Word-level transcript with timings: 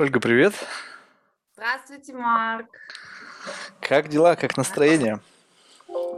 Ольга, 0.00 0.18
привет. 0.18 0.54
Здравствуйте, 1.52 2.14
Марк. 2.14 2.68
Как 3.82 4.08
дела, 4.08 4.34
как 4.34 4.56
настроение? 4.56 5.20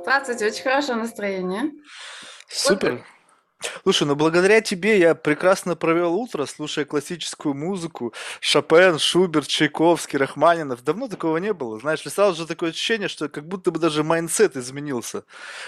Здравствуйте, 0.03 0.47
очень 0.47 0.63
хорошее 0.63 0.99
настроение. 0.99 1.73
Супер. 2.47 3.05
Слушай, 3.83 4.07
ну 4.07 4.15
благодаря 4.15 4.61
тебе 4.61 4.99
я 4.99 5.15
прекрасно 5.15 5.77
провел 5.77 6.15
утро, 6.15 6.47
слушая 6.47 6.85
классическую 6.85 7.55
музыку. 7.55 8.13
Шопен, 8.41 8.99
Шуберт, 8.99 9.47
Чайковский, 9.47 10.19
Рахманинов. 10.19 10.83
Давно 10.85 11.09
такого 11.09 11.37
не 11.39 11.53
было. 11.53 11.79
Знаешь, 11.79 12.05
и 12.05 12.11
сразу 12.11 12.43
же 12.43 12.47
такое 12.47 12.71
ощущение, 12.71 13.09
что 13.09 13.29
как 13.29 13.47
будто 13.47 13.71
бы 13.71 13.79
даже 13.79 14.03
mindset 14.05 14.57
изменился. 14.57 15.25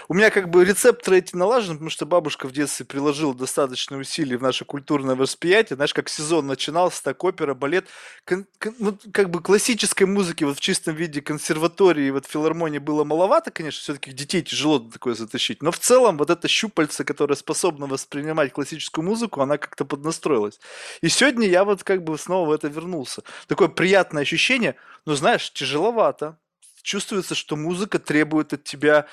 У 0.08 0.14
меня 0.14 0.30
как 0.30 0.50
бы 0.50 0.64
рецепторы 0.64 1.18
эти 1.18 1.36
налажены, 1.36 1.74
потому 1.74 1.90
что 1.90 2.06
бабушка 2.06 2.46
в 2.48 2.52
детстве 2.52 2.86
приложила 2.86 3.34
достаточно 3.34 3.96
усилий 3.96 4.36
в 4.36 4.42
наше 4.42 4.64
культурное 4.64 5.14
восприятие. 5.16 5.76
Знаешь, 5.76 5.94
как 5.94 6.08
сезон 6.08 6.46
начинался, 6.46 7.02
так 7.02 7.22
опера, 7.24 7.54
балет. 7.54 7.86
Кон- 8.26 8.46
кон- 8.58 8.74
ну, 8.78 8.98
как 9.12 9.30
бы 9.30 9.40
классической 9.40 10.04
музыки 10.04 10.44
вот 10.44 10.56
в 10.56 10.60
чистом 10.60 10.94
виде 10.94 11.20
консерватории, 11.20 12.10
вот 12.10 12.26
филармонии 12.26 12.78
было 12.78 13.04
маловато, 13.04 13.50
конечно, 13.50 13.80
все-таки 13.80 14.12
детей 14.12 14.42
тяжело 14.42 14.78
такое 14.78 15.14
затащить. 15.14 15.62
Но 15.62 15.70
в 15.70 15.78
целом 15.78 16.16
вот 16.18 16.30
это 16.30 16.48
щупальце, 16.48 17.04
которое 17.04 17.34
способно 17.36 17.83
способна 17.84 17.94
воспринимать 17.94 18.52
классическую 18.52 19.04
музыку, 19.04 19.40
она 19.40 19.58
как-то 19.58 19.84
поднастроилась. 19.84 20.60
И 21.02 21.08
сегодня 21.08 21.46
я 21.46 21.64
вот 21.64 21.82
как 21.82 22.02
бы 22.02 22.18
снова 22.18 22.48
в 22.48 22.52
это 22.52 22.68
вернулся. 22.68 23.22
Такое 23.46 23.68
приятное 23.68 24.22
ощущение, 24.22 24.74
но 25.06 25.14
знаешь, 25.14 25.52
тяжеловато. 25.52 26.36
Чувствуется, 26.82 27.34
что 27.34 27.56
музыка 27.56 27.98
требует 27.98 28.52
от 28.52 28.64
тебя 28.64 29.06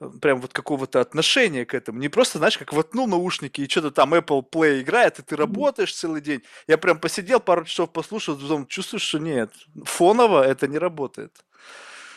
э, 0.00 0.10
прям 0.20 0.40
вот 0.40 0.52
какого-то 0.52 1.00
отношения 1.00 1.64
к 1.64 1.74
этому. 1.74 2.00
Не 2.00 2.08
просто, 2.08 2.38
знаешь, 2.38 2.58
как 2.58 2.72
воткнул 2.72 3.06
наушники 3.06 3.62
и 3.62 3.68
что-то 3.68 3.90
там 3.90 4.14
Apple 4.14 4.42
Play 4.50 4.80
играет, 4.80 5.18
и 5.18 5.22
ты 5.22 5.36
работаешь 5.36 5.94
целый 5.94 6.20
день. 6.20 6.42
Я 6.68 6.78
прям 6.78 6.98
посидел 6.98 7.40
пару 7.40 7.64
часов 7.64 7.90
послушал, 7.90 8.36
потом 8.36 8.66
чувствуешь, 8.66 9.08
что 9.08 9.18
нет, 9.18 9.50
фоново 9.84 10.42
это 10.42 10.66
не 10.68 10.78
работает. 10.78 11.32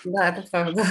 Да, 0.03 0.29
это 0.29 0.47
правда. 0.51 0.83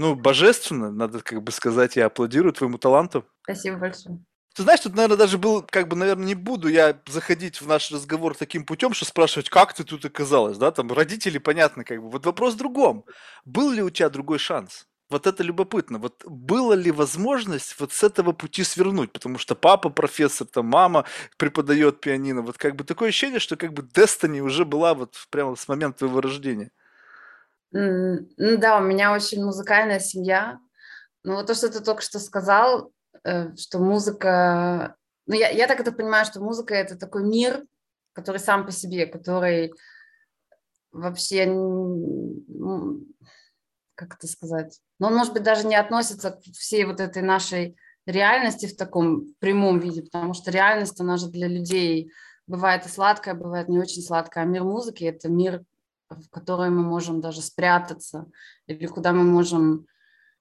Ну, 0.00 0.14
божественно, 0.14 0.92
надо 0.92 1.18
как 1.18 1.42
бы 1.42 1.50
сказать, 1.50 1.96
я 1.96 2.06
аплодирую 2.06 2.52
твоему 2.52 2.78
таланту. 2.78 3.24
Спасибо 3.42 3.78
большое. 3.78 4.24
Ты 4.54 4.62
знаешь, 4.62 4.78
тут, 4.78 4.94
наверное, 4.94 5.16
даже 5.16 5.38
был, 5.38 5.60
как 5.60 5.88
бы, 5.88 5.96
наверное, 5.96 6.24
не 6.24 6.36
буду 6.36 6.68
я 6.68 7.00
заходить 7.08 7.60
в 7.60 7.66
наш 7.66 7.90
разговор 7.90 8.36
таким 8.36 8.64
путем, 8.64 8.94
что 8.94 9.06
спрашивать, 9.06 9.50
как 9.50 9.74
ты 9.74 9.82
тут 9.82 10.04
оказалась, 10.04 10.56
да, 10.56 10.70
там, 10.70 10.92
родители, 10.92 11.38
понятно, 11.38 11.82
как 11.82 12.00
бы. 12.00 12.10
Вот 12.10 12.26
вопрос 12.26 12.54
в 12.54 12.58
другом. 12.58 13.06
Был 13.44 13.72
ли 13.72 13.82
у 13.82 13.90
тебя 13.90 14.08
другой 14.08 14.38
шанс? 14.38 14.86
Вот 15.10 15.26
это 15.26 15.42
любопытно. 15.42 15.98
Вот 15.98 16.24
была 16.24 16.76
ли 16.76 16.92
возможность 16.92 17.74
вот 17.80 17.92
с 17.92 18.04
этого 18.04 18.30
пути 18.30 18.62
свернуть? 18.62 19.10
Потому 19.10 19.36
что 19.36 19.56
папа 19.56 19.88
профессор, 19.88 20.46
там 20.46 20.66
мама 20.66 21.06
преподает 21.38 22.00
пианино. 22.00 22.42
Вот 22.42 22.56
как 22.56 22.76
бы 22.76 22.84
такое 22.84 23.08
ощущение, 23.08 23.40
что 23.40 23.56
как 23.56 23.72
бы 23.72 23.82
Destiny 23.82 24.38
уже 24.38 24.64
была 24.64 24.94
вот 24.94 25.16
прямо 25.30 25.56
с 25.56 25.66
момента 25.66 25.98
твоего 25.98 26.20
рождения. 26.20 26.70
Ну 27.70 28.26
да, 28.56 28.78
у 28.78 28.82
меня 28.82 29.12
очень 29.12 29.44
музыкальная 29.44 30.00
семья. 30.00 30.58
Но 31.24 31.36
вот 31.36 31.46
то, 31.46 31.54
что 31.54 31.68
ты 31.68 31.80
только 31.80 32.02
что 32.02 32.18
сказал, 32.18 32.92
э, 33.24 33.54
что 33.56 33.78
музыка... 33.78 34.96
Ну, 35.26 35.34
я, 35.34 35.50
я 35.50 35.66
так 35.66 35.80
это 35.80 35.92
понимаю, 35.92 36.24
что 36.24 36.40
музыка— 36.40 36.74
это 36.76 36.96
такой 36.96 37.24
мир, 37.24 37.64
который 38.14 38.38
сам 38.38 38.64
по 38.64 38.72
себе, 38.72 39.06
который 39.06 39.74
вообще, 40.90 41.44
как 43.94 44.14
это 44.14 44.26
сказать, 44.26 44.80
но 44.98 45.08
он, 45.08 45.14
может 45.14 45.34
быть, 45.34 45.42
даже 45.42 45.66
не 45.66 45.76
относится 45.76 46.30
к 46.30 46.40
всей 46.54 46.84
вот 46.84 47.00
этой 47.00 47.22
нашей 47.22 47.76
реальности 48.06 48.66
в 48.66 48.76
таком 48.76 49.34
прямом 49.38 49.80
виде, 49.80 50.02
потому 50.02 50.32
что 50.32 50.50
реальность, 50.50 50.98
она 51.00 51.18
же 51.18 51.28
для 51.28 51.46
людей 51.46 52.10
бывает 52.46 52.86
и 52.86 52.88
сладкая, 52.88 53.34
бывает 53.34 53.68
не 53.68 53.78
очень 53.78 54.02
сладкая, 54.02 54.44
а 54.44 54.46
мир 54.46 54.64
музыки– 54.64 55.04
это 55.04 55.28
мир 55.28 55.62
в 56.08 56.28
которой 56.30 56.70
мы 56.70 56.82
можем 56.82 57.20
даже 57.20 57.42
спрятаться, 57.42 58.26
или 58.66 58.86
куда 58.86 59.12
мы 59.12 59.24
можем 59.24 59.86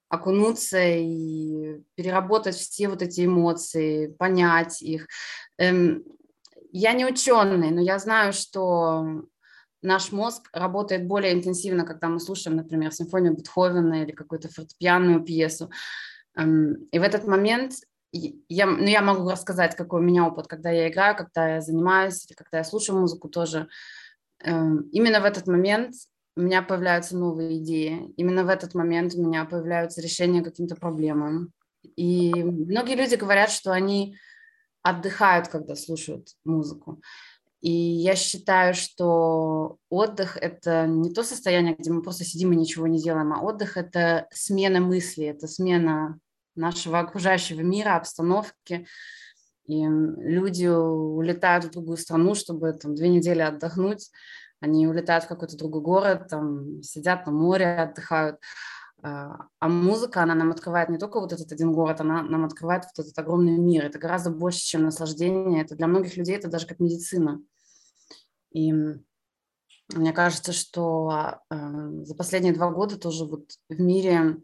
окунуться 0.10 0.80
и 0.82 1.82
переработать 1.96 2.56
все 2.56 2.88
вот 2.88 3.02
эти 3.02 3.26
эмоции, 3.26 4.08
понять 4.08 4.82
их. 4.82 5.08
Эм, 5.58 6.04
я 6.72 6.94
не 6.94 7.06
ученый, 7.06 7.72
но 7.72 7.82
я 7.82 8.00
знаю, 8.00 8.32
что 8.34 9.06
наш 9.82 10.12
мозг 10.12 10.50
работает 10.54 11.08
более 11.08 11.34
интенсивно, 11.34 11.86
когда 11.86 12.08
мы 12.08 12.20
слушаем, 12.20 12.58
например, 12.58 12.92
симфонию 12.92 13.36
Бетховена 13.36 14.04
или 14.04 14.12
какую-то 14.12 14.50
фортепианную 14.50 15.24
пьесу. 15.24 15.70
Эм, 16.36 16.88
и 16.92 17.00
в 17.00 17.04
этот 17.04 17.28
момент 17.28 17.74
я, 18.12 18.66
ну, 18.66 18.86
я 18.86 19.02
могу 19.02 19.30
рассказать, 19.30 19.76
какой 19.76 20.00
у 20.00 20.04
меня 20.04 20.26
опыт, 20.26 20.48
когда 20.48 20.72
я 20.72 20.90
играю, 20.90 21.16
когда 21.16 21.56
я 21.56 21.62
занимаюсь, 21.62 22.28
когда 22.36 22.60
я 22.60 22.64
слушаю 22.64 23.00
музыку 23.00 23.28
тоже. 23.28 23.68
Эм, 24.44 24.90
именно 24.92 25.22
в 25.22 25.26
этот 25.26 25.48
момент 25.48 25.94
у 26.36 26.42
меня 26.42 26.62
появляются 26.62 27.18
новые 27.18 27.58
идеи. 27.58 28.14
Именно 28.18 28.44
в 28.44 28.50
этот 28.50 28.76
момент 28.76 29.16
у 29.16 29.24
меня 29.24 29.46
появляются 29.46 30.02
решения 30.02 30.44
каким-то 30.44 30.76
проблемам. 30.76 31.52
И 31.96 32.32
многие 32.34 32.96
люди 32.96 33.16
говорят, 33.16 33.50
что 33.50 33.72
они 33.72 34.16
отдыхают, 34.84 35.48
когда 35.48 35.76
слушают 35.76 36.30
музыку. 36.46 37.02
И 37.62 37.72
я 37.72 38.16
считаю, 38.16 38.76
что 38.76 39.78
отдых– 39.90 40.38
это 40.42 40.86
не 40.86 41.12
то 41.12 41.24
состояние, 41.24 41.76
где 41.76 41.92
мы 41.92 42.04
просто 42.04 42.24
сидим 42.24 42.54
и 42.54 42.56
ничего 42.56 42.88
не 42.88 43.02
делаем, 43.02 43.34
а 43.34 43.42
отдых– 43.42 43.76
это 43.78 44.28
смена 44.32 44.80
мысли, 44.80 45.26
это 45.26 45.48
смена 45.48 46.20
нашего 46.56 47.00
окружающего 47.00 47.62
мира, 47.62 47.96
обстановки, 47.96 48.86
и 49.68 49.86
люди 49.86 50.66
улетают 50.66 51.66
в 51.66 51.72
другую 51.72 51.98
страну, 51.98 52.36
чтобы 52.36 52.72
там 52.74 52.96
две 52.96 53.10
недели 53.10 53.42
отдохнуть. 53.42 54.10
Они 54.62 54.88
улетают 54.88 55.26
в 55.26 55.28
какой-то 55.28 55.58
другой 55.58 55.82
город, 55.82 56.28
там 56.30 56.82
сидят 56.82 57.26
на 57.26 57.34
море, 57.34 57.82
отдыхают. 57.82 58.40
А, 59.04 59.48
а 59.60 59.68
музыка, 59.68 60.24
она 60.24 60.34
нам 60.36 60.52
открывает 60.52 60.90
не 60.90 60.98
только 60.98 61.20
вот 61.20 61.34
этот 61.34 61.52
один 61.52 61.74
город, 61.74 62.02
она 62.02 62.24
нам 62.24 62.46
открывает 62.46 62.86
вот 62.86 63.06
этот 63.06 63.20
огромный 63.20 63.58
мир. 63.58 63.86
Это 63.86 64.00
гораздо 64.00 64.32
больше, 64.32 64.62
чем 64.62 64.84
наслаждение. 64.84 65.64
Это 65.64 65.76
для 65.76 65.88
многих 65.88 66.16
людей 66.16 66.36
это 66.38 66.48
даже 66.48 66.66
как 66.66 66.80
медицина. 66.80 67.42
И 68.52 68.72
мне 68.72 70.14
кажется, 70.14 70.54
что 70.54 71.42
э, 71.50 72.04
за 72.04 72.16
последние 72.16 72.54
два 72.54 72.72
года 72.72 72.98
тоже 72.98 73.26
вот 73.26 73.52
в 73.70 73.80
мире 73.80 74.38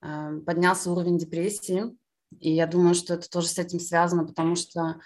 э, 0.00 0.40
поднялся 0.46 0.90
уровень 0.90 1.18
депрессии, 1.18 1.96
и 2.40 2.52
я 2.52 2.66
думаю, 2.66 2.94
что 2.94 3.14
это 3.14 3.28
тоже 3.28 3.48
с 3.48 3.58
этим 3.58 3.80
связано, 3.80 4.26
потому 4.26 4.56
что 4.56 5.00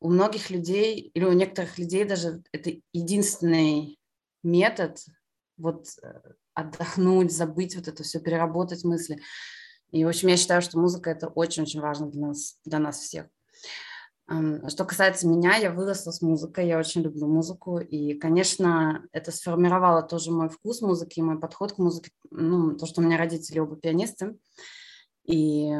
у 0.00 0.10
многих 0.10 0.50
людей, 0.50 1.10
или 1.14 1.24
у 1.24 1.32
некоторых 1.32 1.78
людей 1.78 2.04
даже 2.04 2.42
это 2.52 2.72
единственный 2.92 3.98
метод 4.42 4.98
вот 5.56 5.86
э, 6.02 6.20
отдохнуть, 6.54 7.32
забыть 7.32 7.76
вот 7.76 7.88
это 7.88 8.02
все, 8.02 8.20
переработать 8.20 8.84
мысли. 8.84 9.20
И, 9.90 10.04
в 10.04 10.08
общем, 10.08 10.28
я 10.28 10.36
считаю, 10.36 10.62
что 10.62 10.78
музыка– 10.78 11.10
это 11.12 11.28
очень-очень 11.28 11.80
важно 11.80 12.10
для 12.10 12.28
нас, 12.28 12.58
для 12.64 12.78
нас 12.78 12.98
всех. 12.98 13.26
Что 14.68 14.84
касается 14.84 15.28
меня, 15.28 15.56
я 15.56 15.70
выросла 15.70 16.10
с 16.10 16.22
музыкой, 16.22 16.66
я 16.66 16.78
очень 16.78 17.02
люблю 17.02 17.26
музыку, 17.26 17.78
и, 17.78 18.14
конечно, 18.14 19.04
это 19.12 19.30
сформировало 19.30 20.02
тоже 20.02 20.30
мой 20.30 20.48
вкус 20.48 20.80
музыки, 20.80 21.20
мой 21.20 21.38
подход 21.38 21.72
к 21.72 21.78
музыке, 21.78 22.10
ну, 22.30 22.74
то, 22.76 22.86
что 22.86 23.00
у 23.00 23.04
меня 23.04 23.18
родители 23.18 23.58
оба 23.58 23.76
пианисты, 23.76 24.38
и 25.24 25.70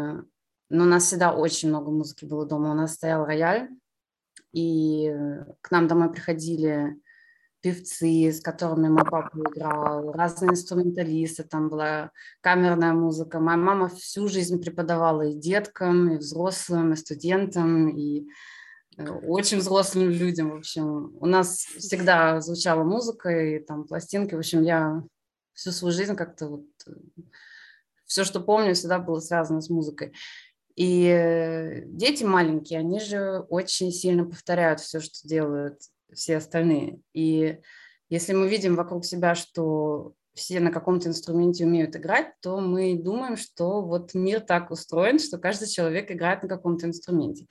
но 0.73 0.85
у 0.85 0.87
нас 0.87 1.05
всегда 1.05 1.35
очень 1.35 1.69
много 1.69 1.91
музыки 1.91 2.25
было 2.25 2.47
дома. 2.47 2.71
У 2.71 2.75
нас 2.75 2.95
стоял 2.95 3.27
рояль, 3.27 3.69
и 4.53 5.15
к 5.61 5.71
нам 5.71 5.87
домой 5.87 6.11
приходили 6.11 6.97
певцы, 7.61 8.33
с 8.33 8.41
которыми 8.41 8.89
мой 8.89 9.05
папа 9.05 9.37
играл, 9.37 10.13
разные 10.13 10.53
инструменталисты, 10.53 11.45
там 11.45 11.69
была 11.69 12.11
камерная 12.41 12.95
музыка. 12.95 13.39
Моя 13.39 13.59
мама 13.59 13.89
всю 13.89 14.29
жизнь 14.29 14.61
преподавала 14.63 15.23
и 15.23 15.35
деткам, 15.35 16.11
и 16.11 16.17
взрослым, 16.17 16.95
и 16.95 16.97
студентам, 16.97 17.89
и 17.89 18.27
э, 18.97 19.09
очень 19.09 19.59
взрослым 19.59 20.09
людям, 20.09 20.53
в 20.53 20.57
общем. 20.57 21.15
У 21.21 21.27
нас 21.27 21.59
всегда 21.77 22.41
звучала 22.41 22.83
музыка 22.83 23.29
и 23.29 23.59
там 23.59 23.85
пластинки, 23.85 24.35
в 24.35 24.39
общем, 24.39 24.63
я 24.63 25.03
всю 25.53 25.71
свою 25.71 25.93
жизнь 25.93 26.17
как-то 26.17 26.49
вот 26.49 26.67
э, 26.87 26.93
все, 28.07 28.25
что 28.25 28.41
помню, 28.41 28.75
всегда 28.75 28.99
было 28.99 29.21
связано 29.21 29.61
с 29.61 29.71
музыкой. 29.71 30.13
И 30.77 31.07
э, 31.07 31.83
дети 31.87 32.25
маленькие, 32.25 32.81
они 32.81 33.01
же 33.01 33.41
очень 33.49 33.93
сильно 33.93 34.25
повторяют 34.25 34.81
все, 34.81 35.01
что 35.01 35.27
делают 35.27 35.79
все 36.13 36.39
остальные. 36.39 37.01
И 37.13 37.59
если 38.09 38.33
мы 38.33 38.49
видим 38.49 38.75
вокруг 38.75 39.05
себя, 39.05 39.35
что 39.35 40.15
все 40.35 40.61
на 40.61 40.71
каком-то 40.71 41.09
инструменте 41.09 41.65
умеют 41.67 41.95
играть, 41.95 42.33
то 42.41 42.59
мы 42.61 42.97
думаем, 42.97 43.37
что 43.37 43.83
вот 43.83 44.15
мир 44.15 44.41
так 44.41 44.71
устроен, 44.71 45.19
что 45.19 45.39
каждый 45.39 45.69
человек 45.69 46.11
играет 46.11 46.43
на 46.43 46.49
каком-то 46.49 46.87
инструменте. 46.87 47.47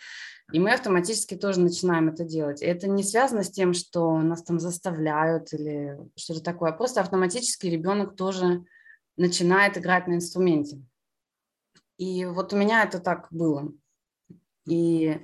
И 0.51 0.59
мы 0.59 0.73
автоматически 0.73 1.35
тоже 1.35 1.61
начинаем 1.61 2.09
это 2.09 2.25
делать. 2.25 2.61
И 2.61 2.65
это 2.65 2.87
не 2.87 3.03
связано 3.03 3.43
с 3.43 3.51
тем, 3.51 3.73
что 3.73 4.17
нас 4.17 4.43
там 4.43 4.59
заставляют 4.59 5.53
или 5.53 5.97
что-то 6.15 6.41
такое, 6.41 6.71
а 6.71 6.75
просто 6.75 7.01
автоматически 7.01 7.67
ребенок 7.67 8.15
тоже 8.15 8.63
начинает 9.15 9.77
играть 9.77 10.07
на 10.07 10.15
инструменте. 10.15 10.81
И 12.01 12.25
вот 12.25 12.51
у 12.53 12.57
меня 12.57 12.83
это 12.83 12.99
так 12.99 13.27
было. 13.29 13.71
И 14.65 15.23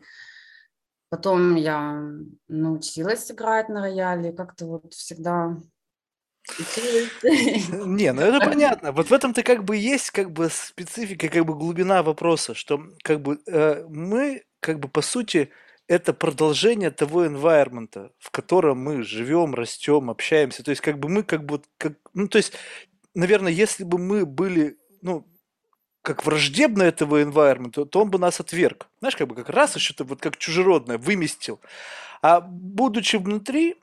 Потом 1.10 1.56
я 1.56 2.04
научилась 2.50 3.32
играть 3.32 3.70
на 3.70 3.82
рояле, 3.82 4.34
как-то 4.34 4.66
вот 4.66 4.94
всегда 4.94 5.58
Не, 7.24 8.14
ну 8.14 8.22
это 8.22 8.40
понятно. 8.40 8.94
Вот 8.94 9.10
в 9.10 9.14
этом-то 9.14 9.44
как 9.44 9.66
бы 9.66 9.76
есть 9.76 10.12
как 10.12 10.32
бы 10.32 10.50
специфика, 10.50 11.28
как 11.28 11.46
бы 11.46 11.56
глубина 11.56 12.04
вопроса, 12.04 12.54
что 12.54 12.82
как 13.04 13.22
бы 13.22 13.40
э, 13.48 13.86
мы 13.90 14.44
как 14.62 14.80
бы 14.80 14.88
по 14.88 15.02
сути 15.02 15.50
это 15.88 16.14
продолжение 16.14 16.90
того 16.90 17.26
environment, 17.26 18.12
в 18.18 18.32
котором 18.32 18.80
мы 18.80 19.04
живем, 19.04 19.56
растем, 19.56 20.10
общаемся. 20.10 20.64
То 20.64 20.72
есть 20.72 20.82
как 20.82 21.00
бы 21.00 21.10
мы 21.10 21.24
как 21.24 21.44
бы 21.46 21.62
как, 21.78 21.94
ну 22.14 22.30
то 22.30 22.38
есть, 22.38 22.54
наверное, 23.14 23.52
если 23.52 23.84
бы 23.84 23.98
мы 23.98 24.26
были, 24.26 24.78
ну 25.02 25.28
как 26.08 26.26
враждебно 26.26 26.84
этого 26.84 27.22
environment, 27.22 27.86
то 27.86 28.00
он 28.00 28.10
бы 28.10 28.18
нас 28.18 28.40
отверг. 28.40 28.88
Знаешь, 29.00 29.18
как 29.18 29.28
бы 29.28 29.36
как 29.36 29.50
раз 29.50 29.76
еще-то 29.76 30.06
вот 30.06 30.22
как 30.22 30.38
чужеродное 30.38 30.98
выместил. 30.98 31.60
А 32.22 32.40
будучи 32.40 33.18
внутри, 33.18 33.76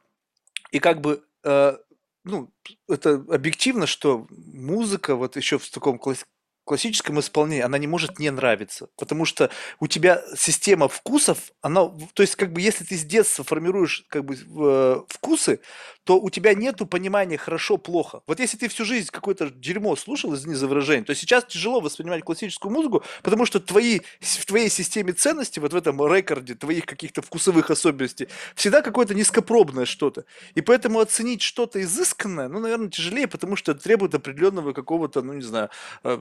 и 0.71 0.79
как 0.79 1.03
бы 1.03 1.23
э, 1.43 1.77
ну, 2.25 2.51
это 2.89 3.23
объективно, 3.29 3.87
что 3.87 4.27
музыка 4.31 5.17
вот 5.17 5.37
еще 5.37 5.59
в 5.59 5.69
таком 5.69 5.99
класс 5.99 6.25
классическом 6.65 7.21
исполнении 7.21 7.63
она 7.63 7.79
не 7.79 7.87
может 7.87 8.19
не 8.19 8.31
нравиться, 8.31 8.89
потому 8.97 9.25
что 9.25 9.51
у 9.81 9.87
тебя 9.87 10.23
система 10.37 10.89
вкусов, 10.89 11.53
она, 11.61 11.91
то 12.15 12.23
есть 12.23 12.37
как 12.37 12.53
бы 12.53 12.61
если 12.61 12.85
ты 12.85 12.97
с 12.97 13.05
детства 13.05 13.45
формируешь 13.45 14.05
как 14.09 14.25
бы 14.25 14.37
э, 14.37 15.01
вкусы, 15.09 15.61
то 16.05 16.21
у 16.21 16.31
тебя 16.31 16.55
нету 16.55 16.87
понимания 16.87 17.39
хорошо-плохо. 17.39 18.21
Вот 18.27 18.39
если 18.39 18.59
ты 18.59 18.69
всю 18.69 18.85
жизнь 18.85 19.09
какое-то 19.11 19.51
дерьмо 19.51 19.97
слушал, 19.97 20.35
извини 20.35 20.55
за 20.55 20.67
выражение, 20.67 21.05
то 21.05 21.15
сейчас 21.15 21.45
тяжело 21.45 21.81
воспринимать 21.81 22.23
классическую 22.23 22.71
музыку, 22.71 23.03
потому 23.23 23.47
что 23.47 23.59
твои, 23.59 24.01
в 24.21 24.47
твоей 24.47 24.69
системе 24.69 25.13
ценностей, 25.13 25.61
вот 25.61 25.73
в 25.73 25.77
этом 25.77 26.01
рекорде 26.07 26.55
твоих 26.55 26.85
каких-то 26.85 27.23
вкусовых 27.23 27.71
особенностей, 27.71 28.29
всегда 28.55 28.83
какое-то 28.83 29.15
низкопробное 29.15 29.87
что-то. 29.87 30.27
И 30.55 30.61
поэтому 30.61 31.01
оценить 31.01 31.41
что-то 31.41 31.81
изысканное, 31.81 32.49
ну, 32.49 32.61
наверное, 32.61 32.91
тяжелее, 32.91 33.27
потому 33.27 33.57
что 33.57 33.75
требует 33.75 34.15
определенного 34.15 34.73
какого-то, 34.73 35.23
ну, 35.23 35.33
не 35.33 35.43
знаю, 35.43 35.71
э, 36.05 36.19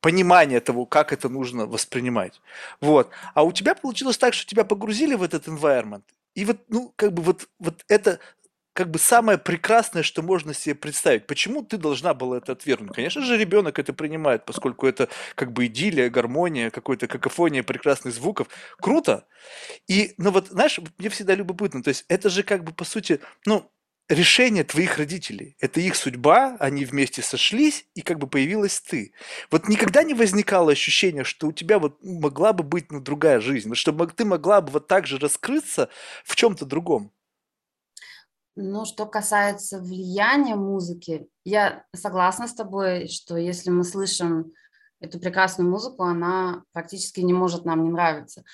понимание 0.00 0.60
того, 0.60 0.86
как 0.86 1.12
это 1.12 1.28
нужно 1.28 1.66
воспринимать. 1.66 2.40
Вот. 2.80 3.10
А 3.34 3.44
у 3.44 3.52
тебя 3.52 3.74
получилось 3.74 4.18
так, 4.18 4.34
что 4.34 4.46
тебя 4.46 4.64
погрузили 4.64 5.14
в 5.14 5.22
этот 5.22 5.46
environment, 5.46 6.02
и 6.34 6.44
вот, 6.44 6.58
ну, 6.68 6.92
как 6.96 7.12
бы 7.12 7.22
вот, 7.22 7.48
вот 7.58 7.84
это 7.88 8.18
как 8.72 8.90
бы 8.90 8.98
самое 8.98 9.36
прекрасное, 9.36 10.02
что 10.02 10.22
можно 10.22 10.54
себе 10.54 10.74
представить. 10.74 11.26
Почему 11.26 11.62
ты 11.62 11.76
должна 11.76 12.14
была 12.14 12.38
это 12.38 12.52
отвергнуть? 12.52 12.94
Конечно 12.94 13.22
же, 13.22 13.36
ребенок 13.36 13.78
это 13.78 13.92
принимает, 13.92 14.46
поскольку 14.46 14.86
это 14.86 15.08
как 15.34 15.52
бы 15.52 15.66
идиллия, 15.66 16.08
гармония, 16.08 16.70
какой-то 16.70 17.06
какофония 17.06 17.62
прекрасных 17.62 18.14
звуков. 18.14 18.48
Круто. 18.78 19.26
И, 19.88 20.14
ну 20.16 20.30
вот, 20.30 20.48
знаешь, 20.48 20.80
мне 20.98 21.10
всегда 21.10 21.34
любопытно, 21.34 21.82
то 21.82 21.88
есть 21.88 22.06
это 22.08 22.30
же 22.30 22.42
как 22.42 22.64
бы, 22.64 22.72
по 22.72 22.84
сути, 22.84 23.20
ну, 23.44 23.70
решение 24.12 24.64
твоих 24.64 24.98
родителей. 24.98 25.56
Это 25.60 25.80
их 25.80 25.96
судьба, 25.96 26.56
они 26.60 26.84
вместе 26.84 27.22
сошлись, 27.22 27.86
и 27.94 28.02
как 28.02 28.18
бы 28.18 28.26
появилась 28.26 28.80
ты. 28.80 29.12
Вот 29.50 29.68
никогда 29.68 30.02
не 30.02 30.14
возникало 30.14 30.72
ощущение, 30.72 31.24
что 31.24 31.48
у 31.48 31.52
тебя 31.52 31.78
вот 31.78 32.02
могла 32.02 32.52
бы 32.52 32.64
быть 32.64 32.90
ну, 32.92 33.00
другая 33.00 33.40
жизнь, 33.40 33.74
что 33.74 33.92
ты 34.06 34.24
могла 34.24 34.60
бы 34.60 34.72
вот 34.72 34.86
так 34.86 35.06
же 35.06 35.18
раскрыться 35.18 35.88
в 36.24 36.36
чем-то 36.36 36.66
другом. 36.66 37.12
Ну, 38.54 38.84
что 38.84 39.06
касается 39.06 39.80
влияния 39.80 40.56
музыки, 40.56 41.26
я 41.44 41.84
согласна 41.94 42.46
с 42.46 42.54
тобой, 42.54 43.08
что 43.08 43.36
если 43.36 43.70
мы 43.70 43.82
слышим 43.82 44.52
эту 45.00 45.18
прекрасную 45.18 45.70
музыку, 45.70 46.02
она 46.02 46.62
практически 46.72 47.20
не 47.20 47.32
может 47.32 47.64
нам 47.64 47.82
не 47.82 47.90
нравиться 47.90 48.44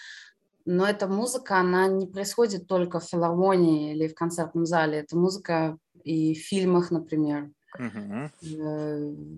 но 0.70 0.86
эта 0.86 1.08
музыка, 1.08 1.56
она 1.56 1.88
не 1.88 2.06
происходит 2.06 2.66
только 2.66 3.00
в 3.00 3.04
филармонии 3.04 3.94
или 3.94 4.06
в 4.06 4.14
концертном 4.14 4.66
зале. 4.66 4.98
Это 4.98 5.16
музыка 5.16 5.78
и 6.04 6.34
в 6.34 6.38
фильмах, 6.38 6.90
например. 6.90 7.48
Угу. 7.78 8.30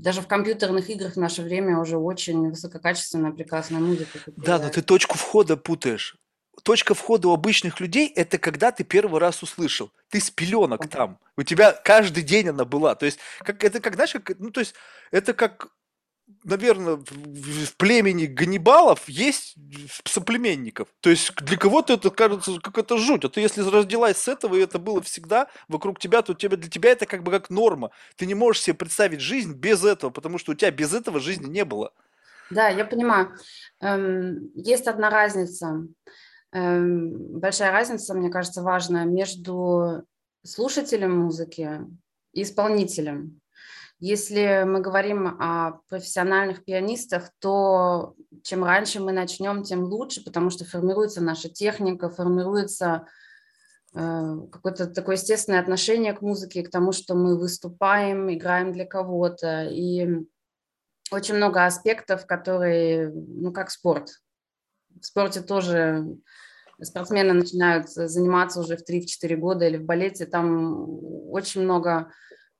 Даже 0.02 0.22
в 0.22 0.26
компьютерных 0.26 0.90
играх 0.90 1.14
в 1.14 1.20
наше 1.20 1.42
время 1.42 1.78
уже 1.78 1.98
очень 1.98 2.50
высококачественная, 2.50 3.30
прекрасная 3.30 3.78
музыка. 3.78 4.18
Да, 4.36 4.58
но 4.58 4.70
ты 4.70 4.82
точку 4.82 5.16
входа 5.16 5.56
путаешь. 5.56 6.16
Точка 6.64 6.94
входа 6.94 7.28
у 7.28 7.32
обычных 7.32 7.78
людей– 7.78 8.12
это 8.16 8.36
когда 8.36 8.72
ты 8.72 8.82
первый 8.82 9.20
раз 9.20 9.40
услышал. 9.44 9.92
Ты 10.08 10.18
с 10.18 10.30
пеленок 10.30 10.88
там. 10.88 11.20
У 11.36 11.44
тебя 11.44 11.72
каждый 11.72 12.24
день 12.24 12.48
она 12.48 12.64
была. 12.64 12.96
То 12.96 13.06
есть, 13.06 13.20
как, 13.38 13.62
это 13.62 13.78
как, 13.80 13.94
знаешь, 13.94 14.12
как, 14.12 14.36
ну, 14.40 14.50
то 14.50 14.58
есть, 14.58 14.74
это 15.12 15.32
как 15.32 15.68
наверное, 16.44 16.96
в 16.96 17.76
племени 17.76 18.26
Ганнибалов 18.26 19.08
есть 19.08 19.56
соплеменников. 20.04 20.88
То 21.00 21.10
есть 21.10 21.34
для 21.36 21.56
кого-то 21.56 21.94
это 21.94 22.10
кажется 22.10 22.58
как 22.60 22.78
это 22.78 22.96
жуть. 22.96 23.24
А 23.24 23.28
ты 23.28 23.40
если 23.40 23.62
родилась 23.62 24.16
с 24.16 24.28
этого, 24.28 24.56
и 24.56 24.62
это 24.62 24.78
было 24.78 25.00
всегда 25.02 25.48
вокруг 25.68 25.98
тебя, 25.98 26.22
то 26.22 26.34
тебя, 26.34 26.56
для 26.56 26.70
тебя 26.70 26.90
это 26.90 27.06
как 27.06 27.22
бы 27.22 27.30
как 27.30 27.50
норма. 27.50 27.90
Ты 28.16 28.26
не 28.26 28.34
можешь 28.34 28.62
себе 28.62 28.74
представить 28.74 29.20
жизнь 29.20 29.54
без 29.54 29.84
этого, 29.84 30.10
потому 30.10 30.38
что 30.38 30.52
у 30.52 30.54
тебя 30.54 30.70
без 30.70 30.94
этого 30.94 31.20
жизни 31.20 31.46
не 31.46 31.64
было. 31.64 31.92
Да, 32.50 32.68
я 32.68 32.84
понимаю. 32.84 33.36
Эм, 33.80 34.50
есть 34.54 34.86
одна 34.88 35.08
разница. 35.08 35.86
Эм, 36.52 37.38
большая 37.38 37.70
разница, 37.70 38.14
мне 38.14 38.30
кажется, 38.30 38.62
важная 38.62 39.04
между 39.04 40.04
слушателем 40.42 41.16
музыки 41.16 41.80
и 42.32 42.42
исполнителем. 42.42 43.39
Если 44.00 44.64
мы 44.66 44.80
говорим 44.80 45.26
о 45.38 45.82
профессиональных 45.90 46.64
пианистах, 46.64 47.30
то 47.38 48.14
чем 48.42 48.64
раньше 48.64 48.98
мы 48.98 49.12
начнем, 49.12 49.62
тем 49.62 49.84
лучше, 49.84 50.24
потому 50.24 50.48
что 50.48 50.64
формируется 50.64 51.20
наша 51.20 51.50
техника, 51.50 52.08
формируется 52.08 53.06
э, 53.94 54.36
какое-то 54.50 54.86
такое 54.86 55.16
естественное 55.16 55.60
отношение 55.60 56.14
к 56.14 56.22
музыке, 56.22 56.62
к 56.62 56.70
тому, 56.70 56.92
что 56.92 57.14
мы 57.14 57.38
выступаем, 57.38 58.32
играем 58.32 58.72
для 58.72 58.86
кого-то. 58.86 59.64
И 59.70 60.08
очень 61.10 61.34
много 61.34 61.66
аспектов, 61.66 62.24
которые, 62.24 63.10
ну, 63.10 63.52
как 63.52 63.70
спорт. 63.70 64.08
В 64.98 65.04
спорте 65.04 65.42
тоже 65.42 66.06
спортсмены 66.80 67.34
начинают 67.34 67.90
заниматься 67.90 68.60
уже 68.60 68.78
в 68.78 68.88
3-4 68.88 69.36
года 69.36 69.66
или 69.66 69.76
в 69.76 69.84
балете, 69.84 70.24
там 70.24 70.86
очень 71.30 71.62
много 71.62 72.10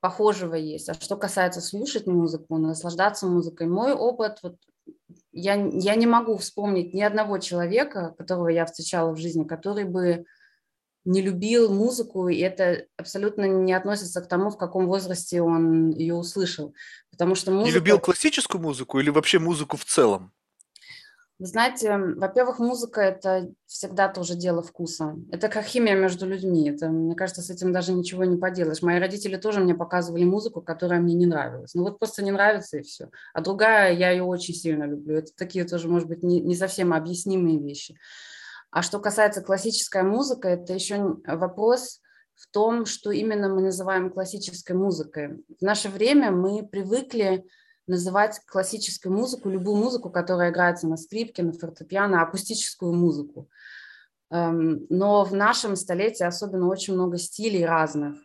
похожего 0.00 0.55
есть. 0.55 0.88
А 0.88 0.94
что 0.94 1.17
касается 1.17 1.61
слушать 1.61 2.06
музыку, 2.06 2.56
наслаждаться 2.58 3.26
музыкой, 3.26 3.67
мой 3.67 3.93
опыт, 3.93 4.38
вот, 4.43 4.56
я, 5.32 5.55
я 5.55 5.94
не 5.94 6.06
могу 6.06 6.37
вспомнить 6.37 6.94
ни 6.94 7.02
одного 7.02 7.38
человека, 7.38 8.14
которого 8.19 8.49
я 8.49 8.67
встречала 8.67 9.12
в 9.12 9.19
жизни, 9.19 9.44
который 9.44 9.85
бы 9.85 10.25
не 11.05 11.23
любил 11.23 11.73
музыку, 11.73 12.29
и 12.29 12.38
это 12.38 12.87
абсолютно 12.97 13.44
не 13.44 13.72
относится 13.72 14.20
к 14.20 14.29
тому, 14.29 14.51
в 14.51 14.58
каком 14.58 14.86
возрасте 14.86 15.41
он 15.41 15.91
ее 15.91 16.15
услышал. 16.15 16.74
Потому 17.10 17.34
что 17.34 17.53
музыка... 17.53 17.70
Не 17.70 17.74
любил 17.74 17.98
классическую 17.98 18.60
музыку 18.60 19.01
или 19.01 19.10
вообще 19.10 19.39
музыку 19.39 19.77
в 19.77 19.84
целом? 19.84 20.32
Вы 21.41 21.47
знаете, 21.47 21.97
во-первых, 21.97 22.59
музыка– 22.59 23.01
это 23.03 23.51
всегда 23.65 24.09
тоже 24.09 24.35
дело 24.35 24.63
вкуса. 24.63 25.17
Это 25.32 25.49
как 25.49 25.65
химия 25.65 25.94
между 25.94 26.27
людьми. 26.27 26.69
Это, 26.69 26.91
мне 26.91 27.15
кажется, 27.15 27.41
с 27.41 27.49
этим 27.49 27.73
даже 27.73 27.94
ничего 27.94 28.25
не 28.25 28.37
поделаешь. 28.37 28.82
Мои 28.82 29.01
родители 29.01 29.39
тоже 29.39 29.61
мне 29.61 29.75
показывали 29.75 30.25
музыку, 30.25 30.61
которая 30.61 31.01
мне 31.01 31.15
не 31.15 31.25
нравилась. 31.25 31.73
Ну 31.73 31.85
вот 31.85 31.99
просто 31.99 32.23
не 32.23 32.31
нравится 32.31 32.77
и 32.77 32.82
все. 32.82 33.09
А 33.32 33.41
другая, 33.41 33.94
я 33.94 34.11
ее 34.11 34.23
очень 34.23 34.53
сильно 34.53 34.85
люблю. 34.85 35.17
Это 35.17 35.32
такие 35.35 35.65
тоже, 35.65 35.89
может 35.89 36.09
быть, 36.09 36.23
не, 36.23 36.43
не 36.43 36.55
совсем 36.55 36.93
объяснимые 36.93 37.59
вещи. 37.59 37.97
А 38.70 38.82
что 38.82 38.99
касается 39.01 39.41
классической 39.41 40.03
музыки, 40.03 40.47
это 40.47 40.75
еще 40.75 41.17
вопрос 41.27 42.03
в 42.35 42.51
том, 42.51 42.85
что 42.85 43.13
именно 43.13 43.49
мы 43.49 43.63
называем 43.63 44.11
классической 44.11 44.77
музыкой. 44.77 45.43
В 45.59 45.63
наше 45.63 45.89
время 45.89 46.32
мы 46.32 46.69
привыкли 46.69 47.47
называть 47.91 48.41
классическую 48.47 49.13
музыку, 49.13 49.51
любую 49.51 49.77
музыку, 49.77 50.11
которая 50.11 50.51
играется 50.51 50.87
на 50.87 50.97
скрипке, 50.97 51.43
на 51.43 51.53
фортепиано, 51.53 52.23
акустическую 52.23 52.94
музыку. 52.94 53.51
Эм, 54.31 54.87
но 54.89 55.25
в 55.25 55.35
нашем 55.35 55.77
столетии 55.77 56.23
особенно 56.23 56.69
очень 56.69 56.94
много 56.94 57.19
стилей 57.19 57.67
разных. 57.67 58.17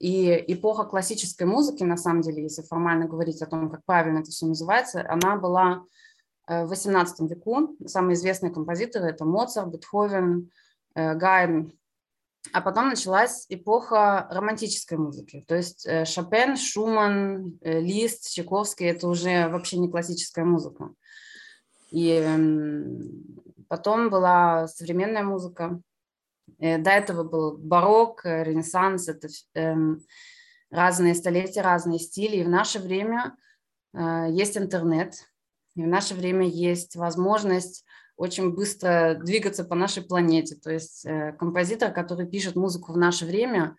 И 0.00 0.44
эпоха 0.48 0.84
классической 0.84 1.46
музыки, 1.46 1.84
на 1.84 1.96
самом 1.96 2.22
деле, 2.22 2.42
если 2.42 2.62
формально 2.62 3.06
говорить 3.06 3.40
о 3.40 3.46
том, 3.46 3.70
как 3.70 3.84
правильно 3.84 4.18
это 4.18 4.30
все 4.30 4.46
называется, 4.46 5.04
она 5.08 5.36
была 5.36 5.84
э, 6.48 6.66
в 6.66 6.72
XVIII 6.72 7.28
веку. 7.28 7.76
Самые 7.86 8.14
известные 8.14 8.52
композиторы– 8.52 9.06
это 9.10 9.24
Моцарт, 9.24 9.68
Бетховен, 9.68 10.50
э, 10.96 11.14
Гайден, 11.14 11.72
а 12.52 12.60
потом 12.60 12.88
началась 12.88 13.46
эпоха 13.48 14.28
романтической 14.30 14.98
музыки. 14.98 15.44
То 15.48 15.56
есть 15.56 15.86
э, 15.86 16.04
Шопен, 16.04 16.56
Шуман, 16.56 17.58
э, 17.62 17.80
Лист, 17.80 18.32
Чайковский– 18.32 18.86
это 18.88 19.08
уже 19.08 19.48
вообще 19.48 19.78
не 19.78 19.90
классическая 19.90 20.44
музыка. 20.44 20.90
И 21.90 22.20
потом 23.68 24.10
была 24.10 24.68
современная 24.68 25.22
музыка. 25.22 25.80
Э, 26.58 26.78
до 26.78 26.90
этого 26.90 27.24
был 27.24 27.56
барокко, 27.56 28.42
ренессанс, 28.42 29.08
это 29.08 29.28
эм, 29.54 30.02
разные 30.70 31.14
столетия, 31.14 31.62
разные 31.62 31.98
стили. 31.98 32.36
И 32.36 32.44
в 32.44 32.48
наше 32.48 32.78
время 32.78 33.36
есть 34.28 34.56
интернет, 34.58 35.14
и 35.76 35.84
в 35.84 35.86
наше 35.86 36.14
время 36.14 36.48
есть 36.48 36.96
возможность 36.96 37.84
очень 38.16 38.50
быстро 38.50 39.18
двигаться 39.20 39.64
по 39.64 39.74
нашей 39.74 40.02
планете. 40.02 40.54
То 40.56 40.70
есть 40.70 41.04
э, 41.04 41.32
композитор, 41.38 41.92
который 41.92 42.26
пишет 42.26 42.54
музыку 42.54 42.92
в 42.92 42.96
наше 42.96 43.24
время, 43.24 43.76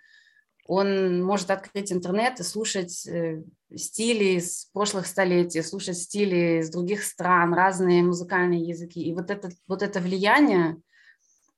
он 0.67 1.23
может 1.23 1.51
открыть 1.51 1.93
интернет 1.93 2.39
и 2.39 2.43
слушать 2.43 3.07
э, 3.07 3.43
стили 3.75 4.37
из 4.37 4.65
прошлых 4.73 5.05
столетий, 5.05 5.61
слушать 5.61 5.97
стили 5.97 6.59
из 6.61 6.69
других 6.69 7.03
стран, 7.03 7.53
разные 7.53 8.03
музыкальные 8.03 8.61
языки. 8.61 9.01
И 9.01 9.13
вот 9.13 9.29
это, 9.29 9.49
вот 9.67 9.83
это 9.83 9.99
влияние 9.99 10.77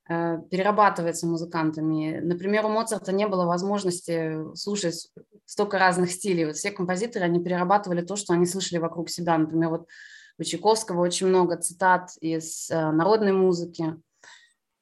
э, 0.09 0.39
перерабатывается 0.51 1.25
музыкантами. 1.25 2.19
Например, 2.19 2.65
у 2.65 2.69
Моцарта 2.69 3.11
не 3.11 3.27
было 3.27 3.45
возможности 3.45 4.55
слушать 4.55 5.09
столько 5.45 5.79
разных 5.79 6.11
стилей. 6.11 6.45
Вот 6.45 6.57
все 6.57 6.71
композиторы, 6.71 7.25
они 7.25 7.41
перерабатывали 7.41 8.01
то, 8.01 8.17
что 8.17 8.33
они 8.33 8.45
слышали 8.45 8.77
вокруг 8.77 9.09
себя. 9.09 9.37
Например, 9.37 9.69
вот 9.69 9.87
у 10.37 10.43
Чайковского 10.43 11.01
очень 11.01 11.27
много 11.27 11.57
цитат 11.57 12.11
из 12.21 12.69
э, 12.69 12.91
народной 12.91 13.31
музыки. 13.31 13.95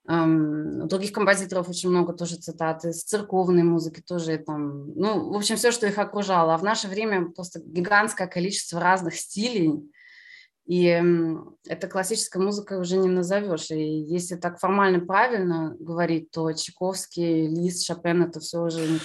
У 0.08 0.86
других 0.86 1.14
композиторов 1.14 1.68
очень 1.68 1.90
много 1.90 2.14
тоже 2.14 2.36
цитат 2.36 2.86
из 2.86 3.04
церковной 3.04 3.64
музыки, 3.64 4.04
тоже 4.06 4.38
там, 4.38 4.94
ну, 4.94 5.32
в 5.32 5.36
общем, 5.36 5.56
все, 5.56 5.72
что 5.72 5.88
их 5.88 5.98
окружало. 5.98 6.54
А 6.54 6.58
в 6.60 6.64
наше 6.64 6.88
время 6.88 7.32
просто 7.32 7.60
гигантское 7.60 8.28
количество 8.28 8.80
разных 8.80 9.16
стилей, 9.16 9.82
и 10.66 11.00
это 11.68 11.88
классическая 11.88 12.40
музыка 12.40 12.80
уже 12.80 12.98
не 12.98 13.08
назовешь. 13.08 13.70
И 13.70 13.78
если 13.78 14.36
так 14.36 14.60
формально 14.60 15.00
правильно 15.00 15.76
говорить, 15.80 16.32
то 16.32 16.52
Чайковский, 16.52 17.48
Лист, 17.48 17.86
Шопен– 17.86 18.24
это 18.24 18.40
все 18.40 18.62
уже 18.62 18.82
не 18.82 19.00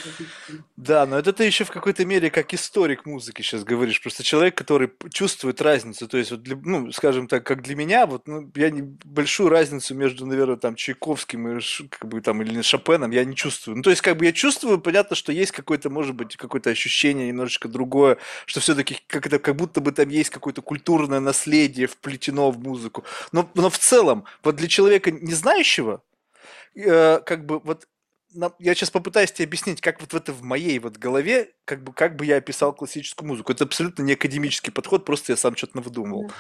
Да, 0.79 1.05
но 1.05 1.19
это 1.19 1.35
ты 1.35 1.45
еще 1.45 1.65
в 1.65 1.71
какой-то 1.71 2.07
мере 2.07 2.31
как 2.31 2.55
историк 2.55 3.05
музыки 3.05 3.43
сейчас 3.43 3.65
говоришь. 3.65 4.01
Просто 4.01 4.23
человек, 4.23 4.55
который 4.55 4.91
чувствует 5.11 5.61
разницу. 5.61 6.09
То 6.09 6.17
есть, 6.17 6.31
вот 6.31 6.43
для, 6.43 6.57
ну, 6.57 6.91
скажем 6.93 7.29
так, 7.29 7.45
как 7.45 7.63
для 7.63 7.77
меня, 7.77 8.07
вот, 8.07 8.27
ну, 8.27 8.51
я 8.55 8.71
не, 8.71 8.81
большую 8.83 9.51
разницу 9.51 9.95
между, 9.95 10.25
наверное, 10.25 10.57
там, 10.57 10.77
Чайковским 10.77 11.59
и 11.59 11.61
как 11.91 12.09
бы, 12.09 12.23
там, 12.23 12.41
или 12.41 12.63
Шопеном 12.63 13.11
я 13.11 13.25
не 13.25 13.37
чувствую. 13.37 13.77
Ну, 13.77 13.83
то 13.83 13.91
есть, 13.91 14.01
как 14.01 14.17
бы 14.17 14.25
я 14.25 14.33
чувствую, 14.33 14.81
понятно, 14.81 15.15
что 15.15 15.31
есть 15.31 15.53
какое-то, 15.53 15.91
может 15.91 16.15
быть, 16.15 16.37
какое-то 16.37 16.71
ощущение 16.71 17.29
немножечко 17.29 17.69
другое, 17.69 18.17
что 18.47 18.61
все-таки 18.61 18.99
как, 19.07 19.27
это, 19.27 19.39
как 19.39 19.57
будто 19.57 19.83
бы 19.83 19.93
там 19.93 20.09
есть 20.09 20.31
какое-то 20.31 20.63
культурное 20.63 21.21
наследие 21.21 21.50
наследие 21.51 21.87
вплетено 21.87 22.51
в 22.51 22.59
музыку. 22.59 23.05
Но, 23.33 23.51
но 23.55 23.71
в 23.71 23.79
целом, 23.79 24.25
вот 24.43 24.57
для 24.57 24.69
человека 24.69 25.11
не 25.11 25.35
знающего, 25.35 26.03
э, 26.75 27.21
как 27.21 27.45
бы 27.45 27.59
вот 27.59 27.87
я 28.61 28.75
сейчас 28.77 28.91
попытаюсь 28.91 29.33
тебе 29.33 29.47
объяснить, 29.47 29.81
как 29.81 30.01
вот 30.01 30.13
в 30.13 30.17
это 30.17 30.33
в 30.33 30.43
моей 30.43 30.79
вот 30.79 30.97
голове, 30.99 31.51
как 31.65 31.83
бы, 31.83 31.93
как 31.93 32.15
бы 32.15 32.25
я 32.25 32.37
описал 32.37 32.73
классическую 32.73 33.27
музыку. 33.27 33.51
Это 33.51 33.65
абсолютно 33.65 34.05
не 34.05 34.13
академический 34.13 34.73
подход, 34.73 35.05
просто 35.05 35.33
я 35.33 35.37
сам 35.37 35.57
что-то 35.57 35.79
навыдумывал. 35.79 36.31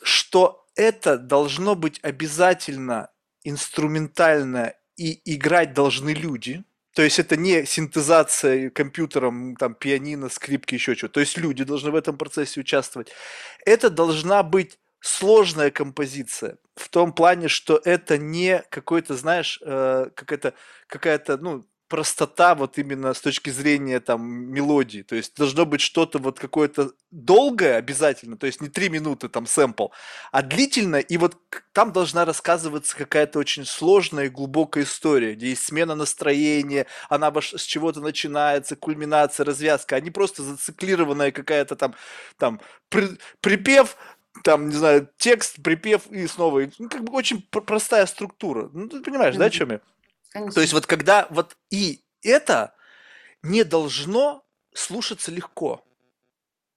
Что 0.00 0.64
это 0.76 1.18
должно 1.18 1.74
быть 1.74 1.98
обязательно 2.04 3.08
инструментально 3.42 4.74
и 4.96 5.20
играть 5.24 5.74
должны 5.74 6.10
люди, 6.10 6.62
то 6.94 7.02
есть 7.02 7.18
это 7.18 7.36
не 7.36 7.64
синтезация 7.64 8.70
компьютером, 8.70 9.56
там, 9.56 9.74
пианино, 9.74 10.28
скрипки, 10.28 10.74
еще 10.74 10.94
что-то. 10.94 11.14
То 11.14 11.20
есть 11.20 11.38
люди 11.38 11.64
должны 11.64 11.90
в 11.90 11.94
этом 11.94 12.18
процессе 12.18 12.60
участвовать. 12.60 13.12
Это 13.64 13.88
должна 13.90 14.42
быть 14.42 14.78
сложная 15.00 15.70
композиция 15.70 16.58
в 16.76 16.88
том 16.88 17.12
плане, 17.12 17.48
что 17.48 17.80
это 17.84 18.18
не 18.18 18.62
какой-то, 18.70 19.16
знаешь, 19.16 19.58
э, 19.62 20.10
какая-то, 20.14 20.54
какая-то, 20.86 21.38
ну, 21.38 21.64
простота 21.92 22.54
вот 22.54 22.78
именно 22.78 23.12
с 23.12 23.20
точки 23.20 23.50
зрения 23.50 24.00
там 24.00 24.22
мелодии. 24.50 25.02
То 25.02 25.14
есть 25.14 25.36
должно 25.36 25.66
быть 25.66 25.82
что-то 25.82 26.18
вот 26.18 26.40
какое-то 26.40 26.92
долгое 27.10 27.76
обязательно, 27.76 28.38
то 28.38 28.46
есть 28.46 28.62
не 28.62 28.70
три 28.70 28.88
минуты 28.88 29.28
там 29.28 29.44
сэмпл, 29.44 29.88
а 30.30 30.40
длительное, 30.40 31.00
и 31.00 31.18
вот 31.18 31.36
там 31.74 31.92
должна 31.92 32.24
рассказываться 32.24 32.96
какая-то 32.96 33.38
очень 33.38 33.66
сложная 33.66 34.24
и 34.24 34.30
глубокая 34.30 34.84
история, 34.84 35.34
где 35.34 35.50
есть 35.50 35.66
смена 35.66 35.94
настроения, 35.94 36.86
она 37.10 37.30
с 37.42 37.62
чего-то 37.62 38.00
начинается, 38.00 38.74
кульминация, 38.74 39.44
развязка, 39.44 39.96
а 39.96 40.00
не 40.00 40.10
просто 40.10 40.42
зациклированная 40.42 41.30
какая-то 41.30 41.76
там, 41.76 41.94
там 42.38 42.58
при, 42.88 43.18
припев, 43.42 43.98
там, 44.44 44.70
не 44.70 44.74
знаю, 44.76 45.10
текст, 45.18 45.62
припев 45.62 46.06
и 46.10 46.26
снова. 46.26 46.62
Ну, 46.78 46.88
как 46.88 47.04
бы 47.04 47.12
очень 47.12 47.42
простая 47.42 48.06
структура. 48.06 48.70
Ну, 48.72 48.88
ты 48.88 49.02
понимаешь, 49.02 49.34
mm-hmm. 49.34 49.38
да, 49.38 49.44
о 49.44 49.50
чем 49.50 49.70
я? 49.72 49.80
Конечно. 50.32 50.54
То 50.54 50.60
есть 50.60 50.72
вот 50.72 50.86
когда 50.86 51.26
вот 51.30 51.56
и 51.70 52.02
это 52.22 52.74
не 53.42 53.64
должно 53.64 54.44
слушаться 54.74 55.30
легко. 55.30 55.84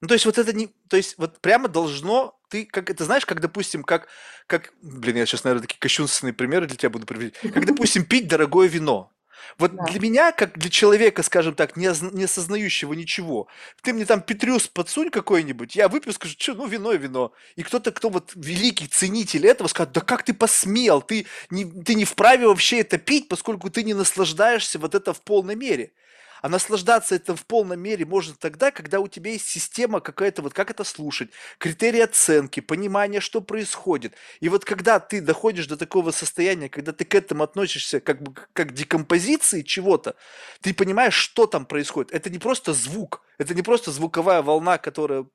Ну, 0.01 0.07
то 0.07 0.13
есть 0.13 0.25
вот 0.25 0.37
это 0.37 0.53
не, 0.53 0.67
то 0.89 0.97
есть 0.97 1.17
вот 1.17 1.39
прямо 1.39 1.67
должно, 1.67 2.37
ты, 2.49 2.65
как 2.65 2.89
это 2.89 3.05
знаешь, 3.05 3.25
как, 3.25 3.39
допустим, 3.39 3.83
как, 3.83 4.07
как, 4.45 4.73
блин, 4.81 5.15
я 5.15 5.25
сейчас, 5.25 5.43
наверное, 5.43 5.63
такие 5.63 5.79
кощунственные 5.79 6.33
примеры 6.33 6.67
для 6.67 6.75
тебя 6.75 6.89
буду 6.89 7.05
приводить, 7.05 7.35
как, 7.37 7.65
допустим, 7.65 8.05
пить 8.05 8.27
дорогое 8.27 8.67
вино. 8.67 9.14
Вот 9.57 9.75
да. 9.75 9.83
для 9.85 9.99
меня, 9.99 10.31
как 10.31 10.57
для 10.57 10.69
человека, 10.69 11.23
скажем 11.23 11.55
так, 11.55 11.77
не, 11.77 11.89
не 12.15 12.25
осознающего 12.25 12.93
ничего, 12.93 13.47
ты 13.81 13.93
мне 13.93 14.05
там 14.05 14.21
Петрюс 14.21 14.67
подсунь 14.67 15.09
какой-нибудь, 15.09 15.75
я 15.75 15.87
выпью, 15.87 16.13
скажу, 16.13 16.35
что, 16.37 16.53
ну, 16.53 16.67
вино 16.67 16.93
вино. 16.93 17.31
И 17.55 17.63
кто-то, 17.63 17.91
кто 17.91 18.09
вот 18.09 18.31
великий 18.35 18.87
ценитель 18.87 19.47
этого, 19.47 19.67
скажет, 19.67 19.93
да 19.93 20.01
как 20.01 20.23
ты 20.23 20.33
посмел, 20.33 21.01
ты 21.01 21.25
не, 21.49 21.65
ты 21.65 21.95
не 21.95 22.05
вправе 22.05 22.47
вообще 22.47 22.79
это 22.79 22.97
пить, 22.97 23.27
поскольку 23.27 23.69
ты 23.69 23.83
не 23.83 23.93
наслаждаешься 23.93 24.79
вот 24.79 24.95
это 24.95 25.13
в 25.13 25.21
полной 25.21 25.55
мере. 25.55 25.91
А 26.45 26.47
наслаждаться 26.47 27.15
это 27.15 27.35
в 27.35 27.43
полной 27.43 27.75
мере 27.75 28.05
можно 28.05 28.35
тогда, 28.35 28.69
когда 28.69 28.99
у 28.99 29.07
тебя 29.07 29.31
есть 29.31 29.47
система 29.47 29.99
какая-то, 29.99 30.43
вот 30.43 30.53
как 30.53 30.69
это 30.69 30.83
слушать, 30.83 31.31
критерии 31.57 32.01
оценки, 32.01 32.59
понимание, 32.59 33.19
что 33.19 33.41
происходит. 33.41 34.13
И 34.41 34.49
вот 34.49 34.63
когда 34.63 34.99
ты 34.99 35.21
доходишь 35.21 35.65
до 35.65 35.75
такого 35.75 36.11
состояния, 36.11 36.69
когда 36.69 36.91
ты 36.91 37.03
к 37.03 37.15
этому 37.15 37.43
относишься 37.43 37.99
как 37.99 38.21
бы 38.21 38.35
как 38.53 38.75
декомпозиции 38.75 39.63
чего-то, 39.63 40.17
ты 40.61 40.75
понимаешь, 40.75 41.15
что 41.15 41.47
там 41.47 41.65
происходит. 41.65 42.11
Это 42.11 42.29
не 42.29 42.37
просто 42.37 42.73
звук, 42.73 43.23
это 43.37 43.53
не 43.53 43.61
просто 43.61 43.91
звуковая 43.91 44.41
волна, 44.41 44.77
которая 44.77 45.25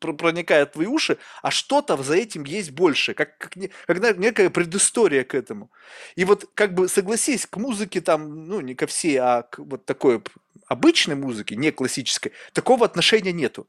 проникает 0.00 0.70
в 0.70 0.72
твои 0.72 0.86
уши, 0.86 1.18
а 1.42 1.50
что-то 1.50 1.96
за 2.02 2.16
этим 2.16 2.44
есть 2.44 2.70
больше, 2.70 3.14
как, 3.14 3.38
как, 3.38 3.54
как 3.86 4.18
некая 4.18 4.50
предыстория 4.50 5.24
к 5.24 5.34
этому. 5.34 5.70
И 6.14 6.24
вот 6.24 6.48
как 6.54 6.74
бы 6.74 6.88
согласись, 6.88 7.46
к 7.46 7.56
музыке 7.56 8.00
там, 8.00 8.46
ну 8.46 8.60
не 8.60 8.74
ко 8.74 8.86
всей, 8.86 9.16
а 9.16 9.42
к 9.42 9.58
вот 9.58 9.84
такой 9.84 10.22
обычной 10.66 11.14
музыки, 11.14 11.54
не 11.54 11.70
классической, 11.70 12.32
такого 12.52 12.84
отношения 12.84 13.32
нету. 13.32 13.68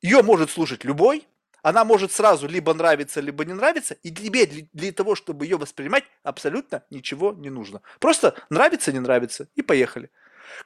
Ее 0.00 0.22
может 0.22 0.50
слушать 0.50 0.84
любой, 0.84 1.26
она 1.62 1.84
может 1.84 2.12
сразу 2.12 2.48
либо 2.48 2.74
нравиться, 2.74 3.20
либо 3.20 3.44
не 3.44 3.52
нравиться, 3.52 3.94
и 4.02 4.10
тебе 4.10 4.46
для, 4.46 4.66
для 4.72 4.92
того, 4.92 5.14
чтобы 5.14 5.46
ее 5.46 5.56
воспринимать, 5.56 6.04
абсолютно 6.24 6.82
ничего 6.90 7.32
не 7.32 7.50
нужно. 7.50 7.82
Просто 8.00 8.34
нравится, 8.50 8.92
не 8.92 8.98
нравится, 8.98 9.48
и 9.54 9.62
поехали. 9.62 10.10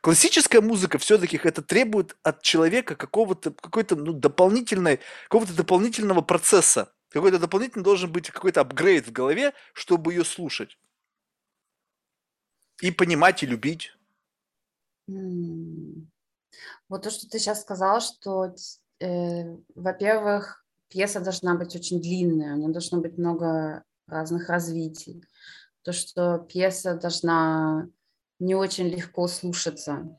Классическая 0.00 0.60
музыка 0.60 0.98
все-таки 0.98 1.40
это 1.42 1.62
требует 1.62 2.16
от 2.22 2.42
человека 2.42 2.96
какого-то 2.96 3.52
какой-то 3.52 3.96
ну, 3.96 4.12
дополнительной, 4.12 5.00
какого-то 5.24 5.54
дополнительного 5.54 6.22
процесса. 6.22 6.92
Какой-то 7.08 7.38
дополнительный 7.38 7.84
должен 7.84 8.12
быть 8.12 8.30
какой-то 8.30 8.60
апгрейд 8.60 9.06
в 9.06 9.12
голове, 9.12 9.54
чтобы 9.72 10.12
ее 10.12 10.24
слушать. 10.24 10.78
И 12.82 12.90
понимать, 12.90 13.42
и 13.42 13.46
любить. 13.46 13.92
Вот 15.06 17.02
то, 17.02 17.10
что 17.10 17.28
ты 17.28 17.38
сейчас 17.38 17.62
сказал, 17.62 18.00
что, 18.00 18.54
э, 19.00 19.56
во-первых, 19.74 20.64
пьеса 20.88 21.20
должна 21.20 21.54
быть 21.54 21.74
очень 21.74 22.00
длинная, 22.00 22.54
у 22.54 22.58
нее 22.58 22.68
должно 22.70 23.00
быть 23.00 23.18
много 23.18 23.84
разных 24.06 24.48
развитий. 24.48 25.24
То, 25.82 25.92
что 25.92 26.38
пьеса 26.38 26.94
должна 26.94 27.88
не 28.38 28.54
очень 28.54 28.88
легко 28.88 29.28
слушаться. 29.28 30.18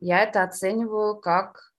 Я 0.00 0.22
это 0.22 0.42
оцениваю 0.42 1.16
как 1.16 1.72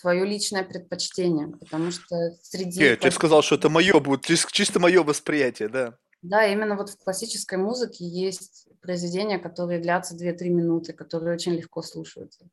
твое 0.00 0.24
личное 0.24 0.64
предпочтение, 0.64 1.48
потому 1.48 1.92
что 1.92 2.16
среди... 2.42 2.80
Нет, 2.80 3.00
ты 3.00 3.10
сказал, 3.12 3.42
что 3.42 3.54
это 3.54 3.68
мое 3.68 4.00
будет, 4.00 4.24
чисто 4.24 4.80
мое 4.80 5.02
восприятие, 5.04 5.68
да. 5.68 5.96
Да, 6.22 6.44
именно 6.46 6.76
вот 6.76 6.90
в 6.90 6.98
классической 6.98 7.58
музыке 7.58 8.04
есть 8.04 8.68
произведения, 8.80 9.38
которые 9.38 9.80
длятся 9.80 10.16
2-3 10.16 10.48
минуты, 10.48 10.92
которые 10.92 11.34
очень 11.34 11.54
легко 11.54 11.82
слушаются. 11.82 12.48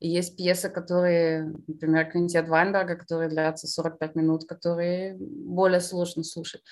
И 0.00 0.08
есть 0.08 0.36
пьесы, 0.36 0.70
которые, 0.70 1.52
например, 1.66 2.10
Квинтет 2.10 2.48
Вайнберга, 2.48 2.96
которые 2.96 3.28
длятся 3.28 3.66
45 3.66 4.14
минут, 4.14 4.48
которые 4.48 5.16
более 5.18 5.80
сложно 5.80 6.24
слушать. 6.24 6.62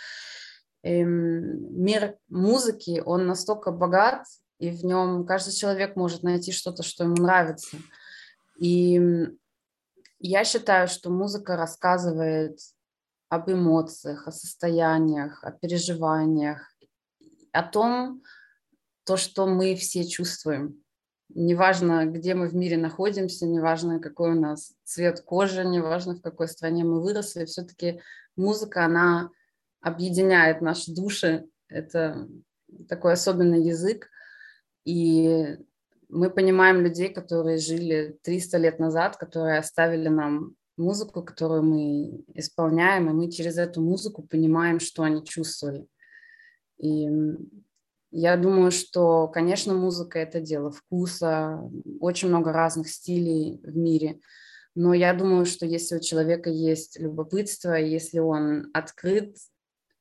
Эм, 0.82 1.82
мир 1.82 2.16
музыки, 2.28 3.02
он 3.04 3.26
настолько 3.26 3.72
богат, 3.72 4.24
и 4.58 4.70
в 4.70 4.84
нем 4.84 5.26
каждый 5.26 5.52
человек 5.52 5.96
может 5.96 6.22
найти 6.22 6.52
что-то, 6.52 6.82
что 6.82 7.04
ему 7.04 7.16
нравится. 7.16 7.76
И 8.58 9.00
я 10.20 10.44
считаю, 10.44 10.88
что 10.88 11.10
музыка 11.10 11.56
рассказывает 11.56 12.58
об 13.28 13.50
эмоциях, 13.50 14.26
о 14.26 14.32
состояниях, 14.32 15.42
о 15.44 15.52
переживаниях, 15.52 16.72
о 17.52 17.62
том, 17.62 18.22
то, 19.04 19.16
что 19.16 19.46
мы 19.46 19.74
все 19.74 20.04
чувствуем. 20.06 20.82
Неважно, 21.30 22.06
где 22.06 22.34
мы 22.34 22.48
в 22.48 22.54
мире 22.54 22.78
находимся, 22.78 23.46
неважно, 23.46 24.00
какой 24.00 24.32
у 24.32 24.40
нас 24.40 24.72
цвет 24.84 25.20
кожи, 25.20 25.64
неважно, 25.64 26.14
в 26.14 26.22
какой 26.22 26.48
стране 26.48 26.84
мы 26.84 27.02
выросли, 27.02 27.44
все-таки 27.44 28.00
музыка, 28.36 28.84
она 28.84 29.30
объединяет 29.80 30.60
наши 30.60 30.94
души. 30.94 31.46
Это 31.68 32.28
такой 32.88 33.12
особенный 33.12 33.62
язык. 33.62 34.08
И 34.84 35.56
мы 36.08 36.30
понимаем 36.30 36.80
людей, 36.80 37.08
которые 37.08 37.58
жили 37.58 38.18
300 38.22 38.58
лет 38.58 38.78
назад, 38.78 39.16
которые 39.16 39.58
оставили 39.58 40.08
нам 40.08 40.54
музыку, 40.76 41.22
которую 41.22 41.62
мы 41.64 42.24
исполняем, 42.34 43.10
и 43.10 43.12
мы 43.12 43.30
через 43.30 43.58
эту 43.58 43.82
музыку 43.82 44.22
понимаем, 44.22 44.80
что 44.80 45.02
они 45.02 45.24
чувствовали. 45.24 45.86
И 46.78 47.08
я 48.10 48.36
думаю, 48.36 48.70
что, 48.70 49.28
конечно, 49.28 49.74
музыка– 49.74 50.18
это 50.20 50.40
дело 50.40 50.70
вкуса, 50.70 51.60
очень 52.00 52.28
много 52.28 52.52
разных 52.52 52.88
стилей 52.88 53.60
в 53.62 53.76
мире, 53.76 54.20
но 54.74 54.94
я 54.94 55.12
думаю, 55.12 55.44
что 55.44 55.66
если 55.66 55.96
у 55.96 56.00
человека 56.00 56.48
есть 56.50 56.98
любопытство, 57.00 57.74
если 57.74 58.20
он 58.20 58.70
открыт 58.72 59.36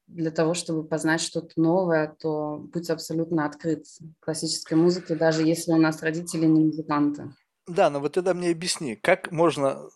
для 0.07 0.31
того, 0.31 0.53
чтобы 0.53 0.87
познать 0.87 1.21
что-то 1.21 1.59
новое, 1.59 2.15
то 2.19 2.57
будь 2.73 2.89
абсолютно 2.89 3.45
открыт 3.45 3.85
классической 4.19 4.75
музыке, 4.75 5.15
даже 5.15 5.43
если 5.43 5.73
у 5.73 5.77
нас 5.77 6.01
родители 6.01 6.45
не 6.45 6.65
музыканты. 6.65 7.33
Да, 7.67 7.89
но 7.89 7.99
вот 7.99 8.13
тогда 8.13 8.33
мне 8.33 8.49
объясни, 8.49 8.95
как 8.95 9.31
можно 9.31 9.89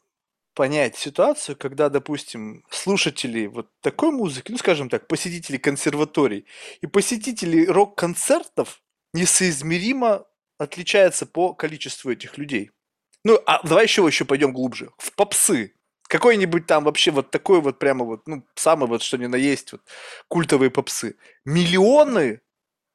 понять 0.54 0.98
ситуацию, 0.98 1.56
когда, 1.56 1.90
допустим, 1.90 2.66
слушатели 2.70 3.48
вот 3.48 3.70
такой 3.82 4.12
музыки, 4.12 4.52
ну, 4.52 4.58
скажем 4.58 4.90
так, 4.90 5.08
посетители 5.08 5.58
консерваторий 5.58 6.46
и 6.82 6.88
посетители 6.88 7.66
рок-концертов 7.66 8.82
несоизмеримо 9.14 10.26
отличаются 10.58 11.26
по 11.26 11.54
количеству 11.54 12.12
этих 12.12 12.38
людей. 12.38 12.72
Ну, 13.24 13.40
а 13.46 13.66
давай 13.66 13.86
еще, 13.86 14.06
еще 14.06 14.26
пойдем 14.26 14.52
глубже. 14.52 14.92
В 14.98 15.16
попсы. 15.16 15.76
Какой-нибудь 16.12 16.66
там 16.66 16.84
вообще 16.84 17.10
вот 17.10 17.32
такой 17.32 17.62
вот 17.62 17.80
прямо 17.80 18.04
вот, 18.04 18.28
ну, 18.28 18.46
самый 18.56 18.90
вот 18.90 19.02
что 19.02 19.18
ни 19.18 19.28
на 19.28 19.38
есть, 19.38 19.72
вот, 19.72 19.82
культовые 20.28 20.70
попсы. 20.70 21.16
Миллионы, 21.46 22.42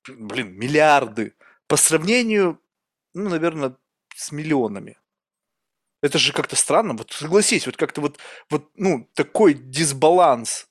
блин, 0.06 0.52
миллиарды 0.52 1.32
по 1.66 1.78
сравнению, 1.78 2.60
ну, 3.14 3.30
наверное, 3.30 3.74
с 4.14 4.32
миллионами. 4.32 4.98
Это 6.02 6.18
же 6.18 6.34
как-то 6.34 6.56
странно. 6.56 6.92
Вот 6.92 7.10
согласись, 7.10 7.64
вот 7.64 7.78
как-то 7.78 8.02
вот, 8.02 8.18
вот, 8.50 8.70
ну, 8.74 9.08
такой 9.14 9.54
дисбаланс 9.54 10.68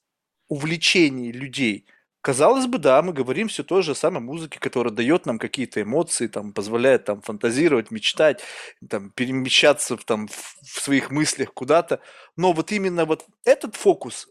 увлечений 0.47 1.31
людей. 1.31 1.87
Казалось 2.25 2.65
бы, 2.65 2.79
да, 2.79 3.03
мы 3.03 3.13
говорим 3.13 3.49
все 3.49 3.63
то 3.63 3.83
же 3.83 3.93
самое 3.93 4.19
музыке, 4.19 4.59
которая 4.59 4.91
дает 4.91 5.27
нам 5.27 5.37
какие-то 5.37 5.83
эмоции, 5.83 6.25
там, 6.25 6.53
позволяет 6.53 7.05
там 7.05 7.21
фантазировать, 7.21 7.91
мечтать, 7.91 8.41
там, 8.89 9.11
перемещаться 9.11 9.95
в, 9.95 10.03
там, 10.05 10.27
в 10.27 10.81
своих 10.81 11.11
мыслях 11.11 11.53
куда-то. 11.53 12.01
Но 12.35 12.51
вот 12.51 12.71
именно 12.71 13.05
вот 13.05 13.27
этот 13.43 13.75
фокус, 13.75 14.27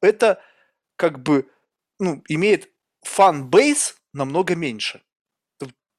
это 0.00 0.40
как 0.96 1.22
бы, 1.22 1.46
ну, 1.98 2.22
имеет 2.26 2.72
фан-бейс 3.02 3.98
намного 4.14 4.56
меньше. 4.56 5.02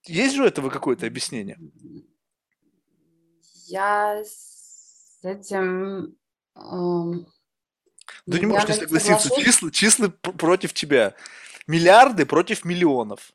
Есть 0.05 0.37
же 0.37 0.41
у 0.41 0.47
этого 0.47 0.71
какое-то 0.71 1.05
объяснение? 1.05 1.59
Я 3.67 4.23
с 4.25 5.19
этим... 5.21 6.17
Эм, 6.55 7.27
да 8.25 8.39
не 8.39 8.45
можешь 8.45 8.69
не 8.69 8.75
согласиться. 8.75 9.29
Числа, 9.35 9.71
числа 9.71 10.07
против 10.09 10.73
тебя. 10.73 11.13
Миллиарды 11.67 12.25
против 12.25 12.65
миллионов. 12.65 13.33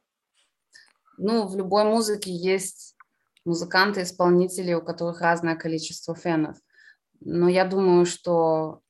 Ну, 1.19 1.47
в 1.47 1.57
любой 1.57 1.85
музыке 1.85 2.31
есть 2.31 2.97
музыканты, 3.45 4.02
исполнители, 4.02 4.75
у 4.75 4.83
которых 4.83 5.21
разное 5.21 5.57
количество 5.57 6.14
фенов. 6.14 6.57
Но 7.21 7.49
я 7.49 7.64
думаю, 7.64 8.07
что 8.07 8.81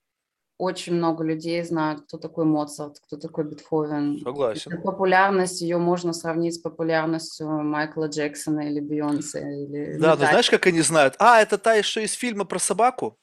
очень 0.58 0.94
много 0.94 1.24
людей 1.24 1.62
знают, 1.64 2.02
кто 2.02 2.18
такой 2.18 2.44
Моцарт, 2.44 3.00
кто 3.00 3.16
такой 3.16 3.44
Бетховен. 3.44 4.20
Согласен. 4.22 4.72
И 4.72 4.80
популярность 4.80 5.60
ее 5.60 5.78
можно 5.78 6.12
сравнить 6.12 6.54
с 6.54 6.58
популярностью 6.58 7.48
Майкла 7.48 8.06
Джексона 8.06 8.60
или 8.60 8.78
Бейонсе. 8.78 9.40
Или 9.40 9.98
да, 9.98 10.10
но 10.10 10.16
знаешь, 10.16 10.48
как 10.48 10.66
они 10.66 10.80
знают? 10.82 11.16
А, 11.18 11.40
это 11.40 11.58
та 11.58 11.74
еще 11.74 12.04
из 12.04 12.12
фильма 12.12 12.44
про 12.44 12.60
собаку? 12.60 13.18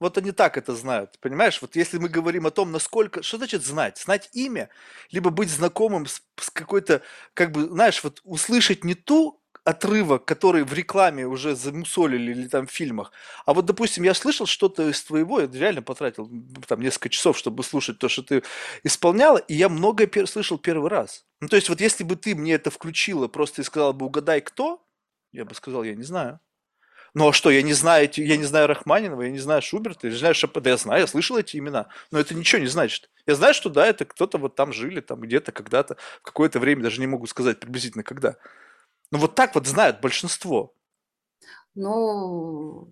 Вот 0.00 0.16
они 0.16 0.32
так 0.32 0.56
это 0.56 0.74
знают, 0.74 1.18
понимаешь? 1.20 1.60
Вот 1.60 1.76
если 1.76 1.98
мы 1.98 2.08
говорим 2.08 2.46
о 2.46 2.50
том, 2.50 2.72
насколько... 2.72 3.22
Что 3.22 3.36
значит 3.36 3.64
знать? 3.64 3.98
Знать 3.98 4.30
имя, 4.32 4.70
либо 5.10 5.30
быть 5.30 5.50
знакомым 5.50 6.06
с, 6.06 6.22
с 6.40 6.50
какой-то, 6.50 7.02
как 7.34 7.52
бы, 7.52 7.68
знаешь, 7.68 8.02
вот 8.02 8.20
услышать 8.24 8.82
не 8.82 8.94
ту 8.94 9.42
отрывок, 9.62 10.24
который 10.24 10.64
в 10.64 10.72
рекламе 10.72 11.26
уже 11.26 11.54
замусолили 11.54 12.32
или 12.32 12.48
там 12.48 12.66
в 12.66 12.70
фильмах. 12.70 13.12
А 13.44 13.52
вот, 13.52 13.66
допустим, 13.66 14.04
я 14.04 14.14
слышал 14.14 14.46
что-то 14.46 14.88
из 14.88 15.02
твоего, 15.04 15.40
я 15.40 15.46
реально 15.46 15.82
потратил 15.82 16.30
там 16.66 16.80
несколько 16.80 17.10
часов, 17.10 17.36
чтобы 17.36 17.62
слушать 17.62 17.98
то, 17.98 18.08
что 18.08 18.22
ты 18.22 18.42
исполняла, 18.84 19.36
и 19.36 19.54
я 19.54 19.68
многое 19.68 20.06
пер- 20.06 20.26
слышал 20.26 20.58
первый 20.58 20.88
раз. 20.88 21.26
Ну, 21.40 21.48
то 21.48 21.56
есть 21.56 21.68
вот 21.68 21.80
если 21.82 22.04
бы 22.04 22.16
ты 22.16 22.34
мне 22.34 22.54
это 22.54 22.70
включила 22.70 23.28
просто 23.28 23.60
и 23.60 23.64
сказала 23.64 23.92
бы, 23.92 24.06
угадай 24.06 24.40
кто, 24.40 24.82
я 25.32 25.44
бы 25.44 25.54
сказал, 25.54 25.84
я 25.84 25.94
не 25.94 26.04
знаю. 26.04 26.40
Ну 27.14 27.28
а 27.28 27.32
что, 27.32 27.50
я 27.50 27.62
не 27.62 27.72
знаю, 27.72 28.08
я 28.14 28.36
не 28.36 28.44
знаю 28.44 28.68
Рахманинова, 28.68 29.22
я 29.22 29.30
не 29.30 29.38
знаю 29.38 29.62
Шуберта, 29.62 30.06
я 30.06 30.12
не 30.12 30.18
знаю 30.18 30.34
Шопена, 30.34 30.68
я 30.68 30.76
знаю, 30.76 31.00
я 31.00 31.06
слышал 31.06 31.36
эти 31.36 31.56
имена, 31.56 31.88
но 32.10 32.20
это 32.20 32.34
ничего 32.34 32.60
не 32.60 32.68
значит. 32.68 33.10
Я 33.26 33.34
знаю, 33.34 33.54
что 33.54 33.68
да, 33.68 33.86
это 33.86 34.04
кто-то 34.04 34.38
вот 34.38 34.54
там 34.54 34.72
жили, 34.72 35.00
там 35.00 35.20
где-то, 35.20 35.52
когда-то, 35.52 35.96
в 36.20 36.22
какое-то 36.22 36.60
время, 36.60 36.82
даже 36.82 37.00
не 37.00 37.06
могу 37.06 37.26
сказать 37.26 37.58
приблизительно 37.58 38.04
когда. 38.04 38.36
Ну 39.10 39.18
вот 39.18 39.34
так 39.34 39.54
вот 39.54 39.66
знают 39.66 40.00
большинство. 40.00 40.72
Ну, 41.74 42.88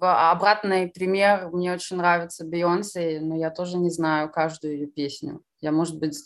обратный 0.00 0.88
пример, 0.88 1.50
мне 1.52 1.72
очень 1.72 1.96
нравится 1.96 2.44
Бейонсе, 2.44 3.20
но 3.20 3.36
я 3.36 3.50
тоже 3.50 3.78
не 3.78 3.90
знаю 3.90 4.30
каждую 4.30 4.74
ее 4.74 4.86
песню. 4.86 5.42
Я, 5.60 5.70
может 5.70 5.98
быть, 5.98 6.18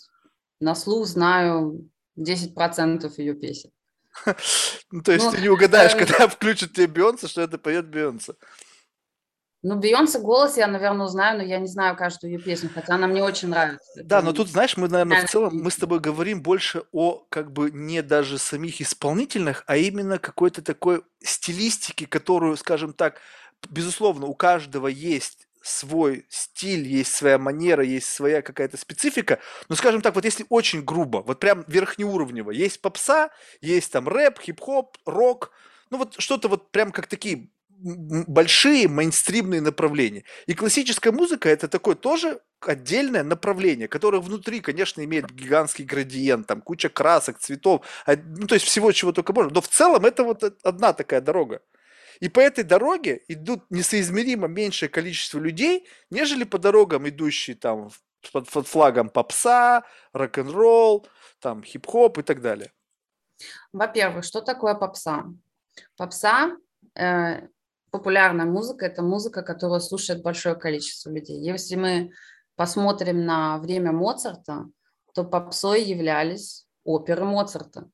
на 0.60 0.74
слух 0.74 1.06
знаю 1.06 1.88
10% 2.18 3.12
ее 3.18 3.34
песен. 3.34 3.70
Ну, 4.90 5.02
то 5.02 5.12
есть 5.12 5.24
ну, 5.24 5.32
ты 5.32 5.40
не 5.40 5.48
угадаешь, 5.48 5.94
э, 5.94 5.98
когда 5.98 6.28
включат 6.28 6.72
тебе 6.72 6.86
Бейонсе, 6.86 7.26
что 7.26 7.42
это 7.42 7.58
поет 7.58 7.88
Бейонсе. 7.88 8.34
Ну, 9.62 9.74
Бейонсе 9.76 10.20
голос 10.20 10.56
я, 10.56 10.68
наверное, 10.68 11.08
знаю, 11.08 11.38
но 11.38 11.44
я 11.44 11.58
не 11.58 11.66
знаю 11.66 11.96
каждую 11.96 12.32
ее 12.32 12.38
песню, 12.38 12.70
хотя 12.72 12.94
она 12.94 13.08
мне 13.08 13.22
очень 13.22 13.48
нравится. 13.48 14.00
Да, 14.04 14.22
но 14.22 14.32
тут, 14.32 14.48
знаешь, 14.48 14.76
мы, 14.76 14.88
наверное, 14.88 15.26
в 15.26 15.30
целом, 15.30 15.56
мы 15.56 15.70
с 15.70 15.76
тобой 15.76 15.98
говорим 15.98 16.40
больше 16.40 16.84
о, 16.92 17.24
как 17.28 17.52
бы, 17.52 17.70
не 17.72 18.02
даже 18.02 18.38
самих 18.38 18.80
исполнительных, 18.80 19.64
а 19.66 19.76
именно 19.76 20.18
какой-то 20.18 20.62
такой 20.62 21.02
стилистике, 21.20 22.06
которую, 22.06 22.56
скажем 22.56 22.92
так, 22.92 23.20
безусловно, 23.68 24.26
у 24.26 24.34
каждого 24.34 24.86
есть 24.86 25.45
свой 25.66 26.26
стиль, 26.28 26.86
есть 26.86 27.14
своя 27.14 27.38
манера, 27.38 27.84
есть 27.84 28.06
своя 28.08 28.42
какая-то 28.42 28.76
специфика. 28.76 29.38
Но, 29.68 29.76
скажем 29.76 30.00
так, 30.00 30.14
вот 30.14 30.24
если 30.24 30.46
очень 30.48 30.82
грубо, 30.82 31.18
вот 31.18 31.40
прям 31.40 31.64
верхнеуровнево, 31.66 32.50
есть 32.50 32.80
попса, 32.80 33.30
есть 33.60 33.92
там 33.92 34.08
рэп, 34.08 34.40
хип-хоп, 34.40 34.96
рок, 35.04 35.52
ну 35.90 35.98
вот 35.98 36.14
что-то 36.18 36.48
вот 36.48 36.70
прям 36.70 36.92
как 36.92 37.06
такие 37.06 37.50
большие 37.78 38.88
мейнстримные 38.88 39.60
направления. 39.60 40.24
И 40.46 40.54
классическая 40.54 41.12
музыка 41.12 41.48
это 41.48 41.68
такое 41.68 41.94
тоже 41.94 42.40
отдельное 42.60 43.22
направление, 43.22 43.86
которое 43.86 44.20
внутри, 44.20 44.60
конечно, 44.60 45.04
имеет 45.04 45.30
гигантский 45.30 45.84
градиент, 45.84 46.46
там 46.46 46.62
куча 46.62 46.88
красок, 46.88 47.38
цветов, 47.38 47.84
а, 48.06 48.16
ну 48.16 48.46
то 48.46 48.54
есть 48.54 48.66
всего, 48.66 48.92
чего 48.92 49.12
только 49.12 49.32
можно. 49.32 49.52
Но 49.52 49.60
в 49.60 49.68
целом 49.68 50.06
это 50.06 50.24
вот 50.24 50.42
одна 50.62 50.92
такая 50.94 51.20
дорога. 51.20 51.60
И 52.20 52.28
по 52.28 52.40
этой 52.40 52.64
дороге 52.64 53.22
идут 53.28 53.64
несоизмеримо 53.70 54.48
меньшее 54.48 54.88
количество 54.88 55.38
людей, 55.38 55.86
нежели 56.10 56.44
по 56.44 56.58
дорогам, 56.58 57.08
идущие 57.08 57.56
там 57.56 57.90
под, 58.32 58.50
под 58.50 58.66
флагом 58.66 59.08
попса, 59.08 59.84
рок-н-ролл, 60.12 61.06
там 61.40 61.62
хип-хоп 61.62 62.18
и 62.18 62.22
так 62.22 62.40
далее. 62.40 62.72
Во-первых, 63.72 64.24
что 64.24 64.40
такое 64.40 64.74
попса? 64.74 65.26
Попса 65.96 66.56
э, 66.94 67.48
популярная 67.90 68.46
музыка– 68.46 68.86
это 68.86 69.02
музыка, 69.02 69.42
которую 69.42 69.80
слушает 69.80 70.22
большое 70.22 70.54
количество 70.54 71.10
людей. 71.10 71.38
Если 71.38 71.76
мы 71.76 72.12
посмотрим 72.56 73.24
на 73.26 73.58
время 73.58 73.92
Моцарта, 73.92 74.66
то 75.14 75.24
попсой 75.24 75.82
являлись 75.82 76.66
оперы 76.84 77.24
Моцарта. 77.24 77.88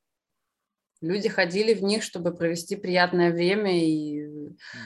Люди 1.03 1.27
ходили 1.27 1.73
в 1.73 1.83
них, 1.83 2.01
чтобы 2.01 2.33
провести 2.33 2.77
приятное 2.77 3.33
время 3.33 3.77
и... 3.77 4.25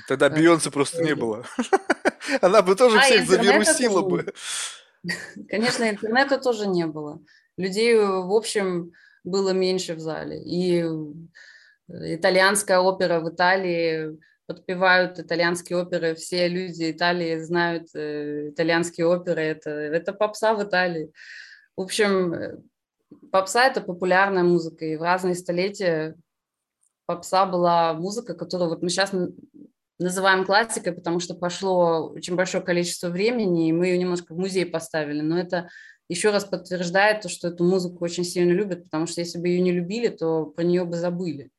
Тогда 0.07 0.25
э, 0.25 0.29
Бейонсе 0.31 0.71
просто 0.71 1.03
не 1.03 1.13
было. 1.13 1.45
Она 2.41 2.63
бы 2.63 2.75
тоже 2.75 2.97
а, 2.97 3.01
всех 3.01 3.27
завирусила 3.27 4.01
бы. 4.01 4.33
Конечно, 5.47 5.87
интернета 5.87 6.39
тоже 6.39 6.65
не 6.65 6.87
было. 6.87 7.21
Людей, 7.55 7.95
в 7.95 8.33
общем, 8.33 8.93
было 9.23 9.51
меньше 9.51 9.93
в 9.93 9.99
зале. 9.99 10.41
И 10.43 10.83
итальянская 11.87 12.79
опера 12.79 13.19
в 13.19 13.29
Италии 13.29 14.17
подпевают 14.47 15.19
итальянские 15.19 15.77
оперы, 15.77 16.15
все 16.15 16.47
люди 16.47 16.89
Италии 16.89 17.37
знают 17.37 17.89
э, 17.93 18.49
итальянские 18.49 19.05
оперы, 19.05 19.41
это, 19.41 19.69
это 19.69 20.13
попса 20.13 20.55
в 20.55 20.63
Италии. 20.63 21.11
В 21.75 21.81
общем, 21.81 22.33
э, 22.33 22.57
попса– 23.31 23.65
это 23.67 23.81
популярная 23.81 24.43
музыка, 24.43 24.85
и 24.85 24.95
в 24.95 25.01
разные 25.01 25.35
столетия 25.35 26.15
попса 27.05 27.45
была 27.45 27.93
музыка, 27.93 28.33
которую 28.35 28.69
вот 28.69 28.81
мы 28.81 28.89
сейчас 28.89 29.13
называем 29.99 30.45
классикой, 30.45 30.93
потому 30.93 31.19
что 31.19 31.33
пошло 31.33 32.09
очень 32.09 32.35
большое 32.35 32.63
количество 32.63 33.09
времени, 33.09 33.69
и 33.69 33.73
мы 33.73 33.87
ее 33.87 33.97
немножко 33.97 34.33
в 34.33 34.37
музей 34.37 34.65
поставили, 34.65 35.21
но 35.21 35.39
это 35.39 35.69
еще 36.09 36.31
раз 36.31 36.45
подтверждает 36.45 37.21
то, 37.21 37.29
что 37.29 37.49
эту 37.49 37.63
музыку 37.63 38.03
очень 38.03 38.23
сильно 38.23 38.51
любят, 38.51 38.83
потому 38.85 39.07
что 39.07 39.21
если 39.21 39.39
бы 39.39 39.47
ее 39.47 39.61
не 39.61 39.71
любили, 39.71 40.07
то 40.09 40.45
про 40.45 40.63
нее 40.63 40.85
бы 40.85 40.95
забыли. 40.95 41.51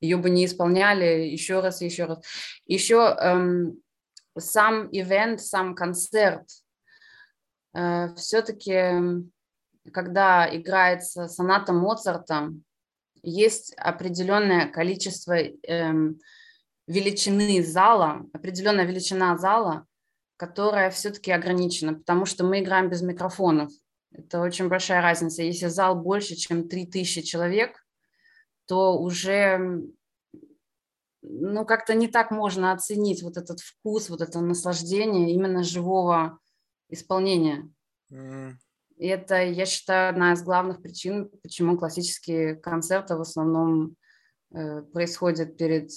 Ее 0.00 0.16
бы 0.16 0.30
не 0.30 0.44
исполняли 0.44 1.26
еще 1.26 1.60
раз 1.60 1.80
и 1.80 1.86
еще 1.86 2.04
раз. 2.04 2.20
Еще 2.66 2.96
эм, 2.96 3.80
сам 4.38 4.88
ивент, 4.92 5.40
сам 5.40 5.74
концерт, 5.74 6.46
э, 7.74 8.14
все-таки, 8.16 9.24
когда 9.92 10.48
играется 10.54 11.28
соната 11.28 11.72
Моцарта, 11.72 12.52
есть 13.22 13.74
определенное 13.76 14.68
количество 14.68 15.34
эм, 15.34 16.18
величины 16.86 17.62
зала, 17.62 18.26
определенная 18.32 18.84
величина 18.84 19.36
зала, 19.38 19.86
которая 20.36 20.90
все-таки 20.90 21.30
ограничена, 21.32 21.94
потому 21.94 22.26
что 22.26 22.44
мы 22.44 22.60
играем 22.60 22.90
без 22.90 23.02
микрофонов. 23.02 23.70
Это 24.12 24.40
очень 24.40 24.68
большая 24.68 25.00
разница. 25.02 25.42
Если 25.42 25.66
зал 25.66 25.96
больше, 25.96 26.36
чем 26.36 26.68
3000 26.68 27.22
человек, 27.22 27.84
то 28.66 28.98
уже 28.98 29.82
ну, 31.22 31.64
как-то 31.64 31.94
не 31.94 32.08
так 32.08 32.30
можно 32.30 32.72
оценить 32.72 33.22
вот 33.22 33.36
этот 33.36 33.60
вкус, 33.60 34.10
вот 34.10 34.20
это 34.20 34.40
наслаждение 34.40 35.32
именно 35.32 35.62
живого 35.62 36.38
исполнения. 36.88 37.70
И 38.96 39.06
это, 39.06 39.42
я 39.42 39.66
считаю, 39.66 40.10
одна 40.10 40.32
из 40.32 40.42
главных 40.42 40.80
причин, 40.80 41.30
почему 41.42 41.76
классические 41.76 42.54
концерты 42.54 43.16
в 43.16 43.20
основном 43.20 43.96
э, 44.54 44.82
происходят 44.82 45.56
перед 45.56 45.90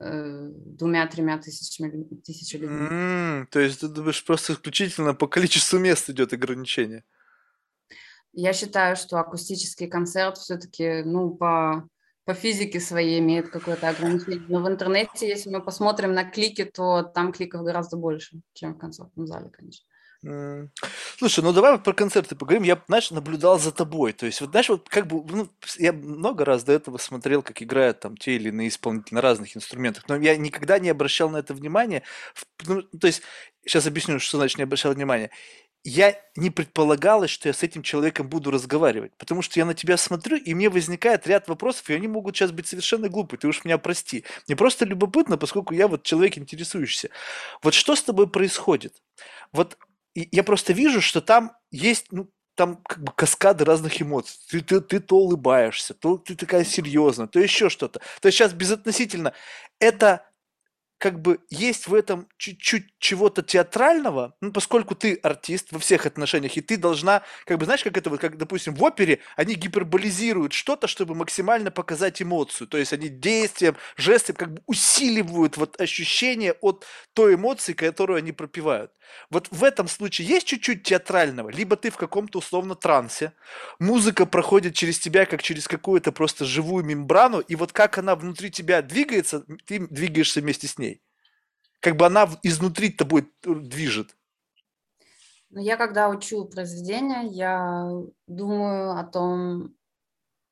э, 0.00 0.48
двумя-тремя 0.52 1.38
тысячами, 1.38 2.04
тысячами 2.20 2.62
людей. 2.62 2.88
Mm, 2.88 3.46
то 3.50 3.58
есть 3.58 3.80
ты 3.80 3.88
думаешь, 3.88 4.24
просто 4.24 4.52
исключительно 4.52 5.14
по 5.14 5.26
количеству 5.26 5.78
мест 5.78 6.08
идет 6.10 6.32
ограничение? 6.32 7.04
Я 8.32 8.52
считаю, 8.52 8.94
что 8.94 9.18
акустический 9.18 9.88
концерт 9.88 10.38
все-таки, 10.38 11.02
ну, 11.02 11.34
по, 11.34 11.88
по 12.24 12.34
физике 12.34 12.78
своей 12.78 13.18
имеет 13.18 13.48
какое-то 13.48 13.88
ограничение. 13.88 14.44
Но 14.48 14.62
в 14.62 14.68
интернете, 14.68 15.26
если 15.26 15.50
мы 15.50 15.60
посмотрим 15.60 16.12
на 16.12 16.22
клики, 16.22 16.64
то 16.64 17.02
там 17.02 17.32
кликов 17.32 17.64
гораздо 17.64 17.96
больше, 17.96 18.40
чем 18.52 18.74
в 18.74 18.78
концертном 18.78 19.26
зале, 19.26 19.50
конечно. 19.50 19.84
Слушай, 21.16 21.44
ну 21.44 21.52
давай 21.52 21.78
про 21.78 21.92
концерты 21.92 22.34
поговорим. 22.34 22.64
Я, 22.64 22.82
знаешь, 22.88 23.10
наблюдал 23.12 23.58
за 23.58 23.70
тобой. 23.72 24.12
То 24.12 24.26
есть, 24.26 24.40
вот 24.40 24.50
знаешь, 24.50 24.68
вот 24.68 24.88
как 24.88 25.06
бы, 25.06 25.22
ну, 25.32 25.48
я 25.78 25.92
много 25.92 26.44
раз 26.44 26.64
до 26.64 26.72
этого 26.72 26.98
смотрел, 26.98 27.42
как 27.42 27.62
играют 27.62 28.00
там 28.00 28.16
те 28.16 28.34
или 28.34 28.48
иные 28.48 28.68
исполнители 28.68 29.14
на 29.14 29.20
разных 29.20 29.56
инструментах, 29.56 30.04
но 30.08 30.16
я 30.16 30.36
никогда 30.36 30.78
не 30.78 30.90
обращал 30.90 31.30
на 31.30 31.36
это 31.38 31.54
внимание. 31.54 32.02
Ну, 32.66 32.82
то 32.82 33.06
есть, 33.06 33.22
сейчас 33.64 33.86
объясню, 33.86 34.18
что 34.18 34.38
значит 34.38 34.58
не 34.58 34.64
обращал 34.64 34.92
внимания. 34.92 35.30
Я 35.84 36.16
не 36.36 36.50
предполагалось, 36.50 37.30
что 37.30 37.48
я 37.48 37.52
с 37.54 37.62
этим 37.62 37.82
человеком 37.82 38.28
буду 38.28 38.50
разговаривать, 38.50 39.12
потому 39.16 39.42
что 39.42 39.60
я 39.60 39.64
на 39.64 39.74
тебя 39.74 39.96
смотрю, 39.96 40.36
и 40.36 40.52
мне 40.52 40.68
возникает 40.68 41.26
ряд 41.26 41.48
вопросов, 41.48 41.88
и 41.88 41.94
они 41.94 42.08
могут 42.08 42.36
сейчас 42.36 42.50
быть 42.52 42.66
совершенно 42.66 43.08
глупые, 43.08 43.38
ты 43.38 43.48
уж 43.48 43.64
меня 43.64 43.78
прости. 43.78 44.24
Мне 44.48 44.56
просто 44.56 44.84
любопытно, 44.84 45.38
поскольку 45.38 45.74
я 45.74 45.88
вот 45.88 46.02
человек 46.02 46.36
интересующийся. 46.36 47.10
Вот 47.62 47.74
что 47.74 47.94
с 47.96 48.02
тобой 48.02 48.28
происходит? 48.28 48.94
Вот 49.52 49.78
я 50.32 50.42
просто 50.42 50.72
вижу, 50.72 51.00
что 51.00 51.20
там 51.20 51.52
есть, 51.70 52.06
ну, 52.10 52.30
там 52.54 52.76
как 52.82 53.02
бы 53.02 53.12
каскады 53.12 53.64
разных 53.64 54.02
эмоций. 54.02 54.36
Ты, 54.50 54.60
ты, 54.60 54.80
ты 54.80 54.98
то 54.98 55.16
улыбаешься, 55.16 55.94
то 55.94 56.18
ты 56.18 56.34
такая 56.34 56.64
серьезная, 56.64 57.28
то 57.28 57.38
еще 57.38 57.68
что-то. 57.68 58.00
То 58.20 58.26
есть 58.26 58.36
сейчас 58.36 58.52
безотносительно. 58.52 59.32
Это 59.78 60.27
как 60.98 61.20
бы 61.20 61.38
есть 61.48 61.86
в 61.86 61.94
этом 61.94 62.28
чуть-чуть 62.36 62.98
чего-то 62.98 63.42
театрального, 63.42 64.34
ну, 64.40 64.52
поскольку 64.52 64.94
ты 64.96 65.14
артист 65.22 65.68
во 65.70 65.78
всех 65.78 66.06
отношениях, 66.06 66.56
и 66.56 66.60
ты 66.60 66.76
должна, 66.76 67.22
как 67.46 67.58
бы, 67.58 67.64
знаешь, 67.64 67.84
как 67.84 67.96
это 67.96 68.10
вот, 68.10 68.20
как, 68.20 68.36
допустим, 68.36 68.74
в 68.74 68.82
опере 68.82 69.20
они 69.36 69.54
гиперболизируют 69.54 70.52
что-то, 70.52 70.88
чтобы 70.88 71.14
максимально 71.14 71.70
показать 71.70 72.20
эмоцию, 72.20 72.66
то 72.66 72.78
есть 72.78 72.92
они 72.92 73.08
действием, 73.08 73.76
жестом 73.96 74.34
как 74.36 74.52
бы 74.54 74.62
усиливают 74.66 75.56
вот 75.56 75.80
ощущение 75.80 76.54
от 76.60 76.84
той 77.14 77.34
эмоции, 77.36 77.72
которую 77.72 78.18
они 78.18 78.32
пропивают. 78.32 78.90
Вот 79.30 79.48
в 79.50 79.64
этом 79.64 79.88
случае 79.88 80.28
есть 80.28 80.46
чуть-чуть 80.46 80.82
театрального, 80.82 81.48
либо 81.48 81.76
ты 81.76 81.90
в 81.90 81.96
каком-то 81.96 82.38
условно 82.40 82.74
трансе, 82.74 83.32
музыка 83.78 84.26
проходит 84.26 84.74
через 84.74 84.98
тебя 84.98 85.26
как 85.26 85.42
через 85.42 85.68
какую-то 85.68 86.12
просто 86.12 86.44
живую 86.44 86.84
мембрану, 86.84 87.40
и 87.40 87.54
вот 87.54 87.72
как 87.72 87.98
она 87.98 88.16
внутри 88.16 88.50
тебя 88.50 88.82
двигается, 88.82 89.44
ты 89.66 89.86
двигаешься 89.88 90.40
вместе 90.40 90.66
с 90.66 90.78
ней 90.78 90.87
как 91.80 91.96
бы 91.96 92.06
она 92.06 92.28
изнутри 92.42 92.90
тобой 92.90 93.30
движет. 93.42 94.16
Но 95.50 95.60
я 95.60 95.76
когда 95.76 96.08
учу 96.10 96.44
произведение, 96.44 97.26
я 97.26 97.90
думаю 98.26 98.98
о 98.98 99.04
том, 99.04 99.74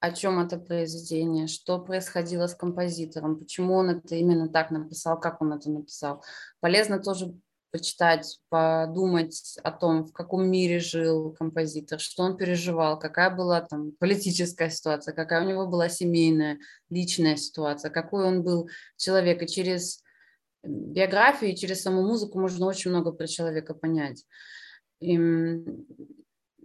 о 0.01 0.13
чем 0.13 0.39
это 0.39 0.59
произведение, 0.59 1.49
что 1.49 1.79
происходило 1.79 2.47
с 2.47 2.55
композитором, 2.55 3.39
почему 3.39 3.75
он 3.75 3.91
это 3.91 4.15
именно 4.15 4.49
так 4.49 4.71
написал, 4.71 5.19
как 5.21 5.43
он 5.43 5.53
это 5.53 5.71
написал. 5.71 6.25
Полезно 6.61 6.99
тоже 6.99 7.35
почитать, 7.73 8.39
подумать 8.49 9.59
о 9.63 9.71
том, 9.71 10.05
в 10.07 10.13
каком 10.13 10.49
мире 10.49 10.81
жил 10.81 11.33
композитор, 11.33 12.01
что 12.01 12.23
он 12.23 12.37
переживал, 12.37 12.99
какая 12.99 13.29
была 13.29 13.61
там 13.61 13.93
политическая 13.99 14.71
ситуация, 14.71 15.13
какая 15.13 15.45
у 15.45 15.49
него 15.49 15.67
была 15.67 15.89
семейная, 15.89 16.59
личная 16.89 17.37
ситуация, 17.37 17.91
какой 17.91 18.25
он 18.25 18.43
был 18.43 18.71
человек. 18.97 19.43
И 19.43 19.47
через 19.47 20.03
биографию 20.67 21.53
и 21.53 21.57
через 21.57 21.83
саму 21.83 22.03
музыку 22.03 22.39
можно 22.39 22.67
очень 22.67 22.91
много 22.91 23.13
про 23.13 23.27
человека 23.27 23.75
понять. 23.75 24.25
И 25.01 25.19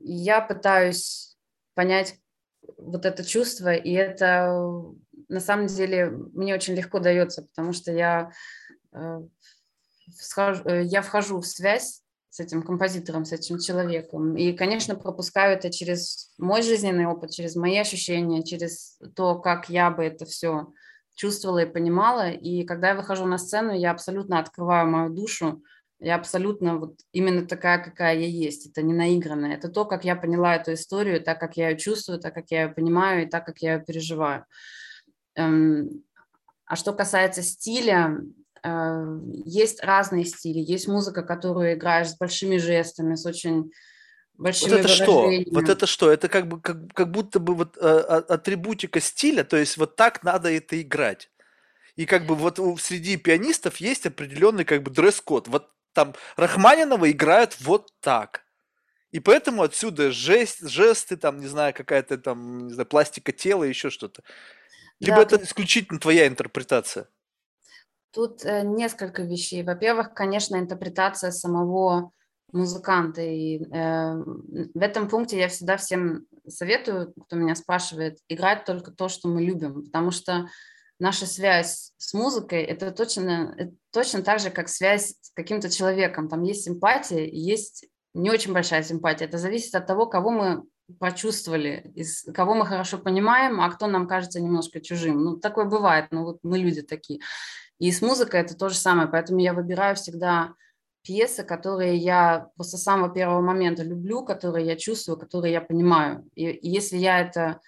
я 0.04 0.42
пытаюсь 0.42 1.38
понять 1.74 2.16
вот 2.78 3.06
это 3.06 3.24
чувство, 3.24 3.74
и 3.74 3.92
это 3.92 4.72
на 5.28 5.40
самом 5.40 5.68
деле 5.68 6.10
мне 6.10 6.54
очень 6.54 6.76
легко 6.76 7.00
дается, 7.00 7.44
потому 7.44 7.74
что 7.74 7.92
я, 7.92 8.32
э, 8.94 9.22
э, 10.38 10.84
я 10.84 11.02
вхожу 11.02 11.40
в 11.40 11.48
связь 11.48 12.02
с 12.30 12.40
этим 12.40 12.64
композитором, 12.64 13.26
с 13.26 13.34
этим 13.34 13.60
человеком. 13.60 14.38
И, 14.38 14.54
конечно, 14.54 14.96
пропускаю 14.96 15.58
это 15.58 15.70
через 15.70 16.34
мой 16.38 16.62
жизненный 16.62 17.06
опыт, 17.06 17.32
через 17.32 17.56
мои 17.56 17.78
ощущения, 17.78 18.44
через 18.44 18.98
то, 19.16 19.40
как 19.40 19.70
я 19.70 19.92
бы 19.92 20.04
это 20.04 20.26
все 20.26 20.68
чувствовала 21.16 21.60
и 21.60 21.72
понимала. 21.72 22.30
И 22.32 22.64
когда 22.64 22.90
я 22.90 22.96
выхожу 22.96 23.26
на 23.26 23.38
сцену, 23.38 23.74
я 23.74 23.92
абсолютно 23.92 24.40
открываю 24.40 24.88
мою 24.88 25.10
душу, 25.10 25.64
я 26.00 26.16
абсолютно 26.16 26.78
вот 26.78 26.96
именно 27.12 27.46
такая, 27.46 27.78
какая 27.78 28.18
я 28.18 28.26
есть. 28.26 28.66
Это 28.66 28.82
не 28.82 28.94
наигранное. 28.94 29.54
Это 29.54 29.70
то, 29.70 29.86
как 29.86 30.04
я 30.04 30.16
поняла 30.16 30.56
эту 30.56 30.74
историю, 30.74 31.22
так, 31.22 31.40
как 31.40 31.58
я 31.58 31.70
ее 31.70 31.78
чувствую, 31.78 32.20
так, 32.20 32.34
как 32.34 32.50
я 32.50 32.64
ее 32.64 32.70
понимаю 32.70 33.24
и 33.24 33.30
так, 33.30 33.46
как 33.46 33.60
я 33.60 33.76
ее 33.76 33.84
переживаю. 33.86 34.46
Эм, 35.36 36.04
а 36.66 36.76
что 36.76 36.94
касается 36.94 37.44
стиля, 37.44 38.18
э, 38.64 39.20
есть 39.46 39.84
разные 39.84 40.26
стили. 40.26 40.58
Есть 40.58 40.88
музыка, 40.88 41.22
которую 41.22 41.76
играешь 41.76 42.10
с 42.10 42.18
большими 42.18 42.58
жестами, 42.58 43.14
с 43.14 43.26
очень 43.28 43.72
вот 44.42 44.72
это 44.72 44.88
что? 44.88 45.32
Вот 45.52 45.70
это 45.70 45.86
что? 45.86 46.12
Это 46.12 46.28
как 46.28 46.48
бы 46.48 46.60
как, 46.60 46.94
как 46.94 47.12
будто 47.12 47.40
бы 47.40 47.54
вот 47.54 47.78
э, 47.78 47.82
атрибутика 47.82 49.00
стиля, 49.00 49.44
то 49.44 49.58
есть 49.58 49.78
вот 49.78 49.96
так 49.96 50.24
надо 50.24 50.52
это 50.52 50.82
играть. 50.82 51.30
И 51.96 52.06
как 52.06 52.26
бы 52.26 52.36
вот 52.36 52.60
среди 52.80 53.18
пианистов 53.18 53.78
есть 53.78 54.06
определенный 54.06 54.66
как 54.66 54.82
бы 54.82 54.92
дресс-код. 54.92 55.48
Вот 55.48 55.70
там 55.94 56.16
Рахманинова 56.38 57.12
играют 57.12 57.58
вот 57.60 57.92
так. 58.00 58.44
И 59.12 59.20
поэтому 59.20 59.62
отсюда 59.62 60.12
жест, 60.12 60.68
жесты, 60.68 61.18
там, 61.18 61.40
не 61.40 61.48
знаю, 61.48 61.74
какая-то 61.74 62.18
там, 62.18 62.68
не 62.68 62.74
знаю, 62.74 62.88
пластика 62.88 63.32
тела, 63.34 63.66
еще 63.66 63.90
что-то. 63.90 64.24
Либо 65.00 65.18
да, 65.18 65.24
это 65.24 65.38
тут... 65.38 65.48
исключительно 65.48 66.00
твоя 66.00 66.28
интерпретация? 66.28 67.08
Тут 68.12 68.46
э, 68.46 68.62
несколько 68.64 69.24
вещей. 69.24 69.64
Во-первых, 69.64 70.14
конечно, 70.14 70.56
интерпретация 70.56 71.32
самого 71.32 72.12
музыканты. 72.54 73.36
И 73.36 73.64
э, 73.64 74.16
в 74.16 74.82
этом 74.82 75.08
пункте 75.08 75.40
я 75.40 75.48
всегда 75.48 75.78
всем 75.78 76.26
советую, 76.48 77.14
кто 77.14 77.36
меня 77.36 77.56
спрашивает, 77.56 78.20
играть 78.28 78.66
только 78.66 78.92
то, 78.92 79.10
что 79.10 79.28
мы 79.28 79.42
любим, 79.42 79.84
потому 79.84 80.12
что 80.12 80.48
наша 81.00 81.26
связь 81.26 81.94
с 81.98 82.14
музыкой 82.14 82.64
это 82.64 82.92
точно, 82.92 83.56
это 83.58 83.74
точно 83.92 84.22
так 84.22 84.40
же, 84.40 84.50
как 84.50 84.70
связь 84.70 85.16
с 85.22 85.32
каким-то 85.34 85.70
человеком. 85.70 86.30
Там 86.30 86.44
есть 86.44 86.64
симпатия 86.64 87.28
есть 87.28 87.86
не 88.14 88.30
очень 88.30 88.54
большая 88.54 88.84
симпатия. 88.84 89.26
Это 89.26 89.38
зависит 89.38 89.74
от 89.76 89.88
того, 89.88 90.06
кого 90.06 90.32
мы 90.32 90.64
почувствовали, 91.00 91.92
из 91.96 92.24
кого 92.34 92.54
мы 92.54 92.66
хорошо 92.66 92.98
понимаем, 92.98 93.62
а 93.62 93.70
кто 93.72 93.88
нам 93.88 94.08
кажется 94.08 94.42
немножко 94.42 94.82
чужим. 94.82 95.24
Ну, 95.24 95.38
такое 95.38 95.66
бывает, 95.66 96.08
но 96.12 96.24
вот 96.26 96.40
мы 96.44 96.60
люди 96.60 96.82
такие. 96.82 97.22
И 97.80 97.92
с 97.92 98.02
музыкой 98.02 98.42
это 98.42 98.56
то 98.56 98.70
же 98.70 98.76
самое, 98.76 99.08
поэтому 99.08 99.40
я 99.40 99.54
выбираю 99.54 99.96
всегда 99.96 100.54
пьесы, 101.04 101.44
которые 101.44 101.98
я 101.98 102.50
после 102.58 102.78
самого 102.78 103.14
первого 103.14 103.42
момента 103.42 103.84
люблю, 103.84 104.24
которые 104.24 104.66
я 104.66 104.76
чувствую, 104.76 105.18
которые 105.18 105.54
я 105.54 105.62
понимаю. 105.62 106.28
И, 106.36 106.50
и 106.50 106.70
если 106.70 106.98
я 106.98 107.20
это 107.20 107.60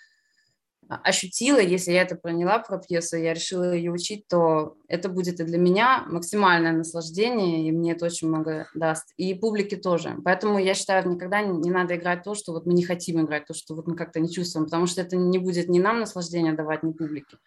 ощутила, 0.89 1.59
если 1.59 1.91
я 1.91 2.01
это 2.01 2.15
поняла 2.15 2.59
про 2.59 2.77
пьесу, 2.77 3.17
я 3.17 3.33
решила 3.33 3.73
ее 3.73 3.91
учить, 3.91 4.27
то 4.27 4.75
это 4.87 5.09
будет 5.09 5.39
и 5.39 5.43
для 5.43 5.57
меня 5.57 6.03
максимальное 6.07 6.71
наслаждение, 6.71 7.67
и 7.67 7.71
мне 7.71 7.93
это 7.93 8.05
очень 8.05 8.27
много 8.27 8.67
даст, 8.75 9.13
и 9.17 9.33
публике 9.33 9.77
тоже. 9.77 10.17
Поэтому 10.23 10.59
я 10.59 10.73
считаю, 10.73 11.09
никогда 11.09 11.41
не 11.41 11.71
надо 11.71 11.95
играть 11.95 12.23
то, 12.23 12.35
что 12.35 12.51
вот 12.51 12.65
мы 12.65 12.73
не 12.73 12.83
хотим 12.83 13.21
играть, 13.21 13.45
то, 13.45 13.53
что 13.53 13.75
вот 13.75 13.87
мы 13.87 13.95
как-то 13.95 14.19
не 14.19 14.31
чувствуем, 14.31 14.65
потому 14.65 14.87
что 14.87 15.01
это 15.01 15.15
не 15.15 15.39
будет 15.39 15.69
ни 15.69 15.79
нам 15.79 15.99
наслаждения 15.99 16.53
давать, 16.53 16.83
ни 16.83 16.91
публике. 16.91 17.37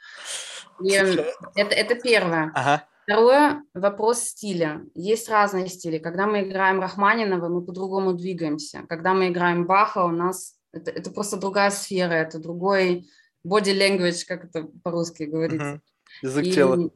И 0.82 0.90
это, 0.90 1.74
это 1.74 1.94
первое. 1.94 2.50
Ага. 2.54 2.84
Второе– 3.06 3.62
вопрос 3.74 4.18
стиля. 4.18 4.84
Есть 4.96 5.28
разные 5.28 5.68
стили. 5.68 5.98
Когда 5.98 6.26
мы 6.26 6.42
играем 6.42 6.80
Рахманинова, 6.80 7.48
мы 7.48 7.64
по-другому 7.64 8.14
двигаемся. 8.14 8.84
Когда 8.88 9.14
мы 9.14 9.28
играем 9.28 9.64
Баха, 9.64 10.04
у 10.04 10.10
нас 10.10 10.56
это, 10.72 10.90
это 10.90 11.12
просто 11.12 11.36
другая 11.36 11.70
сфера, 11.70 12.14
это 12.14 12.40
другой 12.40 13.08
body 13.46 13.78
language, 13.78 14.24
как 14.26 14.46
это 14.46 14.64
по-русски 14.82 15.22
говорится. 15.22 15.74
Угу. 15.74 15.80
Язык 16.22 16.44
И, 16.46 16.52
тела. 16.52 16.90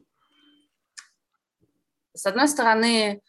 С 2.13 2.25
одной 2.25 2.49
стороны, 2.49 3.21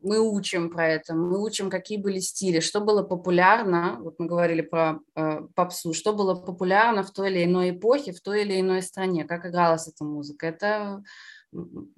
мы 0.00 0.18
учим 0.18 0.70
про 0.70 0.88
это, 0.88 1.14
мы 1.14 1.44
учим, 1.44 1.68
какие 1.68 1.98
были 1.98 2.20
стили, 2.20 2.60
что 2.60 2.80
было 2.80 3.02
популярно, 3.02 3.98
вот 4.00 4.14
мы 4.18 4.24
говорили 4.24 4.62
про 4.62 5.00
э, 5.14 5.42
попсу, 5.54 5.92
что 5.92 6.14
было 6.14 6.34
популярно 6.34 7.02
в 7.02 7.10
той 7.10 7.30
или 7.30 7.44
иной 7.44 7.72
эпохе, 7.72 8.12
в 8.12 8.22
той 8.22 8.44
или 8.44 8.58
иной 8.58 8.80
стране, 8.80 9.24
как 9.24 9.44
игралась 9.44 9.88
эта 9.88 10.04
музыка. 10.04 10.46
Это 10.46 11.02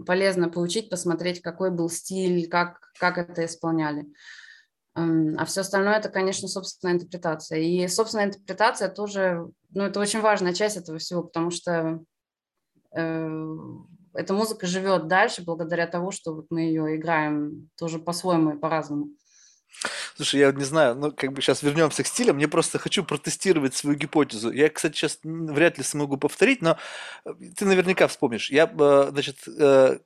полезно 0.04 0.48
получить, 0.48 0.90
посмотреть, 0.90 1.40
какой 1.40 1.70
был 1.70 1.90
стиль, 1.90 2.48
как, 2.48 2.92
как 2.98 3.18
это 3.18 3.44
исполняли. 3.44 4.06
А 4.94 5.44
все 5.46 5.62
остальное 5.62 5.94
это, 5.94 6.10
конечно, 6.10 6.48
собственная 6.48 6.96
интерпретация. 6.96 7.60
И 7.60 7.88
собственная 7.88 8.26
интерпретация 8.26 8.88
тоже, 8.88 9.48
ну, 9.70 9.84
это 9.84 10.00
очень 10.00 10.20
важная 10.20 10.52
часть 10.52 10.76
этого 10.76 10.98
всего, 10.98 11.22
потому 11.22 11.50
что 11.50 12.00
э, 12.94 13.30
эта 14.14 14.34
музыка 14.34 14.66
живет 14.66 15.08
дальше 15.08 15.42
благодаря 15.44 15.86
тому, 15.86 16.10
что 16.10 16.34
вот 16.34 16.46
мы 16.50 16.62
ее 16.62 16.96
играем 16.96 17.70
тоже 17.78 17.98
по-своему 17.98 18.52
и 18.52 18.58
по-разному. 18.58 19.08
Слушай, 20.16 20.40
я 20.40 20.52
не 20.52 20.64
знаю, 20.64 20.94
ну, 20.94 21.12
как 21.12 21.32
бы 21.32 21.40
сейчас 21.40 21.62
вернемся 21.62 22.02
к 22.02 22.06
стилям. 22.06 22.36
Мне 22.36 22.48
просто 22.48 22.78
хочу 22.78 23.04
протестировать 23.04 23.74
свою 23.74 23.96
гипотезу. 23.96 24.52
Я, 24.52 24.68
кстати, 24.68 24.96
сейчас 24.96 25.18
вряд 25.22 25.78
ли 25.78 25.84
смогу 25.84 26.16
повторить, 26.16 26.62
но 26.62 26.78
э, 27.24 27.30
ты 27.56 27.64
наверняка 27.64 28.08
вспомнишь. 28.08 28.50
Я, 28.50 28.64
э, 28.64 29.08
значит, 29.10 29.38
э, 29.46 29.98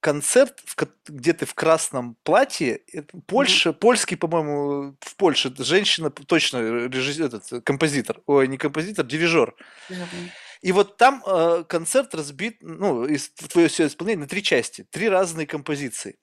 концерт, 0.00 0.62
где 1.08 1.32
ты 1.32 1.46
в 1.46 1.54
красном 1.54 2.16
платье, 2.22 2.82
Польша, 3.26 3.70
mm-hmm. 3.70 3.74
польский, 3.74 4.16
по-моему, 4.16 4.96
в 5.00 5.16
Польше 5.16 5.52
женщина, 5.58 6.10
точно 6.10 6.86
режиссер, 6.86 7.24
этот 7.24 7.64
композитор, 7.64 8.20
ой, 8.26 8.46
не 8.46 8.58
композитор, 8.58 9.04
дирижер. 9.04 9.54
Mm-hmm. 9.90 10.30
И 10.62 10.72
вот 10.72 10.96
там 10.96 11.22
э, 11.26 11.64
концерт 11.68 12.14
разбит, 12.14 12.58
ну, 12.60 13.04
из, 13.04 13.30
твое 13.30 13.68
все 13.68 13.86
исполнение 13.86 14.22
на 14.22 14.28
три 14.28 14.42
части, 14.42 14.86
три 14.90 15.08
разные 15.08 15.46
композиции. 15.46 16.18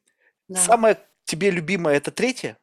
Да. 0.48 0.60
Самая 0.60 1.00
тебе 1.26 1.52
любимая 1.52 1.98
это 1.98 2.12
третья? 2.12 2.58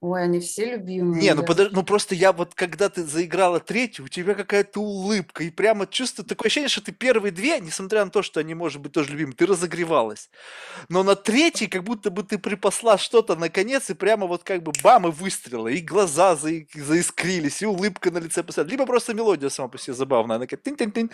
Ой, 0.00 0.22
они 0.22 0.40
все 0.40 0.64
любимые. 0.64 1.20
Не, 1.20 1.34
ну, 1.34 1.44
подож... 1.44 1.68
ну 1.72 1.82
просто 1.82 2.14
я 2.14 2.32
вот, 2.32 2.54
когда 2.54 2.88
ты 2.88 3.04
заиграла 3.04 3.60
третью, 3.60 4.06
у 4.06 4.08
тебя 4.08 4.34
какая-то 4.34 4.80
улыбка, 4.80 5.44
и 5.44 5.50
прямо 5.50 5.86
чувство, 5.86 6.24
такое 6.24 6.46
ощущение, 6.46 6.70
что 6.70 6.82
ты 6.82 6.92
первые 6.92 7.32
две, 7.32 7.60
несмотря 7.60 8.02
на 8.06 8.10
то, 8.10 8.22
что 8.22 8.40
они, 8.40 8.54
может 8.54 8.80
быть, 8.80 8.92
тоже 8.92 9.10
любимы, 9.10 9.34
ты 9.34 9.44
разогревалась. 9.44 10.30
Но 10.88 11.02
на 11.02 11.16
третьей, 11.16 11.66
как 11.66 11.84
будто 11.84 12.10
бы 12.10 12.22
ты 12.22 12.38
припасла 12.38 12.96
что-то 12.96 13.36
наконец, 13.36 13.90
и 13.90 13.94
прямо 13.94 14.26
вот 14.26 14.42
как 14.42 14.62
бы 14.62 14.72
бам, 14.82 15.06
и 15.06 15.10
выстрела, 15.10 15.68
и 15.68 15.82
глаза 15.82 16.34
за... 16.34 16.48
заискрились, 16.74 17.60
и 17.60 17.66
улыбка 17.66 18.10
на 18.10 18.18
лице 18.18 18.42
посмотрела. 18.42 18.70
Либо 18.70 18.86
просто 18.86 19.12
мелодия 19.12 19.50
сама 19.50 19.68
по 19.68 19.76
себе 19.76 19.92
забавная, 19.92 20.36
она 20.36 20.46
как 20.46 20.62
тынь-тынь-тынь. 20.62 21.10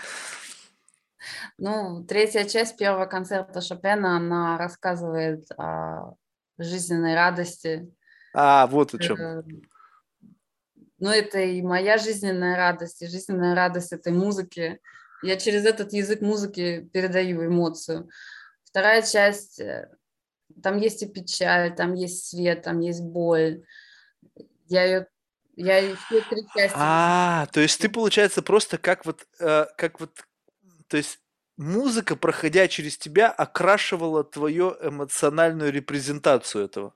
Ну, 1.58 2.04
третья 2.04 2.44
часть 2.44 2.76
первого 2.76 3.06
концерта 3.06 3.60
Шопена, 3.60 4.16
она 4.16 4.58
рассказывает 4.58 5.50
о 5.58 6.14
жизненной 6.58 7.16
радости, 7.16 7.90
а, 8.38 8.66
вот 8.66 8.92
о 8.92 8.98
чем. 8.98 9.16
Ну, 10.98 11.10
это 11.10 11.38
и 11.40 11.62
моя 11.62 11.96
жизненная 11.96 12.56
радость, 12.56 13.00
и 13.00 13.06
жизненная 13.06 13.54
радость 13.54 13.92
этой 13.92 14.12
музыки. 14.12 14.78
Я 15.22 15.36
через 15.36 15.64
этот 15.64 15.94
язык 15.94 16.20
музыки 16.20 16.88
передаю 16.92 17.46
эмоцию. 17.46 18.10
Вторая 18.64 19.00
часть, 19.00 19.58
э, 19.58 19.90
там 20.62 20.76
есть 20.76 21.02
и 21.02 21.06
печаль, 21.06 21.74
там 21.74 21.94
есть 21.94 22.28
свет, 22.28 22.62
там 22.62 22.80
есть 22.80 23.02
боль. 23.02 23.64
Я 24.68 24.84
ее 24.84 25.06
я 25.56 25.96
все 25.96 26.20
три 26.20 26.42
части. 26.54 26.76
А, 26.76 27.46
то 27.46 27.60
есть 27.60 27.80
ты, 27.80 27.88
получается, 27.88 28.42
просто 28.42 28.76
как 28.76 29.06
вот, 29.06 29.26
э, 29.40 29.64
как 29.78 29.98
вот, 30.00 30.10
то 30.88 30.98
есть 30.98 31.20
музыка, 31.56 32.16
проходя 32.16 32.68
через 32.68 32.98
тебя, 32.98 33.30
окрашивала 33.30 34.24
твою 34.24 34.76
эмоциональную 34.82 35.72
репрезентацию 35.72 36.66
этого 36.66 36.92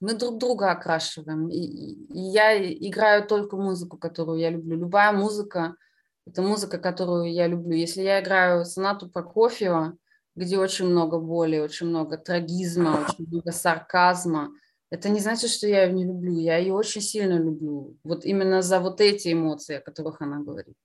мы 0.00 0.14
друг 0.14 0.38
друга 0.38 0.70
окрашиваем. 0.70 1.48
И, 1.48 1.58
и 1.58 2.18
я 2.18 2.58
играю 2.58 3.26
только 3.26 3.56
музыку, 3.56 3.96
которую 3.96 4.38
я 4.38 4.50
люблю. 4.50 4.76
Любая 4.76 5.12
музыка– 5.12 5.76
это 6.26 6.42
музыка, 6.42 6.78
которую 6.78 7.32
я 7.32 7.46
люблю. 7.46 7.76
Если 7.76 8.02
я 8.02 8.20
играю 8.20 8.64
сонату 8.64 9.08
Прокофьева, 9.08 9.96
где 10.34 10.58
очень 10.58 10.86
много 10.86 11.18
боли, 11.18 11.58
очень 11.58 11.86
много 11.86 12.18
трагизма, 12.18 13.06
очень 13.08 13.26
много 13.26 13.52
сарказма, 13.52 14.52
это 14.90 15.08
не 15.08 15.20
значит, 15.20 15.50
что 15.50 15.66
я 15.66 15.84
ее 15.84 15.92
не 15.92 16.04
люблю. 16.04 16.38
Я 16.38 16.58
ее 16.58 16.74
очень 16.74 17.00
сильно 17.00 17.38
люблю. 17.38 17.96
Вот 18.04 18.24
именно 18.24 18.62
за 18.62 18.80
вот 18.80 19.00
эти 19.00 19.32
эмоции, 19.32 19.76
о 19.76 19.80
которых 19.80 20.20
она 20.20 20.40
говорит. 20.40 20.76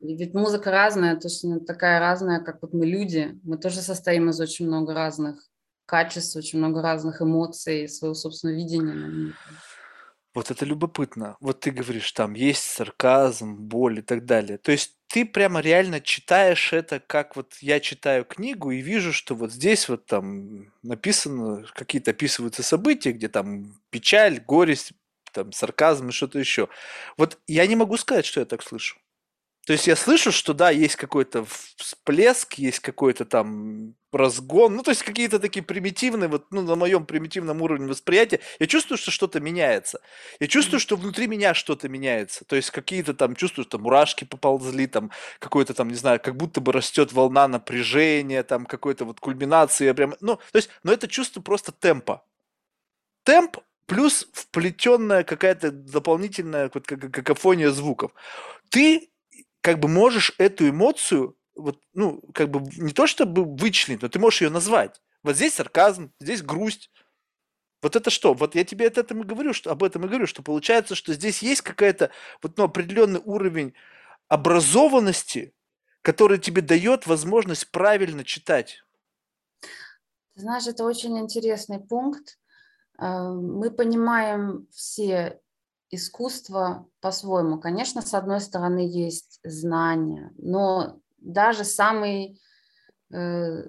И 0.00 0.14
ведь 0.16 0.34
музыка 0.34 0.70
разная, 0.70 1.16
точно 1.16 1.60
такая 1.60 1.98
разная, 1.98 2.40
как 2.40 2.60
вот 2.60 2.74
мы 2.74 2.84
люди. 2.84 3.40
Мы 3.42 3.56
тоже 3.56 3.80
состоим 3.80 4.28
из 4.28 4.38
очень 4.38 4.66
много 4.66 4.92
разных 4.92 5.48
качеств, 5.86 6.36
очень 6.36 6.58
много 6.58 6.82
разных 6.82 7.22
эмоций, 7.22 7.88
своего 7.88 8.14
собственного 8.14 8.56
видения. 8.56 9.34
Вот 10.34 10.50
это 10.50 10.64
любопытно. 10.64 11.36
Вот 11.38 11.60
ты 11.60 11.70
говоришь, 11.70 12.10
там 12.10 12.34
есть 12.34 12.64
сарказм, 12.64 13.54
боль 13.54 14.00
и 14.00 14.02
так 14.02 14.24
далее. 14.24 14.58
То 14.58 14.72
есть 14.72 14.98
ты 15.06 15.24
прямо 15.24 15.60
реально 15.60 16.00
читаешь 16.00 16.72
это, 16.72 16.98
как 16.98 17.36
вот 17.36 17.54
я 17.60 17.78
читаю 17.78 18.24
книгу 18.24 18.72
и 18.72 18.80
вижу, 18.80 19.12
что 19.12 19.36
вот 19.36 19.52
здесь 19.52 19.88
вот 19.88 20.06
там 20.06 20.72
написано, 20.82 21.64
какие-то 21.72 22.10
описываются 22.10 22.64
события, 22.64 23.12
где 23.12 23.28
там 23.28 23.80
печаль, 23.90 24.40
горесть, 24.40 24.92
там 25.32 25.52
сарказм 25.52 26.08
и 26.08 26.12
что-то 26.12 26.40
еще. 26.40 26.68
Вот 27.16 27.38
я 27.46 27.64
не 27.68 27.76
могу 27.76 27.96
сказать, 27.96 28.26
что 28.26 28.40
я 28.40 28.46
так 28.46 28.62
слышу. 28.64 28.96
То 29.66 29.72
есть 29.72 29.86
я 29.86 29.96
слышу, 29.96 30.30
что 30.30 30.52
да, 30.52 30.70
есть 30.70 30.96
какой-то 30.96 31.46
всплеск, 31.76 32.54
есть 32.54 32.80
какой-то 32.80 33.24
там 33.24 33.94
разгон, 34.12 34.76
ну 34.76 34.82
то 34.82 34.90
есть 34.90 35.02
какие-то 35.02 35.38
такие 35.38 35.64
примитивные, 35.64 36.28
вот 36.28 36.46
ну, 36.50 36.62
на 36.62 36.76
моем 36.76 37.06
примитивном 37.06 37.62
уровне 37.62 37.86
восприятия, 37.86 38.40
я 38.58 38.66
чувствую, 38.66 38.98
что 38.98 39.10
что-то 39.10 39.40
меняется. 39.40 40.00
Я 40.38 40.46
чувствую, 40.46 40.80
что 40.80 40.96
внутри 40.96 41.26
меня 41.26 41.54
что-то 41.54 41.88
меняется. 41.88 42.44
То 42.44 42.56
есть 42.56 42.70
какие-то 42.70 43.14
там, 43.14 43.34
чувствую, 43.34 43.64
что 43.64 43.78
мурашки 43.78 44.24
поползли, 44.24 44.86
там 44.86 45.10
какой-то 45.38 45.74
там, 45.74 45.88
не 45.88 45.96
знаю, 45.96 46.20
как 46.20 46.36
будто 46.36 46.60
бы 46.60 46.72
растет 46.72 47.12
волна 47.12 47.48
напряжения, 47.48 48.42
там 48.42 48.66
какой-то 48.66 49.04
вот 49.04 49.20
кульминации. 49.20 49.90
Прям, 49.92 50.14
ну, 50.20 50.36
то 50.36 50.56
есть, 50.56 50.70
но 50.82 50.92
это 50.92 51.08
чувство 51.08 51.40
просто 51.40 51.72
темпа. 51.72 52.24
Темп 53.24 53.58
плюс 53.86 54.28
вплетенная 54.32 55.24
какая-то 55.24 55.70
дополнительная 55.70 56.70
вот, 56.72 56.86
какофония 56.86 57.70
звуков. 57.70 58.12
Ты 58.70 59.10
как 59.64 59.80
бы 59.80 59.88
можешь 59.88 60.34
эту 60.36 60.68
эмоцию, 60.68 61.38
вот, 61.54 61.80
ну, 61.94 62.20
как 62.34 62.50
бы 62.50 62.60
не 62.76 62.92
то 62.92 63.06
чтобы 63.06 63.46
вычленить, 63.46 64.02
но 64.02 64.10
ты 64.10 64.18
можешь 64.18 64.42
ее 64.42 64.50
назвать. 64.50 65.00
Вот 65.22 65.36
здесь 65.36 65.54
сарказм, 65.54 66.12
здесь 66.20 66.42
грусть. 66.42 66.90
Вот 67.80 67.96
это 67.96 68.10
что? 68.10 68.34
Вот 68.34 68.54
я 68.54 68.64
тебе 68.64 68.84
это, 68.84 69.00
этом 69.00 69.22
и 69.22 69.24
говорю, 69.24 69.54
что 69.54 69.70
об 69.70 69.82
этом 69.82 70.04
и 70.04 70.08
говорю, 70.08 70.26
что 70.26 70.42
получается, 70.42 70.94
что 70.94 71.14
здесь 71.14 71.42
есть 71.42 71.62
какая-то 71.62 72.10
вот 72.42 72.58
ну, 72.58 72.64
определенный 72.64 73.22
уровень 73.24 73.72
образованности, 74.28 75.54
который 76.02 76.36
тебе 76.36 76.60
дает 76.60 77.06
возможность 77.06 77.70
правильно 77.70 78.22
читать. 78.22 78.84
знаешь, 80.34 80.66
это 80.66 80.84
очень 80.84 81.18
интересный 81.18 81.80
пункт. 81.80 82.38
Э, 82.98 83.30
мы 83.30 83.70
понимаем 83.70 84.66
все 84.70 85.40
искусство 85.94 86.86
по-своему. 87.00 87.60
Конечно, 87.60 88.02
с 88.02 88.14
одной 88.14 88.40
стороны 88.40 88.80
есть 88.80 89.40
знания, 89.44 90.32
но 90.36 91.00
даже 91.18 91.64
самый, 91.64 92.40
э, 93.12 93.64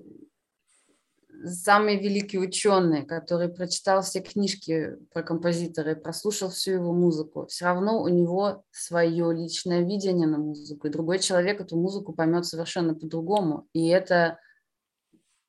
самый 1.46 1.98
великий 1.98 2.38
ученый, 2.38 3.06
который 3.06 3.50
прочитал 3.50 4.02
все 4.02 4.22
книжки 4.22 4.98
про 5.14 5.24
композитора 5.24 5.92
и 5.94 6.00
прослушал 6.00 6.50
всю 6.50 6.72
его 6.72 6.94
музыку, 6.94 7.46
все 7.48 7.66
равно 7.66 8.02
у 8.02 8.08
него 8.08 8.64
свое 8.72 9.34
личное 9.34 9.82
видение 9.82 10.28
на 10.28 10.38
музыку, 10.38 10.88
и 10.88 10.92
другой 10.92 11.20
человек 11.20 11.62
эту 11.62 11.78
музыку 11.78 12.14
поймет 12.14 12.46
совершенно 12.46 12.94
по-другому. 12.94 13.68
И 13.74 13.88
это, 13.88 14.40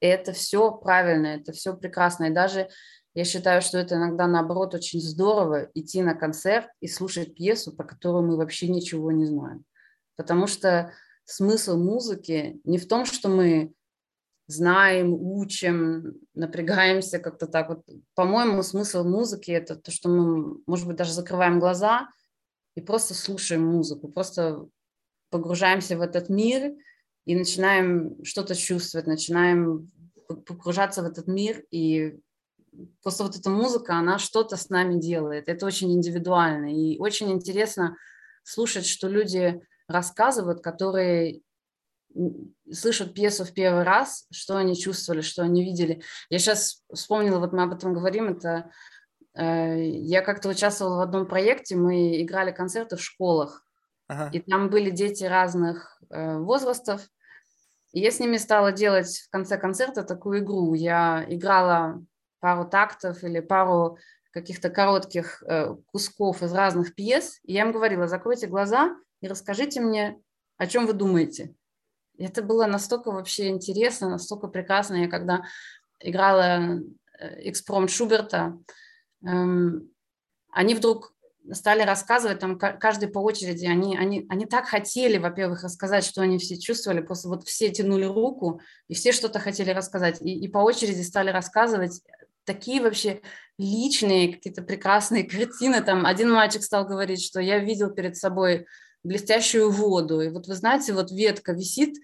это 0.00 0.32
все 0.32 0.70
правильно, 0.72 1.28
это 1.28 1.52
все 1.52 1.76
прекрасно. 1.76 2.24
И 2.26 2.30
даже 2.30 2.68
Я 3.16 3.24
считаю, 3.24 3.62
что 3.62 3.78
это 3.78 3.94
иногда, 3.94 4.26
наоборот, 4.26 4.74
очень 4.74 5.00
здорово 5.00 5.70
идти 5.72 6.02
на 6.02 6.14
концерт 6.14 6.68
и 6.80 6.86
слушать 6.86 7.34
пьесу, 7.34 7.74
про 7.74 7.86
которую 7.86 8.26
мы 8.26 8.36
вообще 8.36 8.68
ничего 8.68 9.10
не 9.10 9.24
знаем. 9.24 9.64
Потому 10.16 10.46
что 10.46 10.92
смысл 11.24 11.78
музыки 11.78 12.60
не 12.64 12.76
в 12.76 12.86
том, 12.86 13.06
что 13.06 13.30
мы 13.30 13.72
знаем, 14.48 15.14
учим, 15.14 16.20
напрягаемся 16.34 17.18
как-то 17.18 17.46
так. 17.46 17.70
Вот, 17.70 17.86
по-моему, 18.14 18.62
смысл 18.62 19.02
музыки– 19.02 19.50
это 19.52 19.76
то, 19.76 19.90
что 19.90 20.10
мы, 20.10 20.58
может 20.66 20.86
быть, 20.86 20.96
даже 20.96 21.14
закрываем 21.14 21.58
глаза 21.58 22.10
и 22.74 22.82
просто 22.82 23.14
слушаем 23.14 23.64
музыку, 23.64 24.08
просто 24.08 24.68
погружаемся 25.30 25.96
в 25.96 26.02
этот 26.02 26.28
мир 26.28 26.74
и 27.24 27.34
начинаем 27.34 28.22
что-то 28.24 28.54
чувствовать, 28.54 29.06
начинаем 29.06 29.90
погружаться 30.46 31.00
в 31.00 31.06
этот 31.06 31.28
мир 31.28 31.64
и 31.70 32.20
просто 33.02 33.24
вот 33.24 33.36
эта 33.36 33.50
музыка, 33.50 33.94
она 33.94 34.18
что-то 34.18 34.56
с 34.56 34.68
нами 34.68 34.98
делает. 34.98 35.48
Это 35.48 35.66
очень 35.66 35.92
индивидуально. 35.92 36.74
И 36.74 36.98
очень 36.98 37.30
интересно 37.32 37.96
слушать, 38.42 38.86
что 38.86 39.08
люди 39.08 39.60
рассказывают, 39.88 40.62
которые 40.62 41.42
слышат 42.72 43.14
пьесу 43.14 43.44
в 43.44 43.52
первый 43.52 43.82
раз, 43.82 44.26
что 44.32 44.56
они 44.56 44.76
чувствовали, 44.76 45.20
что 45.20 45.42
они 45.42 45.64
видели. 45.64 46.02
Я 46.30 46.38
сейчас 46.38 46.82
вспомнила, 46.92 47.38
вот 47.38 47.52
мы 47.52 47.62
об 47.62 47.74
этом 47.74 47.92
говорим, 47.92 48.28
это 48.28 48.70
э, 49.34 49.82
я 49.84 50.22
как-то 50.22 50.48
участвовала 50.48 50.98
в 50.98 51.00
одном 51.00 51.26
проекте, 51.26 51.76
мы 51.76 52.22
играли 52.22 52.52
концерты 52.52 52.96
в 52.96 53.02
школах, 53.02 53.66
ага. 54.08 54.30
и 54.32 54.40
там 54.40 54.70
были 54.70 54.90
дети 54.90 55.24
разных 55.24 56.00
э, 56.08 56.38
возрастов, 56.38 57.02
и 57.92 58.00
я 58.00 58.10
с 58.10 58.20
ними 58.20 58.36
стала 58.36 58.72
делать 58.72 59.24
в 59.26 59.30
конце 59.30 59.56
концерта 59.58 60.02
такую 60.02 60.40
игру. 60.40 60.74
Я 60.74 61.24
играла 61.28 62.04
пару 62.46 62.64
тактов 62.64 63.24
или 63.24 63.40
пару 63.40 63.98
каких-то 64.30 64.70
коротких 64.70 65.42
э, 65.42 65.74
кусков 65.86 66.44
из 66.44 66.52
разных 66.52 66.94
пьес, 66.94 67.40
и 67.42 67.54
я 67.54 67.62
им 67.62 67.72
говорила, 67.72 68.06
закройте 68.06 68.46
глаза 68.46 68.94
и 69.20 69.26
расскажите 69.26 69.80
мне, 69.80 70.16
о 70.56 70.68
чем 70.68 70.86
вы 70.86 70.92
думаете. 70.92 71.56
И 72.16 72.24
это 72.24 72.42
было 72.42 72.66
настолько 72.66 73.10
вообще 73.10 73.48
интересно, 73.48 74.08
настолько 74.10 74.46
прекрасно. 74.46 74.94
Я 74.94 75.08
когда 75.08 75.42
играла 75.98 76.78
э, 77.18 77.48
экспромт 77.50 77.90
Шуберта, 77.90 78.56
эм, 79.24 79.90
они 80.52 80.76
вдруг 80.76 81.16
стали 81.52 81.82
рассказывать, 81.82 82.38
там 82.38 82.58
каждый 82.58 83.08
по 83.08 83.18
очереди, 83.18 83.66
они, 83.66 83.96
они, 83.96 84.24
они 84.28 84.46
так 84.46 84.66
хотели, 84.66 85.18
во-первых, 85.18 85.64
рассказать, 85.64 86.04
что 86.04 86.22
они 86.22 86.38
все 86.38 86.58
чувствовали, 86.58 87.00
просто 87.00 87.28
вот 87.28 87.44
все 87.44 87.70
тянули 87.70 88.04
руку, 88.04 88.60
и 88.88 88.94
все 88.94 89.12
что-то 89.12 89.38
хотели 89.38 89.70
рассказать, 89.70 90.20
и, 90.22 90.38
и 90.38 90.48
по 90.48 90.58
очереди 90.58 91.02
стали 91.02 91.30
рассказывать 91.30 92.02
такие 92.46 92.80
вообще 92.80 93.20
личные 93.58 94.34
какие-то 94.34 94.62
прекрасные 94.62 95.24
картины. 95.28 95.82
Там 95.82 96.06
один 96.06 96.30
мальчик 96.30 96.62
стал 96.62 96.86
говорить, 96.86 97.22
что 97.22 97.40
я 97.40 97.58
видел 97.58 97.90
перед 97.90 98.16
собой 98.16 98.66
блестящую 99.02 99.70
воду, 99.70 100.20
и 100.20 100.30
вот 100.30 100.48
вы 100.48 100.54
знаете, 100.54 100.92
вот 100.92 101.12
ветка 101.12 101.52
висит 101.52 101.94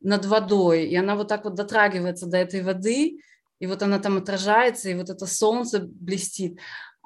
над 0.00 0.24
водой, 0.24 0.86
и 0.86 0.96
она 0.96 1.14
вот 1.14 1.28
так 1.28 1.44
вот 1.44 1.54
дотрагивается 1.54 2.26
до 2.26 2.38
этой 2.38 2.62
воды, 2.62 3.20
и 3.58 3.66
вот 3.66 3.82
она 3.82 3.98
там 3.98 4.16
отражается, 4.16 4.88
и 4.88 4.94
вот 4.94 5.10
это 5.10 5.26
солнце 5.26 5.80
блестит. 5.80 6.58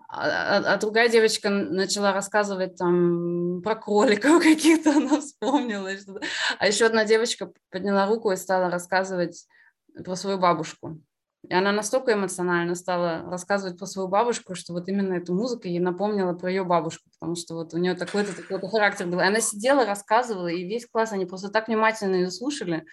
А, 0.08 0.58
а, 0.58 0.74
а 0.74 0.76
другая 0.76 1.08
девочка 1.08 1.48
начала 1.48 2.12
рассказывать 2.12 2.76
там 2.76 3.62
про 3.62 3.74
кроликов 3.74 4.42
каких-то, 4.42 4.92
она 4.92 5.20
вспомнила. 5.20 5.90
А 6.58 6.66
еще 6.66 6.84
одна 6.84 7.04
девочка 7.04 7.50
подняла 7.70 8.06
руку 8.06 8.30
и 8.30 8.36
стала 8.36 8.70
рассказывать 8.70 9.46
про 10.04 10.14
свою 10.14 10.38
бабушку. 10.38 11.00
И 11.48 11.52
она 11.52 11.72
настолько 11.72 12.12
эмоционально 12.12 12.74
стала 12.76 13.24
рассказывать 13.28 13.76
про 13.76 13.86
свою 13.86 14.08
бабушку, 14.08 14.54
что 14.54 14.72
вот 14.72 14.88
именно 14.88 15.14
эта 15.14 15.32
музыка 15.32 15.68
ей 15.68 15.80
напомнила 15.80 16.34
про 16.34 16.48
ее 16.48 16.62
бабушку, 16.62 17.04
потому 17.10 17.34
что 17.34 17.54
вот 17.54 17.74
у 17.74 17.78
нее 17.78 17.94
такой-то 17.94 18.34
такой-то 18.36 18.68
характер 18.68 19.06
был. 19.06 19.18
И 19.18 19.24
она 19.24 19.40
сидела, 19.40 19.84
рассказывала, 19.84 20.46
и 20.46 20.64
весь 20.64 20.86
класс, 20.86 21.12
они 21.12 21.26
просто 21.26 21.48
так 21.48 21.66
внимательно 21.66 22.14
ее 22.14 22.30
слушали. 22.30 22.84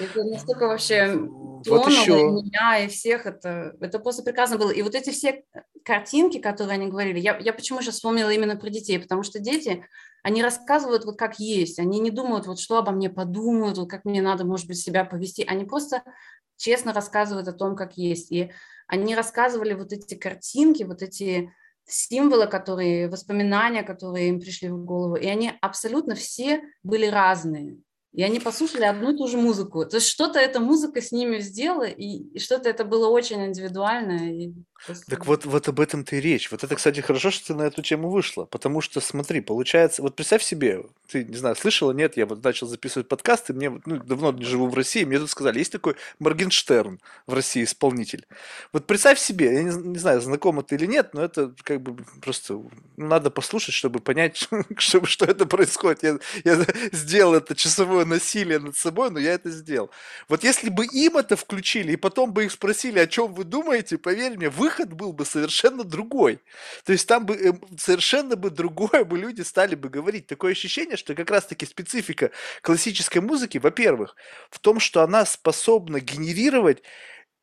Это 0.00 0.24
настолько 0.24 0.68
вообще 0.68 1.12
вот 1.14 1.86
еще. 1.86 2.30
меня, 2.30 2.78
и 2.78 2.88
всех. 2.88 3.26
Это, 3.26 3.76
это 3.80 3.98
просто 3.98 4.22
прекрасно 4.22 4.56
было. 4.56 4.70
И 4.70 4.82
вот 4.82 4.94
эти 4.94 5.10
все 5.10 5.44
картинки, 5.84 6.38
которые 6.38 6.74
они 6.74 6.88
говорили, 6.88 7.18
я, 7.18 7.36
я 7.38 7.52
почему 7.52 7.80
сейчас 7.80 7.96
вспомнила 7.96 8.30
именно 8.30 8.56
про 8.56 8.70
детей, 8.70 8.98
потому 8.98 9.22
что 9.22 9.38
дети, 9.38 9.84
они 10.22 10.42
рассказывают 10.42 11.04
вот 11.04 11.18
как 11.18 11.38
есть, 11.38 11.78
они 11.78 12.00
не 12.00 12.10
думают, 12.10 12.46
вот 12.46 12.58
что 12.58 12.78
обо 12.78 12.90
мне 12.90 13.10
подумают, 13.10 13.78
вот 13.78 13.88
как 13.88 14.04
мне 14.04 14.22
надо, 14.22 14.44
может 14.44 14.66
быть, 14.66 14.78
себя 14.78 15.04
повести, 15.04 15.44
они 15.46 15.64
просто 15.64 16.02
честно 16.56 16.92
рассказывают 16.92 17.48
о 17.48 17.52
том, 17.52 17.76
как 17.76 17.96
есть. 17.96 18.32
И 18.32 18.52
они 18.86 19.14
рассказывали 19.14 19.74
вот 19.74 19.92
эти 19.92 20.14
картинки, 20.14 20.82
вот 20.84 21.02
эти 21.02 21.52
символы, 21.84 22.46
которые, 22.46 23.08
воспоминания, 23.08 23.82
которые 23.82 24.28
им 24.28 24.40
пришли 24.40 24.68
в 24.68 24.84
голову. 24.84 25.16
И 25.16 25.26
они 25.26 25.52
абсолютно 25.60 26.14
все 26.14 26.62
были 26.82 27.06
разные 27.06 27.78
и 28.16 28.22
они 28.22 28.40
послушали 28.40 28.84
одну 28.84 29.12
и 29.12 29.16
ту 29.16 29.28
же 29.28 29.36
музыку. 29.36 29.84
То 29.84 29.96
есть 29.96 30.08
что-то 30.08 30.38
эта 30.38 30.58
музыка 30.58 31.02
с 31.02 31.12
ними 31.12 31.38
сделала, 31.40 31.84
и, 31.84 32.22
и 32.32 32.38
что-то 32.38 32.70
это 32.70 32.86
было 32.86 33.08
очень 33.08 33.44
индивидуально. 33.44 34.32
И. 34.32 34.54
Так 35.08 35.26
вот, 35.26 35.44
вот 35.44 35.68
об 35.68 35.80
этом-то 35.80 36.16
и 36.16 36.20
речь. 36.20 36.50
Вот 36.50 36.62
это, 36.62 36.76
кстати, 36.76 37.00
хорошо, 37.00 37.30
что 37.30 37.48
ты 37.48 37.54
на 37.54 37.62
эту 37.62 37.82
тему 37.82 38.10
вышла, 38.10 38.44
потому 38.44 38.80
что, 38.80 39.00
смотри, 39.00 39.40
получается, 39.40 40.02
вот 40.02 40.14
представь 40.14 40.42
себе, 40.42 40.84
ты, 41.08 41.24
не 41.24 41.36
знаю, 41.36 41.56
слышала, 41.56 41.92
нет, 41.92 42.16
я 42.16 42.26
вот 42.26 42.42
начал 42.42 42.66
записывать 42.66 43.08
подкасты, 43.08 43.52
мне 43.52 43.80
ну, 43.84 43.98
давно 43.98 44.32
не 44.32 44.44
живу 44.44 44.68
в 44.68 44.74
России, 44.74 45.04
мне 45.04 45.18
тут 45.18 45.30
сказали, 45.30 45.58
есть 45.58 45.72
такой 45.72 45.96
Моргенштерн 46.18 47.00
в 47.26 47.34
России 47.34 47.64
исполнитель. 47.64 48.26
Вот 48.72 48.86
представь 48.86 49.18
себе, 49.18 49.54
я 49.54 49.62
не, 49.62 49.74
не 49.74 49.98
знаю, 49.98 50.20
знакомо 50.20 50.62
ты 50.62 50.76
или 50.76 50.86
нет, 50.86 51.14
но 51.14 51.22
это 51.22 51.54
как 51.62 51.80
бы 51.80 52.04
просто 52.20 52.54
ну, 52.54 52.70
надо 52.96 53.30
послушать, 53.30 53.74
чтобы 53.74 54.00
понять, 54.00 54.48
чтобы, 54.76 55.06
что 55.06 55.24
это 55.24 55.46
происходит. 55.46 56.02
Я, 56.02 56.18
я 56.44 56.66
сделал 56.92 57.34
это 57.34 57.54
часовое 57.54 58.04
насилие 58.04 58.58
над 58.58 58.76
собой, 58.76 59.10
но 59.10 59.18
я 59.18 59.34
это 59.34 59.50
сделал. 59.50 59.90
Вот 60.28 60.44
если 60.44 60.70
бы 60.70 60.86
им 60.86 61.16
это 61.16 61.36
включили, 61.36 61.92
и 61.92 61.96
потом 61.96 62.32
бы 62.32 62.44
их 62.44 62.52
спросили, 62.52 62.98
о 62.98 63.06
чем 63.06 63.32
вы 63.34 63.44
думаете, 63.44 63.98
поверь 63.98 64.36
мне, 64.36 64.50
выход 64.76 64.92
был 64.92 65.12
бы 65.12 65.24
совершенно 65.24 65.84
другой. 65.84 66.40
То 66.84 66.92
есть 66.92 67.08
там 67.08 67.26
бы 67.26 67.34
э, 67.34 67.52
совершенно 67.78 68.36
бы 68.36 68.50
другое 68.50 69.04
бы 69.04 69.18
люди 69.18 69.42
стали 69.42 69.74
бы 69.74 69.88
говорить. 69.88 70.26
Такое 70.26 70.52
ощущение, 70.52 70.96
что 70.96 71.14
как 71.14 71.30
раз-таки 71.30 71.66
специфика 71.66 72.30
классической 72.62 73.18
музыки, 73.18 73.58
во-первых, 73.58 74.16
в 74.50 74.58
том, 74.58 74.80
что 74.80 75.02
она 75.02 75.24
способна 75.24 76.00
генерировать 76.00 76.82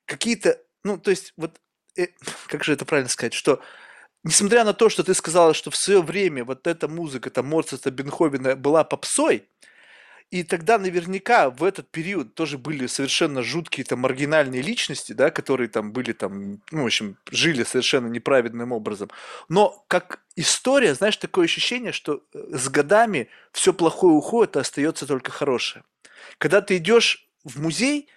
какие-то, 0.05 0.59
ну, 0.83 0.97
то 0.97 1.11
есть 1.11 1.33
вот, 1.37 1.59
э, 1.97 2.07
как 2.47 2.63
же 2.63 2.73
это 2.73 2.85
правильно 2.85 3.09
сказать, 3.09 3.33
что 3.33 3.61
несмотря 4.23 4.63
на 4.63 4.73
то, 4.73 4.89
что 4.89 5.03
ты 5.03 5.13
сказала, 5.13 5.53
что 5.53 5.71
в 5.71 5.75
свое 5.75 6.01
время 6.01 6.45
вот 6.45 6.67
эта 6.67 6.87
музыка, 6.87 7.29
там, 7.29 7.47
Моцарта, 7.47 7.91
Бенховена 7.91 8.55
была 8.55 8.83
попсой, 8.83 9.47
и 10.31 10.43
тогда 10.43 10.77
наверняка 10.79 11.49
в 11.49 11.63
этот 11.63 11.89
период 11.91 12.33
тоже 12.33 12.57
были 12.57 12.87
совершенно 12.87 13.43
жуткие 13.43 13.85
там 13.85 13.99
маргинальные 13.99 14.61
личности, 14.61 15.13
да, 15.13 15.29
которые 15.29 15.69
там 15.69 15.91
были 15.91 16.11
там, 16.13 16.61
ну, 16.71 16.83
в 16.83 16.85
общем, 16.85 17.17
жили 17.31 17.63
совершенно 17.63 18.07
неправедным 18.07 18.71
образом. 18.71 19.09
Но 19.49 19.85
как 19.87 20.21
история, 20.35 20.95
знаешь, 20.95 21.17
такое 21.17 21.45
ощущение, 21.45 21.91
что 21.91 22.23
э, 22.33 22.57
с 22.57 22.67
годами 22.69 23.29
все 23.51 23.73
плохое 23.73 24.15
уходит, 24.15 24.57
а 24.57 24.61
остается 24.61 25.05
только 25.05 25.31
хорошее. 25.31 25.83
Когда 26.37 26.61
ты 26.61 26.77
идешь 26.77 27.27
в 27.43 27.61
музей 27.61 28.07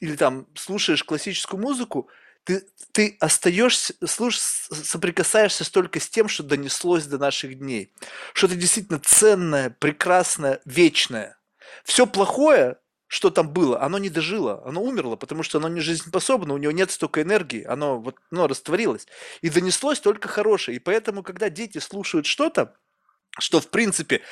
или 0.00 0.16
там 0.16 0.46
слушаешь 0.54 1.04
классическую 1.04 1.60
музыку, 1.60 2.08
ты, 2.44 2.66
ты 2.92 3.16
остаешься, 3.20 3.94
слуш, 4.06 4.38
соприкасаешься 4.38 5.70
только 5.70 6.00
с 6.00 6.08
тем, 6.08 6.28
что 6.28 6.42
донеслось 6.42 7.06
до 7.06 7.18
наших 7.18 7.58
дней. 7.58 7.92
Что-то 8.32 8.56
действительно 8.56 8.98
ценное, 8.98 9.70
прекрасное, 9.70 10.60
вечное. 10.64 11.36
Все 11.84 12.06
плохое, 12.06 12.78
что 13.06 13.30
там 13.30 13.52
было, 13.52 13.82
оно 13.82 13.98
не 13.98 14.08
дожило, 14.08 14.62
оно 14.64 14.82
умерло, 14.82 15.16
потому 15.16 15.42
что 15.42 15.58
оно 15.58 15.68
не 15.68 15.80
жизнеспособно, 15.80 16.54
у 16.54 16.58
него 16.58 16.72
нет 16.72 16.92
столько 16.92 17.22
энергии, 17.22 17.64
оно 17.64 17.98
вот, 17.98 18.16
оно 18.30 18.46
растворилось. 18.46 19.08
И 19.40 19.50
донеслось 19.50 19.98
только 19.98 20.28
хорошее. 20.28 20.76
И 20.76 20.78
поэтому, 20.78 21.22
когда 21.22 21.50
дети 21.50 21.78
слушают 21.78 22.26
что-то, 22.26 22.76
что 23.38 23.60
в 23.60 23.68
принципе, 23.68 24.22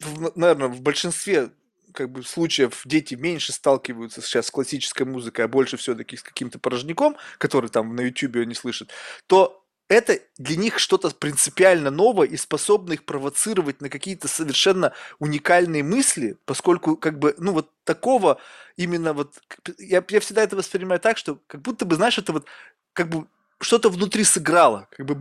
в, 0.00 0.32
наверное, 0.34 0.68
в 0.68 0.80
большинстве 0.80 1.50
как 1.92 2.10
бы 2.10 2.22
случаев 2.22 2.82
дети 2.84 3.14
меньше 3.14 3.52
сталкиваются 3.52 4.22
сейчас 4.22 4.46
с 4.46 4.50
классической 4.50 5.04
музыкой, 5.04 5.44
а 5.44 5.48
больше 5.48 5.76
все-таки 5.76 6.16
с 6.16 6.22
каким-то 6.22 6.58
порожняком, 6.58 7.16
который 7.38 7.68
там 7.70 7.94
на 7.96 8.02
YouTube 8.02 8.36
они 8.36 8.54
слышат, 8.54 8.90
то 9.26 9.65
это 9.88 10.18
для 10.38 10.56
них 10.56 10.78
что-то 10.78 11.10
принципиально 11.10 11.90
новое 11.90 12.26
и 12.26 12.36
способно 12.36 12.94
их 12.94 13.04
провоцировать 13.04 13.80
на 13.80 13.88
какие-то 13.88 14.26
совершенно 14.28 14.92
уникальные 15.18 15.84
мысли, 15.84 16.36
поскольку 16.44 16.96
как 16.96 17.18
бы, 17.18 17.34
ну 17.38 17.52
вот 17.52 17.70
такого 17.84 18.40
именно 18.76 19.12
вот, 19.12 19.34
я, 19.78 20.04
я 20.08 20.20
всегда 20.20 20.42
это 20.42 20.56
воспринимаю 20.56 21.00
так, 21.00 21.18
что 21.18 21.38
как 21.46 21.62
будто 21.62 21.84
бы, 21.84 21.94
знаешь, 21.96 22.18
это 22.18 22.32
вот 22.32 22.46
как 22.92 23.08
бы 23.08 23.26
что-то 23.60 23.88
внутри 23.88 24.24
сыграло, 24.24 24.88
как 24.90 25.06
бы 25.06 25.14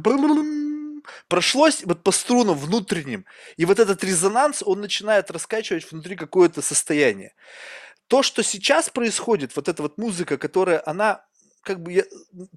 прошлось 1.27 1.83
вот 1.83 2.03
по 2.03 2.11
струнам 2.11 2.57
внутренним, 2.57 3.25
и 3.57 3.65
вот 3.65 3.79
этот 3.79 4.03
резонанс, 4.03 4.63
он 4.65 4.81
начинает 4.81 5.29
раскачивать 5.29 5.91
внутри 5.91 6.15
какое-то 6.15 6.61
состояние. 6.61 7.33
То, 8.07 8.23
что 8.23 8.43
сейчас 8.43 8.89
происходит, 8.89 9.55
вот 9.55 9.67
эта 9.67 9.81
вот 9.81 9.97
музыка, 9.97 10.37
которая, 10.37 10.81
она 10.85 11.25
как 11.65 11.81
бы 11.81 11.91
я, 11.91 12.03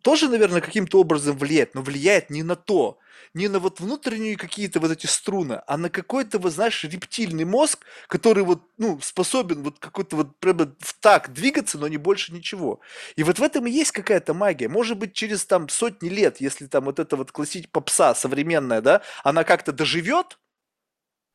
тоже, 0.02 0.28
наверное, 0.28 0.60
каким-то 0.60 1.00
образом 1.00 1.36
влияет, 1.36 1.74
но 1.74 1.82
влияет 1.82 2.30
не 2.30 2.42
на 2.42 2.54
то, 2.56 2.98
не 3.34 3.48
на 3.48 3.58
вот 3.58 3.80
внутренние 3.80 4.36
какие-то 4.36 4.80
вот 4.80 4.90
эти 4.90 5.06
струны, 5.06 5.62
а 5.66 5.76
на 5.78 5.90
какой-то, 5.90 6.38
вот 6.38 6.52
знаешь, 6.52 6.84
рептильный 6.84 7.44
мозг, 7.44 7.84
который 8.06 8.44
вот, 8.44 8.62
ну, 8.76 9.00
способен 9.00 9.62
вот 9.62 9.78
какой-то 9.78 10.16
вот 10.16 10.36
прямо 10.38 10.74
в 10.78 10.94
так 11.00 11.32
двигаться, 11.32 11.78
но 11.78 11.88
не 11.88 11.96
больше 11.96 12.32
ничего. 12.32 12.80
И 13.16 13.22
вот 13.24 13.38
в 13.38 13.42
этом 13.42 13.66
и 13.66 13.70
есть 13.70 13.92
какая-то 13.92 14.34
магия. 14.34 14.68
Может 14.68 14.98
быть, 14.98 15.14
через 15.14 15.44
там 15.46 15.68
сотни 15.68 16.08
лет, 16.08 16.40
если 16.40 16.66
там 16.66 16.84
вот 16.84 16.98
эта 16.98 17.16
вот 17.16 17.32
классическая 17.32 17.72
попса 17.72 18.14
современная, 18.14 18.80
да, 18.82 19.02
она 19.24 19.44
как-то 19.44 19.72
доживет, 19.72 20.38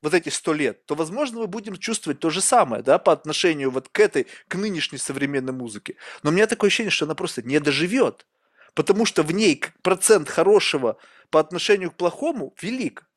вот 0.04 0.14
эти 0.14 0.28
сто 0.28 0.54
лет, 0.54 0.86
то, 0.86 0.96
возможно, 0.96 1.40
мы 1.40 1.48
будем 1.48 1.78
чувствовать 1.78 2.20
то 2.20 2.30
же 2.30 2.42
самое, 2.42 2.84
да, 2.84 3.00
по 3.00 3.14
отношению 3.14 3.72
вот 3.72 3.88
к 3.88 4.00
этой, 4.02 4.28
к 4.50 4.56
нынешней 4.56 4.98
современной 4.98 5.54
музыке. 5.54 5.96
Но 6.22 6.30
у 6.30 6.34
меня 6.34 6.46
такое 6.46 6.68
ощущение, 6.68 6.92
что 6.92 7.06
она 7.06 7.16
просто 7.16 7.42
не 7.42 7.58
доживет, 7.60 8.28
потому 8.74 9.06
что 9.06 9.24
в 9.24 9.32
ней 9.32 9.64
процент 9.82 10.28
хорошего 10.28 10.98
по 11.30 11.40
отношению 11.40 11.90
к 11.90 11.96
плохому 11.96 12.54
велик. 12.62 13.10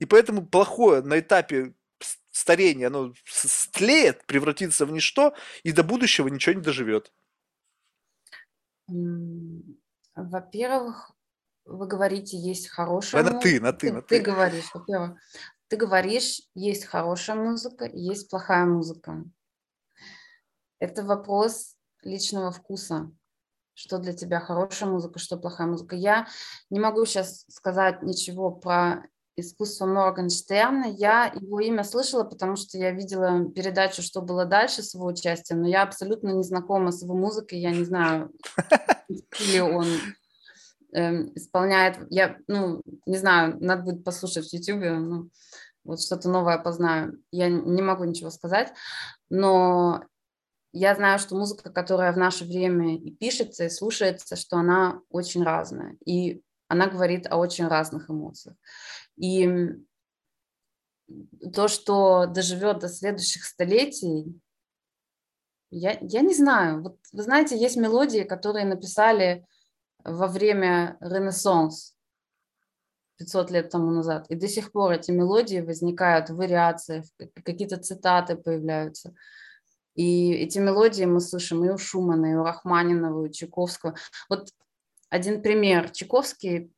И 0.00 0.04
поэтому 0.04 0.44
плохое 0.44 1.00
на 1.00 1.20
этапе 1.20 1.74
старения, 2.32 2.88
оно 2.88 3.14
стлеет, 3.24 4.26
превратится 4.26 4.84
в 4.84 4.90
ничто, 4.90 5.34
и 5.62 5.70
до 5.70 5.84
будущего 5.84 6.26
ничего 6.26 6.56
не 6.56 6.62
доживет. 6.62 7.12
Во-первых, 10.16 11.12
вы 11.66 11.86
говорите, 11.86 12.36
есть 12.36 12.66
хорошая 12.66 13.22
музыка. 13.22 13.36
На 13.36 13.40
ты, 13.40 13.60
на 13.60 13.72
ты, 13.72 13.92
на 13.92 14.02
ты. 14.02 14.18
Ты 14.18 14.24
говоришь, 14.24 14.70
во-первых, 14.74 15.20
ты 15.72 15.78
говоришь, 15.78 16.42
есть 16.54 16.84
хорошая 16.84 17.34
музыка, 17.34 17.88
есть 17.90 18.28
плохая 18.28 18.66
музыка. 18.66 19.24
Это 20.78 21.02
вопрос 21.02 21.76
личного 22.02 22.50
вкуса. 22.50 23.10
Что 23.72 23.96
для 23.96 24.12
тебя 24.12 24.38
хорошая 24.38 24.90
музыка, 24.90 25.18
что 25.18 25.38
плохая 25.38 25.66
музыка. 25.66 25.96
Я 25.96 26.26
не 26.68 26.78
могу 26.78 27.06
сейчас 27.06 27.46
сказать 27.48 28.02
ничего 28.02 28.50
про 28.50 29.06
искусство 29.34 29.86
Моргенштерна. 29.86 30.84
Я 30.90 31.32
его 31.40 31.58
имя 31.60 31.84
слышала, 31.84 32.24
потому 32.24 32.56
что 32.56 32.76
я 32.76 32.90
видела 32.90 33.50
передачу 33.50 34.02
«Что 34.02 34.20
было 34.20 34.44
дальше» 34.44 34.82
с 34.82 34.92
его 34.92 35.06
участием, 35.06 35.62
но 35.62 35.68
я 35.68 35.84
абсолютно 35.84 36.32
не 36.32 36.42
знакома 36.42 36.92
с 36.92 37.02
его 37.02 37.14
музыкой, 37.14 37.60
я 37.60 37.70
не 37.70 37.84
знаю, 37.84 38.30
или 39.08 39.60
он 39.60 39.86
Эм, 40.94 41.32
исполняет, 41.34 41.96
я, 42.10 42.36
ну, 42.48 42.82
не 43.06 43.16
знаю, 43.16 43.56
надо 43.60 43.82
будет 43.82 44.04
послушать 44.04 44.46
в 44.46 44.52
YouTube, 44.52 44.82
ну, 44.82 45.30
вот 45.84 46.00
что-то 46.00 46.28
новое 46.28 46.58
познаю. 46.58 47.22
Я 47.30 47.48
не 47.48 47.82
могу 47.82 48.04
ничего 48.04 48.30
сказать, 48.30 48.72
но 49.30 50.04
я 50.72 50.94
знаю, 50.94 51.18
что 51.18 51.36
музыка, 51.36 51.70
которая 51.70 52.12
в 52.12 52.18
наше 52.18 52.44
время 52.44 52.96
и 52.96 53.10
пишется, 53.10 53.64
и 53.64 53.70
слушается, 53.70 54.36
что 54.36 54.56
она 54.56 55.00
очень 55.10 55.42
разная, 55.42 55.96
и 56.04 56.42
она 56.68 56.86
говорит 56.86 57.26
о 57.30 57.36
очень 57.36 57.66
разных 57.66 58.08
эмоциях. 58.08 58.56
И 59.16 59.48
то, 61.52 61.68
что 61.68 62.26
доживет 62.26 62.78
до 62.78 62.88
следующих 62.88 63.44
столетий, 63.44 64.40
я, 65.70 65.98
я 66.00 66.20
не 66.20 66.34
знаю. 66.34 66.82
Вот 66.82 66.98
вы 67.12 67.22
знаете, 67.22 67.58
есть 67.58 67.76
мелодии, 67.76 68.22
которые 68.22 68.64
написали 68.64 69.46
во 70.04 70.26
время 70.26 70.96
Ренессанс 71.00 71.94
500 73.22 73.50
лет 73.50 73.70
тому 73.70 73.90
назад. 73.90 74.26
И 74.28 74.34
до 74.34 74.48
сих 74.48 74.72
пор 74.72 74.92
эти 74.92 75.10
мелодии 75.10 75.60
возникают 75.60 76.30
в 76.30 76.36
вариациях, 76.36 77.04
какие-то 77.44 77.76
цитаты 77.76 78.36
появляются. 78.36 79.14
И 79.94 80.32
эти 80.32 80.58
мелодии 80.58 81.04
мы 81.04 81.20
слышим 81.20 81.64
и 81.64 81.70
у 81.70 81.78
Шумана, 81.78 82.32
и 82.32 82.34
у 82.34 82.42
Рахманинова, 82.42 83.24
и 83.24 83.28
у 83.28 83.32
Чайковского. 83.32 83.94
Вот 84.28 84.48
один 85.10 85.42
пример. 85.42 85.90
Чайковский, 85.90 86.72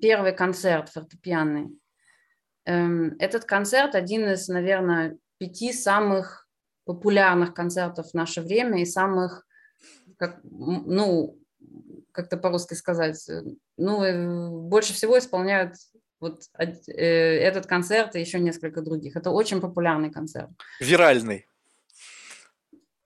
первый 0.00 0.32
концерт 0.32 0.90
фортепианный. 0.90 1.68
Эм, 2.64 3.16
этот 3.18 3.44
концерт 3.44 3.94
один 3.94 4.28
из, 4.28 4.48
наверное, 4.48 5.16
пяти 5.38 5.72
самых 5.72 6.46
популярных 6.84 7.54
концертов 7.54 8.10
в 8.10 8.14
наше 8.14 8.42
время 8.42 8.82
и 8.82 8.86
самых, 8.86 9.46
как, 10.16 10.40
ну, 10.44 11.38
как-то 12.18 12.36
по-русски 12.36 12.74
сказать, 12.74 13.28
э, 13.28 13.42
ну, 13.76 14.02
э, 14.02 14.48
больше 14.50 14.92
всего 14.92 15.16
исполняют 15.16 15.74
вот 16.18 16.42
э, 16.58 16.64
этот 16.96 17.66
концерт 17.66 18.16
и 18.16 18.20
еще 18.20 18.40
несколько 18.40 18.82
других. 18.82 19.14
Это 19.14 19.30
очень 19.30 19.60
популярный 19.60 20.10
концерт. 20.10 20.50
Виральный. 20.80 21.46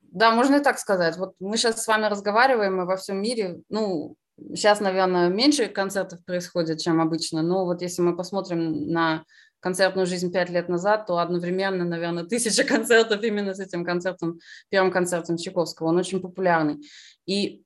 Да, 0.01 0.31
можно 0.31 0.57
и 0.57 0.63
так 0.63 0.79
сказать. 0.79 1.19
Вот 1.19 1.35
мы 1.41 1.59
сейчас 1.59 1.83
с 1.83 1.87
вами 1.87 2.07
разговариваем, 2.07 2.81
и 2.81 2.87
во 2.87 2.97
всем 2.97 3.21
мире, 3.21 3.61
ну, 3.69 4.17
сейчас, 4.55 4.81
наверное, 4.81 5.29
меньше 5.29 5.67
концертов 5.67 6.25
происходит, 6.25 6.81
чем 6.81 6.99
обычно, 6.99 7.43
но 7.43 7.67
вот 7.67 7.83
если 7.83 8.01
мы 8.01 8.17
посмотрим 8.17 8.89
на 8.91 9.25
концертную 9.61 10.07
жизнь 10.07 10.33
пять 10.33 10.49
лет 10.49 10.71
назад, 10.71 11.07
то 11.07 11.19
одновременно, 11.19 11.85
наверное, 11.85 12.25
тысяча 12.31 12.65
концертов 12.65 13.23
именно 13.23 13.53
с 13.53 13.61
этим 13.61 13.85
концертом, 13.85 14.41
первым 14.71 14.91
концертом 14.91 15.37
Чайковского. 15.37 15.89
Он 15.89 15.99
очень 15.99 16.21
популярный. 16.21 16.79
И 17.27 17.62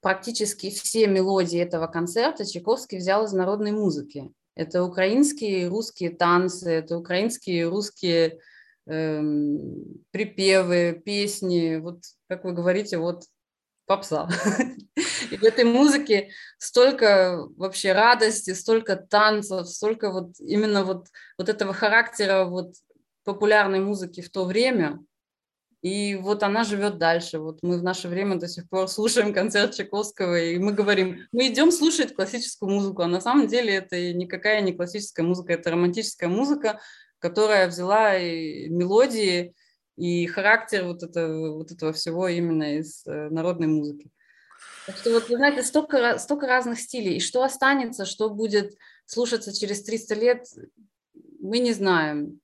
практически 0.00 0.70
все 0.70 1.06
мелодии 1.06 1.58
этого 1.58 1.86
концерта 1.86 2.44
Чайковский 2.44 2.98
взял 2.98 3.24
из 3.24 3.32
народной 3.32 3.72
музыки. 3.72 4.30
Это 4.54 4.82
украинские 4.82 5.62
и 5.62 5.66
русские 5.66 6.10
танцы, 6.10 6.70
это 6.70 6.98
украинские 6.98 7.60
и 7.60 7.64
русские 7.64 8.40
эм, 8.86 10.04
припевы, 10.10 11.00
песни, 11.04 11.76
вот 11.76 12.00
как 12.28 12.44
вы 12.44 12.52
говорите, 12.52 12.98
вот 12.98 13.24
попса. 13.86 14.28
И 15.30 15.36
в 15.36 15.42
этой 15.44 15.64
музыке 15.64 16.30
столько 16.58 17.46
вообще 17.56 17.92
радости, 17.92 18.52
столько 18.52 18.96
танцев, 18.96 19.68
столько 19.68 20.10
вот 20.10 20.32
именно 20.40 20.84
вот, 20.84 21.06
вот 21.38 21.48
этого 21.48 21.72
характера 21.72 22.44
вот 22.44 22.74
популярной 23.24 23.80
музыки 23.80 24.20
в 24.20 24.30
то 24.30 24.44
время– 24.44 25.00
и 25.82 26.16
вот 26.16 26.42
она 26.42 26.64
живет 26.64 26.98
дальше. 26.98 27.38
Вот 27.38 27.60
мы 27.62 27.78
в 27.78 27.82
наше 27.82 28.08
время 28.08 28.36
до 28.36 28.48
сих 28.48 28.68
пор 28.68 28.88
слушаем 28.88 29.32
концерт 29.32 29.74
Чайковского, 29.74 30.38
и 30.40 30.58
мы 30.58 30.72
говорим, 30.72 31.26
мы 31.32 31.48
идем 31.48 31.70
слушать 31.70 32.14
классическую 32.14 32.70
музыку, 32.70 33.02
а 33.02 33.06
на 33.06 33.20
самом 33.20 33.46
деле 33.46 33.74
это 33.74 34.12
никакая 34.12 34.60
не 34.60 34.72
классическая 34.72 35.22
музыка, 35.22 35.52
это 35.52 35.70
романтическая 35.70 36.28
музыка, 36.28 36.80
которая 37.20 37.68
взяла 37.68 38.16
и 38.16 38.68
мелодии 38.68 39.54
и 39.96 40.26
характер 40.26 40.84
вот, 40.84 41.02
это, 41.02 41.28
вот 41.28 41.72
этого 41.72 41.92
всего 41.92 42.28
именно 42.28 42.78
из 42.78 43.04
э, 43.06 43.28
народной 43.30 43.66
музыки. 43.66 44.10
Так 44.86 44.96
что 44.96 45.12
вот, 45.12 45.28
вы 45.28 45.36
знаете, 45.36 45.62
столько, 45.62 46.18
столько 46.18 46.46
разных 46.46 46.80
стилей. 46.80 47.16
И 47.16 47.20
что 47.20 47.42
останется, 47.42 48.04
что 48.04 48.30
будет 48.30 48.74
слушаться 49.06 49.52
через 49.52 49.82
300 49.82 50.14
лет, 50.14 50.46
мы 51.40 51.58
не 51.58 51.72
знаем. 51.72 52.40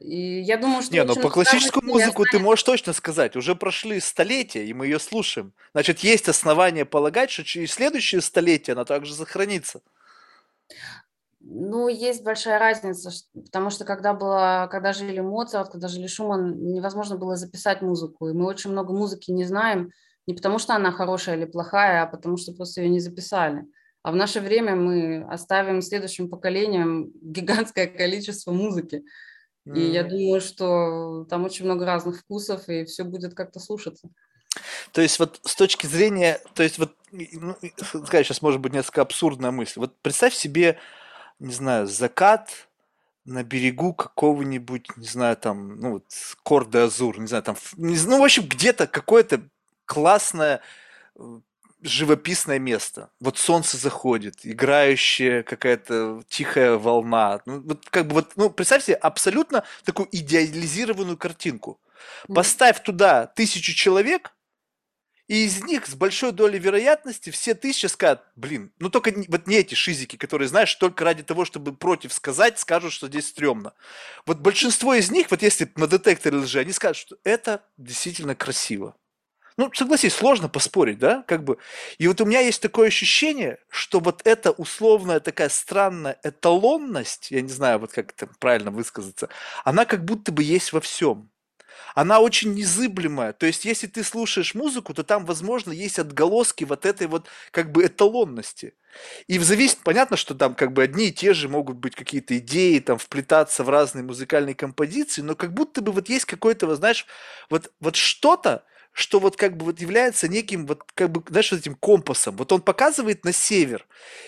И 0.00 0.40
я 0.40 0.56
думаю, 0.58 0.82
что... 0.82 0.92
Не, 0.92 1.04
но 1.04 1.14
ну, 1.14 1.20
по 1.20 1.30
классическую 1.30 1.84
музыку 1.84 2.24
ты 2.30 2.38
можешь 2.38 2.64
точно 2.64 2.92
сказать. 2.92 3.36
Уже 3.36 3.54
прошли 3.54 4.00
столетия, 4.00 4.64
и 4.64 4.74
мы 4.74 4.86
ее 4.86 4.98
слушаем. 4.98 5.54
Значит, 5.72 6.00
есть 6.00 6.28
основания 6.28 6.84
полагать, 6.84 7.30
что 7.30 7.44
через 7.44 7.72
следующее 7.72 8.20
столетие 8.20 8.72
она 8.72 8.84
также 8.84 9.14
сохранится. 9.14 9.80
Ну, 11.40 11.88
есть 11.88 12.24
большая 12.24 12.58
разница, 12.58 13.10
потому 13.32 13.70
что 13.70 13.84
когда, 13.84 14.12
было, 14.14 14.68
когда 14.70 14.92
жили 14.92 15.20
Моцарт, 15.20 15.70
когда 15.70 15.86
жили 15.86 16.08
Шуман, 16.08 16.72
невозможно 16.72 17.16
было 17.16 17.36
записать 17.36 17.82
музыку. 17.82 18.28
И 18.28 18.32
мы 18.32 18.46
очень 18.46 18.70
много 18.70 18.92
музыки 18.92 19.30
не 19.30 19.44
знаем, 19.44 19.92
не 20.26 20.34
потому 20.34 20.58
что 20.58 20.74
она 20.74 20.90
хорошая 20.90 21.36
или 21.36 21.44
плохая, 21.44 22.02
а 22.02 22.06
потому 22.06 22.36
что 22.36 22.52
просто 22.52 22.82
ее 22.82 22.88
не 22.88 22.98
записали. 22.98 23.64
А 24.02 24.10
в 24.10 24.16
наше 24.16 24.40
время 24.40 24.74
мы 24.74 25.24
оставим 25.30 25.80
следующим 25.82 26.28
поколениям 26.28 27.10
гигантское 27.22 27.86
количество 27.86 28.50
музыки. 28.50 29.04
И 29.74 29.80
я 29.80 30.04
думаю, 30.04 30.40
что 30.40 31.26
там 31.28 31.44
очень 31.44 31.64
много 31.64 31.84
разных 31.84 32.20
вкусов, 32.20 32.68
и 32.68 32.84
все 32.84 33.04
будет 33.04 33.34
как-то 33.34 33.58
слушаться. 33.58 34.08
То 34.92 35.02
есть 35.02 35.18
вот 35.18 35.40
с 35.44 35.54
точки 35.54 35.86
зрения, 35.86 36.40
то 36.54 36.62
есть 36.62 36.78
вот, 36.78 36.94
ну, 37.10 37.56
сказать 37.82 38.26
сейчас 38.26 38.42
может 38.42 38.60
быть 38.60 38.72
несколько 38.72 39.02
абсурдная 39.02 39.50
мысль. 39.50 39.80
Вот 39.80 39.96
представь 40.00 40.34
себе, 40.34 40.78
не 41.38 41.52
знаю, 41.52 41.86
закат 41.86 42.68
на 43.24 43.42
берегу 43.42 43.92
какого-нибудь, 43.92 44.96
не 44.96 45.06
знаю, 45.06 45.36
там, 45.36 45.80
ну 45.80 45.92
вот, 45.94 46.04
Корде 46.44 46.78
Азур, 46.78 47.18
не 47.18 47.26
знаю, 47.26 47.42
там, 47.42 47.56
ну, 47.76 48.20
в 48.20 48.24
общем, 48.24 48.46
где-то 48.46 48.86
какое-то 48.86 49.42
классное 49.84 50.60
э, 51.16 51.40
живописное 51.86 52.58
место. 52.58 53.10
Вот 53.20 53.38
солнце 53.38 53.76
заходит, 53.76 54.40
играющая 54.42 55.42
какая-то 55.42 56.22
тихая 56.28 56.76
волна. 56.76 57.40
Ну, 57.46 57.60
вот 57.60 57.88
как 57.90 58.06
бы 58.08 58.14
вот, 58.14 58.32
ну, 58.36 58.50
представь 58.50 58.84
себе 58.84 58.96
абсолютно 58.96 59.64
такую 59.84 60.08
идеализированную 60.12 61.16
картинку. 61.16 61.80
Поставь 62.28 62.82
туда 62.82 63.26
тысячу 63.26 63.72
человек, 63.72 64.32
и 65.28 65.44
из 65.44 65.64
них 65.64 65.86
с 65.86 65.94
большой 65.94 66.30
долей 66.30 66.58
вероятности 66.58 67.30
все 67.30 67.54
тысячи 67.54 67.86
скажут, 67.86 68.20
блин, 68.36 68.72
ну 68.78 68.90
только 68.90 69.10
не, 69.10 69.26
вот 69.26 69.48
не 69.48 69.56
эти 69.56 69.74
шизики, 69.74 70.16
которые, 70.16 70.46
знаешь, 70.46 70.72
только 70.76 71.04
ради 71.04 71.24
того, 71.24 71.44
чтобы 71.44 71.74
против 71.74 72.12
сказать, 72.12 72.60
скажут, 72.60 72.92
что 72.92 73.08
здесь 73.08 73.28
стрёмно. 73.28 73.74
Вот 74.24 74.38
большинство 74.38 74.94
из 74.94 75.10
них, 75.10 75.30
вот 75.30 75.42
если 75.42 75.70
на 75.74 75.88
детекторе 75.88 76.36
лжи, 76.36 76.60
они 76.60 76.72
скажут, 76.72 76.98
что 76.98 77.16
это 77.24 77.64
действительно 77.76 78.36
красиво. 78.36 78.94
Ну, 79.58 79.70
согласись, 79.72 80.12
сложно 80.14 80.48
поспорить, 80.50 80.98
да, 80.98 81.22
как 81.26 81.42
бы. 81.42 81.56
И 81.98 82.06
вот 82.08 82.20
у 82.20 82.26
меня 82.26 82.40
есть 82.40 82.60
такое 82.60 82.88
ощущение, 82.88 83.58
что 83.70 84.00
вот 84.00 84.20
эта 84.24 84.50
условная 84.50 85.18
такая 85.18 85.48
странная 85.48 86.18
эталонность, 86.22 87.30
я 87.30 87.40
не 87.40 87.48
знаю, 87.48 87.78
вот 87.78 87.90
как 87.92 88.12
это 88.12 88.26
правильно 88.38 88.70
высказаться, 88.70 89.30
она 89.64 89.86
как 89.86 90.04
будто 90.04 90.30
бы 90.30 90.42
есть 90.42 90.72
во 90.72 90.80
всем 90.80 91.30
она 91.94 92.20
очень 92.20 92.54
незыблемая. 92.54 93.32
То 93.34 93.46
есть, 93.46 93.64
если 93.66 93.86
ты 93.88 94.04
слушаешь 94.04 94.54
музыку, 94.54 94.94
то 94.94 95.02
там, 95.04 95.26
возможно, 95.26 95.72
есть 95.72 95.98
отголоски 95.98 96.64
вот 96.64 96.86
этой 96.86 97.06
вот 97.08 97.28
как 97.52 97.72
бы 97.72 97.86
эталонности. 97.86 98.74
И 99.28 99.38
в 99.38 99.44
зависимости, 99.44 99.82
понятно, 99.84 100.16
что 100.16 100.34
там 100.34 100.54
как 100.54 100.72
бы 100.72 100.82
одни 100.82 101.08
и 101.08 101.12
те 101.12 101.34
же 101.34 101.48
могут 101.48 101.76
быть 101.78 101.94
какие-то 101.96 102.38
идеи, 102.38 102.78
там, 102.80 102.98
вплетаться 102.98 103.64
в 103.64 103.70
разные 103.70 104.04
музыкальные 104.04 104.54
композиции, 104.54 105.22
но 105.22 105.34
как 105.36 105.54
будто 105.54 105.82
бы 105.82 105.92
вот 105.92 106.08
есть 106.08 106.24
какой-то, 106.26 106.66
вот, 106.66 106.76
знаешь, 106.76 107.06
вот, 107.50 107.72
вот 107.80 107.96
что-то, 107.96 108.64
что 108.96 109.20
вот 109.20 109.36
как 109.36 109.58
бы 109.58 109.66
вот 109.66 109.78
является 109.78 110.26
неким 110.26 110.64
вот 110.64 110.82
как 110.94 111.12
бы, 111.12 111.22
знаешь, 111.28 111.52
вот 111.52 111.60
этим 111.60 111.74
компасом. 111.74 112.34
Вот 112.38 112.50
он 112.50 112.62
показывает 112.62 113.26
на 113.26 113.32
север. 113.32 113.86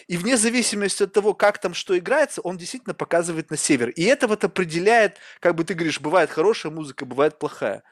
И 0.08 0.18
вне 0.18 0.36
зависимости 0.36 1.04
от 1.04 1.12
того, 1.14 1.32
как 1.32 1.58
там 1.58 1.72
что 1.72 1.96
играется, 1.96 2.42
он 2.42 2.58
действительно 2.58 2.92
показывает 2.92 3.50
на 3.50 3.56
север. 3.56 3.88
И 3.88 4.02
это 4.02 4.28
вот 4.28 4.44
определяет, 4.44 5.16
как 5.40 5.54
бы 5.54 5.64
ты 5.64 5.72
говоришь, 5.72 6.02
бывает 6.02 6.28
хорошая 6.28 6.70
музыка, 6.70 7.06
бывает 7.06 7.38
плохая. 7.38 7.82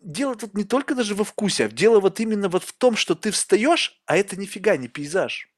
Дело 0.00 0.34
тут 0.36 0.54
не 0.54 0.64
только 0.64 0.94
даже 0.94 1.14
во 1.14 1.22
вкусе, 1.22 1.66
а 1.66 1.68
дело 1.68 2.00
вот 2.00 2.18
именно 2.18 2.48
вот 2.48 2.64
в 2.64 2.72
том, 2.72 2.96
что 2.96 3.14
ты 3.14 3.30
встаешь, 3.30 4.00
а 4.06 4.16
это 4.16 4.36
нифига 4.36 4.78
не 4.78 4.88
пейзаж. 4.88 5.50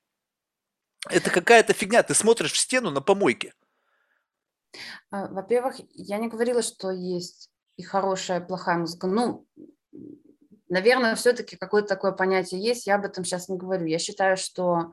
Это 1.09 1.31
какая-то 1.31 1.73
фигня. 1.73 2.03
Ты 2.03 2.15
смотришь 2.15 2.51
в 2.51 2.59
стену 2.59 2.91
на 2.91 3.01
помойке. 3.01 3.55
А, 5.13 5.29
во-первых, 5.29 5.77
я 5.95 6.19
не 6.19 6.27
говорила, 6.27 6.63
что 6.63 6.91
есть 6.91 7.49
и 7.77 7.85
хорошая, 7.85 8.41
и 8.41 8.45
плохая 8.45 8.79
музыка. 8.79 9.07
Ну, 9.07 9.47
Наверное, 10.69 11.15
все-таки 11.15 11.57
какое-то 11.57 11.89
такое 11.89 12.13
понятие 12.13 12.63
есть, 12.63 12.87
я 12.87 12.97
об 12.97 13.05
этом 13.05 13.25
сейчас 13.25 13.49
не 13.49 13.57
говорю. 13.57 13.87
Я 13.87 13.99
считаю, 13.99 14.37
что 14.37 14.93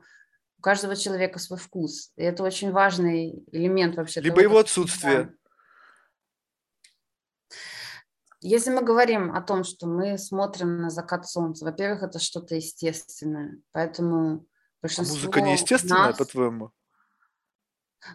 у 0.58 0.62
каждого 0.62 0.96
человека 0.96 1.38
свой 1.38 1.58
вкус, 1.58 2.12
и 2.16 2.22
это 2.22 2.42
очень 2.42 2.72
важный 2.72 3.44
элемент 3.52 3.96
вообще. 3.96 4.20
Либо 4.20 4.36
того, 4.36 4.44
его 4.44 4.58
отсутствие. 4.58 5.34
Если 8.40 8.70
мы 8.70 8.82
говорим 8.82 9.34
о 9.34 9.42
том, 9.42 9.64
что 9.64 9.86
мы 9.86 10.18
смотрим 10.18 10.80
на 10.80 10.90
закат 10.90 11.28
солнца, 11.28 11.64
во-первых, 11.64 12.02
это 12.02 12.18
что-то 12.18 12.54
естественное, 12.54 13.58
поэтому 13.72 14.46
большинство 14.80 15.16
а 15.16 15.18
музыка 15.18 15.40
неестественная, 15.40 16.06
нас... 16.06 16.16
по-твоему? 16.16 16.70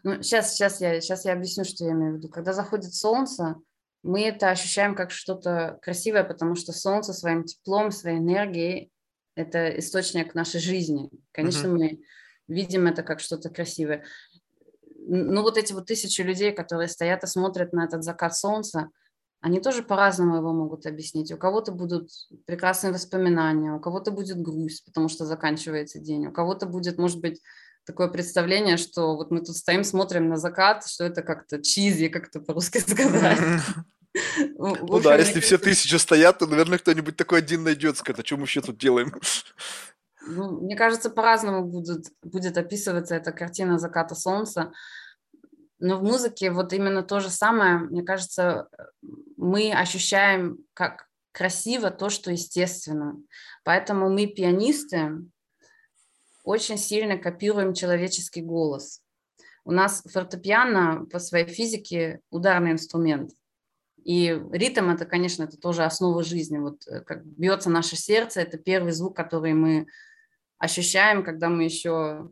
Ну, 0.03 0.22
сейчас, 0.24 0.53
сейчас, 0.53 0.80
я, 0.80 1.01
сейчас 1.01 1.26
я 1.26 1.34
объясню, 1.34 1.66
что 1.66 1.84
я 1.84 1.91
имею 1.91 2.14
в 2.14 2.18
виду. 2.18 2.30
Когда 2.30 2.53
заходит 2.53 2.93
солнце, 2.93 3.55
мы 4.04 4.24
это 4.24 4.49
ощущаем 4.49 4.95
как 4.95 5.12
что-то 5.12 5.80
красивое, 5.82 6.24
потому 6.24 6.56
что 6.56 6.72
Солнце 6.72 7.14
своим 7.14 7.43
теплом, 7.43 7.91
своей 7.91 8.18
энергией– 8.18 8.91
это 9.36 9.70
источник 9.80 10.34
нашей 10.34 10.60
жизни. 10.60 11.10
Конечно, 11.32 11.68
uh-huh. 11.68 11.78
мы 11.78 12.02
видим 12.47 12.88
это 12.88 13.04
как 13.04 13.20
что-то 13.20 13.49
красивое. 13.49 14.04
Ну 15.08 15.41
вот 15.41 15.58
эти 15.58 15.74
вот 15.74 15.86
тысячи 15.86 16.22
людей, 16.22 16.52
которые 16.52 16.88
стоят 16.88 17.24
и 17.24 17.28
смотрят 17.28 17.74
на 17.74 17.86
этот 17.86 18.04
закат 18.04 18.36
солнца, 18.36 18.89
они 19.39 19.60
тоже 19.60 19.82
по-разному 19.82 20.38
его 20.38 20.54
могут 20.54 20.86
объяснить. 20.86 21.32
У 21.32 21.38
кого-то 21.38 21.72
будут 21.72 22.12
прекрасные 22.45 22.93
воспоминания, 22.93 23.74
у 23.74 23.80
кого-то 23.80 24.12
будет 24.12 24.39
грусть, 24.39 24.86
потому 24.86 25.10
что 25.10 25.26
заканчивается 25.26 25.99
день, 25.99 26.28
у 26.28 26.32
кого-то 26.32 26.68
будет, 26.68 26.99
может 26.99 27.20
быть, 27.20 27.41
такое 27.86 28.08
представление, 28.08 28.78
что 28.78 29.16
вот 29.16 29.32
мы 29.32 29.40
тут 29.42 29.56
стоим, 29.56 29.84
смотрим 29.84 30.30
на 30.30 30.38
закат, 30.38 30.88
что 30.88 31.04
это 31.04 31.22
как-то 31.22 31.62
чизи, 31.62 32.10
как 32.10 32.28
это 32.28 32.40
по-русски 32.40 32.78
сказать. 32.88 33.40
Ну 34.58 35.00
да, 35.00 35.16
если 35.18 35.40
все 35.40 35.58
тысячи 35.58 35.96
стоят, 35.96 36.40
то, 36.40 36.48
наверное, 36.48 36.80
кто-нибудь 36.80 37.16
такой 37.16 37.40
один 37.40 37.64
найдется, 37.64 38.04
когда 38.04 38.24
что 38.24 38.38
мы 38.38 38.44
еще 38.44 38.62
тут 38.62 38.78
делаем? 38.78 39.14
Ну, 40.28 40.62
мне 40.62 40.76
кажется, 40.76 41.10
по-разному 41.10 41.66
будет, 41.66 42.08
будет 42.22 42.58
описываться 42.58 43.16
эта 43.16 43.32
картина 43.32 43.80
заката 43.80 44.16
солнца. 44.16 44.72
Но 45.80 45.98
в 45.98 46.04
музыке 46.04 46.52
вот 46.52 46.74
именно 46.74 47.02
то 47.02 47.20
же 47.20 47.30
самое, 47.30 47.80
мне 47.80 48.04
кажется, 48.04 48.68
мы 49.36 49.74
ощущаем 49.74 50.60
как 50.74 51.08
красиво 51.32 51.90
то, 51.90 52.10
что 52.10 52.32
естественно. 52.32 53.16
Поэтому 53.64 54.10
мы, 54.10 54.28
пианисты, 54.28 55.12
очень 56.44 56.78
сильно 56.78 57.18
копируем 57.18 57.74
человеческий 57.74 58.42
голос. 58.42 59.02
У 59.64 59.72
нас 59.72 60.04
фортепиано 60.12 61.06
по 61.06 61.20
своей 61.20 61.46
физике 61.46 62.22
ударный 62.32 62.72
инструмент. 62.72 63.32
И 64.04 64.42
ритм 64.52 64.89
это, 64.89 65.06
конечно, 65.06 65.44
это 65.44 65.58
тоже 65.58 65.84
основа 65.84 66.24
жизни. 66.24 66.58
Вот 66.58 66.88
э, 66.88 67.02
как 67.02 67.24
бьется 67.24 67.70
наше 67.70 67.96
сердце, 67.96 68.42
это 68.42 68.58
первый 68.58 68.94
звук, 68.94 69.16
который 69.16 69.54
мы 69.54 69.86
ощущаем, 70.58 71.24
когда 71.24 71.50
мы 71.50 71.66
еще 71.66 72.32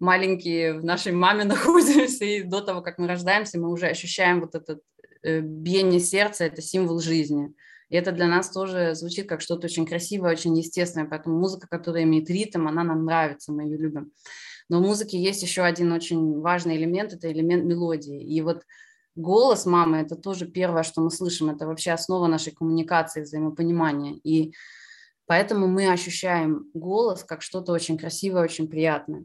маленькие 0.00 0.80
в 0.80 0.84
нашей 0.84 1.12
маме 1.12 1.44
находимся, 1.44 2.24
и 2.24 2.42
до 2.42 2.60
того, 2.60 2.82
как 2.82 2.98
мы 2.98 3.06
рождаемся, 3.06 3.60
мы 3.60 3.70
уже 3.70 3.86
ощущаем 3.86 4.40
вот 4.40 4.56
это 4.56 4.80
э, 5.22 5.40
биение 5.40 6.00
сердца, 6.00 6.44
это 6.44 6.62
символ 6.62 7.00
жизни. 7.00 7.54
И 7.88 7.96
это 7.96 8.12
для 8.12 8.26
нас 8.26 8.50
тоже 8.50 8.94
звучит 8.94 9.28
как 9.28 9.40
что-то 9.40 9.66
очень 9.66 9.86
красивое, 9.86 10.32
очень 10.32 10.56
естественное. 10.56 11.08
Поэтому 11.08 11.38
музыка, 11.38 11.66
которая 11.68 12.02
имеет 12.04 12.28
ритм, 12.28 12.68
она 12.68 12.84
нам 12.84 13.04
нравится, 13.04 13.52
мы 13.52 13.64
ее 13.64 13.78
любим. 13.78 14.12
Но 14.68 14.78
в 14.78 14.82
музыке 14.82 15.20
есть 15.20 15.42
еще 15.42 15.62
один 15.62 15.92
очень 15.92 16.40
важный 16.40 16.76
элемент, 16.76 17.12
это 17.12 17.32
элемент 17.32 17.64
мелодии. 17.64 18.22
И 18.22 18.40
вот 18.42 18.62
голос 19.16 19.64
мамы– 19.64 19.96
это 19.98 20.16
тоже 20.16 20.46
первое, 20.46 20.82
что 20.82 21.00
мы 21.00 21.10
слышим. 21.10 21.48
Это 21.48 21.66
вообще 21.66 21.92
основа 21.92 22.26
нашей 22.26 22.52
коммуникации, 22.52 23.22
взаимопонимания. 23.22 24.20
И 24.22 24.52
поэтому 25.26 25.66
мы 25.66 25.90
ощущаем 25.90 26.66
голос 26.74 27.24
как 27.24 27.40
что-то 27.40 27.72
очень 27.72 27.96
красивое, 27.96 28.44
очень 28.44 28.68
приятное. 28.68 29.24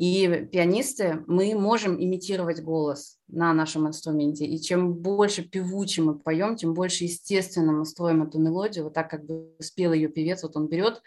И 0.00 0.48
пианисты, 0.50 1.22
мы 1.26 1.54
можем 1.54 2.02
имитировать 2.02 2.62
голос 2.62 3.18
на 3.28 3.52
нашем 3.52 3.86
инструменте. 3.86 4.46
И 4.46 4.58
чем 4.58 4.94
больше 4.94 5.42
певучим 5.42 6.06
мы 6.06 6.18
поем, 6.18 6.56
тем 6.56 6.72
больше 6.72 7.04
естественно 7.04 7.72
мы 7.72 7.84
строим 7.84 8.22
эту 8.22 8.38
мелодию. 8.38 8.84
Вот 8.84 8.94
так, 8.94 9.10
как 9.10 9.26
бы 9.26 9.54
спел 9.60 9.92
ее 9.92 10.08
певец, 10.08 10.42
вот 10.42 10.56
он 10.56 10.68
берет 10.68 11.02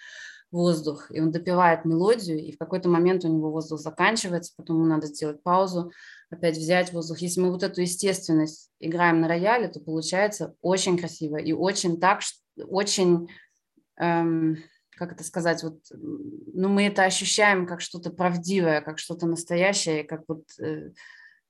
воздух, 0.52 1.10
и 1.10 1.20
он 1.20 1.32
допивает 1.32 1.86
мелодию, 1.86 2.38
и 2.40 2.52
в 2.52 2.60
какой-то 2.60 2.88
момент 2.88 3.26
у 3.26 3.30
него 3.30 3.50
воздух 3.50 3.80
заканчивается, 3.80 4.54
потом 4.56 4.76
ему 4.76 4.86
надо 4.86 5.08
сделать 5.08 5.42
паузу, 5.42 5.92
опять 6.30 6.56
взять 6.56 6.94
воздух. 6.94 7.18
Если 7.18 7.42
мы 7.42 7.52
вот 7.52 7.64
эту 7.64 7.82
естественность 7.82 8.70
играем 8.80 9.22
на 9.22 9.28
рояле, 9.28 9.70
то 9.70 9.80
получается 9.80 10.54
очень 10.62 11.00
красиво 11.00 11.38
и 11.38 11.52
очень 11.52 12.00
так, 12.00 12.22
очень 12.70 13.28
эм, 13.98 14.58
как 15.04 15.14
это 15.14 15.24
сказать, 15.24 15.64
вот, 15.64 15.80
ну, 15.92 16.70
мы 16.70 16.84
это 16.88 17.04
ощущаем 17.04 17.68
как 17.68 17.82
что-то 17.82 18.10
правдивое, 18.10 18.82
как 18.82 19.00
что-то 19.00 19.28
настоящее, 19.28 20.04
как 20.04 20.24
вот 20.28 20.44
э, 20.60 20.92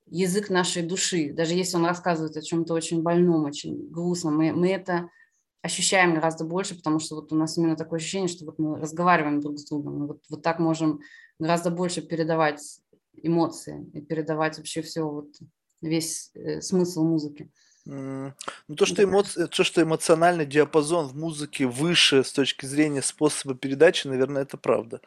язык 0.07 0.49
нашей 0.49 0.81
души. 0.81 1.31
Даже 1.33 1.53
если 1.53 1.77
он 1.77 1.85
рассказывает 1.85 2.35
о 2.35 2.41
чем-то 2.41 2.73
очень 2.73 3.03
больном, 3.03 3.45
очень 3.45 3.89
грустном, 3.91 4.37
мы, 4.37 4.53
мы 4.53 4.69
это 4.69 5.09
ощущаем 5.61 6.15
гораздо 6.15 6.43
больше, 6.45 6.75
потому 6.75 6.99
что 6.99 7.15
вот 7.15 7.31
у 7.31 7.35
нас 7.35 7.57
именно 7.57 7.75
такое 7.75 7.99
ощущение, 7.99 8.27
что 8.27 8.45
вот 8.45 8.57
мы 8.57 8.79
разговариваем 8.79 9.39
друг 9.39 9.59
с 9.59 9.65
другом, 9.65 9.99
мы 9.99 10.07
вот, 10.07 10.23
вот 10.29 10.41
так 10.41 10.59
можем 10.59 11.01
гораздо 11.39 11.69
больше 11.69 12.01
передавать 12.01 12.79
эмоции 13.21 13.85
и 13.93 14.01
передавать 14.01 14.57
вообще 14.57 14.81
все, 14.81 15.03
вот 15.07 15.29
весь 15.81 16.31
э, 16.33 16.61
смысл 16.61 17.03
музыки. 17.03 17.51
Ну, 17.85 18.33
то, 18.77 18.85
что, 18.85 19.03
эмоци... 19.03 19.47
то, 19.47 19.63
что 19.63 19.81
эмоциональный 19.81 20.45
диапазон 20.45 21.07
в 21.07 21.15
музыке 21.15 21.65
выше 21.65 22.23
с 22.23 22.31
точки 22.31 22.65
зрения 22.65 23.01
способа 23.01 23.55
передачи, 23.55 24.07
наверное, 24.07 24.43
это 24.43 24.57
правда. 24.57 25.01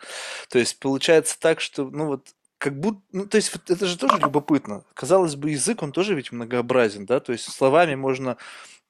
То 0.51 0.59
есть 0.59 0.79
получается 0.79 1.39
так, 1.39 1.61
что, 1.61 1.89
ну 1.89 2.07
вот, 2.07 2.35
как 2.59 2.79
будто, 2.79 3.01
ну, 3.12 3.27
то 3.27 3.37
есть 3.37 3.53
вот 3.55 3.70
это 3.70 3.87
же 3.87 3.99
тоже 3.99 4.18
любопытно. 4.18 4.85
Казалось 4.95 5.37
бы, 5.37 5.51
язык, 5.51 5.83
он 5.83 5.93
тоже 5.93 6.14
ведь 6.14 6.33
многообразен, 6.33 7.07
да, 7.07 7.20
то 7.20 7.33
есть 7.33 7.51
словами 7.51 7.95
можно, 7.95 8.37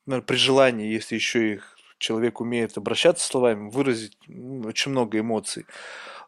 например, 0.07 0.25
при 0.25 0.37
желании, 0.37 0.93
если 0.93 1.15
еще 1.15 1.55
их 1.55 1.77
человек 1.99 2.41
умеет 2.41 2.77
обращаться 2.77 3.27
словами, 3.27 3.71
выразить 3.71 4.17
ну, 4.27 4.69
очень 4.69 4.91
много 4.91 5.19
эмоций. 5.19 5.67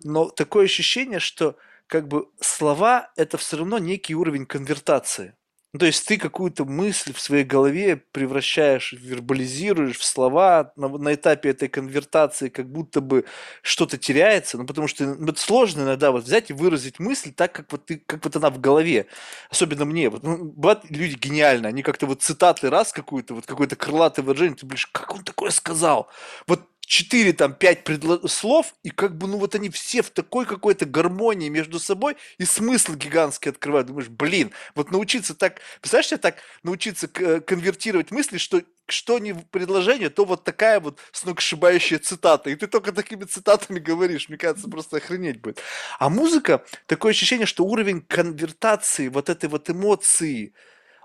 Но 0.02 0.30
такое 0.30 0.64
ощущение, 0.64 1.18
что 1.18 1.56
как 1.86 2.06
бы 2.08 2.28
слова 2.40 3.10
это 3.16 3.38
все 3.38 3.56
равно 3.56 3.78
некий 3.78 4.14
уровень 4.14 4.46
конвертации. 4.46 5.34
Ну, 5.74 5.80
то 5.80 5.86
есть 5.86 6.06
ты 6.06 6.16
какую-то 6.16 6.64
мысль 6.64 7.12
в 7.12 7.20
своей 7.20 7.44
голове 7.44 7.96
превращаешь, 7.96 8.94
вербализируешь 8.94 9.98
в 9.98 10.04
слова, 10.04 10.72
на, 10.76 10.88
на 10.88 11.12
этапе 11.12 11.50
этой 11.50 11.68
конвертации 11.68 12.48
как 12.48 12.70
будто 12.72 13.02
бы 13.02 13.26
что-то 13.60 13.98
теряется, 13.98 14.56
ну 14.56 14.64
потому 14.64 14.88
что 14.88 15.04
ну, 15.04 15.28
это 15.28 15.38
сложно 15.38 15.82
иногда 15.82 16.10
вот 16.10 16.24
взять 16.24 16.48
и 16.48 16.54
выразить 16.54 16.98
мысль 16.98 17.32
так, 17.34 17.52
как 17.52 17.70
вот, 17.70 17.84
ты, 17.84 17.98
как 17.98 18.24
вот 18.24 18.34
она 18.36 18.48
в 18.48 18.58
голове. 18.58 19.08
Особенно 19.50 19.84
мне. 19.84 20.08
Вот, 20.08 20.22
ну, 20.22 20.38
бывают 20.42 20.84
люди 20.88 21.16
гениальные, 21.16 21.68
они 21.68 21.82
как-то 21.82 22.06
вот 22.06 22.22
цитаты 22.22 22.70
раз 22.70 22.90
какую-то, 22.92 23.34
вот 23.34 23.44
какое-то 23.44 23.76
крылатое 23.76 24.24
выражение, 24.24 24.56
ты, 24.56 24.64
блин, 24.64 24.80
как 24.92 25.14
он 25.14 25.22
такое 25.22 25.50
сказал? 25.50 26.08
Вот 26.46 26.62
четыре, 26.88 27.32
там, 27.34 27.54
пять 27.54 27.86
предло- 27.86 28.26
слов, 28.28 28.74
и 28.82 28.90
как 28.90 29.16
бы, 29.16 29.28
ну, 29.28 29.38
вот 29.38 29.54
они 29.54 29.68
все 29.68 30.02
в 30.02 30.10
такой 30.10 30.46
какой-то 30.46 30.86
гармонии 30.86 31.50
между 31.50 31.78
собой, 31.78 32.16
и 32.38 32.44
смысл 32.44 32.94
гигантский 32.94 33.50
открывают. 33.50 33.88
Думаешь, 33.88 34.08
блин, 34.08 34.52
вот 34.74 34.90
научиться 34.90 35.34
так, 35.34 35.60
представляешь 35.80 36.08
себе 36.08 36.18
так, 36.18 36.36
научиться 36.62 37.06
к- 37.06 37.40
конвертировать 37.42 38.10
мысли, 38.10 38.38
что 38.38 38.62
что 38.90 39.18
не 39.18 39.34
предложение, 39.34 40.08
то 40.08 40.24
вот 40.24 40.44
такая 40.44 40.80
вот 40.80 40.98
сногсшибающая 41.12 41.98
цитата. 41.98 42.48
И 42.48 42.54
ты 42.56 42.66
только 42.66 42.90
такими 42.92 43.24
цитатами 43.24 43.78
говоришь. 43.80 44.30
Мне 44.30 44.38
кажется, 44.38 44.66
просто 44.66 44.96
охренеть 44.96 45.42
будет. 45.42 45.60
А 45.98 46.08
музыка, 46.08 46.64
такое 46.86 47.10
ощущение, 47.10 47.44
что 47.44 47.66
уровень 47.66 48.00
конвертации 48.00 49.08
вот 49.08 49.28
этой 49.28 49.50
вот 49.50 49.68
эмоции, 49.68 50.54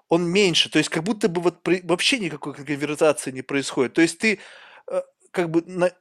он 0.08 0.24
меньше. 0.26 0.70
То 0.70 0.78
есть 0.78 0.90
как 0.90 1.04
будто 1.04 1.28
бы 1.28 1.42
вот 1.42 1.62
при- 1.62 1.82
вообще 1.84 2.20
никакой 2.20 2.54
конвертации 2.54 3.32
не 3.32 3.42
происходит. 3.42 3.94
То 3.94 4.02
есть 4.02 4.18
ты 4.18 4.40
э, 4.88 5.02
как 5.34 5.52
бы 5.52 5.64
на- 5.68 5.92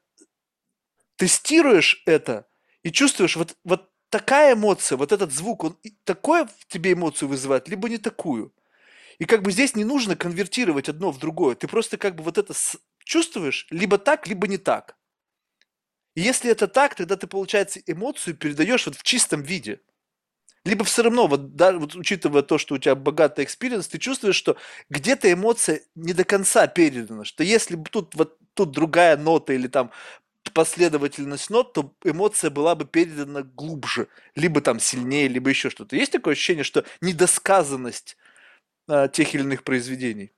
тестируешь 1.16 2.02
это 2.06 2.46
и 2.82 2.90
чувствуешь 2.90 3.36
вот, 3.36 3.56
вот 3.64 3.90
такая 4.10 4.54
эмоция, 4.54 4.96
вот 4.98 5.12
этот 5.12 5.32
звук, 5.32 5.64
он 5.64 5.78
такое 6.04 6.46
в 6.46 6.66
тебе 6.66 6.92
эмоцию 6.92 7.28
вызывает, 7.28 7.68
либо 7.68 7.88
не 7.88 7.98
такую. 7.98 8.52
И 9.18 9.26
как 9.26 9.42
бы 9.42 9.52
здесь 9.52 9.76
не 9.76 9.84
нужно 9.84 10.16
конвертировать 10.16 10.88
одно 10.88 11.12
в 11.12 11.18
другое. 11.18 11.56
Ты 11.56 11.68
просто 11.68 11.98
как 11.98 12.16
бы 12.16 12.24
вот 12.24 12.38
это 12.38 12.54
с- 12.54 12.78
чувствуешь 13.04 13.66
либо 13.70 13.98
так, 13.98 14.28
либо 14.28 14.48
не 14.48 14.58
так. 14.58 14.96
И 16.14 16.20
если 16.22 16.50
это 16.50 16.68
так, 16.68 16.94
тогда 16.94 17.16
ты, 17.16 17.26
получается, 17.26 17.80
эмоцию 17.86 18.36
передаешь 18.36 18.86
вот 18.86 18.96
в 18.96 19.02
чистом 19.02 19.42
виде. 19.42 19.80
Либо 20.64 20.84
все 20.84 21.02
равно, 21.02 21.26
вот, 21.26 21.56
да, 21.56 21.72
вот 21.76 21.96
учитывая 21.96 22.42
то, 22.42 22.56
что 22.56 22.76
у 22.76 22.78
тебя 22.78 22.94
богатый 22.94 23.44
experience, 23.44 23.88
ты 23.88 23.98
чувствуешь, 23.98 24.36
что 24.36 24.56
где-то 24.90 25.32
эмоция 25.32 25.80
не 25.96 26.12
до 26.12 26.24
конца 26.24 26.66
передана, 26.68 27.24
что 27.24 27.42
если 27.42 27.74
бы 27.74 27.88
тут 27.90 28.14
вот 28.14 28.38
тут 28.54 28.70
другая 28.70 29.16
нота 29.16 29.52
или 29.54 29.66
там 29.66 29.90
последовательность 30.54 31.50
нот, 31.50 31.72
то 31.72 31.94
эмоция 32.04 32.50
была 32.50 32.74
бы 32.74 32.84
передана 32.84 33.42
глубже, 33.42 34.08
либо 34.34 34.60
там 34.60 34.80
сильнее, 34.80 35.28
либо 35.28 35.50
еще 35.50 35.70
что-то. 35.70 35.96
Есть 35.96 36.12
такое 36.12 36.32
ощущение, 36.32 36.64
что 36.64 36.84
недосказанность 37.00 38.16
а, 38.88 39.08
тех 39.08 39.34
или 39.34 39.42
иных 39.42 39.64
произведений? 39.64 40.32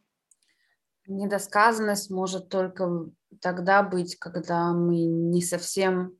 Недосказанность 1.07 2.11
может 2.11 2.49
только 2.49 3.07
тогда 3.41 3.83
быть, 3.83 4.17
когда 4.17 4.73
мы 4.73 5.05
не 5.05 5.43
совсем 5.43 6.17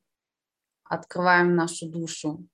открываем 0.83 1.55
нашу 1.55 1.89
душу, 1.89 2.45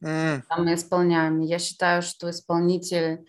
Когда 0.00 0.56
мы 0.58 0.74
исполняем. 0.74 1.40
Я 1.40 1.58
считаю, 1.58 2.02
что 2.02 2.30
исполнитель 2.30 3.28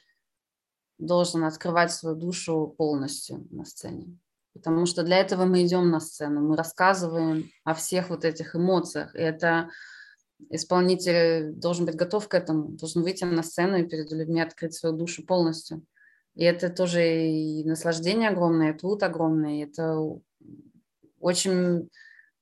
должен 0.98 1.44
открывать 1.44 1.92
свою 1.92 2.16
душу 2.16 2.74
полностью 2.78 3.48
на 3.52 3.66
сцене. 3.66 4.18
Потому 4.54 4.86
что 4.86 5.04
для 5.04 5.18
этого 5.18 5.46
мы 5.46 5.66
идем 5.66 5.90
на 5.90 6.00
сцену, 6.00 6.42
мы 6.42 6.56
рассказываем 6.58 7.50
о 7.64 7.74
всех 7.74 8.10
вот 8.10 8.26
этих 8.26 8.56
эмоциях. 8.56 9.16
И 9.16 9.20
это 9.20 9.70
исполнитель 10.50 11.54
должен 11.54 11.86
быть 11.86 11.96
готов 11.96 12.28
к 12.28 12.34
этому, 12.34 12.70
должен 12.70 13.04
выйти 13.04 13.24
на 13.24 13.44
сцену 13.44 13.78
и 13.78 13.88
перед 13.88 14.12
людьми 14.12 14.42
открыть 14.42 14.74
свою 14.74 14.96
душу 14.96 15.26
полностью. 15.26 15.84
И 16.36 16.44
это 16.44 16.70
тоже 16.70 17.28
и 17.28 17.64
наслаждение 17.66 18.30
огромное, 18.30 18.74
и 18.74 18.78
труд 18.78 19.04
огромный, 19.04 19.64
это 19.64 20.00
очень 21.20 21.90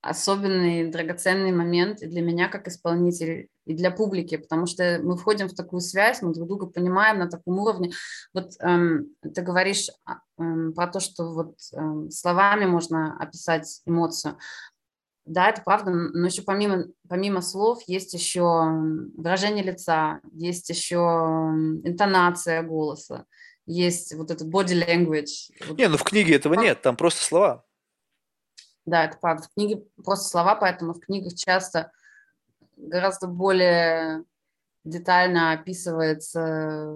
особенный, 0.02 0.90
драгоценный 0.90 1.52
момент 1.52 2.02
и 2.02 2.08
для 2.08 2.22
меня 2.22 2.48
как 2.48 2.68
исполнитель, 2.68 3.50
и 3.70 3.76
для 3.76 3.92
публики, 3.92 4.36
потому 4.36 4.66
что 4.66 5.00
мы 5.04 5.16
входим 5.16 5.48
в 5.48 5.54
такую 5.54 5.82
связь, 5.82 6.24
мы 6.24 6.34
друг 6.34 6.48
друга 6.48 6.66
понимаем 6.66 7.20
на 7.20 7.30
таком 7.30 7.60
уровне. 7.60 7.92
Вот 8.34 8.54
эм, 8.62 9.10
ты 9.22 9.44
говоришь 9.44 9.90
а, 10.06 10.22
эм, 10.40 10.74
про 10.74 10.88
то, 10.88 11.00
что 11.00 11.32
вот 11.32 11.56
эм, 11.74 12.10
словами 12.10 12.66
можно 12.66 13.16
описать 13.20 13.82
эмоцию. 13.86 14.40
Да, 15.24 15.50
это 15.50 15.62
правда, 15.62 15.92
но 15.92 16.26
еще 16.26 16.42
помимо, 16.42 16.86
помимо 17.08 17.42
слов 17.42 17.84
есть 17.86 18.16
еще 18.16 18.42
выражение 19.16 19.64
лица, 19.64 20.20
есть 20.34 20.68
еще 20.72 20.98
интонация 21.84 22.64
голоса, 22.64 23.26
есть 23.68 24.16
вот 24.16 24.32
этот 24.32 24.48
body 24.48 24.84
language. 24.84 25.76
Не, 25.78 25.90
ну 25.90 25.98
в 25.98 26.04
книге 26.04 26.38
этого 26.38 26.56
нет, 26.56 26.82
там 26.82 26.98
просто 26.98 27.24
слова. 27.24 27.64
Да, 28.88 29.06
это 29.06 29.20
правда. 29.22 29.44
В 29.44 29.54
книге 29.54 29.84
просто 30.04 30.28
слова, 30.28 30.56
поэтому 30.56 30.96
в 30.96 31.00
книгах 31.00 31.36
часто 31.36 31.92
гораздо 32.80 33.28
более 33.28 34.24
детально 34.84 35.52
описывается 35.52 36.96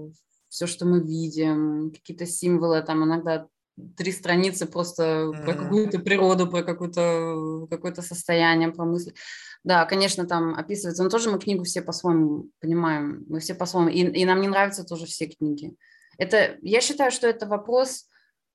все, 0.50 0.68
что 0.68 0.86
мы 0.86 1.02
видим, 1.02 1.92
какие-то 1.92 2.26
символы, 2.26 2.82
там 2.82 3.04
иногда 3.04 3.48
три 3.98 4.12
страницы 4.12 4.66
просто 4.66 5.32
про 5.44 5.54
Мгм. 5.54 5.64
какую-то 5.64 6.00
природу, 6.00 6.48
про 6.48 6.64
какое-то 6.64 7.68
какое 7.70 7.94
состояние, 7.96 8.72
про 8.72 8.86
мысли. 8.86 9.14
Да, 9.64 9.86
конечно, 9.86 10.28
там 10.28 10.56
описывается, 10.56 11.04
но 11.04 11.10
тоже 11.10 11.32
мы 11.32 11.40
книгу 11.40 11.64
все 11.64 11.82
по-своему 11.82 12.50
понимаем, 12.60 13.26
мы 13.28 13.40
все 13.40 13.56
по-своему, 13.56 13.90
и, 13.90 14.02
и 14.02 14.26
нам 14.26 14.42
не 14.42 14.48
нравятся 14.48 14.84
тоже 14.84 15.06
все 15.06 15.26
книги. 15.26 15.76
Это, 16.18 16.58
я 16.62 16.82
считаю, 16.82 17.12
что 17.12 17.28
это 17.28 17.48
вопрос 17.48 18.08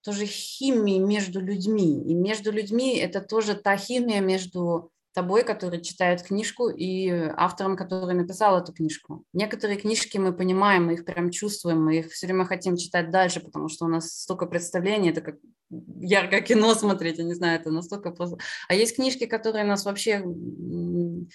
тоже 0.02 0.26
химии 0.26 0.98
между 0.98 1.40
людьми. 1.40 2.02
И 2.08 2.14
между 2.14 2.52
людьми 2.52 2.96
это 2.96 3.20
тоже 3.20 3.54
та 3.54 3.76
химия 3.76 4.20
между 4.20 4.92
тобой, 5.18 5.42
который 5.42 5.80
читает 5.80 6.22
книжку, 6.22 6.68
и 6.68 7.10
автором, 7.36 7.76
который 7.76 8.14
написал 8.14 8.56
эту 8.56 8.72
книжку. 8.72 9.24
Некоторые 9.32 9.76
книжки 9.76 10.16
мы 10.16 10.32
понимаем, 10.32 10.86
мы 10.86 10.94
их 10.94 11.04
прям 11.04 11.30
чувствуем, 11.30 11.84
мы 11.84 11.98
их 11.98 12.12
все 12.12 12.26
время 12.26 12.44
хотим 12.44 12.76
читать 12.76 13.10
дальше, 13.10 13.40
потому 13.40 13.68
что 13.68 13.86
у 13.86 13.88
нас 13.88 14.12
столько 14.12 14.46
представлений, 14.46 15.10
это 15.10 15.20
как 15.20 15.34
яркое 15.70 16.40
кино 16.40 16.72
смотреть, 16.76 17.18
я 17.18 17.24
не 17.24 17.34
знаю, 17.34 17.58
это 17.58 17.72
настолько 17.72 18.12
просто. 18.12 18.38
А 18.68 18.74
есть 18.74 18.94
книжки, 18.94 19.26
которые 19.26 19.64
нас 19.64 19.84
вообще 19.84 20.22
ну, 20.22 21.26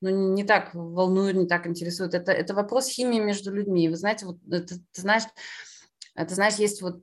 не 0.00 0.44
так 0.44 0.74
волнуют, 0.74 1.36
не 1.36 1.46
так 1.46 1.66
интересуют. 1.66 2.14
Это, 2.14 2.32
это 2.32 2.54
вопрос 2.54 2.88
химии 2.88 3.20
между 3.20 3.52
людьми. 3.52 3.90
Вы 3.90 3.96
знаете, 3.96 4.24
вот 4.24 4.38
это, 4.50 4.76
ты 4.92 5.00
знаешь, 5.00 5.24
ты 6.14 6.34
знаешь, 6.34 6.54
есть 6.54 6.80
вот 6.80 7.02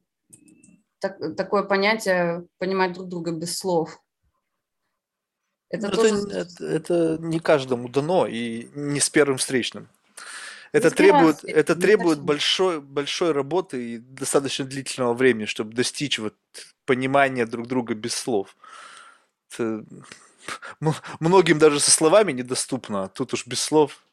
так, 1.00 1.36
такое 1.38 1.62
понятие 1.62 2.48
понимать 2.58 2.94
друг 2.94 3.08
друга 3.08 3.32
без 3.32 3.56
слов. 3.56 4.00
Это, 5.74 5.88
ну, 5.88 5.96
тоже... 5.96 6.16
это, 6.16 6.38
это, 6.38 6.66
это 6.66 7.18
не 7.20 7.40
каждому 7.40 7.90
дано 7.90 8.28
и 8.28 8.68
не 8.76 9.00
с 9.00 9.10
первым 9.10 9.40
встречным. 9.40 9.90
Это 10.72 10.90
не 10.90 10.96
требует, 10.96 11.44
это 11.44 11.76
требует 11.76 12.20
большой, 12.22 12.80
большой 12.80 13.32
работы 13.32 13.96
и 13.96 13.98
достаточно 13.98 14.66
длительного 14.66 15.16
времени, 15.16 15.46
чтобы 15.46 15.74
достичь 15.74 16.20
вот 16.20 16.36
понимания 16.86 17.48
друг 17.48 17.68
друга 17.68 17.96
без 17.96 18.14
слов. 18.14 18.56
Это 19.52 19.84
многим 21.20 21.58
даже 21.58 21.80
со 21.80 21.90
словами 21.90 22.34
недоступно, 22.34 23.06
а 23.06 23.08
тут 23.08 23.34
уж 23.34 23.48
без 23.48 23.60
слов. 23.60 24.04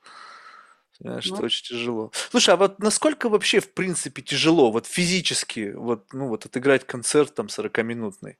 Понимаешь, 0.98 1.26
ну. 1.28 1.36
что 1.36 1.44
очень 1.44 1.64
тяжело. 1.66 2.10
Слушай, 2.30 2.54
а 2.54 2.56
вот 2.56 2.78
насколько 2.78 3.28
вообще, 3.28 3.60
в 3.60 3.70
принципе, 3.74 4.22
тяжело, 4.22 4.72
вот 4.72 4.86
физически, 4.86 5.72
вот, 5.76 6.10
ну, 6.14 6.28
вот 6.28 6.46
отыграть 6.46 6.86
концерт 6.86 7.34
там 7.34 7.48
40-минутный? 7.48 8.38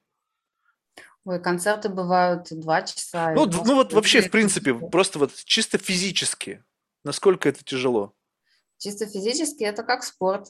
Ой, 1.25 1.41
концерты 1.41 1.89
бывают 1.89 2.47
два 2.51 2.83
часа. 2.83 3.33
Ну, 3.33 3.47
ну 3.47 3.75
вот 3.75 3.93
вообще, 3.93 4.23
в 4.23 4.31
принципе, 4.31 4.75
просто 4.75 5.19
вот 5.19 5.33
чисто 5.45 5.77
физически, 5.77 6.65
насколько 7.05 7.49
это 7.49 7.63
тяжело? 7.63 8.15
Чисто 8.79 9.07
физически 9.07 9.63
это 9.65 9.83
как 9.83 10.03
спорт. 10.03 10.49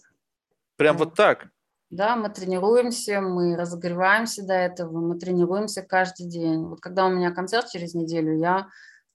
Прям 0.76 0.96
вот 0.96 1.14
так? 1.14 1.48
Да, 1.90 2.14
мы 2.14 2.30
тренируемся, 2.30 3.20
мы 3.20 3.56
разогреваемся 3.56 4.46
до 4.46 4.54
этого, 4.54 5.00
мы 5.00 5.18
тренируемся 5.18 5.82
каждый 5.82 6.26
день. 6.26 6.64
Вот 6.64 6.80
когда 6.80 7.06
у 7.06 7.10
меня 7.10 7.32
концерт 7.32 7.68
через 7.68 7.94
неделю, 7.94 8.38
я 8.38 8.68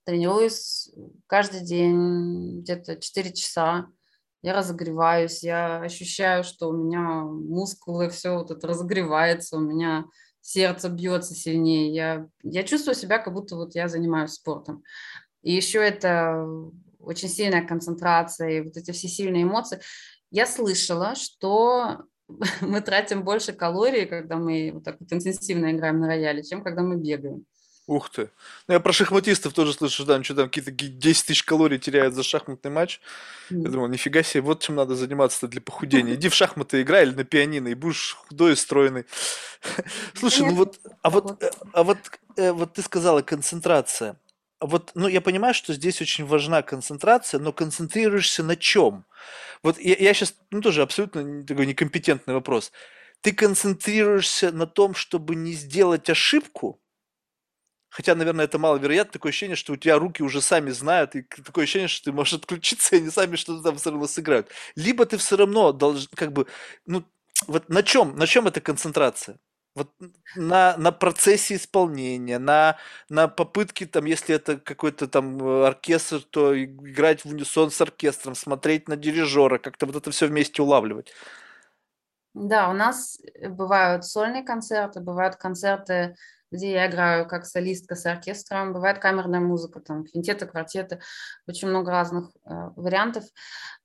тренируюсь 0.04 0.92
каждый 1.28 1.62
день 1.62 2.60
где-то 2.60 2.98
4 2.98 3.34
часа. 3.34 3.88
Я 4.42 4.54
разогреваюсь, 4.54 5.42
я 5.42 5.80
ощущаю, 5.80 6.44
что 6.44 6.70
у 6.70 6.74
меня 6.74 7.24
мускулы, 7.24 8.10
все 8.10 8.38
вот 8.38 8.52
это 8.52 8.68
разогревается, 8.68 9.56
у 9.56 9.62
меня 9.62 10.06
сердце 10.46 10.90
бьется 10.90 11.34
сильнее. 11.34 11.92
Я, 11.92 12.28
я 12.44 12.64
чувствую 12.64 12.94
себя, 12.94 13.18
как 13.18 13.34
будто 13.34 13.56
вот 13.56 13.74
я 13.74 13.88
занимаюсь 13.88 14.34
спортом. 14.34 14.84
И 15.42 15.52
еще 15.52 15.80
это 15.80 16.48
очень 17.00 17.30
сильная 17.30 17.66
концентрация, 17.66 18.50
и 18.50 18.62
вот 18.62 18.78
эти 18.78 18.92
все 18.92 19.08
сильные 19.08 19.44
эмоции. 19.44 19.80
Я 20.30 20.46
слышала, 20.46 21.16
что 21.16 22.04
мы 22.62 22.82
тратим 22.82 23.24
больше 23.24 23.54
калорий, 23.54 24.06
когда 24.06 24.38
мы 24.38 24.72
вот 24.72 24.84
так 24.84 24.98
вот 25.00 25.12
интенсивно 25.12 25.72
играем 25.72 26.00
на 26.00 26.08
рояле, 26.08 26.44
чем 26.44 26.64
когда 26.64 26.84
мы 26.84 26.98
бегаем. 26.98 27.46
Ух 27.88 28.10
ты. 28.10 28.32
Ну, 28.68 28.74
я 28.74 28.80
про 28.80 28.92
шахматистов 28.92 29.54
тоже 29.54 29.74
слышу, 29.74 29.94
что 29.94 30.06
там, 30.06 30.24
что 30.24 30.34
там 30.34 30.50
какие-то 30.50 30.72
10 30.72 31.26
тысяч 31.26 31.44
калорий 31.44 31.78
теряют 31.78 32.16
за 32.16 32.24
шахматный 32.24 32.72
матч. 32.72 33.00
Mm. 33.52 33.64
Я 33.64 33.70
думал, 33.70 33.88
нифига 33.88 34.24
себе, 34.24 34.42
вот 34.42 34.64
чем 34.64 34.76
надо 34.76 34.96
заниматься 34.96 35.48
для 35.48 35.62
похудения. 35.62 36.16
Иди 36.16 36.30
в 36.30 36.34
шахматы 36.34 36.82
играй 36.82 37.04
или 37.04 37.14
на 37.14 37.24
пианино, 37.24 37.68
и 37.68 37.76
будешь 37.76 38.16
худой 38.16 38.54
и 38.54 38.56
стройный. 38.56 39.06
Слушай, 40.16 40.48
ну 40.48 40.56
вот, 40.56 40.80
а 41.04 41.12
вот, 41.12 41.44
а 41.74 41.84
вот, 41.84 42.00
вот 42.36 42.74
ты 42.74 42.82
сказала 42.82 43.22
концентрация. 43.22 44.20
Вот, 44.60 44.92
ну, 44.96 45.08
я 45.08 45.22
понимаю, 45.22 45.54
что 45.54 45.74
здесь 45.74 46.02
очень 46.02 46.26
важна 46.26 46.64
концентрация, 46.64 47.40
но 47.40 47.54
концентрируешься 47.54 48.42
на 48.42 48.56
чем? 48.56 49.06
Вот 49.62 49.78
я, 49.80 49.96
я 49.96 50.14
сейчас, 50.16 50.34
ну, 50.50 50.62
тоже 50.62 50.82
абсолютно 50.82 51.44
такой 51.46 51.68
некомпетентный 51.68 52.34
вопрос. 52.34 52.72
Ты 53.22 53.32
концентрируешься 53.32 54.52
на 54.52 54.66
том, 54.66 54.96
чтобы 54.96 55.36
не 55.36 55.54
сделать 55.54 56.10
ошибку, 56.10 56.80
Хотя, 57.96 58.14
наверное, 58.14 58.44
это 58.44 58.60
маловероятно. 58.60 59.14
Такое 59.14 59.30
ощущение, 59.30 59.56
что 59.56 59.72
у 59.72 59.78
тебя 59.78 59.98
руки 59.98 60.22
уже 60.22 60.42
сами 60.42 60.70
знают, 60.72 61.16
и 61.16 61.22
такое 61.22 61.64
ощущение, 61.64 61.88
что 61.88 62.04
ты 62.04 62.12
можешь 62.12 62.34
отключиться, 62.40 62.94
и 62.94 63.00
они 63.00 63.10
сами 63.10 63.38
что-то 63.38 63.64
там 63.64 63.78
все 63.78 63.90
равно 63.90 64.06
сыграют. 64.06 64.50
Либо 64.76 65.06
ты 65.06 65.16
все 65.16 65.38
равно 65.38 65.72
должен, 65.72 66.10
как 66.14 66.34
бы, 66.34 66.46
ну, 66.86 67.06
вот 67.48 67.70
на 67.70 67.84
чем, 67.84 68.18
на 68.18 68.28
чем 68.28 68.48
эта 68.48 68.60
концентрация? 68.60 69.38
Вот 69.76 69.94
на, 70.36 70.76
на 70.76 70.92
процессе 70.92 71.56
исполнения, 71.56 72.38
на, 72.38 72.76
на 73.08 73.30
попытке, 73.30 73.86
там, 73.86 74.04
если 74.04 74.36
это 74.36 74.58
какой-то 74.58 75.08
там 75.08 75.42
э, 75.42 75.68
оркестр, 75.68 76.20
то 76.20 76.62
играть 76.62 77.24
в 77.24 77.30
унисон 77.30 77.72
с 77.72 77.80
оркестром, 77.80 78.36
смотреть 78.36 78.90
на 78.90 78.98
дирижера, 78.98 79.58
как-то 79.58 79.86
вот 79.86 79.96
это 79.96 80.12
все 80.12 80.28
вместе 80.28 80.62
улавливать. 80.62 81.14
Да, 82.34 82.70
у 82.70 82.74
нас 82.74 83.22
бывают 83.42 84.04
сольные 84.04 84.44
концерты, 84.44 85.00
бывают 85.00 85.38
концерты, 85.38 86.18
где 86.56 86.72
я 86.72 86.88
играю 86.88 87.28
как 87.28 87.46
солистка 87.46 87.96
с 87.96 88.06
оркестром, 88.06 88.74
бывает 88.74 89.00
камерная 89.00 89.40
музыка, 89.40 89.80
там 89.80 90.06
квинтеты, 90.06 90.46
квартеты, 90.46 91.00
очень 91.48 91.68
много 91.68 91.92
разных 91.92 92.32
э, 92.46 92.70
вариантов. 92.76 93.26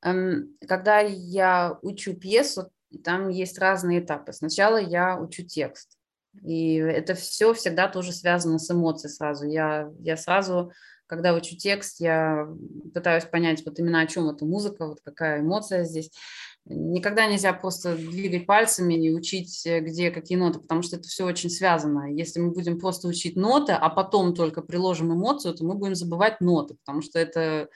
Эм, 0.03 0.57
когда 0.66 1.01
я 1.01 1.79
учу 1.83 2.14
пьесу, 2.14 2.71
там 3.05 3.29
есть 3.29 3.59
разные 3.59 4.01
этапы. 4.01 4.33
Сначала 4.33 4.77
я 4.77 5.18
учу 5.18 5.45
текст, 5.45 5.97
и 6.43 6.77
это 6.77 7.14
все 7.14 7.53
всегда 7.55 7.89
тоже 7.89 8.12
связано 8.12 8.59
с 8.59 8.71
эмоцией 8.71 9.12
сразу. 9.12 9.47
Я, 9.47 9.91
я 9.99 10.16
сразу, 10.16 10.73
когда 11.07 11.35
учу 11.35 11.57
текст, 11.57 12.01
я 12.01 12.49
пытаюсь 12.95 13.25
понять 13.25 13.64
вот 13.64 13.79
именно 13.79 14.01
о 14.01 14.07
чем 14.07 14.29
эта 14.29 14.45
музыка, 14.45 14.87
вот 14.87 15.01
какая 15.03 15.41
эмоция 15.41 15.85
здесь. 15.85 16.11
Никогда 16.66 17.26
нельзя 17.26 17.52
просто 17.52 17.96
двигать 17.96 18.46
пальцами 18.46 18.94
и 18.94 19.11
учить, 19.11 19.66
э, 19.66 19.80
где 19.80 20.11
какие 20.11 20.36
ноты, 20.36 20.61
потому 20.61 20.82
что 20.82 20.96
это 20.96 21.08
все 21.08 21.24
очень 21.24 21.50
связано. 21.50 22.12
Если 22.12 22.38
мы 22.38 22.52
будем 22.52 22.78
просто 22.78 23.08
учить 23.08 23.34
ноты, 23.36 23.72
а 23.72 23.88
потом 23.88 24.34
только 24.34 24.62
приложим 24.62 25.12
эмоцию, 25.12 25.54
то 25.54 25.64
мы 25.64 25.74
будем 25.74 25.94
забывать 25.94 26.40
ноты, 26.40 26.76
потому 26.84 27.02
что 27.02 27.18
это, 27.18 27.68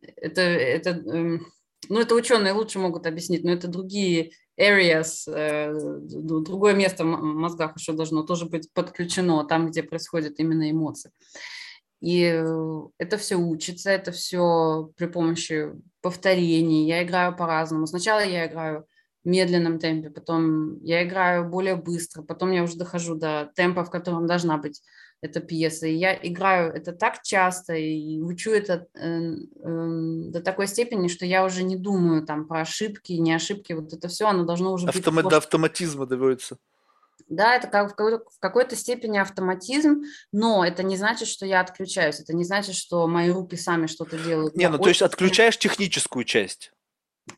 это, 0.00 0.40
это, 0.40 0.90
эм, 0.90 1.46
ну, 1.88 2.00
это 2.00 2.14
ученые 2.14 2.52
лучше 2.52 2.78
могут 2.78 3.06
объяснить, 3.06 3.44
но 3.44 3.52
это 3.52 3.68
другие 3.68 4.30
areas, 4.58 5.26
э, 5.26 5.72
другое 6.00 6.74
место 6.74 7.04
в 7.04 7.06
мозгах 7.06 7.76
еще 7.76 7.92
должно 7.92 8.22
тоже 8.22 8.46
быть 8.46 8.72
подключено, 8.72 9.44
там, 9.44 9.68
где 9.68 9.82
происходят 9.82 10.38
именно 10.38 10.70
эмоции. 10.70 11.10
И 12.00 12.22
э, 12.22 12.80
это 12.98 13.18
все 13.18 13.36
учится, 13.36 13.90
это 13.90 14.12
все 14.12 14.90
при 14.96 15.06
помощи 15.06 15.72
повторений. 16.00 16.86
Я 16.86 17.02
играю 17.02 17.36
по-разному. 17.36 17.86
Сначала 17.86 18.20
я 18.20 18.46
играю 18.46 18.86
в 19.24 19.28
медленном 19.28 19.78
темпе, 19.78 20.10
потом 20.10 20.82
я 20.82 21.04
играю 21.04 21.48
более 21.48 21.76
быстро, 21.76 22.22
потом 22.22 22.52
я 22.52 22.62
уже 22.62 22.76
дохожу 22.76 23.14
до 23.14 23.50
темпа, 23.54 23.84
в 23.84 23.90
котором 23.90 24.26
должна 24.26 24.58
быть 24.58 24.80
эта 25.20 25.40
пьеса. 25.40 25.86
И 25.86 25.94
я 25.94 26.14
играю 26.14 26.72
это 26.72 26.92
так 26.92 27.22
часто 27.22 27.74
и 27.74 28.20
учу 28.20 28.52
это 28.52 28.86
э, 28.94 29.00
э, 29.00 30.30
до 30.30 30.40
такой 30.40 30.68
степени, 30.68 31.08
что 31.08 31.26
я 31.26 31.44
уже 31.44 31.64
не 31.64 31.76
думаю 31.76 32.24
там 32.24 32.46
про 32.46 32.60
ошибки, 32.60 33.12
не 33.14 33.32
ошибки. 33.32 33.72
Вот 33.72 33.92
это 33.92 34.08
все, 34.08 34.28
оно 34.28 34.44
должно 34.44 34.72
уже 34.72 34.86
Автомат, 34.86 35.24
быть... 35.24 35.30
До 35.30 35.38
автоматизма 35.38 36.06
доводится. 36.06 36.58
Да, 37.28 37.56
это 37.56 37.68
как 37.68 37.98
в 37.98 38.40
какой-то 38.40 38.74
степени 38.74 39.18
автоматизм, 39.18 40.02
но 40.32 40.64
это 40.64 40.82
не 40.82 40.96
значит, 40.96 41.28
что 41.28 41.44
я 41.44 41.60
отключаюсь, 41.60 42.20
это 42.20 42.34
не 42.34 42.44
значит, 42.44 42.74
что 42.74 43.06
мои 43.06 43.30
руки 43.30 43.56
сами 43.56 43.86
что-то 43.86 44.18
делают. 44.18 44.56
Не, 44.56 44.68
ну 44.68 44.78
то 44.78 44.88
есть 44.88 45.02
отключаешь 45.02 45.58
техническую 45.58 46.24
часть. 46.24 46.72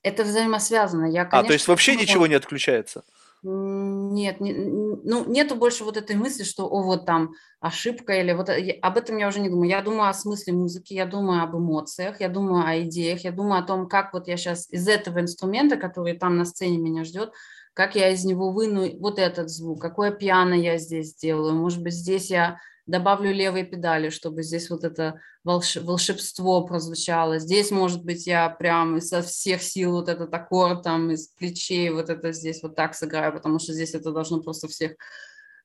Это 0.02 0.22
взаимосвязано. 0.22 1.06
Я, 1.06 1.24
конечно, 1.24 1.38
а, 1.38 1.44
то 1.44 1.52
есть 1.52 1.66
вообще 1.66 1.92
думаю... 1.92 2.06
ничего 2.06 2.26
не 2.28 2.34
отключается? 2.34 3.02
Нет, 3.42 4.38
не, 4.40 4.52
ну 4.52 5.24
нету 5.26 5.56
больше 5.56 5.82
вот 5.84 5.96
этой 5.96 6.14
мысли, 6.14 6.44
что 6.44 6.66
о 6.66 6.82
вот 6.82 7.06
там 7.06 7.32
ошибка 7.58 8.12
или 8.20 8.34
вот 8.34 8.50
э, 8.50 8.78
об 8.82 8.98
этом 8.98 9.16
я 9.16 9.28
уже 9.28 9.40
не 9.40 9.48
думаю. 9.48 9.70
Я 9.70 9.80
думаю 9.80 10.10
о 10.10 10.14
смысле 10.14 10.52
музыки, 10.52 10.92
я 10.92 11.06
думаю 11.06 11.42
об 11.42 11.56
эмоциях, 11.56 12.20
я 12.20 12.28
думаю 12.28 12.66
о 12.66 12.82
идеях, 12.82 13.24
я 13.24 13.32
думаю 13.32 13.62
о 13.62 13.66
том, 13.66 13.88
как 13.88 14.12
вот 14.12 14.28
я 14.28 14.36
сейчас 14.36 14.68
из 14.70 14.86
этого 14.86 15.20
инструмента, 15.20 15.76
который 15.78 16.18
там 16.18 16.36
на 16.36 16.44
сцене 16.44 16.76
меня 16.76 17.02
ждет, 17.04 17.32
как 17.74 17.94
я 17.94 18.10
из 18.10 18.24
него 18.24 18.52
выну 18.52 18.88
вот 18.98 19.18
этот 19.18 19.50
звук, 19.50 19.80
какое 19.80 20.10
пиано 20.10 20.54
я 20.54 20.78
здесь 20.78 21.10
сделаю, 21.10 21.54
может 21.54 21.82
быть, 21.82 21.94
здесь 21.94 22.30
я 22.30 22.58
добавлю 22.86 23.32
левые 23.32 23.64
педали, 23.64 24.10
чтобы 24.10 24.42
здесь 24.42 24.68
вот 24.68 24.84
это 24.84 25.20
волш... 25.44 25.76
волшебство 25.76 26.66
прозвучало. 26.66 27.38
Здесь, 27.38 27.70
может 27.70 28.04
быть, 28.04 28.26
я 28.26 28.50
прям 28.50 28.96
изо 28.96 29.22
всех 29.22 29.62
сил 29.62 29.92
вот 29.92 30.08
этот 30.08 30.32
аккорд 30.34 30.82
там 30.82 31.10
из 31.10 31.28
плечей 31.28 31.90
вот 31.90 32.10
это 32.10 32.32
здесь 32.32 32.62
вот 32.62 32.74
так 32.74 32.94
сыграю, 32.94 33.32
потому 33.32 33.58
что 33.58 33.72
здесь 33.72 33.94
это 33.94 34.12
должно 34.12 34.42
просто 34.42 34.66
всех 34.68 34.96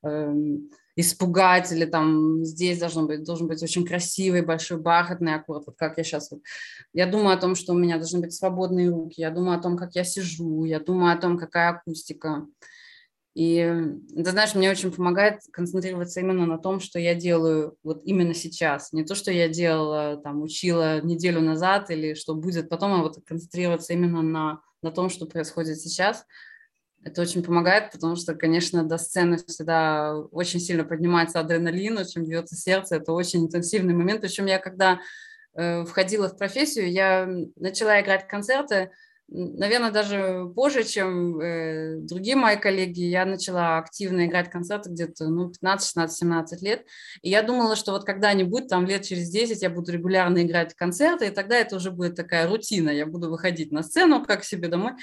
эм, 0.04 0.70
испугать, 0.96 1.70
или 1.72 1.84
там 1.84 2.42
здесь 2.42 2.78
должен 2.78 3.06
быть, 3.06 3.22
должен 3.22 3.46
быть 3.46 3.62
очень 3.62 3.86
красивый, 3.86 4.42
большой 4.42 4.78
бархатный 4.78 5.34
аккорд, 5.34 5.66
вот 5.66 5.76
как 5.76 5.98
я 5.98 6.04
сейчас 6.04 6.30
вот. 6.30 6.40
Я 6.94 7.06
думаю 7.06 7.36
о 7.36 7.40
том, 7.40 7.54
что 7.54 7.74
у 7.74 7.78
меня 7.78 7.98
должны 7.98 8.20
быть 8.20 8.32
свободные 8.32 8.88
руки, 8.88 9.20
я 9.20 9.30
думаю 9.30 9.58
о 9.58 9.62
том, 9.62 9.76
как 9.76 9.94
я 9.94 10.04
сижу, 10.04 10.64
я 10.64 10.80
думаю 10.80 11.12
о 11.12 11.20
том, 11.20 11.38
какая 11.38 11.70
акустика. 11.70 12.46
И 13.34 13.70
ты 14.14 14.30
знаешь, 14.30 14.54
мне 14.54 14.70
очень 14.70 14.90
помогает 14.90 15.40
концентрироваться 15.52 16.20
именно 16.20 16.46
на 16.46 16.56
том, 16.56 16.80
что 16.80 16.98
я 16.98 17.14
делаю 17.14 17.76
вот 17.82 18.00
именно 18.06 18.32
сейчас. 18.32 18.94
Не 18.94 19.04
то, 19.04 19.14
что 19.14 19.30
я 19.30 19.46
делала, 19.50 20.16
там, 20.16 20.40
учила 20.40 21.02
неделю 21.02 21.42
назад 21.42 21.90
или 21.90 22.14
что 22.14 22.34
будет 22.34 22.70
потом, 22.70 22.94
а 22.94 23.02
вот 23.02 23.18
концентрироваться 23.26 23.92
именно 23.92 24.22
на, 24.22 24.62
на 24.82 24.90
том, 24.90 25.10
что 25.10 25.26
происходит 25.26 25.78
сейчас– 25.78 26.24
это 27.06 27.22
очень 27.22 27.44
помогает, 27.44 27.92
потому 27.92 28.16
что, 28.16 28.34
конечно, 28.34 28.82
до 28.82 28.98
сцены 28.98 29.36
всегда 29.36 30.16
очень 30.32 30.58
сильно 30.58 30.82
поднимается 30.82 31.38
адреналин, 31.38 31.96
очень 31.98 32.24
бьется 32.24 32.56
сердце. 32.56 32.96
Это 32.96 33.12
очень 33.12 33.44
интенсивный 33.44 33.94
момент. 33.94 34.22
Причем 34.22 34.46
я, 34.46 34.58
когда 34.58 34.98
э, 35.54 35.84
входила 35.84 36.28
в 36.28 36.36
профессию, 36.36 36.90
я 36.90 37.28
начала 37.54 38.00
играть 38.00 38.26
концерты, 38.26 38.90
наверное, 39.28 39.92
даже 39.92 40.50
позже, 40.56 40.82
чем 40.82 41.40
э, 41.40 41.98
другие 42.00 42.34
мои 42.34 42.56
коллеги. 42.56 43.02
Я 43.02 43.24
начала 43.24 43.78
активно 43.78 44.26
играть 44.26 44.50
концерты 44.50 44.90
где-то 44.90 45.28
ну, 45.28 45.48
15, 45.48 45.86
16, 45.86 46.18
17 46.18 46.62
лет. 46.62 46.86
И 47.22 47.30
я 47.30 47.42
думала, 47.42 47.76
что 47.76 47.92
вот 47.92 48.04
когда-нибудь, 48.04 48.66
там 48.66 48.84
лет 48.84 49.02
через 49.02 49.30
10, 49.30 49.62
я 49.62 49.70
буду 49.70 49.92
регулярно 49.92 50.42
играть 50.42 50.74
концерты, 50.74 51.28
и 51.28 51.30
тогда 51.30 51.56
это 51.56 51.76
уже 51.76 51.92
будет 51.92 52.16
такая 52.16 52.48
рутина. 52.48 52.90
Я 52.90 53.06
буду 53.06 53.30
выходить 53.30 53.70
на 53.70 53.84
сцену, 53.84 54.24
как 54.24 54.42
себе 54.42 54.66
домой. 54.66 54.94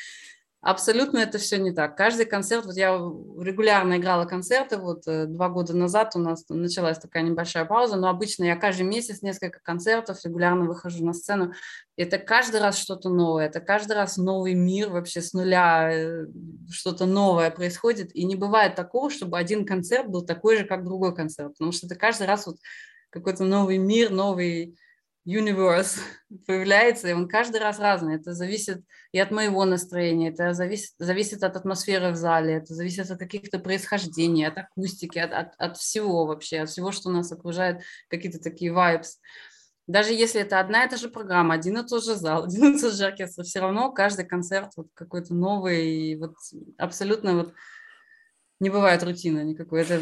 Абсолютно 0.64 1.18
это 1.18 1.40
все 1.40 1.58
не 1.58 1.74
так. 1.74 1.98
Каждый 1.98 2.26
концерт, 2.26 2.66
вот 2.66 2.78
я 2.78 2.94
регулярно 2.94 3.98
играла 3.98 4.24
концерты, 4.24 4.78
вот 4.78 5.06
э, 5.08 5.26
два 5.26 5.50
года 5.50 5.76
назад 5.76 6.14
у 6.16 6.20
нас 6.20 6.46
началась 6.48 6.98
такая 6.98 7.22
небольшая 7.24 7.66
пауза, 7.66 7.98
но 7.98 8.08
обычно 8.08 8.46
я 8.46 8.56
каждый 8.56 8.84
месяц 8.84 9.22
несколько 9.22 9.60
концертов 9.60 10.24
регулярно 10.24 10.64
выхожу 10.64 11.06
на 11.06 11.12
сцену. 11.12 11.52
Это 11.98 12.18
каждый 12.18 12.62
раз 12.62 12.78
что-то 12.78 13.10
новое, 13.10 13.48
это 13.48 13.60
каждый 13.60 13.92
раз 13.98 14.16
новый 14.16 14.54
мир 14.54 14.90
вообще 14.90 15.22
с 15.22 15.34
нуля, 15.34 15.90
э, 15.92 16.28
что-то 16.72 17.06
новое 17.06 17.52
происходит. 17.52 18.16
И 18.16 18.24
не 18.24 18.38
бывает 18.38 18.76
такого, 18.76 19.10
чтобы 19.10 19.38
один 19.38 19.66
концерт 19.66 20.08
был 20.08 20.26
такой 20.26 20.56
же, 20.56 20.64
как 20.64 20.86
другой 20.86 21.14
концерт, 21.14 21.52
потому 21.58 21.74
что 21.74 21.88
это 21.88 21.96
каждый 21.96 22.26
раз 22.26 22.48
вот 22.48 22.56
какой-то 23.10 23.44
новый 23.44 23.80
мир, 23.80 24.12
новый 24.12 24.78
universe 25.26 26.00
появляется, 26.48 27.10
и 27.10 27.14
он 27.14 27.28
каждый 27.28 27.60
раз 27.60 27.80
разный. 27.80 28.16
Это 28.16 28.34
зависит 28.34 28.84
и 29.12 29.20
от 29.20 29.32
моего 29.32 29.64
настроения, 29.66 30.30
это 30.30 30.54
зависит, 30.54 30.94
зависит 30.98 31.44
от 31.44 31.56
атмосферы 31.56 32.12
в 32.12 32.16
зале, 32.16 32.56
это 32.56 32.74
зависит 32.74 33.12
от 33.12 33.20
каких-то 33.20 33.60
происхождений, 33.60 34.48
от 34.48 34.58
акустики, 34.58 35.20
от, 35.20 35.32
от, 35.34 35.54
от 35.58 35.78
всего 35.78 36.26
вообще, 36.26 36.62
от 36.62 36.70
всего, 36.70 36.92
что 36.92 37.12
нас 37.12 37.32
окружает, 37.32 37.84
какие-то 38.10 38.40
такие 38.40 38.72
vibes. 38.72 39.20
Даже 39.86 40.14
если 40.14 40.42
это 40.42 40.60
одна 40.60 40.86
и 40.86 40.90
та 40.90 40.96
же 40.96 41.10
программа, 41.10 41.56
один 41.56 41.78
и 41.78 41.88
тот 41.88 42.04
же 42.04 42.16
зал, 42.16 42.44
один 42.46 42.76
и 42.76 42.80
тот 42.80 42.94
же 42.94 43.06
оркестр, 43.06 43.44
все 43.44 43.60
равно 43.60 43.92
каждый 43.92 44.26
концерт 44.26 44.72
вот 44.76 44.88
какой-то 44.94 45.34
новый, 45.34 46.18
вот 46.18 46.36
абсолютно 46.78 47.36
вот 47.36 47.54
не 48.64 48.70
бывает 48.70 49.04
рутины 49.04 49.44
никакой. 49.44 49.82
Это 49.82 50.00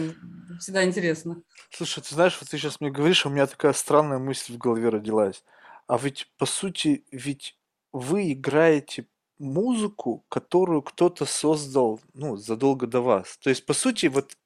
всегда 0.60 0.86
интересно. 0.86 1.42
Слушай, 1.72 2.02
ты 2.04 2.16
знаешь, 2.16 2.38
вот 2.40 2.50
ты 2.50 2.58
сейчас 2.58 2.80
мне 2.80 2.92
говоришь, 2.92 3.26
у 3.26 3.30
меня 3.30 3.48
такая 3.48 3.74
странная 3.74 4.20
мысль 4.20 4.54
в 4.54 4.58
голове 4.58 4.90
родилась. 4.90 5.44
А 5.88 5.98
ведь, 5.98 6.32
по 6.38 6.46
сути, 6.46 7.04
ведь 7.12 7.58
вы 7.92 8.32
играете 8.32 9.08
музыку, 9.40 10.24
которую 10.30 10.84
кто-то 10.84 11.26
создал, 11.26 12.00
ну, 12.14 12.38
задолго 12.38 12.88
до 12.88 13.02
вас. 13.02 13.38
То 13.38 13.50
есть, 13.50 13.66
по 13.66 13.74
сути, 13.74 14.06
вот 14.06 14.38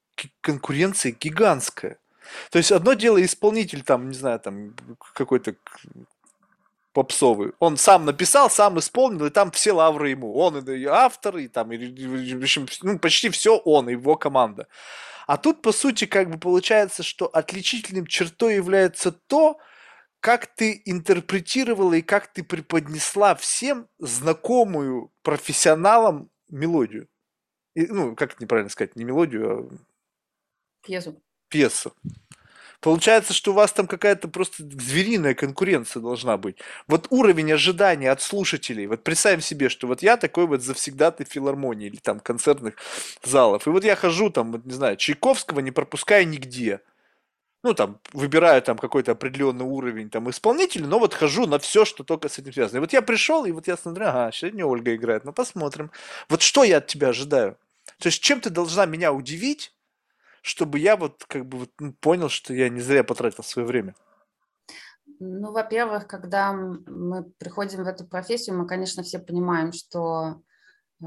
конкуренция 0.42 1.12
гигантская. 1.12 2.00
То 2.50 2.58
есть 2.58 2.72
одно 2.72 2.94
дело 2.94 3.24
исполнитель 3.24 3.84
там, 3.84 4.10
не 4.10 4.16
знаю, 4.16 4.40
там 4.40 4.74
какой-то 5.14 5.56
попсовый. 6.96 7.52
Он 7.60 7.76
сам 7.76 8.06
написал, 8.06 8.50
сам 8.50 8.80
исполнил, 8.80 9.26
и 9.26 9.30
там 9.30 9.52
все 9.52 9.74
лавры 9.74 10.12
ему. 10.12 10.34
Он 10.34 10.58
и 10.58 10.86
автор, 10.86 11.38
и 11.38 11.50
там, 11.50 11.74
и, 11.74 11.78
в 11.78 12.42
общем, 12.42 12.68
ну, 12.84 12.98
почти 12.98 13.30
все 13.30 13.58
он, 13.58 13.90
и 13.90 13.92
его 13.92 14.16
команда. 14.16 14.68
А 15.28 15.36
тут, 15.36 15.62
по 15.62 15.74
сути, 15.74 16.06
как 16.06 16.30
бы 16.30 16.40
получается, 16.40 17.04
что 17.04 17.26
отличительным 17.26 18.08
чертой 18.08 18.56
является 18.56 19.12
то, 19.12 19.58
как 20.22 20.48
ты 20.48 20.82
интерпретировала 20.86 21.96
и 21.96 22.02
как 22.02 22.32
ты 22.32 22.44
преподнесла 22.44 23.36
всем 23.36 23.90
знакомую 24.00 25.12
профессионалам 25.22 26.30
мелодию. 26.48 27.10
И, 27.76 27.88
ну, 27.88 28.16
как 28.16 28.40
неправильно 28.40 28.70
сказать, 28.70 28.96
не 28.96 29.04
мелодию, 29.04 29.52
а... 29.52 29.78
Пьесу. 30.82 31.22
Пьесу. 31.50 31.94
Получается, 32.82 33.34
что 33.34 33.52
у 33.52 33.54
вас 33.54 33.72
там 33.72 33.88
какая-то 33.88 34.28
просто 34.28 34.64
звериная 34.64 35.34
конкуренция 35.34 36.02
должна 36.02 36.38
быть. 36.38 36.58
Вот 36.88 37.08
уровень 37.10 37.54
ожидания 37.54 38.12
от 38.12 38.22
слушателей. 38.22 38.88
Вот 38.88 39.04
представим 39.04 39.42
себе, 39.42 39.70
что 39.70 39.88
вот 39.88 40.02
я 40.02 40.18
такой 40.18 40.48
вот 40.48 40.62
завсегдатый 40.62 41.26
филармонии 41.26 41.88
или 41.88 41.98
там 41.98 42.20
концертных 42.20 42.76
залов. 43.24 43.68
И 43.68 43.70
вот 43.70 43.84
я 43.84 43.96
хожу 43.96 44.30
там, 44.30 44.52
вот, 44.52 44.66
не 44.66 44.74
знаю, 44.74 44.98
Чайковского 44.98 45.60
не 45.60 45.72
пропуская 45.72 46.26
нигде. 46.26 46.82
Ну, 47.64 47.74
там, 47.74 48.00
выбираю 48.14 48.62
там 48.62 48.78
какой-то 48.78 49.14
определенный 49.14 49.66
уровень 49.66 50.12
там 50.12 50.30
исполнителя, 50.30 50.86
но 50.86 51.00
вот 51.00 51.16
хожу 51.16 51.48
на 51.48 51.58
все, 51.58 51.84
что 51.84 52.04
только 52.04 52.30
с 52.30 52.38
этим 52.38 52.54
связано. 52.54 52.78
И 52.78 52.82
вот 52.82 52.94
я 52.94 53.02
пришел, 53.02 53.44
и 53.46 53.52
вот 53.52 53.68
я 53.68 53.76
смотрю, 53.76 54.06
ага, 54.06 54.32
сегодня 54.32 54.66
Ольга 54.68 54.96
играет, 54.96 55.26
ну 55.26 55.34
посмотрим. 55.34 55.90
Вот 56.30 56.44
что 56.44 56.64
я 56.64 56.78
от 56.78 56.88
тебя 56.88 57.10
ожидаю? 57.10 57.58
То 58.00 58.08
есть 58.10 58.22
чем 58.22 58.40
ты 58.40 58.52
должна 58.52 58.86
меня 58.86 59.12
удивить, 59.12 59.75
чтобы 60.46 60.78
я 60.78 60.96
вот 60.96 61.26
как 61.28 61.48
бы 61.48 61.58
вот, 61.58 61.72
понял, 62.00 62.30
что 62.30 62.54
я 62.54 62.70
не 62.70 62.80
зря 62.80 63.04
потратил 63.04 63.44
свое 63.44 63.68
время? 63.68 63.96
Ну, 65.20 65.52
во-первых, 65.52 66.08
когда 66.08 66.54
мы 66.54 67.24
приходим 67.40 67.84
в 67.84 67.88
эту 67.88 68.06
профессию, 68.06 68.56
мы, 68.56 68.68
конечно, 68.68 69.02
все 69.02 69.18
понимаем, 69.18 69.74
что 69.74 70.42
э, 71.02 71.06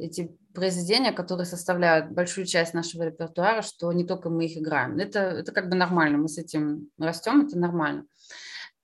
эти 0.00 0.36
произведения, 0.52 1.12
которые 1.12 1.46
составляют 1.46 2.10
большую 2.10 2.46
часть 2.46 2.74
нашего 2.74 3.04
репертуара, 3.04 3.62
что 3.62 3.90
не 3.92 4.04
только 4.04 4.28
мы 4.28 4.44
их 4.44 4.58
играем. 4.58 4.98
Это, 4.98 5.20
это 5.20 5.52
как 5.52 5.70
бы 5.70 5.74
нормально, 5.74 6.18
мы 6.18 6.28
с 6.28 6.36
этим 6.36 6.90
растем, 6.98 7.46
это 7.46 7.58
нормально. 7.58 8.04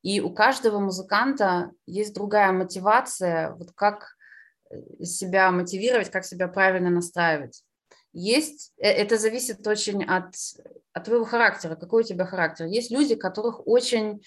И 0.01 0.21
у 0.21 0.33
каждого 0.33 0.79
музыканта 0.79 1.73
есть 1.85 2.15
другая 2.15 2.53
мотивация, 2.53 3.53
вот 3.55 3.73
как 3.73 4.17
э, 4.71 5.05
себя 5.05 5.51
мотивировать, 5.51 6.11
как 6.11 6.25
себя 6.25 6.49
правильно 6.49 6.89
настраивать. 6.89 7.63
Есть, 8.15 8.73
э, 8.79 8.89
это 8.89 9.19
зависит 9.19 9.67
очень 9.67 10.05
от, 10.05 10.35
от 10.93 11.05
твоего 11.05 11.25
характера, 11.25 11.75
какой 11.75 12.03
у 12.03 12.07
тебя 12.07 12.25
характер. 12.25 12.67
Есть 12.67 12.91
люди, 12.91 13.17
которых 13.17 13.67
очень 13.67 14.23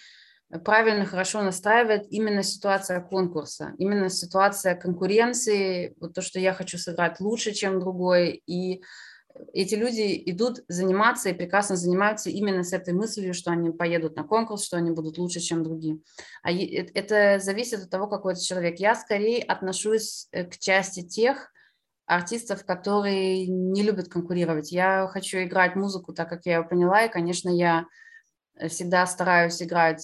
правильно, 0.63 1.05
хорошо 1.05 1.41
настраивает 1.41 2.05
именно 2.09 2.43
ситуация 2.43 3.01
конкурса, 3.01 3.73
именно 3.77 4.09
ситуация 4.09 4.75
конкуренции, 4.75 5.95
вот 5.99 6.13
то, 6.13 6.21
что 6.21 6.39
я 6.39 6.53
хочу 6.53 6.77
сыграть 6.77 7.19
лучше, 7.19 7.53
чем 7.53 7.79
другой, 7.79 8.43
и 8.45 8.81
эти 9.53 9.75
люди 9.75 10.21
идут 10.25 10.63
заниматься 10.67 11.29
и 11.29 11.33
прекрасно 11.33 11.75
занимаются 11.75 12.29
именно 12.29 12.63
с 12.63 12.73
этой 12.73 12.93
мыслью, 12.93 13.33
что 13.33 13.51
они 13.51 13.69
поедут 13.71 14.15
на 14.15 14.23
конкурс, 14.23 14.65
что 14.65 14.77
они 14.77 14.91
будут 14.91 15.17
лучше, 15.17 15.39
чем 15.39 15.63
другие. 15.63 15.99
А 16.43 16.51
это 16.51 17.39
зависит 17.39 17.83
от 17.83 17.89
того, 17.89 18.07
какой 18.07 18.33
это 18.33 18.43
человек. 18.43 18.79
Я 18.79 18.95
скорее 18.95 19.43
отношусь 19.43 20.27
э, 20.31 20.45
к 20.45 20.57
части 20.57 21.03
тех, 21.03 21.51
артистов, 22.07 22.65
которые 22.65 23.47
не 23.47 23.83
любят 23.83 24.07
конкурировать. 24.07 24.71
Я 24.71 25.07
хочу 25.11 25.39
играть 25.39 25.75
музыку 25.75 26.13
так, 26.13 26.29
как 26.29 26.45
я 26.45 26.57
ее 26.57 26.63
поняла, 26.63 27.03
и, 27.03 27.11
конечно, 27.11 27.49
я 27.49 27.85
всегда 28.69 29.05
стараюсь 29.05 29.61
играть 29.61 30.01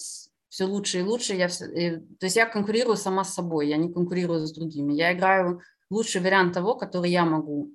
все 0.50 0.64
лучше 0.66 0.98
и 1.00 1.02
лучше. 1.02 1.34
Я 1.34 1.48
все, 1.48 1.64
и, 1.64 1.96
то 1.96 2.26
есть 2.26 2.36
я 2.36 2.46
конкурирую 2.46 2.96
сама 2.96 3.24
с 3.24 3.34
собой, 3.34 3.68
я 3.68 3.78
не 3.78 3.90
конкурирую 3.92 4.46
с 4.46 4.52
другими. 4.52 4.92
Я 4.92 5.14
играю 5.14 5.62
лучший 5.90 6.20
вариант 6.20 6.52
того, 6.52 6.74
который 6.76 7.10
я 7.10 7.24
могу 7.24 7.72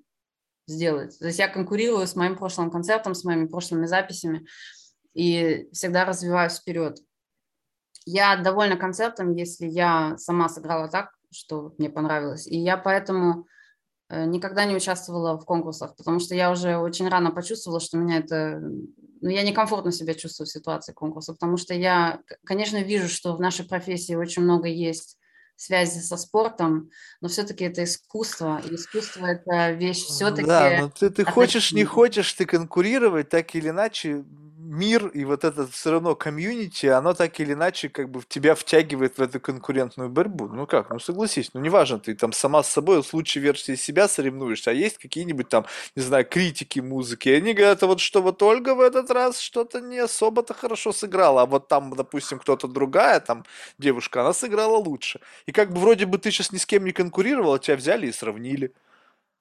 сделать. 0.68 1.18
То 1.18 1.26
есть 1.26 1.40
я 1.40 1.48
конкурирую 1.48 2.06
с 2.06 2.16
моим 2.16 2.38
прошлым 2.38 2.70
концертом, 2.70 3.16
с 3.16 3.24
моими 3.24 3.48
прошлыми 3.48 3.88
записями 3.88 4.46
и 5.16 5.68
всегда 5.74 6.06
развиваюсь 6.06 6.60
вперед. 6.60 7.00
Я 8.06 8.38
довольна 8.38 8.78
концертом, 8.78 9.34
если 9.34 9.66
я 9.66 10.18
сама 10.18 10.50
сыграла 10.50 10.88
так, 10.88 11.10
что 11.32 11.74
мне 11.80 11.90
понравилось. 11.90 12.46
И 12.46 12.58
я 12.58 12.78
поэтому 12.78 13.48
Э, 13.48 13.59
никогда 14.10 14.66
не 14.66 14.76
участвовала 14.76 15.38
в 15.38 15.46
конкурсах, 15.46 15.96
потому 15.96 16.20
что 16.20 16.36
я 16.36 16.52
уже 16.52 16.78
очень 16.78 17.08
рано 17.08 17.32
почувствовала, 17.32 17.80
что 17.80 17.98
меня 17.98 18.18
это... 18.18 18.60
Ну, 19.22 19.30
я 19.30 19.44
некомфортно 19.44 19.92
себя 19.92 20.14
чувствую 20.14 20.48
в 20.48 20.52
ситуации 20.52 20.94
конкурса, 20.94 21.34
потому 21.34 21.58
что 21.58 21.74
я, 21.74 22.22
конечно, 22.46 22.82
вижу, 22.82 23.10
что 23.10 23.36
в 23.36 23.42
нашей 23.42 23.66
профессии 23.66 24.16
очень 24.16 24.44
много 24.44 24.68
есть 24.68 25.18
связи 25.58 26.00
со 26.00 26.16
спортом, 26.16 26.90
но 27.20 27.28
все-таки 27.28 27.66
это 27.66 27.84
искусство, 27.84 28.62
и 28.64 28.76
искусство 28.76 29.26
это 29.26 29.72
вещь 29.72 30.06
все-таки... 30.06 30.48
Да, 30.48 30.78
но 30.80 30.90
ты, 30.90 31.10
ты 31.10 31.26
хочешь, 31.26 31.74
не 31.74 31.84
хочешь 31.84 32.32
ты 32.32 32.46
конкурировать, 32.46 33.28
так 33.28 33.54
или 33.56 33.68
иначе 33.68 34.24
мир 34.70 35.08
и 35.08 35.26
вот 35.26 35.44
это 35.44 35.68
все 35.68 35.92
равно 35.92 36.16
комьюнити, 36.16 36.86
оно 36.86 37.14
так 37.14 37.40
или 37.40 37.54
иначе 37.54 37.90
как 37.90 38.10
бы 38.10 38.22
в 38.22 38.28
тебя 38.28 38.54
втягивает 38.54 39.18
в 39.18 39.22
эту 39.22 39.40
конкурентную 39.40 40.10
борьбу. 40.10 40.48
Ну 40.48 40.68
как, 40.68 40.92
ну 40.92 41.00
согласись, 41.00 41.52
ну 41.54 41.60
неважно, 41.60 42.00
ты 42.00 42.16
там 42.16 42.32
сама 42.34 42.62
с 42.62 42.70
собой 42.70 43.02
в 43.02 43.06
случае 43.08 43.44
версии 43.44 43.76
себя 43.76 44.08
соревнуешься, 44.08 44.72
а 44.72 44.74
есть 44.74 45.00
какие-нибудь 45.00 45.50
там, 45.50 45.66
не 45.96 46.04
знаю, 46.04 46.26
критики 46.26 46.80
музыки, 46.80 47.30
и 47.30 47.34
они 47.34 47.54
говорят, 47.54 47.82
вот 47.82 48.00
что 48.00 48.22
вот 48.22 48.44
Ольга 48.44 48.76
в 48.76 48.82
этот 48.82 49.10
раз 49.10 49.40
что-то 49.40 49.82
не 49.82 49.98
особо-то 49.98 50.54
хорошо 50.54 50.92
сыграла, 50.92 51.42
а 51.44 51.46
вот 51.48 51.68
там, 51.68 51.96
допустим, 51.96 52.38
кто-то 52.40 52.68
другая, 52.68 53.20
там 53.20 53.46
девушка, 53.80 54.22
она 54.22 54.34
сыграла 54.34 54.78
лучше. 54.78 55.20
И 55.48 55.52
как 55.52 55.74
бы 55.74 55.80
вроде 55.80 56.06
бы 56.06 56.20
ты 56.20 56.30
сейчас 56.30 56.52
ни 56.52 56.58
с 56.58 56.66
кем 56.68 56.86
не 56.86 56.92
конкурировала, 56.92 57.58
тебя 57.60 57.78
взяли 57.78 58.08
и 58.08 58.12
сравнили. 58.12 58.74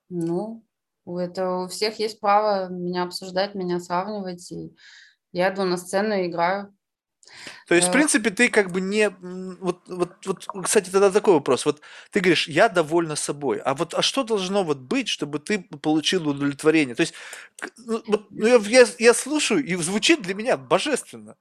Ну, 0.08 0.64
это 1.06 1.50
у 1.50 1.68
всех 1.68 1.98
есть 1.98 2.20
право 2.20 2.68
меня 2.68 3.02
обсуждать, 3.04 3.54
меня 3.54 3.78
сравнивать, 3.80 4.50
и 4.52 4.74
я 5.32 5.50
на 5.52 5.76
сцену 5.76 6.14
и 6.14 6.26
играю. 6.26 6.74
То 7.66 7.74
есть, 7.74 7.88
в 7.88 7.90
э. 7.90 7.92
принципе, 7.92 8.30
ты 8.30 8.48
как 8.48 8.70
бы 8.72 8.80
не... 8.80 9.10
Вот, 9.60 9.82
вот, 9.86 10.26
вот, 10.26 10.46
кстати, 10.64 10.90
тогда 10.90 11.10
такой 11.10 11.34
вопрос. 11.34 11.66
Вот 11.66 11.80
ты 12.10 12.20
говоришь, 12.20 12.48
я 12.48 12.68
довольна 12.68 13.16
собой. 13.16 13.58
А 13.58 13.74
вот 13.74 13.94
а 13.94 14.02
что 14.02 14.24
должно 14.24 14.64
вот 14.64 14.78
быть, 14.78 15.08
чтобы 15.08 15.38
ты 15.38 15.58
получил 15.60 16.28
удовлетворение? 16.28 16.94
То 16.94 17.02
есть, 17.02 17.14
ну, 17.76 18.02
вот, 18.06 18.26
ну, 18.30 18.46
я, 18.46 18.56
я, 18.56 18.86
я 18.98 19.14
слушаю, 19.14 19.64
и 19.64 19.74
звучит 19.76 20.22
для 20.22 20.34
меня 20.34 20.56
божественно. 20.56 21.36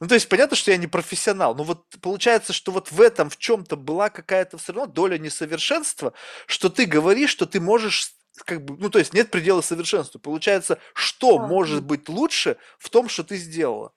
Ну, 0.00 0.08
то 0.08 0.14
есть, 0.14 0.28
понятно, 0.28 0.56
что 0.56 0.70
я 0.70 0.76
не 0.76 0.86
профессионал, 0.86 1.54
но 1.54 1.64
вот 1.64 1.86
получается, 2.02 2.52
что 2.52 2.70
вот 2.70 2.92
в 2.92 3.00
этом 3.00 3.30
в 3.30 3.38
чем-то 3.38 3.76
была 3.76 4.10
какая-то 4.10 4.58
все 4.58 4.74
равно 4.74 4.92
доля 4.92 5.16
несовершенства, 5.16 6.12
что 6.46 6.68
ты 6.68 6.84
говоришь, 6.84 7.30
что 7.30 7.46
ты 7.46 7.60
можешь 7.60 8.15
как 8.44 8.64
бы, 8.64 8.76
ну, 8.78 8.90
то 8.90 8.98
есть 8.98 9.14
нет 9.14 9.30
предела 9.30 9.60
совершенству. 9.60 10.20
Получается, 10.20 10.78
что 10.94 11.38
да. 11.38 11.46
может 11.46 11.84
быть 11.84 12.08
лучше 12.08 12.56
в 12.78 12.90
том, 12.90 13.08
что 13.08 13.24
ты 13.24 13.36
сделала? 13.36 13.92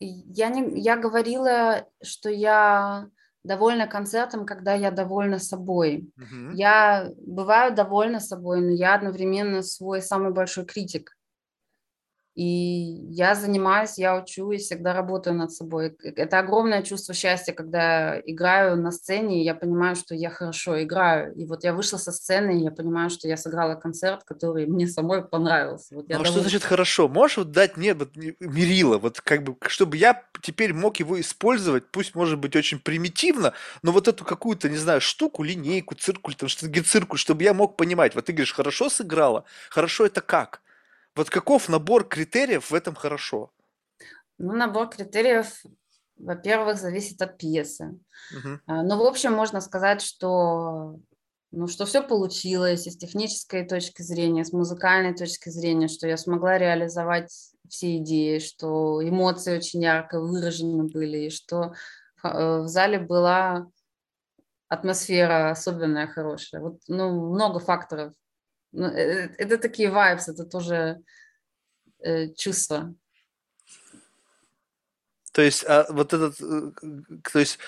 Я, 0.00 0.48
не, 0.48 0.80
я 0.80 0.96
говорила, 0.96 1.86
что 2.02 2.28
я 2.28 3.08
довольна 3.44 3.86
концертом, 3.86 4.46
когда 4.46 4.74
я 4.74 4.90
довольна 4.90 5.38
собой. 5.38 6.10
Угу. 6.16 6.54
Я 6.54 7.10
бываю 7.24 7.74
довольна 7.74 8.20
собой, 8.20 8.60
но 8.60 8.70
я 8.70 8.94
одновременно 8.94 9.62
свой 9.62 10.02
самый 10.02 10.32
большой 10.32 10.64
критик. 10.64 11.16
И 12.34 12.44
я 13.10 13.34
занимаюсь, 13.34 13.98
я 13.98 14.16
учу 14.16 14.52
и 14.52 14.56
всегда 14.56 14.94
работаю 14.94 15.36
над 15.36 15.52
собой. 15.52 15.94
Это 16.02 16.38
огромное 16.38 16.82
чувство 16.82 17.12
счастья, 17.12 17.52
когда 17.52 18.18
играю 18.20 18.76
на 18.76 18.90
сцене, 18.90 19.42
и 19.42 19.44
я 19.44 19.54
понимаю, 19.54 19.96
что 19.96 20.14
я 20.14 20.30
хорошо 20.30 20.82
играю. 20.82 21.34
И 21.34 21.44
вот 21.44 21.62
я 21.62 21.74
вышла 21.74 21.98
со 21.98 22.10
сцены, 22.10 22.58
и 22.58 22.64
я 22.64 22.70
понимаю, 22.70 23.10
что 23.10 23.28
я 23.28 23.36
сыграла 23.36 23.74
концерт, 23.74 24.24
который 24.24 24.66
мне 24.66 24.86
самой 24.86 25.22
понравился. 25.22 25.94
Вот 25.94 26.08
я 26.08 26.16
ну, 26.16 26.22
а 26.22 26.24
довольна. 26.24 26.32
что 26.32 26.40
значит 26.40 26.64
хорошо? 26.64 27.06
Можешь 27.08 27.36
вот 27.36 27.50
дать 27.50 27.76
мне 27.76 27.92
вот 27.92 28.16
мерило, 28.16 28.96
вот 28.96 29.20
как 29.20 29.42
бы, 29.42 29.56
чтобы 29.68 29.98
я 29.98 30.22
теперь 30.40 30.72
мог 30.72 30.96
его 31.00 31.20
использовать, 31.20 31.86
пусть 31.90 32.14
может 32.14 32.38
быть 32.38 32.56
очень 32.56 32.78
примитивно, 32.78 33.52
но 33.82 33.92
вот 33.92 34.08
эту 34.08 34.24
какую-то, 34.24 34.70
не 34.70 34.78
знаю, 34.78 35.02
штуку, 35.02 35.42
линейку, 35.42 35.94
циркуль, 35.94 36.34
там 36.34 36.48
что-то 36.48 36.82
циркуль, 36.82 37.18
чтобы 37.18 37.42
я 37.42 37.52
мог 37.52 37.76
понимать. 37.76 38.14
Вот 38.14 38.24
ты 38.24 38.32
говоришь, 38.32 38.54
хорошо 38.54 38.88
сыграла, 38.88 39.44
хорошо 39.68 40.06
это 40.06 40.22
как? 40.22 40.62
Вот 41.14 41.30
каков 41.30 41.68
набор 41.68 42.08
критериев 42.08 42.70
в 42.70 42.74
этом 42.74 42.94
хорошо? 42.94 43.50
Ну, 44.38 44.54
набор 44.54 44.88
критериев, 44.88 45.62
во-первых, 46.16 46.78
зависит 46.78 47.20
от 47.20 47.36
пьесы. 47.36 47.98
Угу. 48.36 48.60
Ну, 48.66 48.96
в 48.96 49.02
общем, 49.02 49.32
можно 49.34 49.60
сказать, 49.60 50.02
что 50.02 50.98
ну, 51.52 51.66
что 51.68 51.84
все 51.84 52.02
получилось 52.02 52.86
и 52.86 52.90
с 52.90 52.96
технической 52.96 53.66
точки 53.66 54.00
зрения, 54.00 54.42
с 54.42 54.52
музыкальной 54.52 55.14
точки 55.14 55.50
зрения, 55.50 55.86
что 55.86 56.08
я 56.08 56.16
смогла 56.16 56.56
реализовать 56.56 57.30
все 57.68 57.98
идеи, 57.98 58.38
что 58.38 59.06
эмоции 59.06 59.58
очень 59.58 59.82
ярко 59.82 60.18
выражены 60.18 60.84
были, 60.84 61.26
и 61.26 61.30
что 61.30 61.74
э, 62.24 62.60
в 62.62 62.68
зале 62.68 62.98
была 62.98 63.66
атмосфера 64.68 65.50
особенная, 65.50 66.06
хорошая. 66.06 66.62
Вот, 66.62 66.78
ну, 66.88 67.32
много 67.34 67.60
факторов 67.60 68.14
это 68.72 69.58
такие 69.58 69.90
vibes, 69.90 70.24
это 70.28 70.44
тоже 70.44 71.02
э, 72.00 72.28
чувства. 72.34 72.94
То 75.32 75.42
есть, 75.42 75.64
а 75.66 75.86
вот 75.90 76.12
этот, 76.12 76.40
э, 76.40 76.72
то 77.32 77.38
есть 77.38 77.58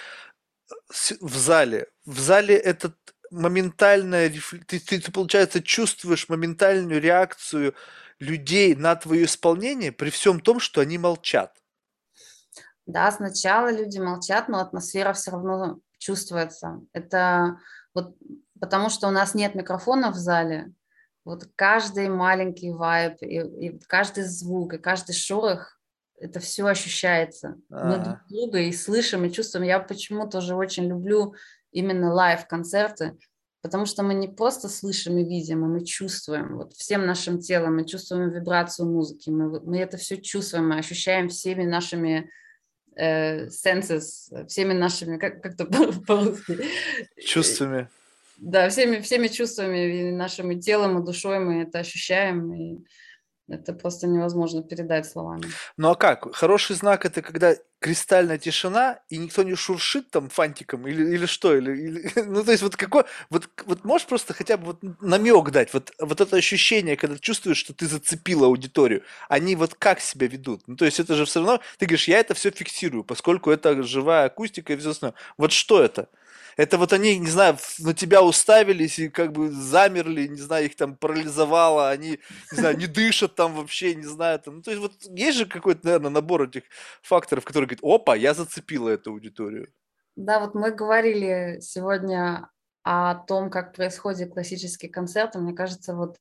в 1.21 1.37
зале, 1.37 1.89
в 2.05 2.19
зале 2.19 2.57
этот 2.57 2.97
моментальная, 3.31 4.31
ты, 4.67 4.79
ты, 4.81 5.01
ты, 5.01 5.13
получается, 5.13 5.63
чувствуешь 5.63 6.29
моментальную 6.29 7.01
реакцию 7.01 7.75
людей 8.19 8.75
на 8.75 8.95
твое 8.97 9.25
исполнение 9.25 9.93
при 9.93 10.11
всем 10.11 10.41
том, 10.41 10.61
что 10.61 10.81
они 10.81 10.99
молчат. 10.99 11.57
Да, 12.87 13.11
сначала 13.11 13.73
люди 13.73 13.99
молчат, 13.99 14.49
но 14.49 14.61
атмосфера 14.61 15.13
все 15.15 15.31
равно 15.33 15.81
чувствуется. 15.99 16.81
Это 16.93 17.59
вот 17.95 18.15
потому 18.61 18.89
что 18.89 19.09
у 19.09 19.11
нас 19.11 19.35
нет 19.35 19.55
микрофона 19.55 20.11
в 20.11 20.15
зале, 20.15 20.73
вот 21.25 21.49
каждый 21.57 22.09
маленький 22.09 22.71
вайб, 22.71 23.17
и, 23.23 23.41
и 23.67 23.79
каждый 23.87 24.25
звук, 24.25 24.75
и 24.75 24.79
каждый 24.79 25.15
шорох 25.15 25.79
это 26.19 26.41
все 26.41 26.67
ощущается. 26.67 27.57
Мы 27.69 27.99
друг 27.99 28.19
друга 28.29 28.59
и 28.61 28.73
слышим, 28.73 29.25
и 29.25 29.33
чувствуем. 29.33 29.67
Я 29.67 29.81
почему 29.81 30.29
тоже 30.29 30.55
очень 30.55 30.87
люблю 30.87 31.35
именно 31.73 32.13
лайв-концерты, 32.13 33.19
потому 33.63 33.85
что 33.85 34.03
мы 34.03 34.15
не 34.15 34.29
просто 34.29 34.69
слышим 34.69 35.19
и 35.19 35.25
видим, 35.25 35.65
а 35.65 35.67
мы 35.67 35.85
чувствуем. 35.85 36.57
Вот 36.57 36.75
всем 36.75 37.07
нашим 37.07 37.41
телом 37.41 37.77
мы 37.77 37.85
чувствуем 37.85 38.31
вибрацию 38.31 38.89
музыки, 38.89 39.31
мы, 39.31 39.61
мы 39.61 39.79
это 39.79 39.97
все 39.97 40.17
чувствуем, 40.19 40.69
мы 40.69 40.79
ощущаем 40.79 41.29
всеми 41.29 41.65
нашими 41.65 42.31
э, 42.97 43.47
senses, 43.49 44.47
всеми 44.47 44.73
нашими, 44.73 45.19
как, 45.19 45.43
как 45.43 45.57
то 45.57 45.67
по-русски? 46.07 46.59
чувствами. 47.27 47.89
Да, 48.39 48.69
всеми, 48.69 49.01
всеми 49.01 49.29
чувствами, 49.29 50.09
и 50.09 50.11
нашим 50.11 50.51
и 50.51 50.61
телом, 50.61 51.01
и 51.01 51.05
душой 51.05 51.39
мы 51.39 51.63
это 51.63 51.79
ощущаем, 51.79 52.53
и 52.53 52.85
это 53.49 53.75
просто 53.75 54.07
невозможно 54.07 54.63
передать 54.63 55.07
словами. 55.07 55.45
Ну 55.77 55.91
а 55.91 55.95
как? 55.95 56.35
Хороший 56.35 56.77
знак 56.77 57.05
это 57.05 57.21
когда 57.21 57.55
кристальная 57.79 58.39
тишина 58.39 59.01
и 59.11 59.19
никто 59.19 59.43
не 59.43 59.55
шуршит 59.55 60.11
там 60.11 60.31
фантиком 60.31 60.89
или, 60.89 61.15
или 61.15 61.27
что? 61.27 61.55
Или, 61.55 61.73
или- 61.73 62.11
ну 62.27 62.43
то 62.43 62.53
есть 62.53 62.63
вот 62.63 62.77
какой, 62.77 63.05
вот, 63.29 63.51
вот 63.67 63.85
можешь 63.85 64.07
просто 64.07 64.33
хотя 64.33 64.57
бы 64.57 64.65
вот 64.67 64.79
намек 65.03 65.51
дать, 65.51 65.75
вот, 65.75 65.93
вот 65.99 66.21
это 66.23 66.37
ощущение, 66.37 66.97
когда 66.97 67.19
чувствуешь, 67.19 67.59
что 67.59 67.75
ты 67.75 67.87
зацепил 67.87 68.45
аудиторию, 68.45 69.03
они 69.29 69.57
вот 69.57 69.75
как 69.75 70.01
себя 70.01 70.27
ведут? 70.27 70.63
Ну 70.67 70.77
то 70.77 70.87
есть 70.87 70.99
это 70.99 71.15
же 71.15 71.27
все 71.27 71.41
равно, 71.41 71.61
ты 71.79 71.85
говоришь, 71.85 72.09
я 72.09 72.21
это 72.21 72.33
все 72.33 72.51
фиксирую, 72.51 73.05
поскольку 73.05 73.51
это 73.51 73.83
живая 73.83 74.27
акустика 74.27 74.73
и 74.73 74.77
все 74.77 74.91
остальное. 74.91 75.17
Вот 75.37 75.53
что 75.53 75.83
это? 75.83 76.09
Это 76.57 76.79
вот 76.79 76.93
они, 76.93 77.19
не 77.19 77.31
знаю, 77.31 77.57
на 77.79 77.95
тебя 77.95 78.23
уставились 78.23 78.99
и 78.99 79.09
как 79.09 79.33
бы 79.33 79.51
замерли, 79.51 80.29
не 80.29 80.41
знаю, 80.41 80.67
их 80.67 80.77
там 80.77 80.97
парализовало, 80.97 81.91
они, 81.91 82.21
не 82.53 82.59
знаю, 82.59 82.77
не 82.77 82.87
дышат 82.87 83.35
там 83.35 83.55
вообще, 83.55 83.95
не 83.95 84.07
знаю, 84.07 84.39
там. 84.41 84.57
Ну, 84.57 84.63
то 84.63 84.71
есть 84.71 84.83
вот 84.83 84.93
есть 85.03 85.39
же 85.39 85.47
какой-то, 85.47 85.81
наверное, 85.85 86.11
набор 86.11 86.45
этих 86.45 86.63
факторов, 87.03 87.45
которые 87.45 87.69
говорят, 87.69 87.85
опа, 87.85 88.17
я 88.17 88.35
зацепила 88.35 88.89
эту 88.91 89.11
аудиторию. 89.11 89.69
Да, 90.17 90.39
вот 90.39 90.55
мы 90.55 90.71
говорили 90.71 91.59
сегодня 91.61 92.49
о 92.85 93.15
том, 93.15 93.51
как 93.51 93.75
происходит 93.75 94.33
классический 94.33 94.89
концерт. 94.89 95.35
И 95.35 95.39
мне 95.39 95.55
кажется, 95.55 95.95
вот 95.95 96.19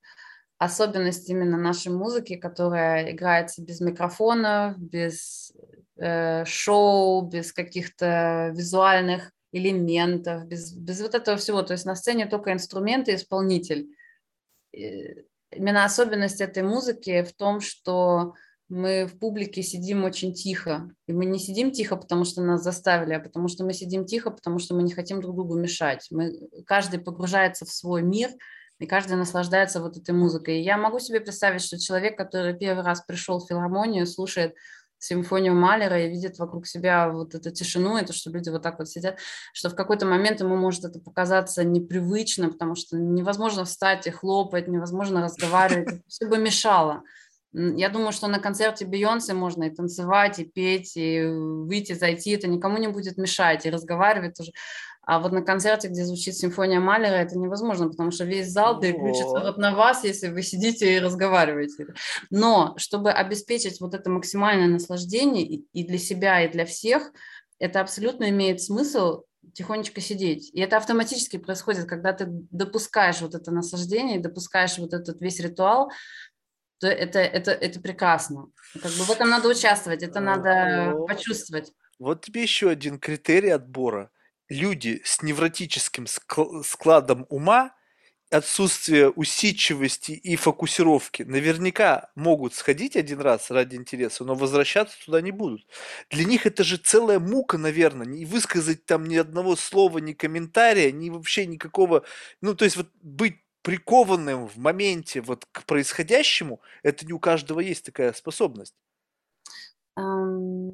особенность 0.57 1.29
именно 1.29 1.57
нашей 1.57 1.91
музыки, 1.91 2.37
которая 2.37 3.11
играется 3.11 3.61
без 3.61 3.81
микрофонов, 3.81 4.77
без 4.77 5.51
э, 5.97 6.45
шоу, 6.45 7.21
без 7.27 7.51
каких-то 7.51 8.51
визуальных 8.55 9.31
элементов, 9.53 10.45
без, 10.45 10.73
без 10.73 11.01
вот 11.01 11.15
этого 11.15 11.37
всего. 11.37 11.61
То 11.61 11.73
есть 11.73 11.85
на 11.85 11.95
сцене 11.95 12.25
только 12.25 12.51
инструмент 12.51 13.07
и 13.07 13.15
исполнитель. 13.15 13.87
Именно 14.71 15.85
особенность 15.85 16.41
этой 16.41 16.63
музыки 16.63 17.23
в 17.23 17.33
том, 17.33 17.61
что 17.61 18.33
мы 18.67 19.05
в 19.05 19.19
публике 19.19 19.61
сидим 19.61 20.03
очень 20.03 20.33
тихо. 20.33 20.89
И 21.07 21.13
мы 21.13 21.25
не 21.25 21.37
сидим 21.37 21.71
тихо, 21.71 21.95
потому 21.95 22.25
что 22.25 22.41
нас 22.41 22.63
заставили, 22.63 23.13
а 23.13 23.19
потому 23.19 23.47
что 23.47 23.63
мы 23.63 23.73
сидим 23.73 24.05
тихо, 24.05 24.31
потому 24.31 24.57
что 24.57 24.73
мы 24.73 24.81
не 24.81 24.91
хотим 24.91 25.21
друг 25.21 25.35
другу 25.35 25.55
мешать. 25.55 26.07
Мы, 26.09 26.49
каждый 26.65 26.99
погружается 26.99 27.65
в 27.65 27.71
свой 27.71 28.01
мир, 28.01 28.31
и 28.79 28.87
каждый 28.87 29.15
наслаждается 29.15 29.79
вот 29.79 29.97
этой 29.97 30.15
музыкой. 30.15 30.59
И 30.59 30.63
я 30.63 30.77
могу 30.77 30.97
себе 30.97 31.21
представить, 31.21 31.61
что 31.61 31.77
человек, 31.77 32.17
который 32.17 32.57
первый 32.57 32.83
раз 32.83 33.01
пришел 33.01 33.39
в 33.39 33.47
филармонию, 33.47 34.07
слушает 34.07 34.55
симфонию 35.03 35.53
Малера 35.53 36.01
и 36.01 36.09
видит 36.09 36.39
вокруг 36.39 36.65
себя 36.67 37.09
вот 37.09 37.35
эту 37.35 37.51
тишину, 37.51 37.97
это 37.97 38.13
что 38.13 38.29
люди 38.31 38.49
вот 38.49 38.61
так 38.61 38.79
вот 38.79 38.87
сидят, 38.87 39.19
что 39.53 39.69
в 39.69 39.75
какой-то 39.75 40.05
момент 40.05 40.39
ему 40.39 40.55
может 40.55 40.85
это 40.85 40.99
показаться 40.99 41.63
непривычно, 41.63 42.49
потому 42.49 42.75
что 42.75 42.97
невозможно 42.97 43.65
встать 43.65 44.07
и 44.07 44.11
хлопать, 44.11 44.67
невозможно 44.67 45.21
разговаривать, 45.21 46.01
все 46.07 46.25
бы 46.25 46.37
мешало. 46.37 47.03
Я 47.53 47.89
думаю, 47.89 48.11
что 48.11 48.27
на 48.27 48.39
концерте 48.39 48.85
Бейонсе 48.85 49.35
можно 49.35 49.65
и 49.65 49.69
танцевать, 49.69 50.39
и 50.39 50.45
петь, 50.45 50.97
и 50.97 51.23
выйти, 51.23 51.93
зайти, 51.93 52.31
это 52.31 52.47
никому 52.47 52.79
не 52.79 52.87
будет 52.87 53.17
мешать, 53.17 53.65
и 53.65 53.69
разговаривать 53.69 54.35
тоже. 54.35 54.51
А 55.05 55.19
вот 55.19 55.33
на 55.33 55.41
концерте, 55.41 55.89
где 55.89 56.05
звучит 56.05 56.35
симфония 56.35 56.79
Малера, 56.79 57.15
это 57.15 57.37
невозможно, 57.37 57.89
потому 57.89 58.11
что 58.11 58.23
весь 58.23 58.49
зал 58.49 58.79
переключится 58.79 59.39
Вот. 59.39 59.57
на 59.57 59.75
вас, 59.75 60.03
если 60.05 60.29
вы 60.29 60.41
сидите 60.43 60.95
и 60.95 60.99
разговариваете. 60.99 61.87
Но 62.29 62.73
чтобы 62.77 63.11
обеспечить 63.11 63.81
вот 63.81 63.93
это 63.93 64.09
максимальное 64.09 64.67
наслаждение 64.67 65.45
и 65.45 65.83
для 65.85 65.97
себя, 65.97 66.43
и 66.43 66.51
для 66.51 66.65
всех, 66.65 67.11
это 67.59 67.81
абсолютно 67.81 68.29
имеет 68.29 68.61
смысл 68.61 69.23
тихонечко 69.53 69.99
сидеть. 69.99 70.49
И 70.53 70.61
это 70.61 70.77
автоматически 70.77 71.37
происходит, 71.37 71.85
когда 71.85 72.13
ты 72.13 72.27
допускаешь 72.29 73.19
вот 73.21 73.35
это 73.35 73.51
наслаждение, 73.51 74.19
допускаешь 74.19 74.77
вот 74.77 74.93
этот 74.93 75.19
весь 75.21 75.39
ритуал, 75.41 75.91
то 76.79 76.87
это, 76.87 77.19
это, 77.19 77.51
это 77.51 77.79
прекрасно. 77.79 78.47
Как 78.73 78.91
бы 78.91 79.03
в 79.03 79.09
этом 79.09 79.29
надо 79.29 79.49
участвовать, 79.49 80.01
это 80.01 80.19
надо 80.21 80.93
Ого. 80.95 81.07
почувствовать. 81.07 81.73
Вот 81.99 82.25
тебе 82.25 82.41
еще 82.41 82.69
один 82.69 82.99
критерий 82.99 83.49
отбора. 83.49 84.11
Люди 84.49 85.01
с 85.05 85.21
невротическим 85.21 86.05
ск- 86.05 86.63
складом 86.63 87.25
ума, 87.29 87.73
отсутствие 88.29 89.09
усидчивости 89.11 90.11
и 90.11 90.35
фокусировки 90.35 91.23
наверняка 91.23 92.11
могут 92.15 92.53
сходить 92.55 92.95
один 92.95 93.21
раз 93.21 93.51
ради 93.51 93.75
интереса, 93.75 94.25
но 94.25 94.35
возвращаться 94.35 94.97
туда 95.05 95.21
не 95.21 95.31
будут. 95.31 95.67
Для 96.09 96.25
них 96.25 96.45
это 96.45 96.63
же 96.63 96.77
целая 96.77 97.19
мука, 97.19 97.57
наверное, 97.57 98.07
не 98.07 98.25
высказать 98.25 98.85
там 98.85 99.05
ни 99.05 99.15
одного 99.17 99.55
слова, 99.55 99.99
ни 99.99 100.13
комментария, 100.13 100.91
ни 100.91 101.09
вообще 101.09 101.45
никакого... 101.45 102.03
Ну, 102.41 102.55
то 102.55 102.65
есть 102.65 102.77
вот 102.77 102.89
быть 103.01 103.37
прикованным 103.61 104.47
в 104.47 104.57
моменте 104.57 105.21
вот 105.21 105.45
к 105.51 105.63
происходящему, 105.65 106.61
это 106.83 107.05
не 107.05 107.13
у 107.13 107.19
каждого 107.19 107.59
есть 107.61 107.85
такая 107.85 108.13
способность. 108.13 108.75
М, 109.97 110.73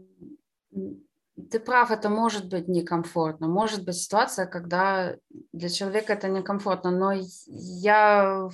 Ты 1.51 1.59
прав, 1.59 1.91
это 1.91 2.09
может 2.09 2.49
быть 2.49 2.67
некомфортно. 2.67 3.47
Может 3.47 3.85
быть 3.85 3.95
ситуация, 3.95 4.45
когда 4.45 5.15
для 5.53 5.69
человека 5.69 6.13
это 6.13 6.27
некомфортно, 6.27 6.91
но 6.91 7.13
я 7.47 8.49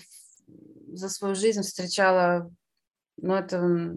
за 0.94 1.10
свою 1.10 1.36
жизнь 1.36 1.62
встречала, 1.62 2.52
ну 3.18 3.34
это 3.34 3.96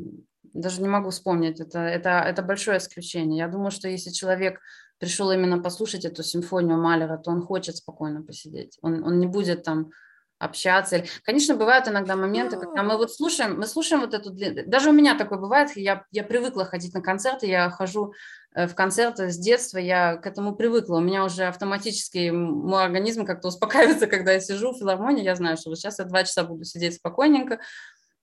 даже 0.54 0.82
не 0.82 0.88
могу 0.88 1.10
вспомнить, 1.10 1.60
это, 1.60 1.80
это, 1.80 2.10
это 2.10 2.42
большое 2.42 2.78
исключение. 2.78 3.38
Я 3.38 3.48
думаю, 3.48 3.70
что 3.70 3.88
если 3.88 4.10
человек 4.10 4.60
пришел 4.98 5.30
именно 5.30 5.62
послушать 5.62 6.04
эту 6.04 6.22
симфонию 6.22 6.78
Малера, 6.78 7.18
то 7.18 7.30
он 7.30 7.42
хочет 7.42 7.76
спокойно 7.76 8.22
посидеть. 8.22 8.78
Он, 8.82 9.04
он 9.04 9.18
не 9.18 9.26
будет 9.26 9.62
там 9.62 9.90
общаться. 10.38 10.96
Или- 10.96 11.08
Конечно, 11.24 11.56
бывают 11.56 11.88
иногда 11.88 12.16
моменты, 12.16 12.56
когда 12.56 12.82
мы 12.82 12.96
вот 12.96 13.12
слушаем, 13.12 13.58
мы 13.58 13.66
слушаем 13.66 14.02
вот 14.02 14.14
эту... 14.14 14.30
Даже 14.66 14.90
у 14.90 14.92
меня 14.92 15.16
такое 15.16 15.38
бывает, 15.38 15.76
я, 15.76 16.04
я 16.10 16.22
привыкла 16.22 16.64
ходить 16.64 16.94
на 16.94 17.00
концерты, 17.02 17.46
я 17.46 17.70
хожу 17.70 18.12
э, 18.54 18.66
в 18.66 18.74
концерты 18.74 19.30
с 19.30 19.36
детства, 19.36 19.78
я 19.78 20.16
к 20.16 20.26
этому 20.26 20.54
привыкла. 20.54 20.98
У 20.98 21.00
меня 21.00 21.24
уже 21.24 21.44
автоматически 21.44 22.30
мой 22.30 22.84
организм 22.84 23.24
как-то 23.24 23.48
успокаивается, 23.48 24.06
когда 24.06 24.32
я 24.32 24.40
сижу 24.40 24.72
в 24.72 24.78
филармонии, 24.78 25.24
я 25.24 25.34
знаю, 25.34 25.56
что 25.56 25.70
вот 25.70 25.78
сейчас 25.78 25.98
я 25.98 26.04
два 26.04 26.22
часа 26.24 26.44
буду 26.44 26.64
сидеть 26.64 26.94
спокойненько, 26.94 27.58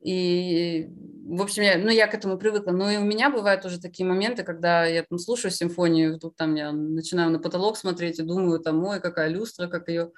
и, 0.02 0.88
в 1.28 1.42
общем, 1.42 1.64
я, 1.64 1.80
ну, 1.80 1.90
я 1.90 2.06
к 2.06 2.14
этому 2.14 2.38
привыкла. 2.38 2.72
Но 2.72 2.92
и 2.92 2.98
у 2.98 3.04
меня 3.04 3.32
бывают 3.32 3.66
уже 3.66 3.82
такие 3.82 4.08
моменты, 4.08 4.44
когда 4.44 4.86
я 4.86 5.04
там 5.04 5.18
слушаю 5.18 5.52
симфонию, 5.52 6.16
вдруг 6.16 6.36
там 6.36 6.54
я 6.54 6.72
начинаю 6.72 7.32
на 7.32 7.40
потолок 7.40 7.76
смотреть 7.76 8.20
и 8.20 8.24
думаю, 8.24 8.60
там, 8.60 8.84
ой, 8.84 9.00
какая 9.00 9.30
люстра, 9.30 9.68
как 9.68 9.90
ее 9.90 10.12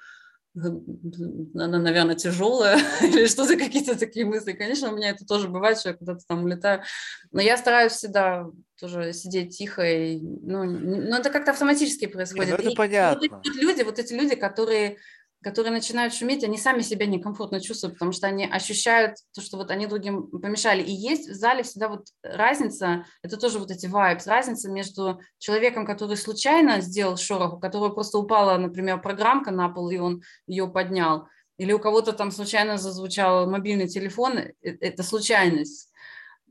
она, 0.54 1.78
наверное, 1.78 2.14
тяжелая, 2.16 2.78
или 3.02 3.26
что 3.26 3.44
за 3.44 3.56
какие-то 3.56 3.98
такие 3.98 4.24
мысли. 4.26 4.52
Конечно, 4.52 4.90
у 4.92 4.96
меня 4.96 5.10
это 5.10 5.24
тоже 5.24 5.48
бывает, 5.48 5.78
что 5.78 5.90
я 5.90 5.94
куда-то 5.94 6.20
там 6.26 6.44
улетаю. 6.44 6.82
Но 7.30 7.40
я 7.40 7.56
стараюсь 7.56 7.92
всегда 7.92 8.46
тоже 8.80 9.12
сидеть 9.12 9.56
тихо. 9.56 9.82
И, 9.84 10.18
ну, 10.20 10.64
не- 10.64 11.00
ну, 11.08 11.16
это 11.16 11.30
как-то 11.30 11.52
автоматически 11.52 12.04
Не, 12.06 12.10
происходит. 12.12 12.48
ну 12.48 12.54
это 12.54 12.62
И 12.62 12.66
вот 12.66 12.70
эти 12.72 12.76
понятно. 12.76 13.28
вот 13.44 13.46
люди, 13.56 13.82
вот 13.82 13.98
эти 13.98 14.12
люди, 14.14 14.34
которые 14.34 14.98
которые 15.42 15.72
начинают 15.72 16.14
шуметь, 16.14 16.42
они 16.44 16.58
сами 16.58 16.80
себя 16.80 17.06
некомфортно 17.06 17.60
чувствуют, 17.60 17.94
потому 17.94 18.12
что 18.12 18.26
они 18.26 18.44
ощущают 18.44 19.16
то, 19.34 19.40
что 19.40 19.56
вот 19.56 19.70
они 19.70 19.86
другим 19.86 20.26
помешали. 20.28 20.82
И 20.82 20.90
есть 20.92 21.28
в 21.28 21.34
зале 21.34 21.62
всегда 21.62 21.88
вот 21.88 22.06
разница, 22.22 23.04
это 23.22 23.36
тоже 23.36 23.58
вот 23.58 23.70
эти 23.70 23.86
vibes, 23.86 24.26
разница 24.26 24.70
между 24.70 25.20
человеком, 25.38 25.86
который 25.86 26.16
случайно 26.16 26.80
сделал 26.80 27.16
шорох, 27.16 27.54
у 27.54 27.60
которого 27.60 27.90
просто 27.90 28.18
упала, 28.18 28.58
например, 28.58 29.00
программка 29.00 29.50
на 29.50 29.68
пол, 29.68 29.90
и 29.90 29.98
он 29.98 30.22
ее 30.46 30.68
поднял, 30.68 31.28
или 31.58 31.72
у 31.72 31.78
кого-то 31.78 32.12
там 32.12 32.30
случайно 32.30 32.78
зазвучал 32.78 33.48
мобильный 33.50 33.88
телефон, 33.88 34.38
э- 34.38 34.52
это 34.62 35.02
случайность. 35.02 35.87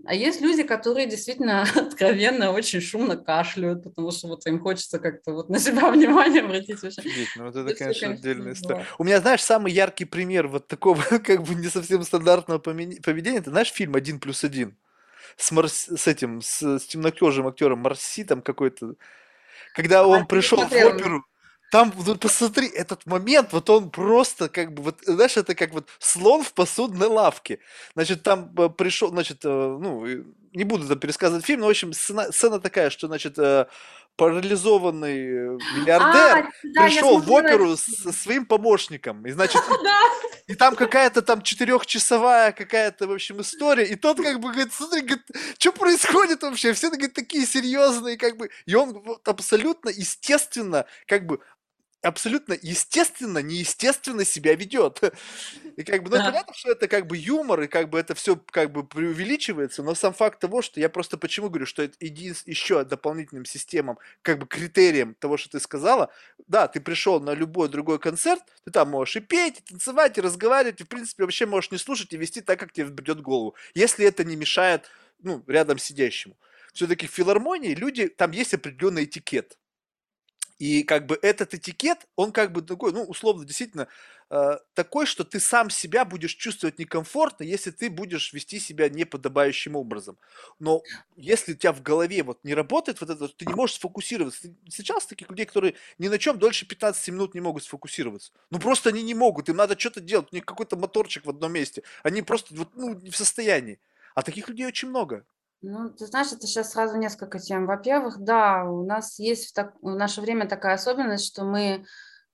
А 0.05 0.13
есть 0.13 0.41
люди, 0.41 0.63
которые 0.63 1.07
действительно 1.07 1.61
откровенно 1.75 2.51
очень 2.51 2.81
шумно 2.81 3.17
кашляют, 3.17 3.83
потому 3.83 4.11
что 4.11 4.27
вот 4.27 4.45
им 4.45 4.59
хочется 4.59 4.99
как-то 4.99 5.33
вот 5.33 5.49
на 5.49 5.59
себя 5.59 5.91
внимание 5.91 6.43
обратить. 6.43 6.81
Вообще. 6.81 7.01
Офигеть, 7.01 7.29
ну 7.35 7.45
вот 7.45 7.55
это, 7.55 7.75
конечно, 7.75 8.11
отдельная 8.11 8.53
история. 8.53 8.85
У 8.97 9.03
меня, 9.03 9.19
знаешь, 9.19 9.43
самый 9.43 9.71
яркий 9.71 10.05
пример 10.05 10.47
вот 10.47 10.67
такого, 10.67 11.01
как 11.23 11.43
бы 11.43 11.55
не 11.55 11.67
совсем 11.67 12.03
стандартного 12.03 12.59
поведения, 12.59 13.41
ты 13.41 13.49
знаешь 13.49 13.71
фильм 13.71 13.95
«Один 13.95 14.19
плюс 14.19 14.43
один»? 14.43 14.77
С, 15.35 15.51
Марс... 15.51 15.87
с 15.87 16.07
этим, 16.07 16.41
с, 16.41 16.79
с 16.79 16.85
темнокожим 16.85 17.47
актером 17.47 17.79
Марси 17.79 18.23
там 18.23 18.41
какой-то. 18.41 18.95
Когда 19.73 19.99
А, 19.99 20.07
он 20.07 20.21
не 20.21 20.25
пришел 20.25 20.57
в 20.57 20.71
оперу, 20.71 21.25
Там, 21.69 21.91
вот 21.95 22.19
посмотри, 22.21 22.67
этот 22.67 23.05
момент, 23.05 23.51
вот 23.51 23.69
он 23.69 23.89
просто 23.89 24.47
как 24.47 24.73
бы, 24.73 24.83
вот, 24.83 24.99
знаешь, 25.05 25.35
это 25.35 25.53
как 25.53 25.73
вот 25.73 25.89
слон 25.99 26.43
в 26.43 26.53
посудной 26.53 27.07
лавке. 27.07 27.59
Значит, 27.93 28.23
там 28.23 28.53
э, 28.57 28.69
пришел, 28.69 29.09
значит, 29.09 29.43
э, 29.43 29.49
ну, 29.49 30.05
не 30.53 30.63
буду 30.63 30.87
там 30.87 30.97
пересказывать 30.97 31.45
фильм, 31.45 31.61
но, 31.61 31.67
в 31.67 31.69
общем, 31.69 31.91
сцена, 31.91 32.31
сцена 32.31 32.59
такая, 32.61 32.89
что, 32.89 33.07
значит, 33.07 33.37
э, 33.37 33.65
парализованный 34.17 35.57
миллиардер 35.75 36.47
А, 36.47 36.51
да, 36.73 36.85
я 36.85 36.89
пришел 36.89 37.19
в 37.19 37.23
смотрела 37.23 37.47
оперу 37.47 37.73
этот 37.73 37.85
со 37.85 38.11
своим 38.11 38.45
помощником. 38.45 39.25
И, 39.25 39.31
значит, 39.31 39.61
Да. 39.83 39.99
и 40.47 40.55
там 40.55 40.75
какая-то 40.75 41.21
там 41.21 41.41
четырехчасовая 41.43 42.51
какая-то, 42.51 43.07
в 43.07 43.11
общем, 43.11 43.41
история. 43.41 43.85
И 43.85 43.95
тот 43.95 44.17
как 44.17 44.39
бы 44.39 44.51
говорит, 44.51 44.73
смотри, 44.73 45.01
говорит, 45.01 45.25
что 45.59 45.71
происходит 45.71 46.41
вообще? 46.41 46.73
Все 46.73 46.89
говорит, 46.89 47.13
такие 47.13 47.45
серьезные, 47.45 48.17
как 48.17 48.37
бы. 48.37 48.49
И 48.65 48.73
он 48.73 48.93
вот 48.93 49.27
абсолютно 49.27 49.89
естественно, 49.89 50.85
как 51.05 51.27
бы, 51.27 51.39
абсолютно 52.01 52.57
естественно, 52.61 53.39
неестественно 53.39 54.23
себя 54.25 54.55
ведет. 54.55 55.01
И 55.77 55.83
как 55.83 56.03
бы, 56.03 56.09
ну, 56.09 56.17
Да. 56.17 56.25
понятно, 56.25 56.53
что 56.53 56.71
это 56.71 56.87
как 56.87 57.07
бы 57.07 57.17
юмор, 57.17 57.61
и 57.61 57.67
как 57.67 57.89
бы 57.89 57.99
это 57.99 58.15
все 58.15 58.35
как 58.51 58.71
бы 58.71 58.85
преувеличивается, 58.85 59.83
но 59.83 59.95
сам 59.95 60.13
факт 60.13 60.39
того, 60.39 60.61
что 60.61 60.79
я 60.79 60.89
просто 60.89 61.17
почему 61.17 61.49
говорю, 61.49 61.65
что 61.65 61.83
это 61.83 61.95
един... 61.99 62.35
еще 62.45 62.83
дополнительным 62.83 63.45
системам, 63.45 63.97
как 64.21 64.39
бы 64.39 64.47
критерием 64.47 65.15
того, 65.15 65.37
что 65.37 65.49
ты 65.51 65.59
сказала, 65.59 66.11
да, 66.47 66.67
ты 66.67 66.79
пришел 66.81 67.19
на 67.19 67.31
любой 67.33 67.69
другой 67.69 67.99
концерт, 67.99 68.41
ты 68.65 68.71
там 68.71 68.89
можешь 68.89 69.17
и 69.17 69.19
петь, 69.19 69.59
и 69.59 69.63
танцевать, 69.69 70.17
и 70.17 70.21
разговаривать, 70.21 70.81
и, 70.81 70.83
в 70.83 70.87
принципе, 70.87 71.23
вообще 71.23 71.45
можешь 71.45 71.71
не 71.71 71.77
слушать 71.77 72.13
и 72.13 72.17
вести 72.17 72.41
так, 72.41 72.59
как 72.59 72.71
тебе 72.73 72.87
придет 72.87 73.17
в 73.19 73.21
голову, 73.21 73.55
если 73.73 74.05
это 74.05 74.23
не 74.23 74.35
мешает, 74.35 74.89
ну, 75.19 75.43
рядом 75.47 75.77
сидящему. 75.77 76.37
Все-таки 76.73 77.07
в 77.07 77.11
филармонии 77.11 77.73
люди, 77.73 78.07
там 78.07 78.31
есть 78.31 78.53
определенный 78.53 79.05
этикет. 79.05 79.57
И 80.59 80.83
как 80.83 81.05
бы 81.05 81.19
этот 81.21 81.53
этикет, 81.53 82.07
он 82.15 82.31
как 82.31 82.51
бы 82.51 82.61
такой, 82.63 82.91
ну, 82.91 83.03
условно, 83.03 83.45
действительно, 83.45 83.87
э, 84.31 84.57
такой, 84.73 85.05
что 85.05 85.23
ты 85.23 85.39
сам 85.39 85.69
себя 85.69 86.03
будешь 86.03 86.33
чувствовать 86.35 86.79
некомфортно, 86.79 87.43
если 87.43 87.69
ты 87.71 87.89
будешь 87.91 88.33
вести 88.33 88.59
себя 88.59 88.89
неподобающим 88.89 89.75
образом. 89.75 90.17
Но 90.59 90.81
если 91.15 91.53
у 91.53 91.55
тебя 91.55 91.73
в 91.73 91.81
голове 91.83 92.23
вот 92.23 92.39
не 92.43 92.55
работает 92.55 93.01
вот 93.01 93.09
это, 93.11 93.27
ты 93.27 93.45
не 93.45 93.53
можешь 93.53 93.75
сфокусироваться. 93.75 94.49
Встречался 94.67 95.09
таких 95.09 95.29
людей, 95.29 95.45
которые 95.45 95.75
ни 95.99 96.07
на 96.07 96.17
чем 96.17 96.39
дольше 96.39 96.65
15 96.67 97.07
минут 97.09 97.35
не 97.35 97.41
могут 97.41 97.63
сфокусироваться. 97.63 98.31
Ну, 98.49 98.59
просто 98.59 98.89
они 98.89 99.03
не 99.03 99.13
могут, 99.13 99.49
им 99.49 99.57
надо 99.57 99.77
что-то 99.79 100.01
делать, 100.01 100.29
у 100.31 100.35
них 100.35 100.45
какой-то 100.45 100.75
моторчик 100.75 101.25
в 101.25 101.29
одном 101.29 101.53
месте. 101.53 101.83
Они 102.03 102.21
просто 102.23 102.55
вот, 102.55 102.69
ну, 102.75 102.93
не 102.95 103.11
в 103.11 103.15
состоянии. 103.15 103.79
А 104.15 104.23
таких 104.23 104.49
людей 104.49 104.65
очень 104.65 104.89
много. 104.89 105.23
Ну, 105.61 105.89
ты 105.89 106.05
знаешь, 106.05 106.31
это 106.31 106.45
сейчас 106.45 106.71
сразу 106.71 106.97
несколько 106.97 107.39
тем. 107.39 107.65
Во-первых, 107.65 108.19
да, 108.19 108.63
у 108.65 108.85
нас 108.85 109.17
есть 109.19 109.49
в, 109.49 109.53
так- 109.53 109.73
в 109.81 109.95
наше 109.95 110.21
время 110.21 110.47
такая 110.47 110.75
особенность, 110.75 111.25
что 111.25 111.43
мы 111.43 111.85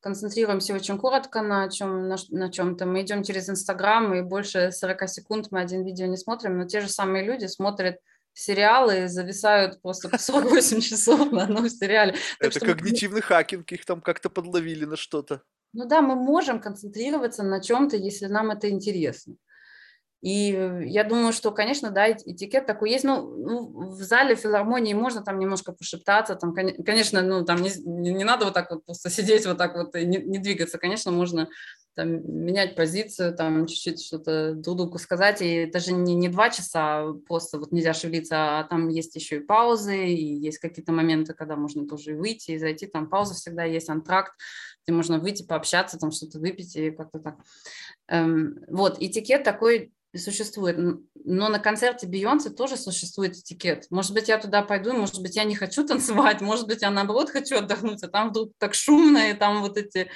концентрируемся 0.02 0.74
очень 0.76 0.98
коротко 0.98 1.42
на 1.42 1.70
чем 1.70 2.10
на, 2.10 2.18
на 2.30 2.52
чем-то. 2.52 2.86
Мы 2.86 3.02
идем 3.04 3.24
через 3.24 3.50
Инстаграм, 3.50 4.14
и 4.14 4.22
больше 4.22 4.72
40 4.72 5.08
секунд 5.08 5.48
мы 5.52 5.62
один 5.62 5.86
видео 5.86 6.06
не 6.08 6.18
смотрим, 6.18 6.58
но 6.58 6.66
те 6.66 6.82
же 6.82 6.90
самые 6.90 7.24
люди 7.24 7.46
смотрят 7.46 7.98
сериалы 8.34 9.04
и 9.04 9.08
зависают 9.08 9.82
просто 9.82 10.10
по 10.10 10.18
48 10.18 10.82
часов 10.82 11.32
на 11.32 11.44
одном 11.44 11.70
сериале. 11.70 12.14
Так 12.40 12.50
Это 12.50 12.52
что 12.60 12.66
мы- 12.66 12.74
когнитивный 12.74 13.22
хакинг, 13.22 13.72
их 13.72 13.86
там 13.86 14.02
как-то 14.02 14.30
подловили 14.30 14.84
на 14.84 14.98
что-то. 14.98 15.42
Ну 15.72 15.86
да, 15.86 16.02
мы 16.02 16.16
можем 16.16 16.60
концентрироваться 16.60 17.42
на 17.44 17.62
чем-то, 17.62 17.96
если 17.96 18.26
нам 18.26 18.52
это 18.52 18.70
интересно. 18.70 19.36
И 20.24 20.54
э, 20.54 20.84
я 20.86 21.04
думаю, 21.04 21.34
что, 21.34 21.52
конечно, 21.52 21.92
да, 21.92 22.08
эти- 22.08 22.32
этикет 22.32 22.66
такой 22.66 22.92
есть. 22.92 23.04
Ну, 23.04 23.36
ну, 23.36 23.90
в 23.90 24.02
зале 24.02 24.36
филармонии 24.36 24.94
можно 24.94 25.22
там 25.22 25.38
немножко 25.38 25.74
пошептаться, 25.74 26.36
там, 26.36 26.54
коне- 26.56 26.82
конечно, 26.82 27.22
ну, 27.22 27.44
там 27.44 27.62
не, 27.62 27.72
не- 28.14 28.24
надо 28.24 28.46
вот 28.46 28.54
так 28.54 28.72
вот 28.72 28.86
просто 28.86 29.10
сидеть 29.10 29.46
вот 29.46 29.58
так 29.58 29.76
вот 29.76 29.94
и 29.98 30.06
не, 30.06 30.20
не 30.20 30.40
двигаться. 30.40 30.78
Конечно, 30.78 31.12
можно 31.12 31.50
там 31.96 32.10
менять 32.46 32.76
позицию, 32.76 33.36
там 33.36 33.68
чуть-чуть 33.68 34.02
что-то 34.02 34.54
друг 34.54 34.78
другу 34.78 34.98
сказать. 34.98 35.42
И 35.42 35.56
это 35.56 35.82
же 35.82 35.92
не, 35.92 36.16
не 36.16 36.30
два 36.30 36.50
часа 36.50 37.06
просто 37.28 37.60
вот 37.60 37.74
нельзя 37.74 37.94
шевелиться, 37.94 38.60
а 38.60 38.64
там 38.64 38.88
есть 38.88 39.14
еще 39.16 39.38
и 39.38 39.42
паузы, 39.42 40.08
и 40.08 40.36
есть 40.40 40.60
какие-то 40.60 40.94
моменты, 40.94 41.34
когда 41.34 41.58
можно 41.58 41.86
тоже 41.86 42.16
выйти 42.16 42.52
и 42.52 42.58
зайти. 42.60 42.88
Там 42.88 43.10
пауза 43.10 43.34
всегда 43.34 43.66
есть, 43.66 43.90
антракт, 43.90 44.32
где 44.86 44.96
можно 44.96 45.20
выйти, 45.20 45.44
пообщаться, 45.44 46.00
там 46.00 46.12
что-то 46.12 46.40
выпить 46.40 46.78
и 46.78 46.92
как-то 46.92 47.20
так. 47.20 47.36
Эм, 48.08 48.60
вот, 48.70 49.02
этикет 49.02 49.44
такой 49.44 49.92
существует. 50.20 50.78
Но 51.26 51.50
на 51.50 51.60
концерте 51.60 52.08
Бейонсе 52.08 52.50
тоже 52.50 52.78
существует 52.78 53.36
этикет. 53.36 53.88
Может 53.90 54.14
быть, 54.14 54.28
я 54.28 54.38
туда 54.38 54.62
пойду, 54.62 54.94
может 54.94 55.22
быть, 55.22 55.36
я 55.36 55.44
не 55.44 55.56
хочу 55.56 55.84
танцевать, 55.88 56.42
может 56.42 56.68
быть, 56.68 56.82
я 56.82 56.92
наоборот 56.92 57.30
хочу 57.30 57.58
отдохнуть, 57.58 58.04
а 58.04 58.08
там 58.08 58.30
вдруг 58.30 58.54
так 58.58 58.74
шумно, 58.74 59.32
и 59.32 59.34
там 59.34 59.62
вот 59.62 59.78
эти... 59.78 60.10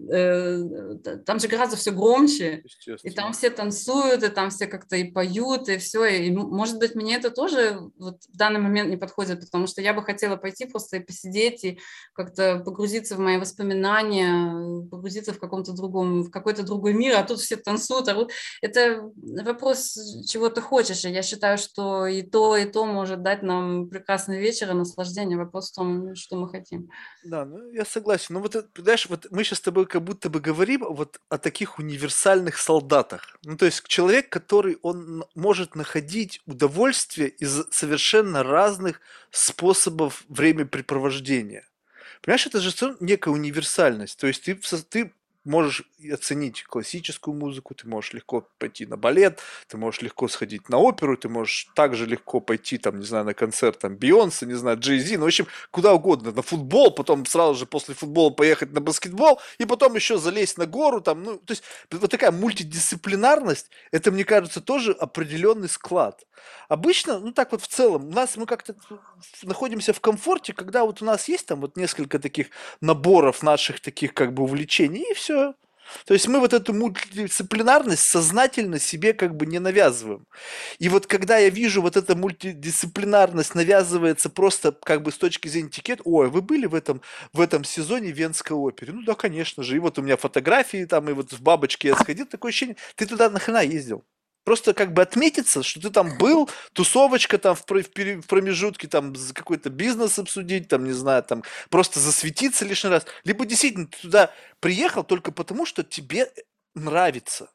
э, 0.00 0.96
там 1.24 1.38
же 1.38 1.48
гораздо 1.48 1.76
все 1.76 1.92
громче, 1.92 2.64
и 3.02 3.10
там 3.10 3.32
все 3.32 3.50
танцуют, 3.50 4.22
и 4.22 4.28
там 4.28 4.50
все 4.50 4.66
как-то 4.66 4.96
и 4.96 5.10
поют, 5.10 5.68
и 5.68 5.78
все. 5.78 6.04
И, 6.06 6.30
может 6.30 6.78
быть, 6.78 6.94
мне 6.94 7.16
это 7.16 7.30
тоже 7.30 7.78
вот 7.98 8.22
в 8.24 8.36
данный 8.36 8.60
момент 8.60 8.90
не 8.90 8.96
подходит, 8.96 9.40
потому 9.40 9.66
что 9.66 9.80
я 9.80 9.94
бы 9.94 10.02
хотела 10.02 10.36
пойти 10.36 10.66
просто 10.66 10.96
и 10.96 11.00
посидеть, 11.00 11.64
и 11.64 11.80
как-то 12.12 12.58
погрузиться 12.58 13.16
в 13.16 13.20
мои 13.20 13.38
воспоминания, 13.38 14.86
погрузиться 14.90 15.32
в 15.32 15.38
каком-то 15.38 15.72
другом, 15.72 16.22
в 16.22 16.30
какой-то 16.30 16.62
другой 16.62 16.92
мир, 16.94 17.16
а 17.16 17.22
тут 17.24 17.40
все 17.40 17.56
танцуют, 17.56 18.08
орут. 18.08 18.32
Это 18.62 19.10
вопрос, 19.14 19.98
чего 20.26 20.48
ты 20.48 20.60
хочешь. 20.60 21.04
И 21.04 21.10
я 21.10 21.22
считаю, 21.22 21.58
что 21.58 22.06
и 22.06 22.22
то, 22.22 22.56
и 22.56 22.64
то 22.64 22.84
может 22.84 23.22
дать 23.22 23.42
нам 23.42 23.88
прекрасный 23.88 24.40
вечер 24.40 24.70
и 24.70 24.74
наслаждение. 24.74 25.38
Вопрос 25.38 25.70
в 25.70 25.74
том, 25.74 26.14
что 26.14 26.36
мы 26.36 26.48
хотим. 26.48 26.90
Да, 27.24 27.44
ну 27.44 27.70
я 27.70 27.84
согласен. 27.84 28.34
Ну 28.34 28.40
вот, 28.40 28.54
это, 28.54 28.68
знаешь, 28.76 29.06
вот 29.08 29.26
мы 29.30 29.44
сейчас 29.44 29.58
с 29.58 29.62
тобой 29.62 29.83
как 29.86 30.02
будто 30.02 30.30
бы 30.30 30.40
говорим 30.40 30.84
вот 30.88 31.20
о 31.28 31.38
таких 31.38 31.78
универсальных 31.78 32.58
солдатах. 32.58 33.36
Ну 33.44 33.56
то 33.56 33.66
есть 33.66 33.86
человек, 33.86 34.28
который 34.28 34.78
он 34.82 35.24
может 35.34 35.74
находить 35.74 36.40
удовольствие 36.46 37.28
из 37.28 37.64
совершенно 37.70 38.42
разных 38.42 39.00
способов 39.30 40.24
времяпрепровождения. 40.28 41.66
Понимаешь, 42.22 42.46
это 42.46 42.60
же 42.60 42.96
некая 43.00 43.30
универсальность. 43.30 44.18
То 44.18 44.26
есть 44.26 44.44
ты, 44.44 44.54
ты 44.88 45.12
можешь 45.44 45.84
оценить 46.12 46.64
классическую 46.64 47.34
музыку, 47.34 47.74
ты 47.74 47.86
можешь 47.86 48.12
легко 48.12 48.48
пойти 48.58 48.86
на 48.86 48.96
балет, 48.96 49.40
ты 49.68 49.76
можешь 49.76 50.02
легко 50.02 50.28
сходить 50.28 50.68
на 50.68 50.78
оперу, 50.78 51.16
ты 51.16 51.28
можешь 51.28 51.68
также 51.74 52.06
легко 52.06 52.40
пойти, 52.40 52.78
там, 52.78 52.98
не 52.98 53.04
знаю, 53.04 53.24
на 53.24 53.34
концерт, 53.34 53.78
там, 53.78 53.96
Бейонсе, 53.96 54.46
не 54.46 54.54
знаю, 54.54 54.78
Джей 54.78 54.98
Зи, 54.98 55.16
ну, 55.16 55.24
в 55.24 55.26
общем, 55.26 55.46
куда 55.70 55.94
угодно, 55.94 56.32
на 56.32 56.42
футбол, 56.42 56.90
потом 56.90 57.26
сразу 57.26 57.54
же 57.54 57.66
после 57.66 57.94
футбола 57.94 58.30
поехать 58.30 58.72
на 58.72 58.80
баскетбол, 58.80 59.40
и 59.58 59.66
потом 59.66 59.94
еще 59.94 60.18
залезть 60.18 60.58
на 60.58 60.66
гору, 60.66 61.00
там, 61.00 61.22
ну, 61.22 61.38
то 61.38 61.52
есть 61.52 61.62
вот 61.90 62.10
такая 62.10 62.32
мультидисциплинарность, 62.32 63.70
это, 63.90 64.10
мне 64.10 64.24
кажется, 64.24 64.60
тоже 64.60 64.92
определенный 64.92 65.68
склад. 65.68 66.24
Обычно, 66.68 67.18
ну, 67.18 67.32
так 67.32 67.52
вот 67.52 67.62
в 67.62 67.68
целом, 67.68 68.08
у 68.08 68.12
нас 68.12 68.36
мы 68.36 68.46
как-то 68.46 68.74
находимся 69.42 69.92
в 69.92 70.00
комфорте, 70.00 70.52
когда 70.52 70.84
вот 70.84 71.02
у 71.02 71.04
нас 71.04 71.28
есть 71.28 71.46
там 71.46 71.60
вот 71.60 71.76
несколько 71.76 72.18
таких 72.18 72.48
наборов 72.80 73.42
наших 73.42 73.80
таких 73.80 74.14
как 74.14 74.32
бы 74.34 74.42
увлечений, 74.44 75.10
и 75.10 75.14
все. 75.14 75.33
То 76.06 76.14
есть 76.14 76.28
мы 76.28 76.40
вот 76.40 76.52
эту 76.54 76.72
мультидисциплинарность 76.72 78.02
сознательно 78.06 78.78
себе 78.78 79.12
как 79.12 79.36
бы 79.36 79.46
не 79.46 79.58
навязываем. 79.58 80.26
И 80.78 80.88
вот 80.88 81.06
когда 81.06 81.38
я 81.38 81.50
вижу 81.50 81.82
вот 81.82 81.96
эта 81.96 82.16
мультидисциплинарность 82.16 83.54
навязывается 83.54 84.30
просто 84.30 84.72
как 84.72 85.02
бы 85.02 85.12
с 85.12 85.18
точки 85.18 85.48
зрения 85.48 85.68
этикет, 85.68 86.00
ой, 86.04 86.28
вы 86.30 86.42
были 86.42 86.66
в 86.66 86.74
этом, 86.74 87.02
в 87.32 87.40
этом 87.40 87.64
сезоне 87.64 88.12
Венской 88.12 88.56
опере? 88.56 88.92
Ну 88.92 89.02
да, 89.02 89.14
конечно 89.14 89.62
же. 89.62 89.76
И 89.76 89.78
вот 89.78 89.98
у 89.98 90.02
меня 90.02 90.16
фотографии 90.16 90.84
там, 90.86 91.08
и 91.10 91.12
вот 91.12 91.32
в 91.32 91.42
бабочке 91.42 91.88
я 91.88 91.96
сходил, 91.96 92.26
такое 92.26 92.50
ощущение, 92.50 92.76
ты 92.96 93.06
туда 93.06 93.28
нахрена 93.30 93.62
ездил? 93.62 94.04
Просто 94.44 94.74
как 94.74 94.92
бы 94.92 95.02
отметиться, 95.02 95.62
что 95.62 95.80
ты 95.80 95.90
там 95.90 96.18
был, 96.18 96.50
тусовочка 96.74 97.38
там 97.38 97.54
в, 97.54 97.64
промежутке, 97.64 98.88
там 98.88 99.14
какой-то 99.32 99.70
бизнес 99.70 100.18
обсудить, 100.18 100.68
там, 100.68 100.84
не 100.84 100.92
знаю, 100.92 101.22
там 101.22 101.42
просто 101.70 101.98
засветиться 101.98 102.64
лишний 102.64 102.90
раз. 102.90 103.06
Либо 103.24 103.46
действительно 103.46 103.86
ты 103.86 103.98
туда 104.02 104.30
приехал 104.60 105.02
только 105.02 105.32
потому, 105.32 105.64
что 105.64 105.82
тебе 105.82 106.30
нравится. 106.74 107.50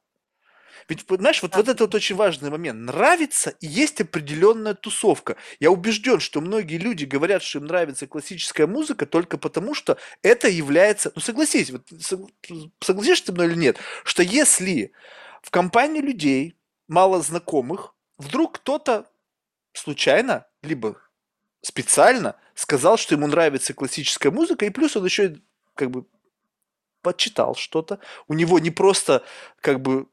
Ведь, 0.87 1.05
понимаешь, 1.05 1.43
вот, 1.43 1.55
вот 1.55 1.67
это 1.67 1.83
вот 1.83 1.93
очень 1.93 2.15
важный 2.15 2.49
момент. 2.49 2.79
Нравится 2.79 3.51
и 3.59 3.67
есть 3.67 4.01
определенная 4.01 4.73
тусовка. 4.73 5.35
Я 5.59 5.69
убежден, 5.69 6.19
что 6.19 6.41
многие 6.41 6.77
люди 6.77 7.05
говорят, 7.05 7.43
что 7.43 7.59
им 7.59 7.65
нравится 7.65 8.07
классическая 8.07 8.65
музыка 8.65 9.05
только 9.05 9.37
потому, 9.37 9.75
что 9.75 9.97
это 10.23 10.47
является... 10.47 11.11
Ну, 11.13 11.21
согласись, 11.21 11.69
вот, 11.69 11.83
сог- 11.91 12.31
согласишься 12.79 13.27
ты 13.27 13.31
мной 13.33 13.47
или 13.47 13.55
нет, 13.55 13.77
что 14.03 14.23
если 14.23 14.93
в 15.43 15.51
компании 15.51 16.01
людей, 16.01 16.55
мало 16.89 17.21
знакомых, 17.21 17.95
вдруг 18.17 18.55
кто-то 18.55 19.09
случайно, 19.71 20.45
либо 20.61 20.99
специально 21.61 22.35
сказал, 22.55 22.97
что 22.97 23.15
ему 23.15 23.27
нравится 23.27 23.73
классическая 23.73 24.31
музыка, 24.31 24.65
и 24.65 24.69
плюс 24.69 24.97
он 24.97 25.05
еще 25.05 25.37
как 25.75 25.91
бы 25.91 26.05
почитал 27.01 27.55
что-то. 27.55 27.99
У 28.27 28.33
него 28.33 28.59
не 28.59 28.71
просто 28.71 29.23
как 29.61 29.81
бы 29.81 30.07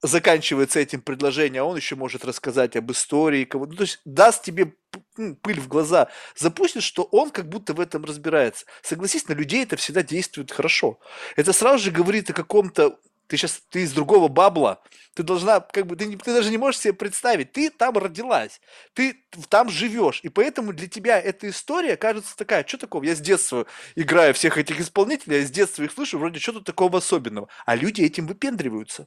заканчивается 0.00 0.78
этим 0.78 1.00
предложение, 1.00 1.62
а 1.62 1.64
он 1.64 1.76
еще 1.76 1.96
может 1.96 2.24
рассказать 2.24 2.76
об 2.76 2.92
истории 2.92 3.44
кого 3.44 3.66
Ну, 3.66 3.74
то 3.74 3.82
есть 3.82 4.00
даст 4.04 4.44
тебе 4.44 4.76
ну, 5.16 5.34
пыль 5.34 5.60
в 5.60 5.66
глаза 5.66 6.08
запустит, 6.36 6.84
что 6.84 7.02
он 7.02 7.30
как 7.30 7.48
будто 7.48 7.74
в 7.74 7.80
этом 7.80 8.04
разбирается. 8.04 8.64
Согласись, 8.82 9.26
на 9.28 9.32
людей 9.32 9.64
это 9.64 9.76
всегда 9.76 10.02
действует 10.02 10.52
хорошо. 10.52 11.00
Это 11.34 11.52
сразу 11.52 11.82
же 11.82 11.90
говорит 11.90 12.30
о 12.30 12.34
каком-то 12.34 13.00
ты 13.28 13.36
сейчас, 13.36 13.62
ты 13.70 13.82
из 13.82 13.92
другого 13.92 14.28
бабла, 14.28 14.82
ты 15.14 15.22
должна, 15.22 15.60
как 15.60 15.86
бы, 15.86 15.94
ты, 15.94 16.16
ты 16.16 16.34
даже 16.34 16.50
не 16.50 16.58
можешь 16.58 16.80
себе 16.80 16.94
представить, 16.94 17.52
ты 17.52 17.70
там 17.70 17.96
родилась, 17.96 18.60
ты 18.94 19.22
там 19.48 19.68
живешь, 19.68 20.20
и 20.22 20.28
поэтому 20.28 20.72
для 20.72 20.88
тебя 20.88 21.20
эта 21.20 21.48
история 21.48 21.96
кажется 21.96 22.36
такая, 22.36 22.66
что 22.66 22.78
такого, 22.78 23.04
я 23.04 23.14
с 23.14 23.20
детства 23.20 23.66
играю 23.94 24.34
всех 24.34 24.58
этих 24.58 24.80
исполнителей, 24.80 25.40
я 25.40 25.46
с 25.46 25.50
детства 25.50 25.84
их 25.84 25.92
слышу, 25.92 26.18
вроде 26.18 26.40
что-то 26.40 26.62
такого 26.62 26.98
особенного, 26.98 27.48
а 27.66 27.76
люди 27.76 28.02
этим 28.02 28.26
выпендриваются. 28.26 29.06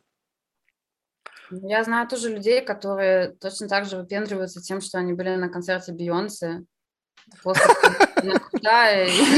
Я 1.50 1.84
знаю 1.84 2.08
тоже 2.08 2.34
людей, 2.34 2.62
которые 2.62 3.34
точно 3.34 3.68
так 3.68 3.86
же 3.86 3.98
выпендриваются 3.98 4.62
тем, 4.62 4.80
что 4.80 5.00
они 5.00 5.14
были 5.14 5.36
на 5.36 5.50
концерте 5.50 5.92
Бейонсе, 5.92 6.64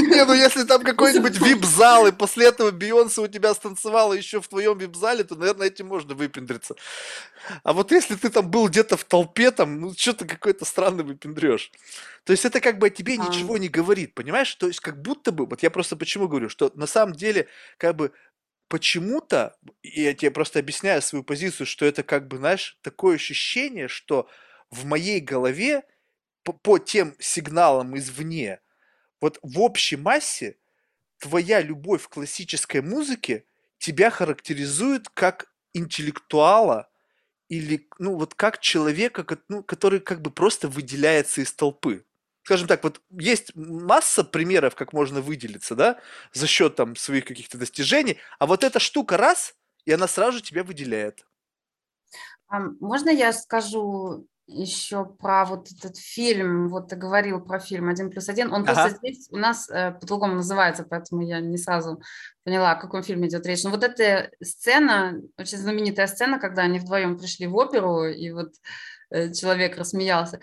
не, 0.02 0.26
ну 0.26 0.34
если 0.34 0.64
там 0.64 0.84
какой-нибудь 0.84 1.40
вип-зал, 1.40 2.08
и 2.08 2.12
после 2.12 2.48
этого 2.48 2.72
Бейонсе 2.72 3.22
у 3.22 3.28
тебя 3.28 3.54
станцевала 3.54 4.14
еще 4.14 4.42
в 4.42 4.48
твоем 4.48 4.78
вип-зале, 4.78 5.24
то, 5.24 5.36
наверное, 5.36 5.68
этим 5.68 5.88
можно 5.88 6.14
выпендриться. 6.14 6.76
А 7.64 7.74
вот 7.74 7.92
если 7.92 8.16
ты 8.16 8.30
там 8.30 8.50
был 8.50 8.68
где-то 8.68 8.98
в 8.98 9.04
толпе, 9.04 9.52
там, 9.52 9.80
ну, 9.80 9.94
что-то 9.94 10.26
какой-то 10.26 10.66
странный 10.66 11.04
выпендрешь. 11.04 11.72
То 12.24 12.32
есть 12.32 12.46
это 12.46 12.60
как 12.60 12.78
бы 12.78 12.88
о 12.88 12.90
тебе 12.90 13.14
а. 13.14 13.18
ничего 13.18 13.58
не 13.58 13.70
говорит, 13.70 14.14
понимаешь? 14.14 14.54
То 14.56 14.68
есть 14.68 14.80
как 14.80 15.02
будто 15.02 15.32
бы, 15.32 15.46
вот 15.46 15.64
я 15.64 15.70
просто 15.70 15.96
почему 15.96 16.28
говорю, 16.28 16.50
что 16.50 16.72
на 16.76 16.88
самом 16.88 17.14
деле, 17.14 17.48
как 17.78 17.96
бы, 17.96 18.12
почему-то, 18.68 19.56
я 19.84 20.14
тебе 20.14 20.32
просто 20.32 20.60
объясняю 20.60 21.02
свою 21.02 21.24
позицию, 21.24 21.68
что 21.68 21.86
это 21.86 22.04
как 22.04 22.28
бы, 22.28 22.38
знаешь, 22.38 22.78
такое 22.82 23.16
ощущение, 23.16 23.88
что 23.88 24.28
в 24.72 24.86
моей 24.86 25.20
голове 25.20 25.84
по, 26.44 26.54
по 26.54 26.78
тем 26.78 27.16
сигналам 27.20 27.98
извне, 27.98 28.62
вот 29.22 29.40
в 29.42 29.62
общей 29.62 29.96
массе 29.96 30.58
твоя 31.18 31.62
любовь 31.62 32.08
к 32.08 32.14
классической 32.14 32.82
музыке 32.82 33.46
тебя 33.78 34.10
характеризует 34.10 35.10
как 35.10 35.52
интеллектуала 35.74 36.90
или, 37.50 37.88
ну, 38.00 38.16
вот 38.18 38.34
как 38.36 38.60
человека, 38.60 39.26
ну, 39.48 39.64
который 39.64 40.00
как 40.00 40.22
бы 40.22 40.32
просто 40.32 40.68
выделяется 40.68 41.42
из 41.42 41.54
толпы. 41.54 42.06
Скажем 42.44 42.68
так, 42.68 42.84
вот 42.84 43.02
есть 43.10 43.56
масса 43.56 44.24
примеров, 44.24 44.76
как 44.76 44.92
можно 44.92 45.22
выделиться, 45.22 45.76
да, 45.76 46.02
за 46.34 46.48
счет 46.48 46.76
там 46.76 46.96
своих 46.96 47.26
каких-то 47.26 47.58
достижений, 47.58 48.20
а 48.40 48.46
вот 48.46 48.66
эта 48.66 48.80
штука 48.80 49.16
раз, 49.16 49.56
и 49.86 49.94
она 49.94 50.08
сразу 50.08 50.40
же 50.40 50.44
тебя 50.44 50.64
выделяет. 50.64 51.26
Можно 52.50 53.10
я 53.10 53.32
скажу 53.32 54.28
еще 54.48 55.06
про 55.06 55.46
вот 55.46 55.70
этот 55.72 55.98
фильм, 55.98 56.68
вот 56.68 56.90
ты 56.90 56.96
говорил 56.96 57.40
про 57.42 57.60
фильм 57.60 57.90
«Один 57.90 58.10
плюс 58.10 58.28
один», 58.30 58.52
он 58.52 58.64
ага. 58.64 58.74
просто 58.74 58.98
здесь 58.98 59.28
у 59.32 59.38
нас 59.38 59.70
э, 59.70 59.92
по-другому 59.92 60.36
называется, 60.36 60.86
поэтому 60.90 61.22
я 61.22 61.40
не 61.40 61.58
сразу 61.58 62.02
поняла, 62.44 62.72
о 62.72 62.80
каком 62.80 63.04
фильме 63.04 63.28
идет 63.28 63.46
речь. 63.46 63.64
Но 63.64 63.70
вот 63.70 63.84
эта 63.84 64.30
сцена, 64.42 65.22
очень 65.38 65.58
знаменитая 65.58 66.08
сцена, 66.08 66.40
когда 66.40 66.64
они 66.64 66.80
вдвоем 66.80 67.18
пришли 67.18 67.48
в 67.48 67.56
оперу, 67.56 68.06
и 68.06 68.32
вот 68.32 68.54
э, 69.12 69.32
человек 69.32 69.78
рассмеялся. 69.78 70.40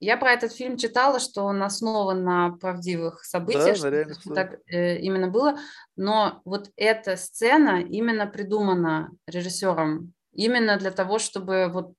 Я 0.00 0.16
про 0.16 0.32
этот 0.32 0.52
фильм 0.52 0.78
читала, 0.78 1.20
что 1.20 1.44
он 1.44 1.62
основан 1.62 2.24
на 2.24 2.50
правдивых 2.52 3.24
событиях, 3.24 3.80
да, 3.80 4.14
что 4.14 4.34
так 4.34 4.58
э, 4.66 4.98
именно 4.98 5.28
было, 5.28 5.58
но 5.94 6.40
вот 6.44 6.70
эта 6.76 7.16
сцена 7.16 7.80
именно 7.80 8.26
придумана 8.26 9.10
режиссером 9.26 10.14
именно 10.32 10.76
для 10.78 10.90
того, 10.90 11.18
чтобы 11.18 11.68
вот 11.72 11.92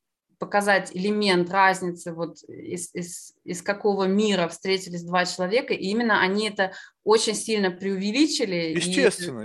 показать 0.43 0.91
элемент 0.93 1.49
разницы, 1.49 2.11
вот 2.11 2.43
из, 2.49 2.93
из, 2.93 3.33
из 3.45 3.61
какого 3.61 4.03
мира 4.03 4.49
встретились 4.49 5.03
два 5.03 5.23
человека, 5.23 5.73
и 5.73 5.85
именно 5.85 6.21
они 6.21 6.49
это 6.49 6.73
очень 7.05 7.33
сильно 7.33 7.71
преувеличили 7.71 8.73
и 8.73 8.75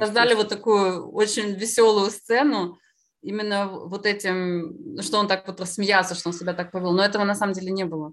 создали 0.00 0.34
вот 0.34 0.48
такую 0.48 1.08
очень 1.12 1.54
веселую 1.54 2.10
сцену, 2.10 2.78
именно 3.22 3.68
вот 3.68 4.06
этим, 4.06 5.00
что 5.00 5.18
он 5.18 5.28
так 5.28 5.46
вот 5.46 5.60
рассмеялся, 5.60 6.16
что 6.16 6.30
он 6.30 6.34
себя 6.34 6.52
так 6.52 6.72
повел, 6.72 6.92
но 6.92 7.04
этого 7.04 7.24
на 7.24 7.36
самом 7.36 7.52
деле 7.52 7.70
не 7.70 7.84
было. 7.84 8.12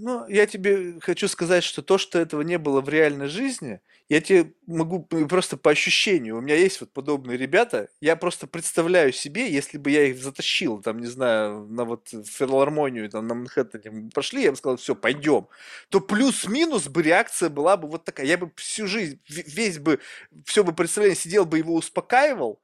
Ну, 0.00 0.28
я 0.28 0.46
тебе 0.46 1.00
хочу 1.00 1.26
сказать, 1.26 1.64
что 1.64 1.82
то, 1.82 1.98
что 1.98 2.20
этого 2.20 2.42
не 2.42 2.56
было 2.56 2.80
в 2.80 2.88
реальной 2.88 3.26
жизни, 3.26 3.80
я 4.08 4.20
тебе 4.20 4.52
могу 4.68 5.00
просто 5.02 5.56
по 5.56 5.72
ощущению, 5.72 6.38
у 6.38 6.40
меня 6.40 6.54
есть 6.54 6.80
вот 6.80 6.92
подобные 6.92 7.36
ребята, 7.36 7.88
я 8.00 8.14
просто 8.14 8.46
представляю 8.46 9.12
себе, 9.12 9.50
если 9.52 9.76
бы 9.76 9.90
я 9.90 10.04
их 10.04 10.22
затащил, 10.22 10.80
там, 10.80 11.00
не 11.00 11.06
знаю, 11.08 11.66
на 11.66 11.84
вот 11.84 12.10
филармонию, 12.26 13.10
там, 13.10 13.26
на 13.26 13.34
Манхэттене 13.34 14.10
пошли, 14.14 14.44
я 14.44 14.52
бы 14.52 14.56
сказал, 14.56 14.76
все, 14.76 14.94
пойдем, 14.94 15.48
то 15.88 16.00
плюс-минус 16.00 16.86
бы 16.86 17.02
реакция 17.02 17.48
была 17.50 17.76
бы 17.76 17.88
вот 17.88 18.04
такая, 18.04 18.26
я 18.26 18.38
бы 18.38 18.52
всю 18.54 18.86
жизнь, 18.86 19.20
весь 19.28 19.80
бы, 19.80 19.98
все 20.44 20.62
бы 20.62 20.72
представление, 20.72 21.16
сидел 21.16 21.44
бы 21.44 21.58
его 21.58 21.74
успокаивал, 21.74 22.60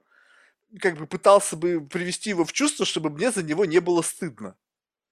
как 0.81 0.97
бы 0.99 1.07
пытался 1.07 1.57
бы 1.57 1.81
привести 1.87 2.31
его 2.31 2.45
в 2.45 2.53
чувство, 2.53 2.87
чтобы 2.87 3.11
мне 3.11 3.31
за 3.33 3.43
него 3.43 3.65
не 3.65 3.81
было 3.81 4.03
стыдно. 4.03 4.57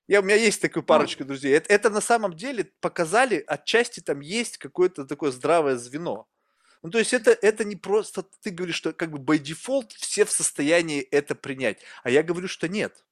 Я, 0.08 0.20
у 0.20 0.24
меня 0.24 0.36
есть 0.36 0.60
такая 0.60 0.82
парочка 0.82 1.24
друзей. 1.24 1.54
Это, 1.54 1.72
это 1.72 1.90
на 1.90 2.00
самом 2.00 2.34
деле 2.34 2.70
показали, 2.80 3.42
отчасти 3.46 4.00
там 4.00 4.20
есть 4.20 4.58
какое-то 4.58 5.04
такое 5.06 5.30
здравое 5.30 5.76
звено. 5.76 6.26
Ну, 6.82 6.90
то 6.90 6.98
есть 6.98 7.12
это, 7.12 7.30
это 7.30 7.64
не 7.64 7.76
просто, 7.76 8.24
ты 8.42 8.50
говоришь, 8.50 8.74
что 8.74 8.92
как 8.92 9.12
бы 9.12 9.18
by 9.18 9.40
default 9.40 9.90
все 9.94 10.24
в 10.24 10.32
состоянии 10.32 11.00
это 11.00 11.34
принять. 11.34 11.80
А 12.02 12.10
я 12.10 12.24
говорю, 12.24 12.48
что 12.48 12.68
нет. 12.68 13.04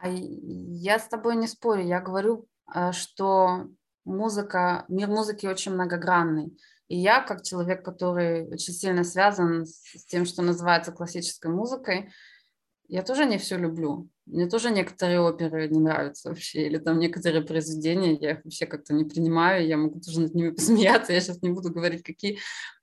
А 0.00 0.08
я 0.08 0.98
с 0.98 1.08
тобой 1.08 1.34
не 1.34 1.48
спорю. 1.48 1.84
Я 1.84 2.00
говорю, 2.00 2.46
э, 2.72 2.92
что 2.92 3.66
музыка, 4.04 4.84
мир 4.88 5.08
музыки 5.08 5.46
очень 5.46 5.72
многогранный. 5.72 6.56
И 6.86 6.96
я, 6.96 7.22
как 7.22 7.42
человек, 7.42 7.84
который 7.84 8.48
очень 8.48 8.72
сильно 8.72 9.04
связан 9.04 9.66
с 9.66 10.04
тем, 10.06 10.24
что 10.24 10.42
называется 10.42 10.92
классической 10.92 11.50
музыкой, 11.50 12.12
я 12.88 13.02
тоже 13.02 13.26
не 13.26 13.38
все 13.38 13.56
люблю. 13.56 14.08
Мне 14.30 14.48
тоже 14.48 14.70
некоторые 14.70 15.20
оперы 15.20 15.68
не 15.68 15.80
нравятся 15.80 16.28
вообще, 16.28 16.66
или 16.66 16.78
там 16.78 16.98
некоторые 16.98 17.42
произведения, 17.42 18.14
я 18.14 18.32
их 18.32 18.44
вообще 18.44 18.66
как-то 18.66 18.94
не 18.94 19.04
принимаю, 19.04 19.66
я 19.66 19.76
могу 19.76 20.00
тоже 20.00 20.20
над 20.20 20.34
ними 20.34 20.50
посмеяться, 20.54 21.12
я 21.12 21.20
сейчас 21.20 21.42
не 21.42 21.50
буду 21.50 21.70
говорить, 21.70 22.02
какие. 22.02 22.38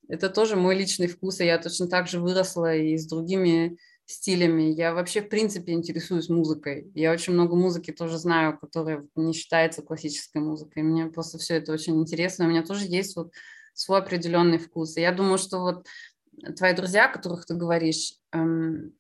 Это 0.10 0.30
тоже 0.30 0.56
мой 0.56 0.76
личный 0.76 1.08
вкус, 1.08 1.40
и 1.40 1.46
я 1.46 1.58
точно 1.58 1.88
так 1.88 2.08
же 2.08 2.20
выросла 2.20 2.76
и 2.76 2.98
с 2.98 3.08
другими 3.08 3.78
стилями. 4.06 4.72
Я 4.72 4.94
вообще, 4.94 5.22
в 5.22 5.30
принципе, 5.30 5.74
интересуюсь 5.74 6.30
музыкой. 6.30 6.90
Я 6.96 7.12
очень 7.12 7.34
много 7.34 7.56
музыки 7.56 7.92
тоже 7.92 8.18
знаю, 8.18 8.58
которая 8.58 9.06
не 9.16 9.34
считается 9.34 9.82
классической 9.82 10.42
музыкой. 10.42 10.84
Мне 10.84 11.08
просто 11.08 11.38
все 11.38 11.56
это 11.56 11.74
очень 11.74 12.00
интересно. 12.00 12.46
У 12.46 12.50
меня 12.50 12.64
тоже 12.64 12.86
есть 12.86 13.18
вот 13.18 13.34
свой 13.74 14.00
определенный 14.00 14.60
вкус. 14.60 14.96
И 14.96 15.02
я 15.02 15.12
думаю, 15.12 15.38
что 15.38 15.60
вот 15.60 15.86
твои 16.56 16.74
друзья, 16.74 17.10
о 17.10 17.14
которых 17.14 17.46
ты 17.46 17.56
говоришь, 17.56 18.14
эм, 18.32 18.94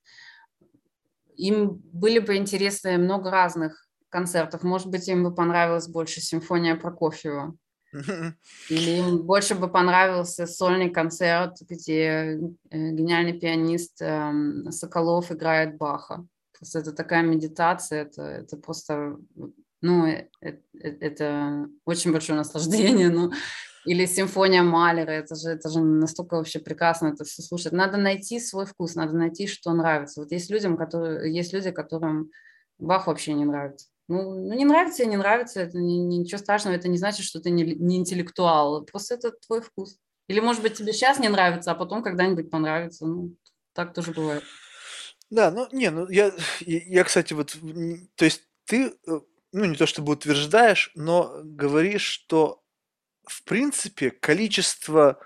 им 1.37 1.81
были 1.93 2.19
бы 2.19 2.35
интересны 2.35 2.97
много 2.97 3.31
разных 3.31 3.87
концертов. 4.09 4.63
Может 4.63 4.87
быть, 4.87 5.07
им 5.07 5.23
бы 5.23 5.33
понравилась 5.33 5.87
больше 5.87 6.21
симфония 6.21 6.75
Прокофьева. 6.75 7.55
Или 8.69 8.99
им 8.99 9.23
больше 9.23 9.55
бы 9.55 9.67
понравился 9.69 10.45
сольный 10.45 10.89
концерт, 10.89 11.57
где 11.61 11.99
э, 11.99 12.37
гениальный 12.69 13.39
пианист 13.39 14.01
эм, 14.01 14.71
Соколов 14.71 15.31
играет 15.31 15.77
Баха. 15.77 16.25
Просто 16.57 16.79
это 16.79 16.91
такая 16.91 17.23
медитация, 17.23 18.03
это, 18.03 18.23
это 18.23 18.57
просто, 18.57 19.17
ну, 19.81 20.05
это, 20.05 20.59
э, 20.81 20.89
это 20.99 21.67
очень 21.85 22.11
большое 22.11 22.37
наслаждение. 22.37 23.09
Ну, 23.09 23.31
или 23.87 24.05
симфония 24.05 24.63
Малера, 24.63 25.11
это 25.11 25.35
же, 25.35 25.49
это 25.49 25.69
же 25.69 25.79
настолько 25.79 26.35
вообще 26.35 26.59
прекрасно 26.59 27.07
это 27.07 27.23
все 27.23 27.41
слушать. 27.41 27.71
Надо 27.71 27.95
найти 27.97 28.37
свой 28.41 28.65
вкус, 28.65 28.95
надо 28.95 29.13
найти, 29.13 29.47
что 29.47 29.71
нравится. 29.71 30.19
Вот 30.19 30.31
есть, 30.31 30.49
людям, 30.49 30.75
которые, 30.75 31.33
есть 31.33 31.53
люди, 31.53 31.71
которым 31.71 32.29
Бах 32.79 33.07
вообще 33.07 33.33
не 33.33 33.45
нравится. 33.45 33.87
Ну, 34.09 34.35
ну 34.35 34.53
не 34.53 34.65
нравится 34.65 35.05
не 35.05 35.15
нравится, 35.15 35.61
это 35.61 35.77
не, 35.77 35.99
ничего 35.99 36.37
страшного, 36.37 36.75
это 36.75 36.89
не 36.89 36.97
значит, 36.97 37.25
что 37.25 37.39
ты 37.39 37.49
не, 37.49 37.63
не 37.63 37.95
интеллектуал, 37.95 38.83
просто 38.83 39.15
это 39.15 39.31
твой 39.31 39.61
вкус. 39.61 39.97
Или, 40.27 40.41
может 40.41 40.61
быть, 40.61 40.73
тебе 40.73 40.91
сейчас 40.91 41.19
не 41.19 41.29
нравится, 41.29 41.71
а 41.71 41.75
потом 41.75 42.03
когда-нибудь 42.03 42.51
понравится. 42.51 43.05
Ну, 43.05 43.35
так 43.73 43.93
тоже 43.93 44.11
бывает. 44.11 44.43
Да, 45.29 45.49
ну, 45.49 45.67
не, 45.71 45.91
ну, 45.91 46.09
я, 46.09 46.33
я, 46.59 47.03
кстати, 47.05 47.31
вот, 47.31 47.55
то 48.15 48.25
есть 48.25 48.43
ты, 48.65 48.87
э, 48.87 49.19
ну, 49.53 49.65
не 49.65 49.75
то 49.75 49.85
чтобы 49.85 50.11
утверждаешь, 50.13 50.91
но 50.95 51.39
говоришь, 51.43 52.03
что 52.03 52.61
в 53.29 53.43
принципе, 53.43 54.11
количество 54.11 55.19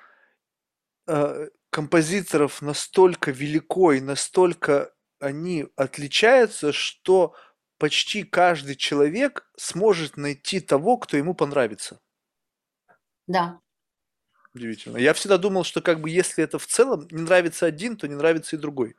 э, 1.07 1.49
композиторов 1.69 2.61
настолько 2.61 3.31
велико 3.31 3.93
и 3.93 4.01
настолько 4.01 4.93
они 5.19 5.67
отличаются, 5.75 6.71
что 6.71 7.35
почти 7.77 8.23
каждый 8.23 8.75
человек 8.75 9.49
сможет 9.57 10.17
найти 10.17 10.59
того, 10.59 10.97
кто 10.97 11.17
ему 11.17 11.33
понравится. 11.33 11.99
Да. 13.27 13.59
Удивительно. 14.53 14.97
Я 14.97 15.13
всегда 15.13 15.37
думал, 15.37 15.63
что 15.63 15.81
как 15.81 16.01
бы 16.01 16.09
если 16.09 16.43
это 16.43 16.59
в 16.59 16.67
целом 16.67 17.07
не 17.09 17.21
нравится 17.21 17.65
один, 17.65 17.95
то 17.95 18.07
не 18.07 18.15
нравится 18.15 18.55
и 18.55 18.59
другой. 18.59 18.95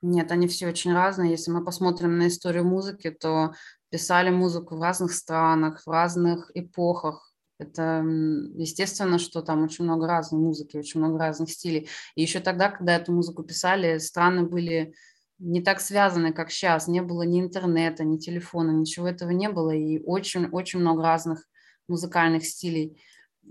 Нет, 0.00 0.30
они 0.30 0.48
все 0.48 0.68
очень 0.68 0.94
разные. 0.94 1.32
Если 1.32 1.50
мы 1.50 1.64
посмотрим 1.64 2.18
на 2.18 2.28
историю 2.28 2.64
музыки, 2.64 3.10
то 3.10 3.52
писали 3.90 4.30
музыку 4.30 4.76
в 4.76 4.82
разных 4.82 5.12
странах, 5.12 5.82
в 5.84 5.90
разных 5.90 6.50
эпохах. 6.54 7.27
Это 7.58 8.04
естественно, 8.54 9.18
что 9.18 9.42
там 9.42 9.64
очень 9.64 9.84
много 9.84 10.06
разной 10.06 10.40
музыки, 10.40 10.76
очень 10.76 11.00
много 11.00 11.18
разных 11.18 11.50
стилей. 11.50 11.88
И 12.14 12.22
еще 12.22 12.38
тогда, 12.38 12.70
когда 12.70 12.96
эту 12.96 13.12
музыку 13.12 13.42
писали, 13.42 13.98
страны 13.98 14.44
были 14.44 14.94
не 15.38 15.60
так 15.60 15.80
связаны, 15.80 16.32
как 16.32 16.50
сейчас. 16.50 16.88
Не 16.88 17.02
было 17.02 17.22
ни 17.22 17.40
интернета, 17.40 18.04
ни 18.04 18.16
телефона, 18.16 18.70
ничего 18.70 19.08
этого 19.08 19.30
не 19.30 19.48
было. 19.48 19.70
И 19.70 20.00
очень-очень 20.04 20.78
много 20.78 21.02
разных 21.02 21.48
музыкальных 21.88 22.44
стилей 22.44 23.00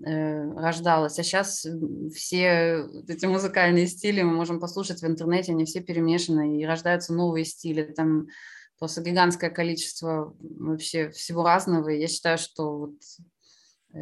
э, 0.05 0.51
рождалось. 0.53 1.19
А 1.19 1.23
сейчас 1.23 1.65
все 2.13 2.87
эти 3.07 3.25
музыкальные 3.25 3.87
стили 3.87 4.21
мы 4.21 4.33
можем 4.33 4.59
послушать 4.59 5.01
в 5.01 5.05
интернете, 5.07 5.51
они 5.51 5.65
все 5.65 5.81
перемешаны, 5.81 6.61
и 6.61 6.65
рождаются 6.65 7.13
новые 7.13 7.45
стили. 7.45 7.83
Там 7.83 8.27
просто 8.79 9.01
гигантское 9.01 9.49
количество 9.49 10.35
вообще 10.39 11.09
всего 11.09 11.43
разного. 11.43 11.89
И 11.89 11.99
я 11.99 12.07
считаю, 12.07 12.37
что 12.37 12.77
вот 12.77 12.95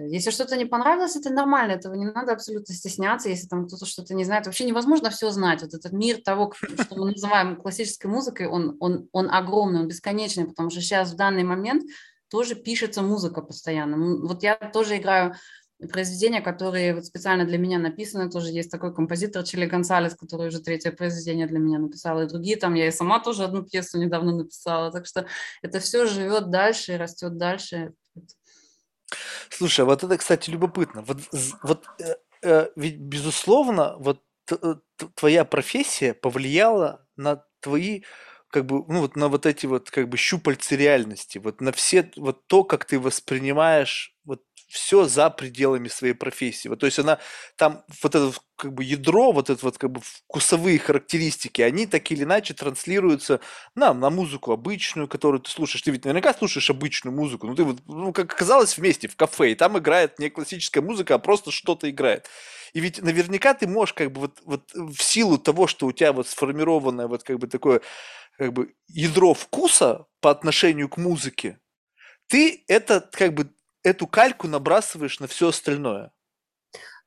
если 0.07 0.31
что-то 0.31 0.57
не 0.57 0.65
понравилось, 0.65 1.15
это 1.15 1.29
нормально, 1.29 1.73
этого 1.73 1.93
не 1.95 2.05
надо 2.05 2.33
абсолютно 2.33 2.73
стесняться, 2.73 3.29
если 3.29 3.47
там 3.47 3.67
кто-то 3.67 3.85
что-то 3.85 4.13
не 4.13 4.25
знает. 4.25 4.45
Вообще 4.45 4.65
невозможно 4.65 5.09
все 5.09 5.31
знать. 5.31 5.61
Вот 5.61 5.73
этот 5.73 5.91
мир 5.93 6.21
того, 6.21 6.53
что 6.53 6.95
мы 6.95 7.11
называем 7.11 7.55
классической 7.55 8.07
музыкой, 8.07 8.47
он, 8.47 8.77
он, 8.79 9.07
он 9.11 9.31
огромный, 9.31 9.81
он 9.81 9.87
бесконечный, 9.87 10.45
потому 10.45 10.69
что 10.69 10.81
сейчас 10.81 11.13
в 11.13 11.15
данный 11.15 11.43
момент 11.43 11.83
тоже 12.29 12.55
пишется 12.55 13.01
музыка 13.01 13.41
постоянно. 13.41 14.25
Вот 14.25 14.43
я 14.43 14.55
тоже 14.55 14.97
играю 14.97 15.35
произведения, 15.91 16.41
которые 16.41 16.95
вот 16.95 17.05
специально 17.05 17.45
для 17.45 17.57
меня 17.57 17.79
написаны. 17.79 18.29
Тоже 18.29 18.49
есть 18.49 18.71
такой 18.71 18.93
композитор 18.93 19.43
Чили 19.43 19.65
Гонсалес, 19.65 20.15
который 20.15 20.47
уже 20.47 20.59
третье 20.59 20.91
произведение 20.91 21.47
для 21.47 21.59
меня 21.59 21.79
написал, 21.79 22.21
и 22.21 22.27
другие 22.27 22.55
там. 22.57 22.73
Я 22.75 22.87
и 22.87 22.91
сама 22.91 23.19
тоже 23.19 23.43
одну 23.43 23.63
пьесу 23.63 23.99
недавно 23.99 24.35
написала. 24.35 24.91
Так 24.91 25.05
что 25.05 25.27
это 25.61 25.79
все 25.79 26.05
живет 26.05 26.49
дальше 26.49 26.93
и 26.93 26.97
растет 26.97 27.37
дальше. 27.37 27.93
Слушай, 29.49 29.85
вот 29.85 30.03
это, 30.03 30.17
кстати, 30.17 30.49
любопытно. 30.49 31.01
Вот, 31.01 31.17
вот 31.63 31.85
э, 31.99 32.15
э, 32.43 32.69
ведь, 32.75 32.97
безусловно, 32.97 33.95
вот 33.99 34.21
э, 34.51 34.75
твоя 35.15 35.45
профессия 35.45 36.13
повлияла 36.13 37.05
на 37.15 37.43
твои 37.61 38.03
как 38.55 38.65
бы, 38.65 38.83
ну 38.87 39.01
вот 39.01 39.17
на 39.17 39.27
вот 39.27 39.45
эти 39.45 39.65
вот 39.65 39.91
как 39.91 40.07
бы 40.09 40.17
щупальцы 40.17 40.77
реальности, 40.77 41.39
вот 41.39 41.59
на 41.61 41.73
все, 41.73 42.09
вот 42.15 42.47
то, 42.47 42.63
как 42.63 42.85
ты 42.85 42.99
воспринимаешь 42.99 44.15
вот 44.23 44.41
все 44.69 45.05
за 45.05 45.29
пределами 45.29 45.89
своей 45.89 46.13
профессии. 46.13 46.69
Вот, 46.69 46.79
то 46.79 46.85
есть 46.85 46.97
она 46.99 47.19
там 47.57 47.83
вот 48.01 48.15
это 48.15 48.31
как 48.55 48.73
бы 48.73 48.83
ядро, 48.85 49.33
вот 49.33 49.49
это 49.49 49.59
вот 49.65 49.77
как 49.77 49.91
бы 49.91 49.99
вкусовые 50.01 50.79
характеристики, 50.79 51.61
они 51.61 51.85
так 51.85 52.09
или 52.11 52.23
иначе 52.23 52.53
транслируются 52.53 53.41
нам 53.75 53.99
на 53.99 54.09
музыку 54.09 54.53
обычную, 54.53 55.07
которую 55.09 55.41
ты 55.41 55.51
слушаешь. 55.51 55.81
Ты 55.81 55.91
ведь 55.91 56.05
наверняка 56.05 56.33
слушаешь 56.33 56.69
обычную 56.69 57.13
музыку, 57.15 57.47
ну 57.47 57.55
ты 57.55 57.63
вот, 57.65 57.79
ну 57.87 58.13
как 58.13 58.33
оказалось, 58.33 58.77
вместе 58.77 59.07
в 59.09 59.17
кафе, 59.17 59.51
и 59.51 59.55
там 59.55 59.77
играет 59.77 60.17
не 60.19 60.29
классическая 60.29 60.81
музыка, 60.81 61.15
а 61.15 61.19
просто 61.19 61.51
что-то 61.51 61.89
играет. 61.89 62.27
И 62.73 62.79
ведь 62.81 63.01
наверняка 63.01 63.53
ты 63.53 63.67
можешь 63.67 63.93
как 63.93 64.11
бы 64.11 64.21
вот, 64.21 64.39
вот 64.43 64.71
в 64.73 65.01
силу 65.01 65.37
того, 65.37 65.67
что 65.67 65.85
у 65.87 65.91
тебя 65.93 66.11
вот 66.11 66.27
сформированное 66.27 67.07
вот 67.07 67.23
как 67.23 67.39
бы 67.39 67.47
такое 67.47 67.81
как 68.37 68.53
бы 68.53 68.73
ядро 68.87 69.33
вкуса 69.33 70.05
по 70.21 70.31
отношению 70.31 70.89
к 70.89 70.97
музыке, 70.97 71.59
ты 72.27 72.63
это 72.67 73.07
как 73.11 73.33
бы 73.33 73.49
эту 73.83 74.07
кальку 74.07 74.47
набрасываешь 74.47 75.19
на 75.19 75.27
все 75.27 75.49
остальное. 75.49 76.11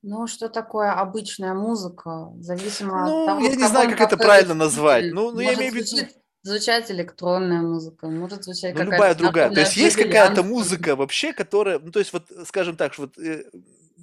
Ну, 0.02 0.28
что 0.28 0.48
такое 0.48 0.92
обычная 0.92 1.54
музыка? 1.54 2.32
Зависимо 2.38 3.04
ну, 3.04 3.22
от 3.22 3.26
того, 3.26 3.40
я 3.40 3.56
не 3.56 3.66
знаю, 3.66 3.90
как 3.90 4.00
это 4.00 4.16
правильно 4.16 4.54
назвать. 4.54 5.12
Ну, 5.12 5.32
ну 5.32 5.40
я 5.40 5.54
имею 5.54 5.72
в 5.72 5.76
виду... 5.76 6.08
Звучать 6.42 6.88
электронная 6.90 7.60
музыка, 7.60 8.06
может 8.06 8.44
звучать 8.44 8.74
ну, 8.76 8.84
любая 8.84 9.14
другая. 9.16 9.50
То 9.50 9.60
есть 9.60 9.76
есть 9.76 9.96
какая-то 9.96 10.44
музыка 10.44 10.94
вообще, 10.94 11.32
которая, 11.32 11.80
ну 11.80 11.90
то 11.90 11.98
есть 11.98 12.12
вот, 12.12 12.30
скажем 12.46 12.76
так, 12.76 12.96
вот 12.96 13.18
э, 13.18 13.44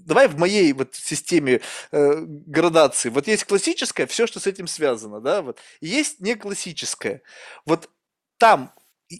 давай 0.05 0.27
в 0.27 0.37
моей 0.37 0.71
вот 0.73 0.95
системе 0.95 1.61
э, 1.91 2.13
градации, 2.25 3.09
вот 3.09 3.27
есть 3.27 3.43
классическая, 3.43 4.07
все, 4.07 4.27
что 4.27 4.39
с 4.39 4.47
этим 4.47 4.67
связано, 4.67 5.19
да, 5.19 5.41
вот, 5.41 5.59
и 5.81 5.87
есть 5.87 6.19
не 6.21 6.35
классическая. 6.35 7.21
Вот 7.65 7.89
там 8.37 8.73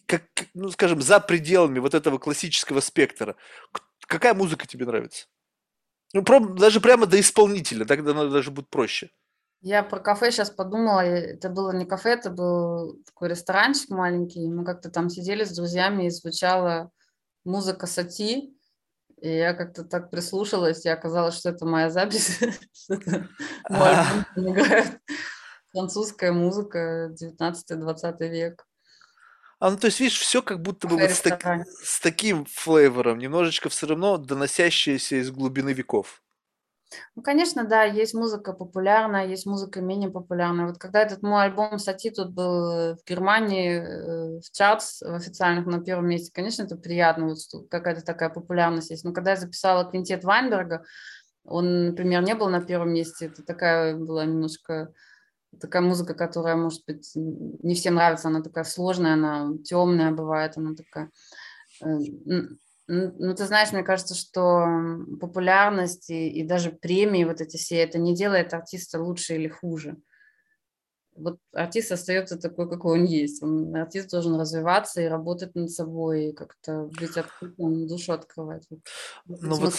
как, 0.07 0.23
ну, 0.53 0.69
скажем, 0.71 1.01
за 1.01 1.19
пределами 1.19 1.79
вот 1.79 1.93
этого 1.93 2.17
классического 2.17 2.79
спектра, 2.79 3.35
какая 4.07 4.33
музыка 4.33 4.67
тебе 4.67 4.85
нравится? 4.85 5.27
Ну, 6.13 6.23
прям, 6.23 6.57
даже 6.57 6.81
прямо 6.81 7.05
до 7.05 7.19
исполнителя, 7.19 7.85
тогда 7.85 8.13
даже 8.13 8.51
будет 8.51 8.69
проще. 8.69 9.11
Я 9.61 9.83
про 9.83 9.99
кафе 9.99 10.31
сейчас 10.31 10.51
подумала, 10.51 11.01
это 11.01 11.49
было 11.49 11.71
не 11.71 11.85
кафе, 11.85 12.11
это 12.11 12.29
был 12.29 13.01
такой 13.05 13.29
ресторанчик 13.29 13.89
маленький, 13.89 14.47
мы 14.47 14.63
как-то 14.63 14.91
там 14.91 15.09
сидели 15.09 15.43
с 15.43 15.55
друзьями 15.55 16.05
и 16.05 16.11
звучала 16.11 16.91
музыка 17.43 17.87
Сати, 17.87 18.54
и 19.25 19.37
я 19.37 19.55
как-то 19.55 19.83
так 19.83 20.11
прислушалась, 20.11 20.85
и 20.85 20.89
оказалось, 20.89 21.35
что 21.35 21.49
это 21.49 21.65
моя 21.65 21.89
запись, 21.89 22.39
играет 24.35 25.01
французская 25.71 26.31
музыка, 26.31 27.11
19-20 27.19 28.29
век. 28.29 28.67
А, 29.59 29.71
ну, 29.71 29.77
то 29.77 29.87
есть, 29.87 29.99
видишь, 29.99 30.19
все 30.19 30.43
как 30.43 30.61
будто 30.61 30.87
бы 30.87 30.97
вот 30.97 31.09
с, 31.09 31.21
так, 31.21 31.65
с 31.67 31.99
таким 31.99 32.45
флейвором, 32.45 33.17
немножечко 33.17 33.69
все 33.69 33.87
равно 33.87 34.17
доносящееся 34.17 35.15
из 35.15 35.31
глубины 35.31 35.73
веков. 35.73 36.21
Ну, 37.15 37.21
конечно, 37.21 37.63
да, 37.63 37.83
есть 37.83 38.13
музыка 38.13 38.53
популярная, 38.53 39.27
есть 39.27 39.45
музыка 39.45 39.81
менее 39.81 40.09
популярная. 40.09 40.67
Вот 40.67 40.77
когда 40.77 41.01
этот 41.01 41.23
мой 41.23 41.45
альбом 41.45 41.79
«Сати» 41.79 42.11
тут 42.11 42.31
был 42.31 42.71
э, 42.71 42.95
в 42.95 43.03
Германии, 43.07 43.77
э, 43.77 44.39
в 44.39 44.51
чартс 44.51 45.01
в 45.01 45.13
официальных 45.13 45.65
на 45.65 45.81
первом 45.81 46.07
месте, 46.07 46.31
конечно, 46.33 46.63
это 46.63 46.77
приятно, 46.77 47.27
вот 47.27 47.37
какая-то 47.69 48.03
такая 48.03 48.29
популярность 48.29 48.91
есть. 48.91 49.03
Но 49.03 49.13
когда 49.13 49.31
я 49.31 49.37
записала 49.37 49.89
«Квинтет 49.89 50.23
Вайнберга», 50.23 50.83
он, 51.43 51.87
например, 51.87 52.23
не 52.23 52.35
был 52.35 52.49
на 52.49 52.61
первом 52.61 52.93
месте, 52.93 53.27
это 53.27 53.43
такая 53.43 53.95
была 53.95 54.25
немножко 54.25 54.93
такая 55.59 55.81
музыка, 55.81 56.13
которая, 56.13 56.55
может 56.55 56.83
быть, 56.85 57.11
не 57.15 57.75
всем 57.75 57.95
нравится, 57.95 58.27
она 58.27 58.41
такая 58.41 58.63
сложная, 58.63 59.13
она 59.13 59.51
темная 59.63 60.11
бывает, 60.11 60.57
она 60.57 60.75
такая... 60.75 61.11
Ну, 62.87 63.35
ты 63.35 63.45
знаешь, 63.45 63.71
мне 63.71 63.83
кажется, 63.83 64.13
что 64.13 64.65
популярность 65.19 66.09
и, 66.09 66.29
и 66.29 66.43
даже 66.43 66.71
премии 66.71 67.23
вот 67.23 67.41
эти 67.41 67.57
все, 67.57 67.77
это 67.77 67.97
не 67.97 68.15
делает 68.15 68.53
артиста 68.53 69.01
лучше 69.01 69.35
или 69.35 69.47
хуже. 69.47 69.97
Вот 71.15 71.39
артист 71.53 71.93
остается 71.93 72.37
такой, 72.37 72.69
какой 72.69 72.99
он 72.99 73.05
есть. 73.05 73.41
Он, 73.41 73.73
артист 73.75 74.09
должен 74.11 74.35
развиваться 74.39 75.01
и 75.01 75.07
работать 75.07 75.55
над 75.55 75.71
собой, 75.71 76.25
и 76.25 76.33
как-то 76.33 76.89
быть 76.99 77.17
открытым, 77.17 77.87
душу 77.87 78.11
открывать. 78.11 78.67
ну 79.25 79.55
вот 79.55 79.73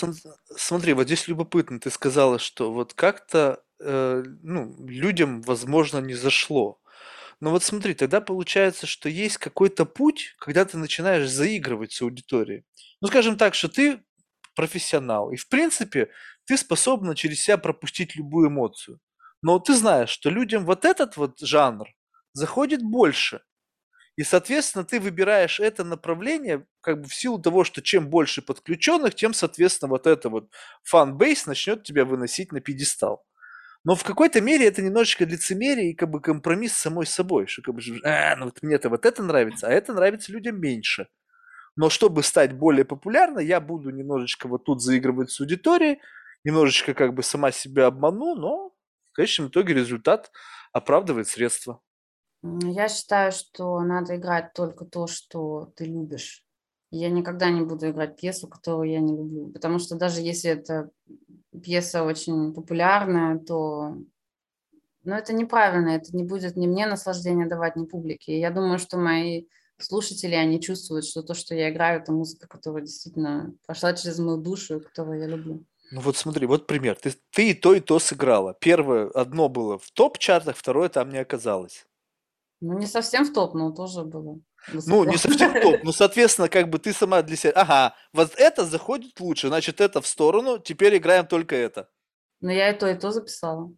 смотри, 0.57 0.95
вот 0.95 1.05
здесь 1.05 1.29
любопытно, 1.29 1.79
ты 1.79 1.91
сказала, 1.91 2.39
что 2.39 2.73
вот 2.73 2.95
как-то 2.95 3.63
э, 3.79 4.25
ну, 4.43 4.75
людям, 4.87 5.43
возможно, 5.43 5.99
не 5.99 6.15
зашло. 6.15 6.81
Но 7.41 7.51
вот 7.51 7.63
смотри, 7.63 7.95
тогда 7.95 8.21
получается, 8.21 8.87
что 8.87 9.09
есть 9.09 9.39
какой-то 9.39 9.85
путь, 9.85 10.35
когда 10.39 10.65
ты 10.65 10.79
начинаешь 10.79 11.29
заигрывать 11.29 11.93
с 11.93 12.03
аудиторией. 12.03 12.65
Ну, 13.01 13.09
скажем 13.09 13.37
так, 13.37 13.55
что 13.55 13.69
ты 13.69 14.03
профессионал, 14.55 15.31
и 15.33 15.37
в 15.37 15.49
принципе 15.49 16.11
ты 16.47 16.57
способна 16.57 17.15
через 17.15 17.43
себя 17.43 17.59
пропустить 17.59 18.17
любую 18.17 18.49
эмоцию. 18.49 19.01
Но 19.43 19.59
ты 19.59 19.75
знаешь, 19.75 20.09
что 20.09 20.31
людям 20.31 20.65
вот 20.65 20.85
этот 20.87 21.17
вот 21.19 21.39
жанр 21.41 21.89
заходит 22.33 22.83
больше. 22.83 23.43
И, 24.17 24.23
соответственно, 24.25 24.85
ты 24.85 24.99
выбираешь 25.01 25.61
это 25.61 25.85
направление 25.85 26.67
как 26.81 27.03
бы 27.03 27.09
в 27.09 27.15
силу 27.15 27.39
того, 27.39 27.65
что 27.65 27.83
чем 27.83 28.09
больше 28.09 28.43
подключенных, 28.43 29.15
тем, 29.15 29.35
соответственно, 29.35 29.91
вот 29.91 30.07
это 30.07 30.31
вот 30.31 30.51
фан-бейс 30.85 31.47
начнет 31.47 31.85
тебя 31.85 32.05
выносить 32.07 32.53
на 32.53 32.61
пьедестал. 32.61 33.25
Но 33.87 33.95
в 33.95 34.03
какой-то 34.03 34.41
мере 34.41 34.67
это 34.67 34.83
немножечко 34.83 35.25
лицемерие 35.25 35.93
и 35.93 35.95
как 35.95 36.11
бы 36.11 36.21
компромисс 36.21 36.73
с 36.73 36.79
самой 36.79 37.07
собой, 37.07 37.47
что 37.47 37.63
как 37.63 37.77
бы, 37.77 37.81
а, 38.03 38.35
ну 38.35 38.47
вот 38.47 38.61
мне-то 38.61 38.91
вот 38.91 39.07
это 39.07 39.23
нравится, 39.23 39.69
а 39.69 39.71
это 39.71 39.95
нравится 39.95 40.33
людям 40.33 40.61
меньше. 40.61 41.07
Но 41.77 41.89
чтобы 41.89 42.25
стать 42.25 42.53
более 42.53 42.85
популярной, 42.85 43.47
я 43.47 43.61
буду 43.61 43.91
немножечко 43.91 44.49
вот 44.49 44.65
тут 44.65 44.83
заигрывать 44.83 45.31
с 45.31 45.41
аудиторией, 45.41 46.01
немножечко 46.43 46.95
как 46.95 47.15
бы 47.15 47.23
сама 47.23 47.53
себя 47.53 47.87
обману, 47.87 48.35
но 48.35 48.75
в 49.11 49.13
конечном 49.13 49.51
итоге 49.51 49.75
результат 49.75 50.33
оправдывает 50.73 51.29
средства. 51.29 51.81
Я 52.43 52.89
считаю, 52.89 53.31
что 53.31 53.79
надо 53.83 54.17
играть 54.17 54.53
только 54.53 54.85
то, 54.85 55.07
что 55.07 55.73
ты 55.77 55.85
любишь. 55.85 56.46
Я 56.99 57.11
никогда 57.11 57.51
не 57.51 57.63
буду 57.63 57.91
играть 57.91 58.17
пьесу, 58.17 58.49
которую 58.49 58.91
я 58.91 59.01
не 59.01 59.17
люблю. 59.17 59.49
Потому 59.53 59.79
что 59.79 59.97
даже 59.97 60.21
если 60.21 60.51
это 60.51 60.91
пьеса 61.63 62.05
очень 62.05 62.53
популярная, 62.53 63.39
то 63.39 63.97
ну, 65.05 65.15
это 65.15 65.33
неправильно, 65.33 65.91
это 65.91 66.17
не 66.17 66.25
будет 66.25 66.57
ни 66.57 66.67
мне 66.67 66.87
наслаждения 66.87 67.47
давать, 67.47 67.77
ни 67.77 67.85
публике. 67.85 68.33
И 68.33 68.41
я 68.41 68.51
думаю, 68.51 68.79
что 68.79 68.99
мои 68.99 69.47
слушатели, 69.79 70.35
они 70.35 70.61
чувствуют, 70.61 71.05
что 71.05 71.23
то, 71.23 71.35
что 71.35 71.55
я 71.55 71.71
играю, 71.71 72.01
это 72.01 72.13
музыка, 72.13 72.49
которая 72.49 72.83
действительно 72.83 73.55
прошла 73.67 73.93
через 73.93 74.19
мою 74.19 74.39
душу, 74.39 74.81
которую 74.81 75.21
я 75.21 75.27
люблю. 75.27 75.65
Ну 75.93 76.01
вот 76.01 76.17
смотри, 76.17 76.47
вот 76.47 76.67
пример. 76.67 76.97
Ты, 76.97 77.15
ты 77.31 77.51
и 77.51 77.55
то, 77.55 77.75
и 77.75 77.81
то 77.81 77.99
сыграла. 77.99 78.55
Первое, 78.55 79.09
одно 79.11 79.49
было 79.49 79.79
в 79.79 79.91
топ-чартах, 79.93 80.57
второе 80.57 80.89
там 80.89 81.11
не 81.11 81.19
оказалось. 81.19 81.87
Ну, 82.61 82.79
не 82.79 82.87
совсем 82.87 83.25
в 83.25 83.33
топ, 83.33 83.55
но 83.55 83.71
тоже 83.71 84.03
было. 84.03 84.41
Ну, 84.73 85.05
не 85.05 85.17
совсем 85.17 85.61
топ. 85.61 85.83
Ну, 85.85 85.93
соответственно, 85.93 86.49
как 86.49 86.69
бы 86.69 86.79
ты 86.79 86.93
сама 86.93 87.23
для 87.23 87.37
себя... 87.37 87.53
Ага, 87.53 87.97
вот 88.13 88.35
это 88.37 88.65
заходит 88.65 89.19
лучше, 89.21 89.49
значит, 89.49 89.81
это 89.81 90.01
в 90.01 90.07
сторону, 90.07 90.59
теперь 90.59 90.97
играем 90.97 91.27
только 91.27 91.57
это. 91.57 91.89
Но 92.41 92.53
я 92.53 92.71
и 92.71 92.79
то, 92.79 92.89
и 92.89 92.95
то 92.95 93.11
записала. 93.11 93.73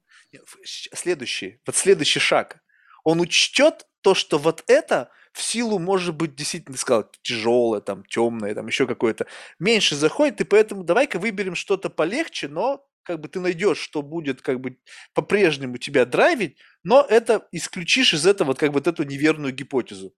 Следующий, 0.65 1.61
вот 1.67 1.77
следующий 1.77 2.21
шаг. 2.21 2.61
Он 3.05 3.21
учтет 3.21 3.87
то, 4.03 4.15
что 4.15 4.39
вот 4.39 4.65
это 4.67 5.11
в 5.33 5.43
силу, 5.43 5.79
может 5.79 6.17
быть, 6.17 6.35
действительно, 6.35 6.75
ты 6.75 6.81
сказал, 6.81 7.11
тяжелое, 7.23 7.81
там, 7.81 8.05
темное, 8.05 8.55
там, 8.55 8.67
еще 8.67 8.87
какое-то, 8.87 9.27
меньше 9.59 9.95
заходит, 9.95 10.41
и 10.41 10.45
поэтому 10.45 10.85
давай-ка 10.85 11.19
выберем 11.19 11.55
что-то 11.55 11.91
полегче, 11.91 12.49
но 12.49 12.85
как 13.09 13.21
бы 13.21 13.29
ты 13.29 13.41
найдешь, 13.41 13.79
что 13.79 14.03
будет 14.03 14.43
как 14.43 14.61
бы 14.61 14.79
по-прежнему 15.15 15.79
тебя 15.79 16.05
драйвить, 16.05 16.59
но 16.83 17.07
это 17.09 17.49
исключишь 17.53 18.13
из 18.13 18.27
этого 18.27 18.49
вот 18.49 18.59
как 18.59 18.71
бы 18.71 18.75
вот 18.75 18.87
эту 18.87 19.05
неверную 19.05 19.55
гипотезу. 19.55 20.13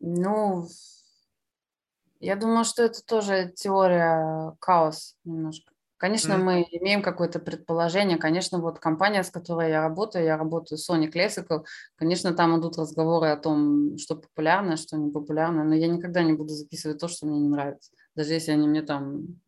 Ну, 0.00 0.66
я 2.20 2.36
думаю, 2.36 2.64
что 2.64 2.82
это 2.82 3.04
тоже 3.04 3.52
теория 3.54 4.56
хаос 4.60 5.16
немножко. 5.24 5.72
Конечно, 6.00 6.32
mm. 6.32 6.38
мы 6.38 6.66
имеем 6.70 7.02
какое-то 7.02 7.40
предположение. 7.40 8.16
Конечно, 8.16 8.58
вот 8.58 8.78
компания, 8.78 9.22
с 9.22 9.28
которой 9.28 9.68
я 9.68 9.82
работаю, 9.82 10.24
я 10.24 10.38
работаю 10.38 10.78
Sony 10.78 11.12
Classical, 11.12 11.66
конечно, 11.96 12.32
там 12.32 12.58
идут 12.58 12.78
разговоры 12.78 13.28
о 13.28 13.36
том, 13.36 13.98
что 13.98 14.16
популярно, 14.16 14.78
что 14.78 14.96
не 14.96 15.10
популярно, 15.10 15.62
но 15.62 15.74
я 15.74 15.88
никогда 15.88 16.22
не 16.22 16.32
буду 16.32 16.54
записывать 16.54 16.98
то, 16.98 17.06
что 17.06 17.26
мне 17.26 17.38
не 17.38 17.48
нравится. 17.48 17.90
Даже 18.16 18.32
если 18.32 18.52
они 18.52 18.66
мне 18.66 18.80
там 18.80 19.40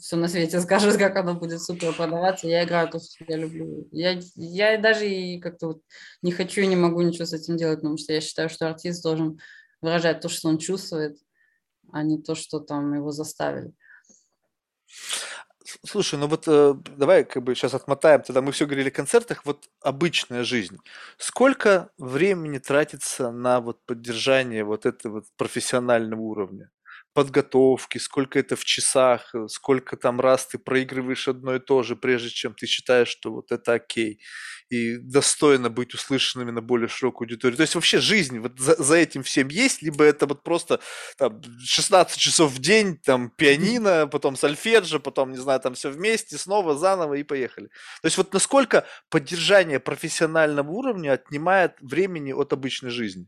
все 0.00 0.14
на 0.14 0.28
свете 0.28 0.60
скажут, 0.60 0.96
как 0.96 1.16
оно 1.16 1.34
будет 1.34 1.60
супер 1.60 1.92
продаваться, 1.92 2.46
я 2.46 2.62
играю 2.62 2.88
то, 2.88 3.00
что 3.00 3.24
я 3.26 3.36
люблю. 3.36 3.88
Я, 3.90 4.20
я 4.36 4.78
даже 4.78 5.08
и 5.08 5.40
как-то 5.40 5.66
вот 5.66 5.82
не 6.22 6.30
хочу 6.30 6.60
и 6.60 6.68
не 6.68 6.76
могу 6.76 7.02
ничего 7.02 7.26
с 7.26 7.32
этим 7.32 7.56
делать, 7.56 7.80
потому 7.80 7.98
что 7.98 8.12
я 8.12 8.20
считаю, 8.20 8.48
что 8.48 8.68
артист 8.68 9.02
должен 9.02 9.40
выражать 9.80 10.20
то, 10.20 10.28
что 10.28 10.48
он 10.48 10.58
чувствует, 10.58 11.18
а 11.92 12.02
не 12.02 12.20
то, 12.20 12.34
что 12.34 12.60
там 12.60 12.94
его 12.94 13.10
заставили. 13.10 13.72
Слушай, 15.84 16.18
ну 16.18 16.26
вот 16.26 16.44
э, 16.48 16.74
давай 16.96 17.24
как 17.24 17.44
бы 17.44 17.54
сейчас 17.54 17.74
отмотаем, 17.74 18.22
тогда 18.22 18.42
мы 18.42 18.50
все 18.52 18.66
говорили 18.66 18.88
о 18.88 18.92
концертах, 18.92 19.44
вот 19.44 19.68
обычная 19.80 20.42
жизнь. 20.42 20.78
Сколько 21.16 21.90
времени 21.96 22.58
тратится 22.58 23.30
на 23.30 23.60
вот 23.60 23.84
поддержание 23.86 24.64
вот 24.64 24.84
этого 24.84 25.14
вот 25.14 25.26
профессионального 25.36 26.20
уровня? 26.20 26.70
Подготовки, 27.12 27.98
сколько 27.98 28.38
это 28.38 28.56
в 28.56 28.64
часах, 28.64 29.34
э, 29.34 29.48
сколько 29.48 29.96
там 29.96 30.20
раз 30.20 30.46
ты 30.46 30.58
проигрываешь 30.58 31.28
одно 31.28 31.56
и 31.56 31.58
то 31.58 31.82
же, 31.82 31.96
прежде 31.96 32.30
чем 32.30 32.54
ты 32.54 32.66
считаешь, 32.66 33.08
что 33.08 33.32
вот 33.32 33.52
это 33.52 33.74
окей, 33.74 34.20
и 34.70 34.96
достойно 34.98 35.68
быть 35.68 35.94
услышанными 35.94 36.52
на 36.52 36.62
более 36.62 36.88
широкую 36.88 37.26
аудиторию. 37.26 37.56
То 37.56 37.62
есть 37.62 37.74
вообще 37.74 37.98
жизнь 37.98 38.38
вот 38.38 38.58
за, 38.58 38.80
за 38.82 38.96
этим 38.96 39.24
всем 39.24 39.48
есть, 39.48 39.82
либо 39.82 40.04
это 40.04 40.26
вот 40.26 40.44
просто 40.44 40.80
там 41.18 41.42
16 41.64 42.16
часов 42.16 42.52
в 42.52 42.60
день, 42.60 42.96
там 42.96 43.30
пианино, 43.30 44.06
потом 44.06 44.36
сольфеджио, 44.36 45.00
потом, 45.00 45.32
не 45.32 45.38
знаю, 45.38 45.60
там 45.60 45.74
все 45.74 45.90
вместе, 45.90 46.38
снова, 46.38 46.76
заново 46.76 47.14
и 47.14 47.24
поехали. 47.24 47.66
То 48.02 48.06
есть 48.06 48.16
вот 48.16 48.32
насколько 48.32 48.86
поддержание 49.10 49.80
профессионального 49.80 50.70
уровня 50.70 51.12
отнимает 51.12 51.72
времени 51.80 52.32
от 52.32 52.52
обычной 52.52 52.90
жизни? 52.90 53.26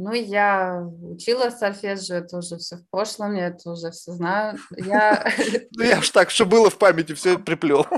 Ну, 0.00 0.12
я 0.12 0.88
учила 1.02 1.50
сольфеджио, 1.50 2.18
это 2.18 2.36
уже 2.36 2.56
все 2.58 2.76
в 2.76 2.88
прошлом, 2.88 3.34
я 3.34 3.48
это 3.48 3.72
уже 3.72 3.90
все 3.90 4.12
знаю. 4.12 4.56
Я... 4.76 5.28
Ну, 5.72 5.82
я 5.82 5.98
уж 5.98 6.10
так, 6.10 6.30
что 6.30 6.46
было 6.46 6.70
в 6.70 6.78
памяти, 6.78 7.14
все 7.14 7.36
приплел. 7.36 7.84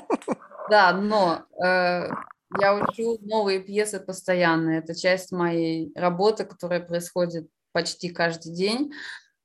Да, 0.71 0.93
но 0.93 1.43
э, 1.63 2.09
я 2.61 2.75
учу 2.75 3.19
новые 3.23 3.59
пьесы 3.59 3.99
постоянно. 3.99 4.71
Это 4.71 4.95
часть 4.95 5.33
моей 5.33 5.93
работы, 5.97 6.45
которая 6.45 6.79
происходит 6.79 7.49
почти 7.73 8.09
каждый 8.09 8.55
день. 8.55 8.93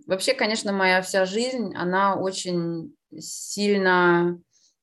Вообще, 0.06 0.36
конечно, 0.36 0.72
моя 0.72 1.02
вся 1.02 1.26
жизнь, 1.26 1.74
она 1.76 2.16
очень 2.16 2.96
сильно 3.18 4.40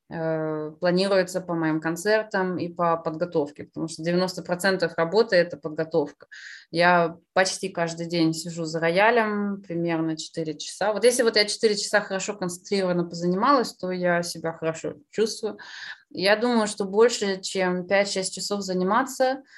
планируется 0.08 1.40
по 1.40 1.54
моим 1.54 1.80
концертам 1.80 2.58
и 2.58 2.68
по 2.68 2.96
подготовке, 2.96 3.64
потому 3.64 3.88
что 3.88 4.02
90% 4.02 4.90
работы– 4.96 5.36
это 5.36 5.56
подготовка. 5.56 6.26
Я 6.70 7.16
почти 7.32 7.68
каждый 7.68 8.06
день 8.06 8.34
сижу 8.34 8.64
за 8.64 8.80
роялем, 8.80 9.62
примерно 9.62 10.16
4 10.16 10.58
часа. 10.58 10.92
Вот 10.92 11.04
если 11.04 11.22
вот 11.22 11.36
я 11.36 11.44
4 11.44 11.76
часа 11.76 12.00
хорошо 12.00 12.34
концентрированно 12.34 13.04
позанималась, 13.04 13.74
то 13.74 13.90
я 13.90 14.22
себя 14.22 14.52
хорошо 14.52 14.94
чувствую. 15.10 15.58
Я 16.10 16.36
думаю, 16.36 16.66
что 16.66 16.84
больше, 16.84 17.40
чем 17.40 17.86
5-6 17.86 18.30
часов 18.30 18.62
заниматься– 18.62 19.42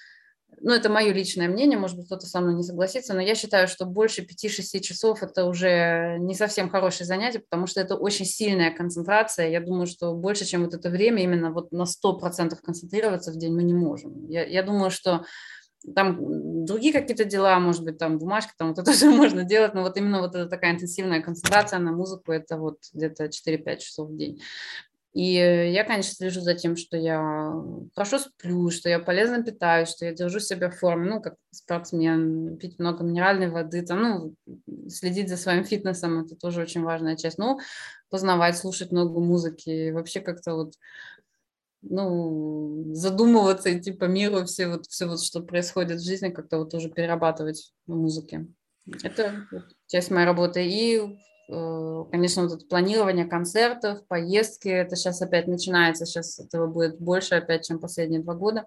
ну, 0.60 0.72
это 0.72 0.89
мое 0.89 1.12
личное 1.12 1.48
мнение, 1.48 1.78
может 1.78 1.97
быть, 1.97 2.06
кто-то 2.06 2.26
со 2.26 2.40
мной 2.40 2.55
не 2.55 2.62
согласится, 2.62 3.14
но 3.14 3.20
я 3.20 3.35
считаю, 3.35 3.68
что 3.68 3.86
больше 3.86 4.22
5-6 4.22 4.81
часов 4.81 5.22
это 5.22 5.44
уже 5.44 6.16
не 6.18 6.35
совсем 6.35 6.68
хорошее 6.68 7.06
занятие, 7.06 7.40
потому 7.40 7.66
что 7.66 7.81
это 7.81 7.97
очень 7.97 8.24
сильная 8.24 8.70
концентрация. 8.70 9.48
Я 9.48 9.60
думаю, 9.60 9.86
что 9.86 10.14
больше, 10.14 10.44
чем 10.44 10.64
вот 10.64 10.74
это 10.74 10.90
время, 10.90 11.22
именно 11.22 11.51
вот 11.51 11.72
на 11.72 11.85
100% 11.85 12.56
концентрироваться 12.62 13.32
в 13.32 13.36
день 13.36 13.55
мы 13.55 13.62
не 13.62 13.74
можем. 13.74 14.28
Я, 14.28 14.44
я 14.44 14.62
думаю, 14.62 14.90
что 14.90 15.24
там 15.94 16.64
другие 16.64 16.93
какие-то 16.93 17.24
дела, 17.24 17.59
может 17.59 17.85
быть, 17.85 17.98
там 17.98 18.18
бумажка, 18.18 18.52
там 18.56 18.68
вот 18.68 18.78
это 18.78 18.90
тоже 18.90 19.10
можно 19.10 19.44
делать, 19.44 19.74
но 19.74 19.82
вот 19.82 19.97
именно 19.97 20.20
вот 20.20 20.35
эта 20.35 20.48
такая 20.48 20.72
интенсивная 20.72 21.20
концентрация 21.20 21.78
на 21.78 21.93
музыку, 21.93 22.32
это 22.32 22.56
вот 22.56 22.78
где-то 22.93 23.26
4-5 23.26 23.76
часов 23.78 24.09
в 24.09 24.16
день. 24.16 24.40
И 25.15 25.35
я, 25.35 25.85
конечно, 25.85 26.12
слежу 26.12 26.41
за 26.41 26.55
тем, 26.55 26.77
что 26.77 26.97
я 26.97 27.55
хорошо 27.95 28.19
сплю, 28.19 28.69
что 28.70 28.89
я 28.89 28.99
полезно 28.99 29.45
питаюсь, 29.45 29.89
что 29.89 30.05
я 30.05 30.12
держу 30.12 30.41
себя 30.41 30.70
в 30.70 30.77
форме, 30.77 31.09
ну, 31.09 31.23
как 31.23 31.36
спортсмен, 31.53 32.57
пить 32.59 32.81
много 32.81 33.05
минеральной 33.05 33.49
воды, 33.49 33.82
там, 33.82 34.03
ну, 34.03 34.35
следить 34.89 35.28
за 35.28 35.36
своим 35.36 35.62
фитнесом, 35.62 36.24
это 36.24 36.35
тоже 36.35 36.62
очень 36.62 36.82
важная 36.82 37.16
часть. 37.16 37.39
Ну, 37.39 37.61
познавать, 38.11 38.59
слушать 38.59 38.91
много 38.91 39.20
музыки, 39.20 39.93
вообще 39.93 40.19
как-то 40.20 40.57
вот 40.57 40.74
ну, 41.82 42.93
задумываться, 42.95 43.77
идти 43.77 43.93
по 43.93 44.07
миру, 44.07 44.45
все 44.47 44.66
вот, 44.66 44.86
все 44.86 45.07
вот, 45.07 45.23
что 45.23 45.43
происходит 45.43 46.01
в 46.01 46.05
жизни, 46.05 46.31
как-то 46.31 46.59
вот 46.59 46.70
тоже 46.70 46.91
перерабатывать 46.91 47.73
в 47.86 47.95
музыке. 47.95 48.49
Это 49.05 49.47
часть 49.86 50.11
моей 50.11 50.27
работы. 50.27 50.66
И 50.66 51.01
Э, 51.01 51.34
конечно, 51.48 52.44
вот 52.44 52.52
это 52.54 52.66
планирование 52.66 53.26
концертов, 53.26 54.06
поездки, 54.06 54.68
это 54.68 54.96
сейчас 54.96 55.20
опять 55.22 55.46
начинается, 55.46 56.06
сейчас 56.06 56.38
этого 56.38 56.66
будет 56.66 56.98
больше 56.98 57.34
опять, 57.34 57.66
чем 57.66 57.78
последние 57.78 58.22
два 58.22 58.34
года. 58.34 58.66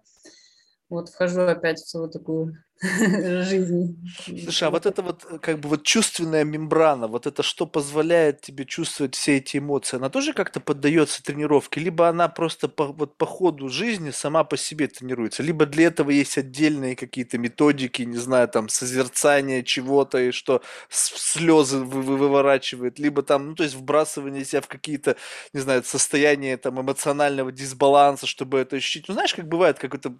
Вот 0.89 1.09
вхожу 1.09 1.41
опять 1.41 1.79
в 1.79 1.89
свою 1.89 2.07
такую 2.07 2.63
жизнь. 2.81 3.97
Слушай, 4.43 4.67
а 4.67 4.69
вот 4.69 4.85
это 4.85 5.01
вот 5.01 5.25
э, 5.29 5.39
как 5.39 5.59
бы 5.59 5.69
вот 5.69 5.83
чувственная 5.83 6.43
мембрана, 6.43 7.07
вот 7.07 7.25
это 7.25 7.41
что 7.41 7.65
позволяет 7.65 8.41
тебе 8.41 8.65
чувствовать 8.65 9.15
все 9.15 9.37
эти 9.37 9.57
эмоции, 9.57 9.97
она 9.97 10.09
тоже 10.09 10.33
как-то 10.33 10.59
поддается 10.59 11.23
тренировке, 11.23 11.79
либо 11.79 12.07
она 12.07 12.27
просто 12.27 12.67
по, 12.67 12.85
вот 12.85 13.17
по 13.17 13.25
ходу 13.25 13.69
жизни 13.69 14.11
сама 14.11 14.43
по 14.43 14.57
себе 14.57 14.87
тренируется, 14.87 15.41
либо 15.41 15.65
для 15.65 15.87
этого 15.87 16.11
есть 16.11 16.37
отдельные 16.37 16.95
какие-то 16.95 17.39
методики, 17.39 18.03
не 18.03 18.17
знаю, 18.17 18.47
там 18.47 18.69
созерцание 18.69 19.63
чего-то 19.63 20.19
и 20.19 20.31
что 20.31 20.61
слезы 20.89 21.79
вы, 21.79 22.03
вы, 22.03 22.17
выворачивает, 22.17 22.99
либо 22.99 23.23
там, 23.23 23.47
ну 23.47 23.55
то 23.55 23.63
есть 23.63 23.75
вбрасывание 23.75 24.45
себя 24.45 24.61
в 24.61 24.67
какие-то, 24.67 25.15
не 25.51 25.61
знаю, 25.61 25.83
состояния 25.83 26.57
там 26.57 26.79
эмоционального 26.79 27.51
дисбаланса, 27.51 28.27
чтобы 28.27 28.59
это 28.59 28.75
ощутить. 28.75 29.07
Ну 29.07 29.15
знаешь, 29.15 29.33
как 29.33 29.47
бывает, 29.47 29.79
как 29.79 29.95
это 29.95 30.13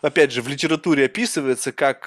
опять 0.00 0.32
же, 0.32 0.40
в 0.40 0.48
литературе 0.48 1.04
описывается, 1.04 1.70
как 1.70 1.97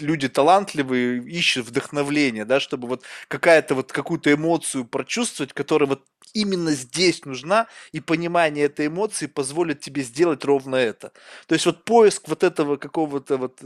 люди 0.00 0.28
талантливые 0.28 1.22
ищут 1.22 1.66
вдохновление, 1.66 2.44
да, 2.44 2.60
чтобы 2.60 2.88
вот 2.88 3.04
какая-то 3.28 3.74
вот 3.74 3.92
какую-то 3.92 4.32
эмоцию 4.32 4.84
прочувствовать, 4.84 5.52
которая 5.52 5.88
вот 5.88 6.02
именно 6.34 6.72
здесь 6.72 7.24
нужна, 7.24 7.66
и 7.92 8.00
понимание 8.00 8.64
этой 8.66 8.86
эмоции 8.86 9.26
позволит 9.26 9.80
тебе 9.80 10.02
сделать 10.02 10.44
ровно 10.44 10.76
это. 10.76 11.12
То 11.46 11.54
есть 11.54 11.66
вот 11.66 11.84
поиск 11.84 12.28
вот 12.28 12.42
этого 12.42 12.76
какого-то 12.76 13.36
вот 13.36 13.60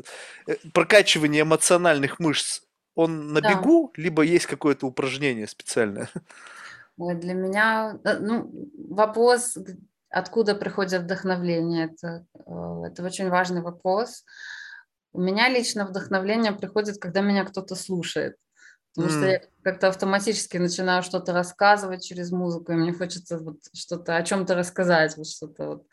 э, 0.47 0.57
прокачивания 0.73 1.43
эмоциональных 1.43 2.19
мышц, 2.19 2.63
он 2.95 3.33
на 3.33 3.41
да. 3.41 3.55
бегу, 3.55 3.93
либо 3.97 4.23
есть 4.23 4.47
какое-то 4.47 4.87
упражнение 4.87 5.47
специальное? 5.47 6.09
Для 6.97 7.35
меня, 7.35 7.99
э, 8.05 8.19
ну, 8.19 8.51
вопрос, 8.89 9.59
откуда 10.11 10.55
приходит 10.55 11.03
вдохновление? 11.03 11.87
Это, 11.87 12.27
э, 12.35 12.83
это 12.87 13.05
очень 13.05 13.29
важный 13.29 13.63
вопрос. 13.63 14.25
У 15.17 15.21
меня 15.21 15.49
лично 15.49 15.87
вдохновление 15.87 16.53
приходит, 16.53 16.99
когда 16.99 17.23
меня 17.23 17.45
кто-то 17.45 17.75
слушает. 17.75 18.37
Потому 18.95 19.15
mm. 19.15 19.17
что 19.17 19.31
я 19.31 19.41
как-то 19.63 19.89
автоматически 19.89 20.59
начинаю 20.59 21.03
что-то 21.03 21.33
рассказывать 21.33 22.05
через 22.05 22.33
музыку, 22.33 22.73
и 22.73 22.77
мне 22.77 22.93
хочется 22.93 23.39
вот 23.39 23.57
что-то 23.75 24.17
о 24.17 24.23
чем-то 24.23 24.55
рассказать, 24.55 25.17
вот 25.17 25.27
что-то 25.27 25.67
вот 25.67 25.87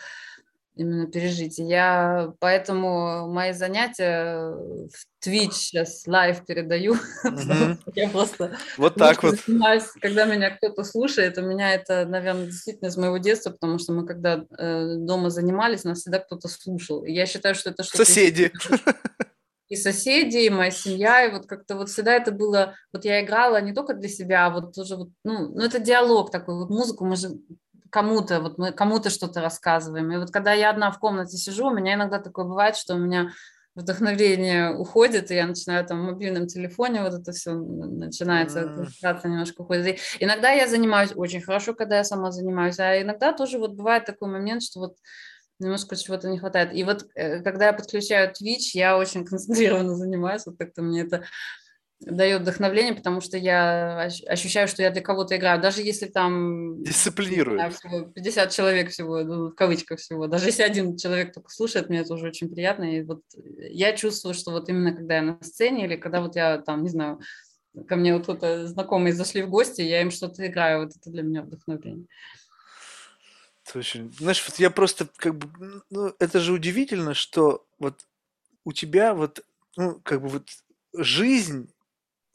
именно 0.76 1.08
пережить. 1.08 1.58
Я 1.58 2.34
поэтому 2.40 3.32
мои 3.32 3.54
занятия 3.54 4.54
в 4.54 5.26
Twitch 5.26 5.54
сейчас 5.54 6.04
live 6.07 6.45
передаю. 6.45 6.95
Mm-hmm. 7.24 7.78
я 7.95 8.10
просто 8.10 8.58
вот 8.78 8.95
так 8.95 9.24
вот. 9.24 9.36
Когда 10.02 10.26
меня 10.26 10.52
кто-то 10.52 10.84
слушает, 10.84 11.38
у 11.38 11.41
меня 11.41 11.74
это, 11.74 12.06
наверное, 12.06 12.45
действительно 12.45 12.90
из 12.90 12.98
моего 12.98 13.18
детства, 13.18 13.52
потому 13.52 13.80
что 13.80 13.94
мы 13.94 14.06
когда 14.06 14.45
э, 14.58 14.95
дома 14.98 15.30
занимались, 15.30 15.84
нас 15.84 16.00
всегда 16.00 16.20
кто-то 16.20 16.48
слушал. 16.48 17.04
И 17.04 17.12
я 17.12 17.26
считаю, 17.26 17.56
что 17.56 17.70
это 17.72 17.84
что-то... 17.84 18.06
Соседи. 18.06 18.52
и 19.74 19.76
соседи, 19.76 20.38
и 20.38 20.50
моя 20.50 20.72
семья, 20.72 21.26
и 21.26 21.32
вот 21.32 21.48
как-то 21.48 21.76
вот 21.76 21.90
всегда 21.90 22.14
это 22.14 22.32
было, 22.32 22.76
вот 22.94 23.06
я 23.06 23.24
играла 23.24 23.60
не 23.62 23.74
только 23.74 23.94
для 23.94 24.08
себя, 24.08 24.45
а 24.45 24.50
вот 24.52 24.76
тоже 24.76 24.95
вот, 24.95 25.10
ну, 25.24 25.50
ну 25.50 25.64
это 25.64 25.80
диалог 25.80 26.32
такой, 26.32 26.56
вот 26.56 26.70
музыку 26.70 27.06
мы 27.06 27.16
же 27.16 27.30
кому-то, 27.94 28.41
вот 28.41 28.57
мы 28.57 28.72
кому-то 28.72 29.11
что-то 29.11 29.40
рассказываем, 29.40 30.11
и 30.11 30.18
вот 30.18 30.32
когда 30.32 30.52
я 30.52 30.72
одна 30.72 30.91
в 30.91 30.98
комнате 30.98 31.38
сижу, 31.38 31.68
у 31.68 31.74
меня 31.74 31.94
иногда 31.94 32.18
такое 32.18 32.44
бывает, 32.44 32.76
что 32.76 32.95
у 32.95 32.98
меня 32.98 33.30
вдохновение 33.76 34.76
уходит, 34.76 35.30
и 35.30 35.36
я 35.36 35.45
начинаю 35.45 35.86
там 35.86 36.02
в 36.02 36.11
мобильном 36.11 36.48
телефоне 36.48 37.03
вот 37.03 37.14
это 37.14 37.32
все 37.34 37.53
начинается, 37.53 38.64
концентрация 38.64 39.30
немножко 39.30 39.61
уходит. 39.61 39.88
И 39.88 40.24
иногда 40.24 40.49
я 40.49 40.68
занимаюсь 40.68 41.11
очень 41.15 41.41
хорошо, 41.41 41.76
когда 41.76 41.98
я 41.98 42.03
сама 42.03 42.32
занимаюсь, 42.32 42.80
а 42.80 42.99
иногда 42.99 43.32
тоже 43.32 43.60
вот 43.60 43.74
бывает 43.74 44.06
такой 44.06 44.28
момент, 44.28 44.64
что 44.64 44.80
вот 44.80 44.98
немножко 45.60 45.95
чего-то 45.95 46.30
не 46.30 46.40
хватает. 46.40 46.74
И 46.74 46.84
вот 46.84 47.06
э, 47.14 47.41
когда 47.41 47.68
я 47.68 47.74
подключаю 47.74 48.32
Twitch, 48.32 48.72
я 48.74 48.98
очень 48.98 49.24
концентрированно 49.24 49.95
занимаюсь, 49.95 50.48
вот 50.48 50.57
как-то 50.57 50.82
мне 50.82 51.02
это 51.02 51.26
дает 52.06 52.42
вдохновление, 52.42 52.94
потому 52.94 53.22
что 53.22 53.38
я 53.38 54.10
ощущаю, 54.28 54.68
что 54.68 54.82
я 54.82 54.92
для 54.92 55.02
кого-то 55.02 55.36
играю. 55.36 55.62
Даже 55.62 55.82
если 55.82 56.08
там... 56.08 56.84
Дисциплинирует. 56.84 57.74
Всего 57.74 58.02
50 58.02 58.52
человек 58.52 58.90
всего, 58.90 59.24
ну, 59.24 59.48
в 59.50 59.56
кавычках 59.56 60.00
всего. 60.00 60.28
Даже 60.28 60.48
если 60.48 60.64
один 60.64 60.98
человек 60.98 61.34
только 61.34 61.50
слушает, 61.50 61.90
мне 61.90 62.00
это 62.00 62.14
уже 62.14 62.28
очень 62.28 62.50
приятно. 62.50 62.84
И 62.84 63.04
вот 63.04 63.22
я 63.58 63.94
чувствую, 63.94 64.34
что 64.34 64.52
вот 64.52 64.70
именно 64.70 64.94
когда 64.94 65.16
я 65.16 65.22
на 65.22 65.38
сцене 65.42 65.86
или 65.86 65.96
когда 65.96 66.22
вот 66.22 66.36
я 66.36 66.58
там, 66.60 66.84
не 66.84 66.90
знаю, 66.90 67.20
ко 67.88 67.96
мне 67.96 68.14
вот 68.14 68.24
кто-то 68.24 68.68
знакомые 68.68 69.14
зашли 69.14 69.42
в 69.42 69.50
гости, 69.50 69.82
я 69.82 70.02
им 70.02 70.12
что-то 70.12 70.46
играю, 70.46 70.84
вот 70.84 70.96
это 70.96 71.10
для 71.10 71.24
меня 71.24 71.42
вдохновение. 71.42 72.06
Это 73.66 73.80
очень... 73.80 74.14
Знаешь, 74.14 74.44
вот 74.48 74.60
я 74.60 74.70
просто 74.70 75.08
как 75.16 75.36
бы... 75.36 75.82
Ну, 75.90 76.14
это 76.20 76.40
же 76.40 76.54
удивительно, 76.54 77.14
что 77.14 77.66
вот 77.80 78.06
у 78.66 78.74
тебя 78.74 79.14
вот, 79.14 79.44
ну, 79.76 80.00
как 80.04 80.22
бы 80.22 80.28
вот 80.28 80.50
жизнь 80.96 81.70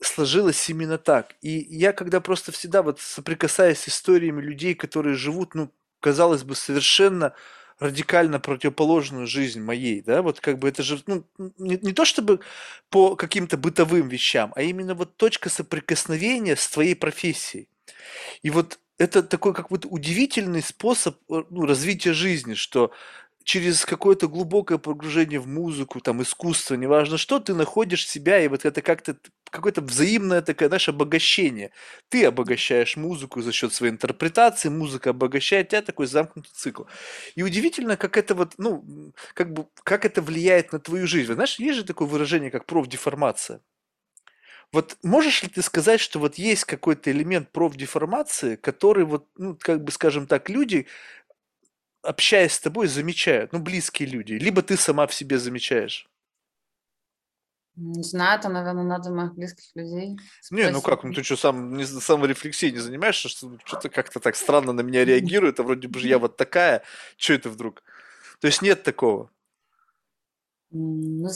сложилось 0.01 0.69
именно 0.69 0.99
так. 0.99 1.35
И 1.41 1.67
я 1.71 1.93
когда 1.93 2.21
просто 2.21 2.53
всегда 2.53 2.83
вот 2.83 3.01
соприкасаясь 3.01 3.81
с 3.81 3.89
историями 3.89 4.41
людей, 4.41 4.75
которые 4.75 5.15
живут, 5.17 5.55
ну, 5.55 5.73
казалось 6.01 6.45
бы, 6.45 6.55
совершенно 6.55 7.35
радикально 7.81 8.41
противоположную 8.41 9.27
жизнь 9.27 9.61
моей, 9.61 10.03
да, 10.03 10.23
вот 10.23 10.41
как 10.41 10.59
бы 10.59 10.69
это 10.69 10.83
же, 10.83 11.01
ну, 11.07 11.25
не, 11.59 11.79
не 11.81 11.93
то 11.93 12.05
чтобы 12.05 12.41
по 12.91 13.15
каким-то 13.15 13.57
бытовым 13.57 14.09
вещам, 14.09 14.53
а 14.57 14.63
именно 14.63 14.95
вот 14.95 15.17
точка 15.17 15.49
соприкосновения 15.49 16.57
с 16.57 16.69
твоей 16.69 16.97
профессией. 16.97 17.69
И 18.43 18.51
вот 18.51 18.81
это 18.99 19.23
такой 19.23 19.55
как 19.55 19.71
вот 19.71 19.87
удивительный 19.89 20.63
способ 20.63 21.19
э, 21.31 21.45
ну, 21.51 21.67
развития 21.67 22.13
жизни, 22.13 22.55
что 22.55 22.93
через 23.49 23.87
какое-то 23.87 24.29
глубокое 24.29 24.77
погружение 24.77 25.41
в 25.41 25.47
музыку, 25.49 26.01
там, 26.01 26.21
искусство, 26.21 26.75
неважно 26.75 27.17
что, 27.17 27.41
ты 27.41 27.55
находишь 27.55 28.07
себя, 28.07 28.39
и 28.41 28.47
вот 28.49 28.67
это 28.67 28.83
как-то 28.83 29.17
какое-то 29.51 29.81
взаимное 29.81 30.43
такое, 30.43 30.69
знаешь, 30.69 30.91
обогащение. 30.91 31.71
Ты 32.11 32.27
обогащаешь 32.27 32.99
музыку 32.99 33.41
за 33.41 33.53
счет 33.53 33.73
своей 33.73 33.95
интерпретации, 33.95 34.69
музыка 34.69 35.11
обогащает 35.11 35.71
тебя, 35.71 35.81
такой 35.81 36.07
замкнутый 36.07 36.53
цикл. 36.55 36.83
И 37.37 37.43
удивительно, 37.43 37.97
как 37.97 38.19
это 38.19 38.35
вот, 38.35 38.53
ну, 38.59 38.85
как 39.33 39.51
бы, 39.55 39.67
как 39.83 40.05
это 40.05 40.21
влияет 40.21 40.73
на 40.75 40.79
твою 40.79 41.07
жизнь. 41.07 41.33
Знаешь, 41.33 41.59
есть 41.59 41.79
же 41.79 41.85
такое 41.85 42.07
выражение, 42.07 42.51
как 42.51 42.67
профдеформация. 42.67 43.63
Вот 44.73 44.99
можешь 45.03 45.43
ли 45.43 45.49
ты 45.49 45.63
сказать, 45.63 46.01
что 46.01 46.19
вот 46.19 46.35
есть 46.37 46.65
какой-то 46.65 47.11
элемент 47.11 47.51
профдеформации, 47.53 48.57
который 48.57 49.05
вот, 49.05 49.27
ну, 49.37 49.57
как 49.59 49.83
бы, 49.83 49.91
скажем 49.91 50.27
так, 50.27 50.51
люди, 50.51 50.87
общаясь 52.03 52.53
с 52.53 52.61
тобой, 52.61 52.87
замечают, 52.89 53.53
ну, 53.53 53.59
близкие 53.59 54.09
люди, 54.09 54.33
либо 54.35 54.63
ты 54.63 54.77
сама 54.77 55.07
в 55.07 55.15
себе 55.15 55.39
замечаешь? 55.39 56.09
Не 57.81 58.03
знаю, 58.03 58.41
это, 58.41 58.49
наверное, 58.49 58.83
надо 58.83 59.11
моих 59.11 59.35
близких 59.35 59.65
людей. 59.77 60.19
Не, 60.51 60.71
ну 60.71 60.83
как, 60.83 61.05
ну 61.05 61.13
ты 61.13 61.23
что, 61.23 61.37
сам 61.37 61.77
не, 61.77 61.87
саморефлексией 61.87 62.73
не 62.73 62.81
занимаешься, 62.81 63.29
что 63.29 63.57
что-то 63.65 63.89
как-то 63.89 64.19
так 64.19 64.35
странно 64.35 64.73
на 64.73 64.81
меня 64.81 65.05
реагирует, 65.05 65.61
а 65.61 65.63
вроде 65.63 65.87
бы 65.87 66.01
же 66.01 66.09
я 66.09 66.19
вот 66.19 66.37
такая, 66.37 66.83
что 67.17 67.35
это 67.35 67.51
вдруг? 67.51 67.85
То 68.41 68.49
есть 68.49 68.63
нет 68.63 68.83
такого? 68.83 69.31
Ну, 70.71 71.29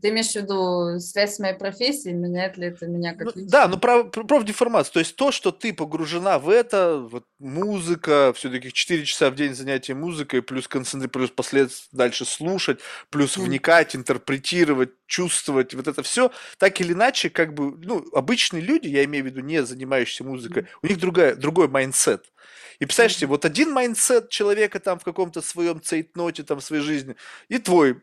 ты 0.00 0.10
имеешь 0.10 0.30
в 0.30 0.36
виду 0.36 1.00
связь 1.00 1.34
с 1.34 1.38
моей 1.40 1.54
профессией, 1.54 2.14
меняет 2.14 2.56
ли 2.56 2.68
это 2.68 2.86
меня 2.86 3.14
как 3.14 3.34
ну, 3.34 3.42
Да, 3.48 3.66
ну 3.66 3.78
про, 3.78 4.04
про 4.04 4.22
профдеформация, 4.22 4.92
то 4.92 5.00
есть 5.00 5.16
то, 5.16 5.32
что 5.32 5.50
ты 5.50 5.72
погружена 5.72 6.38
в 6.38 6.48
это, 6.48 6.98
вот 6.98 7.24
музыка, 7.40 8.32
все-таки 8.36 8.72
4 8.72 9.04
часа 9.04 9.30
в 9.30 9.34
день 9.34 9.54
занятия 9.54 9.94
музыкой, 9.94 10.42
плюс 10.42 10.68
концентрировать, 10.68 11.12
плюс 11.12 11.30
последствия 11.30 11.88
дальше 11.90 12.24
слушать, 12.24 12.78
плюс 13.10 13.36
mm. 13.36 13.42
вникать, 13.42 13.96
интерпретировать, 13.96 14.90
чувствовать, 15.06 15.74
вот 15.74 15.88
это 15.88 16.04
все, 16.04 16.30
так 16.58 16.80
или 16.80 16.92
иначе, 16.92 17.30
как 17.30 17.54
бы, 17.54 17.76
ну, 17.84 18.04
обычные 18.12 18.62
люди, 18.62 18.86
я 18.86 19.04
имею 19.04 19.24
в 19.24 19.26
виду 19.26 19.40
не 19.40 19.64
занимающиеся 19.64 20.22
музыкой, 20.22 20.62
mm. 20.62 20.66
у 20.82 20.86
них 20.86 21.00
другая, 21.00 21.34
другой 21.34 21.66
mindset. 21.66 22.30
И 22.78 22.84
представляешь 22.84 23.16
себе, 23.16 23.26
вот 23.26 23.44
один 23.44 23.72
mindset 23.72 24.28
человека 24.28 24.78
там 24.78 25.00
в 25.00 25.04
каком-то 25.04 25.42
своем 25.42 25.82
цейтноте, 25.82 26.44
там 26.44 26.60
в 26.60 26.64
своей 26.64 26.82
жизни, 26.82 27.16
и 27.48 27.58
твой 27.58 28.02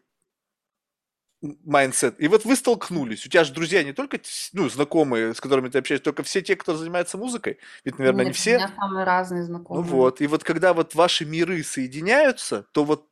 mindset. 1.63 2.19
И 2.19 2.27
вот 2.27 2.45
вы 2.45 2.55
столкнулись. 2.55 3.25
У 3.25 3.29
тебя 3.29 3.43
же 3.43 3.53
друзья 3.53 3.83
не 3.83 3.93
только 3.93 4.19
ну, 4.53 4.69
знакомые, 4.69 5.33
с 5.33 5.41
которыми 5.41 5.69
ты 5.69 5.79
общаешься, 5.79 6.03
только 6.03 6.23
все 6.23 6.41
те, 6.41 6.55
кто 6.55 6.75
занимается 6.75 7.17
музыкой. 7.17 7.59
Ведь, 7.83 7.97
наверное, 7.97 8.25
Нет, 8.25 8.27
не 8.27 8.33
все. 8.33 8.55
У 8.55 8.57
меня 8.57 8.71
самые 8.75 9.05
разные 9.05 9.43
знакомые. 9.43 9.85
Ну 9.85 9.89
вот. 9.89 10.21
И 10.21 10.27
вот 10.27 10.43
когда 10.43 10.73
вот 10.73 10.95
ваши 10.95 11.25
миры 11.25 11.63
соединяются, 11.63 12.65
то 12.71 12.83
вот 12.83 13.07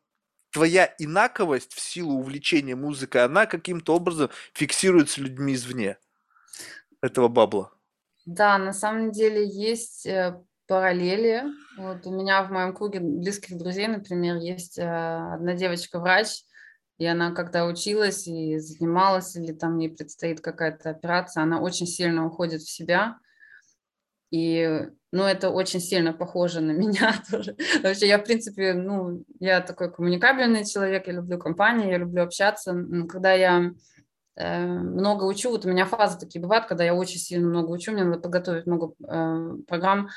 твоя 0.52 0.94
инаковость 1.00 1.74
в 1.74 1.80
силу 1.80 2.16
увлечения 2.16 2.76
музыкой, 2.76 3.26
она 3.26 3.46
каким-то 3.46 3.96
образом 3.96 4.30
фиксируется 4.54 5.22
людьми 5.22 5.56
извне 5.56 5.98
этого 7.02 7.28
бабла. 7.28 7.72
Да, 8.26 8.58
на 8.58 8.72
самом 8.72 9.12
деле 9.12 9.46
есть 9.46 10.06
э, 10.06 10.42
параллели. 10.68 11.44
Вот 11.78 12.06
у 12.06 12.12
меня 12.12 12.44
в 12.44 12.52
моем 12.52 12.74
круге 12.74 13.00
близких 13.02 13.58
друзей, 13.58 13.88
например, 13.88 14.38
есть 14.38 14.78
э, 14.78 14.84
одна 14.84 15.54
девочка-врач, 15.54 16.44
и 16.98 17.06
она, 17.06 17.32
когда 17.32 17.66
училась 17.66 18.28
и 18.28 18.58
занималась, 18.60 19.36
или 19.36 19.52
там 19.52 19.78
ей 19.78 19.90
предстоит 19.90 20.42
какая-то 20.42 20.92
операция, 20.92 21.44
она 21.44 21.60
очень 21.60 21.88
сильно 21.88 22.26
уходит 22.26 22.62
в 22.62 22.70
себя. 22.70 23.18
И, 24.30 24.90
ну, 25.12 25.24
это 25.24 25.50
очень 25.50 25.80
сильно 25.80 26.14
похоже 26.14 26.62
на 26.62 26.72
меня 26.78 27.16
тоже. 27.30 27.56
Вообще, 27.82 28.08
я, 28.08 28.18
в 28.18 28.24
принципе, 28.24 28.74
ну, 28.74 29.24
я 29.40 29.62
такой 29.62 29.92
коммуникабельный 29.92 30.66
человек, 30.66 31.08
я 31.08 31.14
люблю 31.14 31.38
компании, 31.40 31.92
я 31.92 31.98
люблю 31.98 32.24
общаться. 32.24 32.74
Когда 33.10 33.34
я 33.34 33.72
э, 34.36 34.66
много 34.66 35.24
учу, 35.26 35.50
вот 35.50 35.66
у 35.66 35.70
меня 35.70 35.86
фазы 35.86 36.20
такие 36.20 36.42
бывают, 36.42 36.68
когда 36.68 36.84
я 36.84 36.96
очень 36.96 37.20
сильно 37.20 37.48
много 37.48 37.72
учу, 37.72 37.92
мне 37.92 38.04
надо 38.04 38.22
подготовить 38.22 38.66
много 38.66 38.94
э, 39.08 39.56
программ, 39.68 40.10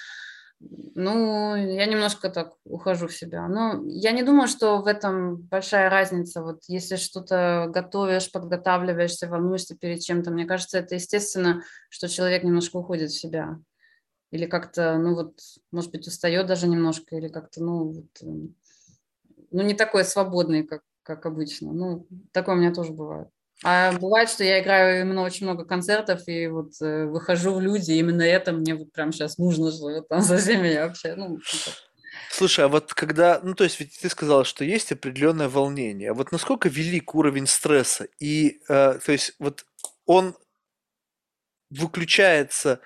ну, 0.60 1.54
я 1.56 1.86
немножко 1.86 2.30
так 2.30 2.54
ухожу 2.64 3.08
в 3.08 3.14
себя. 3.14 3.46
Но 3.48 3.82
я 3.86 4.12
не 4.12 4.22
думаю, 4.22 4.48
что 4.48 4.78
в 4.80 4.86
этом 4.86 5.36
большая 5.36 5.90
разница. 5.90 6.42
Вот 6.42 6.60
если 6.68 6.96
что-то 6.96 7.66
готовишь, 7.68 8.32
подготавливаешься, 8.32 9.28
волнуешься 9.28 9.76
перед 9.76 10.00
чем-то, 10.00 10.30
мне 10.30 10.46
кажется, 10.46 10.78
это 10.78 10.94
естественно, 10.94 11.62
что 11.90 12.08
человек 12.08 12.42
немножко 12.44 12.76
уходит 12.76 13.10
в 13.10 13.18
себя. 13.20 13.58
Или 14.32 14.46
как-то, 14.46 14.98
ну 14.98 15.14
вот, 15.14 15.38
может 15.72 15.92
быть, 15.92 16.06
устает 16.08 16.46
даже 16.46 16.68
немножко, 16.68 17.16
или 17.16 17.28
как-то, 17.28 17.62
ну, 17.62 17.84
вот, 17.92 18.22
эм, 18.22 18.54
ну, 19.50 19.62
не 19.62 19.74
такой 19.74 20.04
свободный, 20.04 20.64
как, 20.64 20.82
как 21.02 21.26
обычно. 21.26 21.72
Ну, 21.72 22.06
такое 22.32 22.56
у 22.56 22.58
меня 22.58 22.72
тоже 22.74 22.92
бывает. 22.92 23.28
А 23.64 23.92
бывает, 23.92 24.28
что 24.28 24.44
я 24.44 24.62
играю 24.62 25.00
именно 25.00 25.22
очень 25.22 25.46
много 25.46 25.64
концертов 25.64 26.28
и 26.28 26.46
вот 26.46 26.72
э, 26.82 27.06
выхожу 27.06 27.54
в 27.54 27.60
люди, 27.60 27.92
именно 27.92 28.22
это 28.22 28.52
мне 28.52 28.74
вот 28.74 28.92
прямо 28.92 29.12
сейчас 29.12 29.38
нужно, 29.38 29.72
что 29.72 30.02
там 30.02 30.20
за 30.22 30.56
меня 30.56 30.86
вообще, 30.86 31.14
ну, 31.14 31.38
Слушай, 32.30 32.66
а 32.66 32.68
вот 32.68 32.92
когда, 32.92 33.40
ну 33.42 33.54
то 33.54 33.64
есть 33.64 33.80
ведь 33.80 33.98
ты 33.98 34.08
сказала, 34.10 34.44
что 34.44 34.64
есть 34.64 34.92
определенное 34.92 35.48
волнение, 35.48 36.12
вот 36.12 36.32
насколько 36.32 36.68
велик 36.68 37.14
уровень 37.14 37.46
стресса? 37.46 38.08
И, 38.18 38.60
э, 38.68 38.98
то 39.04 39.12
есть 39.12 39.34
вот 39.38 39.64
он 40.04 40.36
выключается 41.70 42.80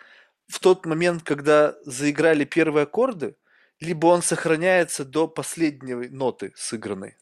в 0.46 0.60
тот 0.60 0.86
момент, 0.86 1.22
когда 1.22 1.74
заиграли 1.84 2.44
первые 2.44 2.84
аккорды, 2.84 3.36
либо 3.80 4.06
он 4.06 4.22
сохраняется 4.22 5.04
до 5.04 5.26
последней 5.26 6.08
ноты 6.08 6.52
сыгранной? 6.54 7.16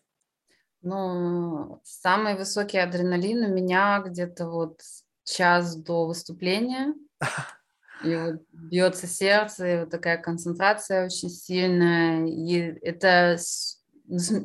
Ну, 0.83 1.81
самый 1.85 2.37
высокий 2.37 2.79
адреналин 2.79 3.51
у 3.51 3.55
меня 3.55 4.03
где-то 4.05 4.49
вот 4.49 4.81
час 5.25 5.77
до 5.77 6.07
выступления. 6.07 6.95
И 8.05 8.15
вот 8.15 8.43
бьется 8.53 9.09
сердце, 9.09 9.67
и 9.67 9.81
вот 9.81 9.91
такая 9.91 10.19
концентрация 10.19 11.07
очень 11.07 11.31
сильная. 11.31 12.29
И 12.29 12.79
это 12.81 13.37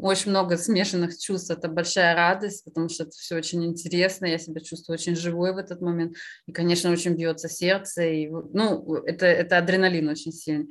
очень 0.01 0.31
много 0.31 0.57
смешанных 0.57 1.17
чувств. 1.17 1.51
Это 1.51 1.67
большая 1.67 2.15
радость, 2.15 2.65
потому 2.65 2.89
что 2.89 3.03
это 3.03 3.11
все 3.11 3.35
очень 3.35 3.63
интересно. 3.63 4.25
Я 4.25 4.39
себя 4.39 4.59
чувствую 4.59 4.95
очень 4.95 5.15
живой 5.15 5.53
в 5.53 5.57
этот 5.57 5.81
момент. 5.81 6.15
И, 6.47 6.51
конечно, 6.51 6.91
очень 6.91 7.13
бьется 7.13 7.47
сердце. 7.47 8.03
И, 8.05 8.27
ну, 8.27 8.95
это, 9.05 9.27
это 9.27 9.59
адреналин 9.59 10.09
очень 10.09 10.31
сильный. 10.31 10.69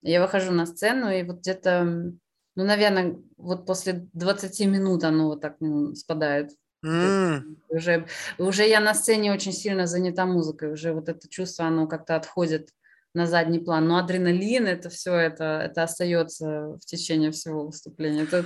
Я 0.00 0.22
выхожу 0.22 0.52
на 0.52 0.66
сцену, 0.66 1.10
и 1.10 1.24
вот 1.24 1.40
где-то 1.40 2.12
ну, 2.56 2.64
наверное, 2.64 3.16
вот 3.36 3.66
после 3.66 4.08
20 4.12 4.60
минут 4.66 5.04
оно 5.04 5.28
вот 5.28 5.40
так 5.40 5.56
ну, 5.60 5.94
спадает. 5.94 6.50
Mm. 6.84 7.56
Уже, 7.68 8.06
уже 8.38 8.66
я 8.66 8.80
на 8.80 8.94
сцене 8.94 9.32
очень 9.32 9.52
сильно 9.52 9.86
занята 9.86 10.24
музыкой, 10.24 10.72
уже 10.72 10.92
вот 10.92 11.08
это 11.08 11.28
чувство, 11.28 11.66
оно 11.66 11.86
как-то 11.86 12.16
отходит 12.16 12.70
на 13.14 13.26
задний 13.26 13.58
план. 13.58 13.88
Но 13.88 13.98
адреналин, 13.98 14.66
это 14.66 14.88
все, 14.88 15.14
это, 15.14 15.60
это 15.64 15.82
остается 15.82 16.76
в 16.80 16.80
течение 16.80 17.32
всего 17.32 17.66
выступления. 17.66 18.22
Это, 18.22 18.44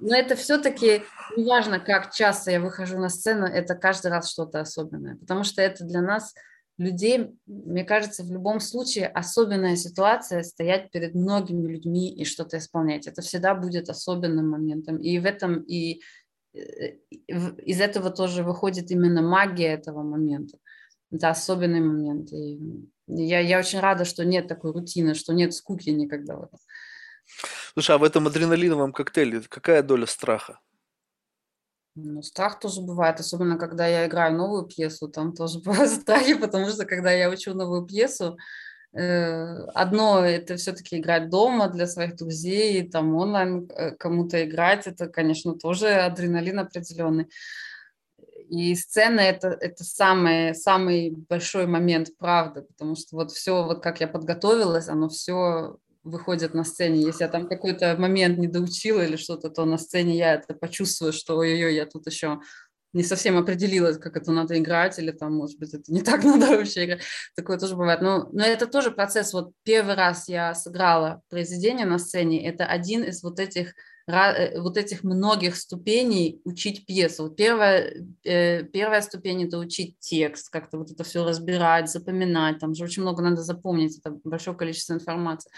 но 0.00 0.16
это 0.16 0.34
все-таки, 0.34 1.02
неважно, 1.36 1.78
как 1.78 2.12
часто 2.12 2.50
я 2.50 2.60
выхожу 2.60 2.98
на 2.98 3.08
сцену, 3.08 3.46
это 3.46 3.74
каждый 3.74 4.10
раз 4.10 4.30
что-то 4.30 4.60
особенное. 4.60 5.16
Потому 5.16 5.44
что 5.44 5.62
это 5.62 5.84
для 5.84 6.00
нас, 6.00 6.34
людей, 6.80 7.30
мне 7.46 7.84
кажется, 7.84 8.24
в 8.24 8.32
любом 8.32 8.58
случае 8.58 9.06
особенная 9.06 9.76
ситуация 9.76 10.42
стоять 10.42 10.90
перед 10.90 11.14
многими 11.14 11.70
людьми 11.70 12.10
и 12.10 12.24
что-то 12.24 12.56
исполнять. 12.56 13.06
Это 13.06 13.20
всегда 13.20 13.54
будет 13.54 13.90
особенным 13.90 14.48
моментом. 14.48 14.96
И 14.96 15.18
в 15.18 15.26
этом 15.26 15.60
и 15.60 16.00
э, 16.54 16.96
из 17.28 17.80
этого 17.80 18.10
тоже 18.10 18.42
выходит 18.42 18.90
именно 18.90 19.20
магия 19.20 19.74
этого 19.74 20.02
момента. 20.02 20.56
Это 21.12 21.28
особенный 21.28 21.80
момент. 21.80 22.32
И 22.32 22.58
я, 23.06 23.40
я 23.40 23.58
очень 23.58 23.80
рада, 23.80 24.04
что 24.06 24.24
нет 24.24 24.48
такой 24.48 24.72
рутины, 24.72 25.14
что 25.14 25.34
нет 25.34 25.52
скуки 25.52 25.90
никогда 25.90 26.36
в. 26.36 26.48
Слушай, 27.74 27.96
а 27.96 27.98
в 27.98 28.04
этом 28.04 28.26
адреналиновом 28.26 28.92
коктейле 28.92 29.42
какая 29.42 29.82
доля 29.82 30.06
страха? 30.06 30.60
Ну, 32.02 32.22
страх 32.22 32.58
тоже 32.58 32.80
бывает, 32.80 33.20
особенно 33.20 33.58
когда 33.58 33.86
я 33.86 34.06
играю 34.06 34.34
новую 34.34 34.64
пьесу, 34.64 35.08
там 35.08 35.34
тоже 35.34 35.58
бывают 35.64 35.90
страхи, 35.90 36.34
потому 36.34 36.68
что 36.68 36.84
когда 36.84 37.10
я 37.10 37.30
учу 37.30 37.54
новую 37.54 37.84
пьесу, 37.86 38.38
э, 38.92 39.64
одно 39.74 40.24
это 40.24 40.56
все-таки 40.56 40.98
играть 40.98 41.28
дома 41.28 41.68
для 41.68 41.86
своих 41.86 42.16
друзей, 42.16 42.88
там 42.88 43.14
онлайн 43.14 43.68
э, 43.70 43.90
кому-то 43.92 44.42
играть, 44.44 44.86
это, 44.86 45.08
конечно, 45.08 45.54
тоже 45.54 45.88
адреналин 45.88 46.60
определенный. 46.60 47.28
И 48.48 48.74
сцена 48.74 49.20
это, 49.20 49.48
это 49.48 49.84
самый, 49.84 50.54
самый 50.54 51.10
большой 51.28 51.66
момент 51.66 52.16
правды, 52.18 52.62
потому 52.62 52.96
что 52.96 53.16
вот 53.16 53.30
все, 53.30 53.62
вот 53.62 53.80
как 53.80 54.00
я 54.00 54.08
подготовилась, 54.08 54.88
оно 54.88 55.08
все 55.08 55.76
выходит 56.10 56.54
на 56.54 56.64
сцене. 56.64 57.02
Если 57.02 57.24
я 57.24 57.28
там 57.28 57.48
какой-то 57.48 57.96
момент 57.98 58.38
не 58.38 58.48
доучила 58.48 59.04
или 59.04 59.16
что-то, 59.16 59.50
то 59.50 59.64
на 59.64 59.78
сцене 59.78 60.16
я 60.16 60.34
это 60.34 60.54
почувствую, 60.54 61.12
что 61.12 61.36
ой-ой-ой, 61.36 61.74
я 61.74 61.86
тут 61.86 62.06
еще 62.06 62.40
не 62.92 63.04
совсем 63.04 63.38
определилась, 63.38 63.98
как 63.98 64.16
это 64.16 64.32
надо 64.32 64.58
играть, 64.58 64.98
или 64.98 65.12
там, 65.12 65.34
может 65.34 65.58
быть, 65.58 65.72
это 65.72 65.92
не 65.92 66.02
так 66.02 66.24
надо 66.24 66.48
вообще 66.48 66.84
играть. 66.84 67.02
Такое 67.36 67.58
тоже 67.58 67.76
бывает. 67.76 68.00
Но, 68.02 68.28
но 68.32 68.44
это 68.44 68.66
тоже 68.66 68.90
процесс. 68.90 69.32
Вот 69.32 69.52
первый 69.62 69.94
раз 69.94 70.28
я 70.28 70.54
сыграла 70.54 71.22
произведение 71.30 71.86
на 71.86 71.98
сцене, 71.98 72.46
это 72.46 72.66
один 72.66 73.04
из 73.04 73.22
вот 73.22 73.38
этих 73.38 73.74
Э, 74.10 74.60
вот 74.60 74.76
этих 74.76 75.04
многих 75.04 75.56
ступеней 75.56 76.40
учить 76.44 76.86
пьесу. 76.86 77.30
Первая, 77.30 77.92
э, 78.24 78.64
первая 78.64 79.02
ступень– 79.02 79.44
это 79.46 79.58
учить 79.58 79.96
текст, 80.00 80.50
как-то 80.50 80.78
вот 80.78 80.90
это 80.90 81.04
все 81.04 81.24
разбирать, 81.24 81.90
запоминать. 81.90 82.58
Там 82.58 82.74
же 82.74 82.84
очень 82.84 83.02
много 83.02 83.22
надо 83.22 83.42
запомнить, 83.42 83.98
это 83.98 84.16
большое 84.24 84.56
количество 84.56 84.94
информации. 84.94 85.50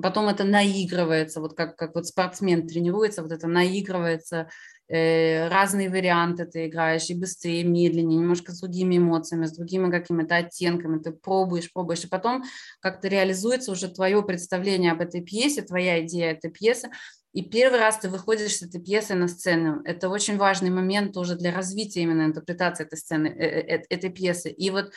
Потом 0.00 0.28
это 0.28 0.44
наигрывается, 0.44 1.40
вот 1.40 1.54
как, 1.54 1.76
как 1.76 1.94
вот 1.94 2.06
спортсмен 2.06 2.68
тренируется, 2.68 3.22
вот 3.22 3.32
это 3.32 3.46
наигрывается, 3.46 4.48
э, 4.88 5.48
разные 5.48 5.88
варианты 5.88 6.44
ты 6.44 6.66
играешь, 6.66 7.08
и 7.08 7.14
быстрее, 7.14 7.62
и 7.62 7.64
медленнее, 7.64 8.18
немножко 8.18 8.52
с 8.52 8.60
другими 8.60 8.98
эмоциями, 8.98 9.46
с 9.46 9.52
другими 9.52 9.90
какими-то 9.90 10.36
оттенками, 10.36 10.98
ты 10.98 11.12
пробуешь, 11.12 11.72
пробуешь, 11.72 12.04
и 12.04 12.08
потом 12.08 12.44
как-то 12.80 13.08
реализуется 13.08 13.72
уже 13.72 13.88
твое 13.88 14.22
представление 14.22 14.92
об 14.92 15.00
этой 15.00 15.22
пьесе, 15.22 15.62
твоя 15.62 16.04
идея 16.04 16.32
этой 16.32 16.50
пьесы, 16.50 16.90
и 17.32 17.42
первый 17.42 17.78
раз 17.78 17.98
ты 17.98 18.08
выходишь 18.08 18.56
с 18.56 18.62
этой 18.62 18.80
пьесой 18.80 19.16
на 19.16 19.28
сцену. 19.28 19.82
Это 19.84 20.08
очень 20.08 20.38
важный 20.38 20.70
момент 20.70 21.12
тоже 21.12 21.36
для 21.36 21.54
развития 21.54 22.00
именно 22.00 22.24
интерпретации 22.24 22.84
этой 22.84 22.96
сцены, 22.96 23.28
э, 23.28 23.76
э, 23.76 23.82
этой 23.90 24.10
пьесы. 24.10 24.50
И 24.50 24.70
вот, 24.70 24.92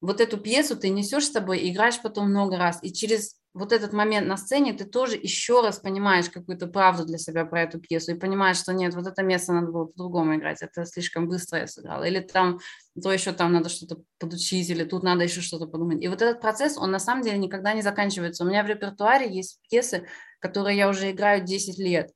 вот 0.00 0.20
эту 0.20 0.38
пьесу 0.38 0.76
ты 0.76 0.88
несешь 0.90 1.26
с 1.26 1.32
собой, 1.32 1.68
играешь 1.68 2.00
потом 2.00 2.30
много 2.30 2.58
раз. 2.58 2.78
И 2.82 2.92
через 2.92 3.36
вот 3.54 3.72
этот 3.72 3.92
момент 3.92 4.26
на 4.26 4.36
сцене 4.36 4.72
ты 4.72 4.84
тоже 4.84 5.16
еще 5.16 5.62
раз 5.62 5.78
понимаешь 5.78 6.28
какую-то 6.28 6.66
правду 6.66 7.06
для 7.06 7.18
себя 7.18 7.46
про 7.46 7.62
эту 7.62 7.78
пьесу 7.78 8.10
и 8.10 8.18
понимаешь, 8.18 8.56
что 8.56 8.72
нет, 8.72 8.94
вот 8.94 9.06
это 9.06 9.22
место 9.22 9.52
надо 9.52 9.70
было 9.70 9.84
по-другому 9.84 10.34
играть, 10.34 10.60
это 10.60 10.84
слишком 10.84 11.28
быстро 11.28 11.60
я 11.60 11.66
сыграла, 11.68 12.02
или 12.02 12.18
там, 12.18 12.58
то 13.00 13.12
еще 13.12 13.32
там 13.32 13.52
надо 13.52 13.68
что-то 13.68 14.02
подучить, 14.18 14.68
или 14.68 14.82
тут 14.82 15.04
надо 15.04 15.22
еще 15.22 15.40
что-то 15.40 15.66
подумать. 15.66 16.02
И 16.02 16.08
вот 16.08 16.20
этот 16.20 16.40
процесс, 16.40 16.76
он 16.76 16.90
на 16.90 16.98
самом 16.98 17.22
деле 17.22 17.38
никогда 17.38 17.72
не 17.74 17.82
заканчивается. 17.82 18.42
У 18.44 18.48
меня 18.48 18.64
в 18.64 18.66
репертуаре 18.66 19.32
есть 19.32 19.60
пьесы, 19.70 20.08
которые 20.40 20.76
я 20.76 20.88
уже 20.88 21.12
играю 21.12 21.44
10 21.44 21.78
лет, 21.78 22.10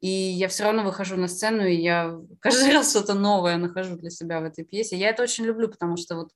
и 0.00 0.08
я 0.08 0.48
все 0.48 0.64
равно 0.64 0.82
выхожу 0.82 1.16
на 1.16 1.28
сцену, 1.28 1.64
и 1.64 1.76
я 1.76 2.18
каждый 2.40 2.72
раз 2.74 2.90
что-то 2.90 3.14
новое 3.14 3.56
нахожу 3.56 3.96
для 3.96 4.10
себя 4.10 4.40
в 4.40 4.44
этой 4.44 4.64
пьесе. 4.64 4.98
Я 4.98 5.08
это 5.08 5.22
очень 5.22 5.44
люблю, 5.44 5.68
потому 5.68 5.96
что 5.96 6.16
вот 6.16 6.28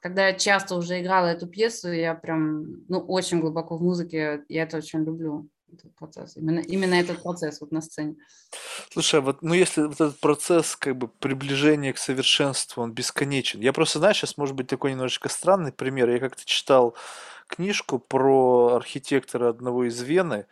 когда 0.00 0.28
я 0.28 0.34
часто 0.34 0.76
уже 0.76 1.00
играла 1.00 1.26
эту 1.26 1.46
пьесу, 1.46 1.90
я 1.92 2.14
прям, 2.14 2.84
ну, 2.88 2.98
очень 3.00 3.40
глубоко 3.40 3.76
в 3.76 3.82
музыке, 3.82 4.44
я 4.48 4.62
это 4.62 4.76
очень 4.76 5.04
люблю, 5.04 5.48
этот 5.72 5.94
процесс, 5.96 6.36
именно, 6.36 6.60
именно 6.60 6.94
этот 6.94 7.22
процесс 7.22 7.60
вот 7.60 7.72
на 7.72 7.80
сцене. 7.80 8.16
Слушай, 8.90 9.20
а 9.20 9.22
вот, 9.22 9.42
ну, 9.42 9.54
если 9.54 9.82
вот 9.82 9.94
этот 9.94 10.20
процесс, 10.20 10.76
как 10.76 10.96
бы, 10.96 11.08
приближения 11.08 11.92
к 11.92 11.98
совершенству, 11.98 12.82
он 12.82 12.92
бесконечен. 12.92 13.60
Я 13.60 13.72
просто, 13.72 13.98
знаю, 13.98 14.14
сейчас 14.14 14.36
может 14.36 14.54
быть 14.54 14.68
такой 14.68 14.92
немножечко 14.92 15.28
странный 15.28 15.72
пример. 15.72 16.08
Я 16.08 16.18
как-то 16.18 16.44
читал 16.44 16.94
книжку 17.46 17.98
про 17.98 18.74
архитектора 18.74 19.48
одного 19.48 19.84
из 19.84 20.00
Вены, 20.00 20.46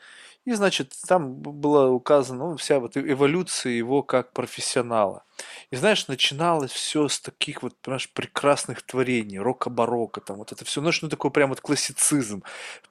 и, 0.44 0.52
значит, 0.52 0.92
там 1.06 1.36
была 1.36 1.88
указана 1.88 2.50
ну, 2.50 2.56
вся 2.56 2.78
вот 2.78 2.96
эволюция 2.96 3.72
его 3.72 4.02
как 4.02 4.32
профессионала. 4.32 5.24
И, 5.70 5.76
знаешь, 5.76 6.06
начиналось 6.06 6.70
все 6.70 7.08
с 7.08 7.18
таких 7.18 7.62
вот, 7.62 7.74
понимаешь, 7.80 8.10
прекрасных 8.12 8.82
творений, 8.82 9.38
рока-барокко, 9.38 10.20
там 10.20 10.36
вот 10.36 10.52
это 10.52 10.64
все, 10.64 10.80
ну, 10.82 10.90
ну, 11.00 11.08
такой 11.08 11.30
прям 11.30 11.48
вот 11.48 11.60
классицизм. 11.60 12.42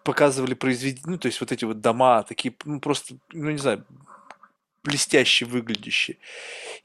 Показывали 0.03 0.55
произведения, 0.55 1.05
ну, 1.05 1.17
то 1.17 1.27
есть 1.27 1.41
вот 1.41 1.51
эти 1.51 1.65
вот 1.65 1.79
дома, 1.79 2.23
такие, 2.23 2.55
ну, 2.65 2.79
просто, 2.79 3.15
ну, 3.31 3.51
не 3.51 3.57
знаю, 3.59 3.85
блестяще 4.83 5.45
выглядящие. 5.45 6.17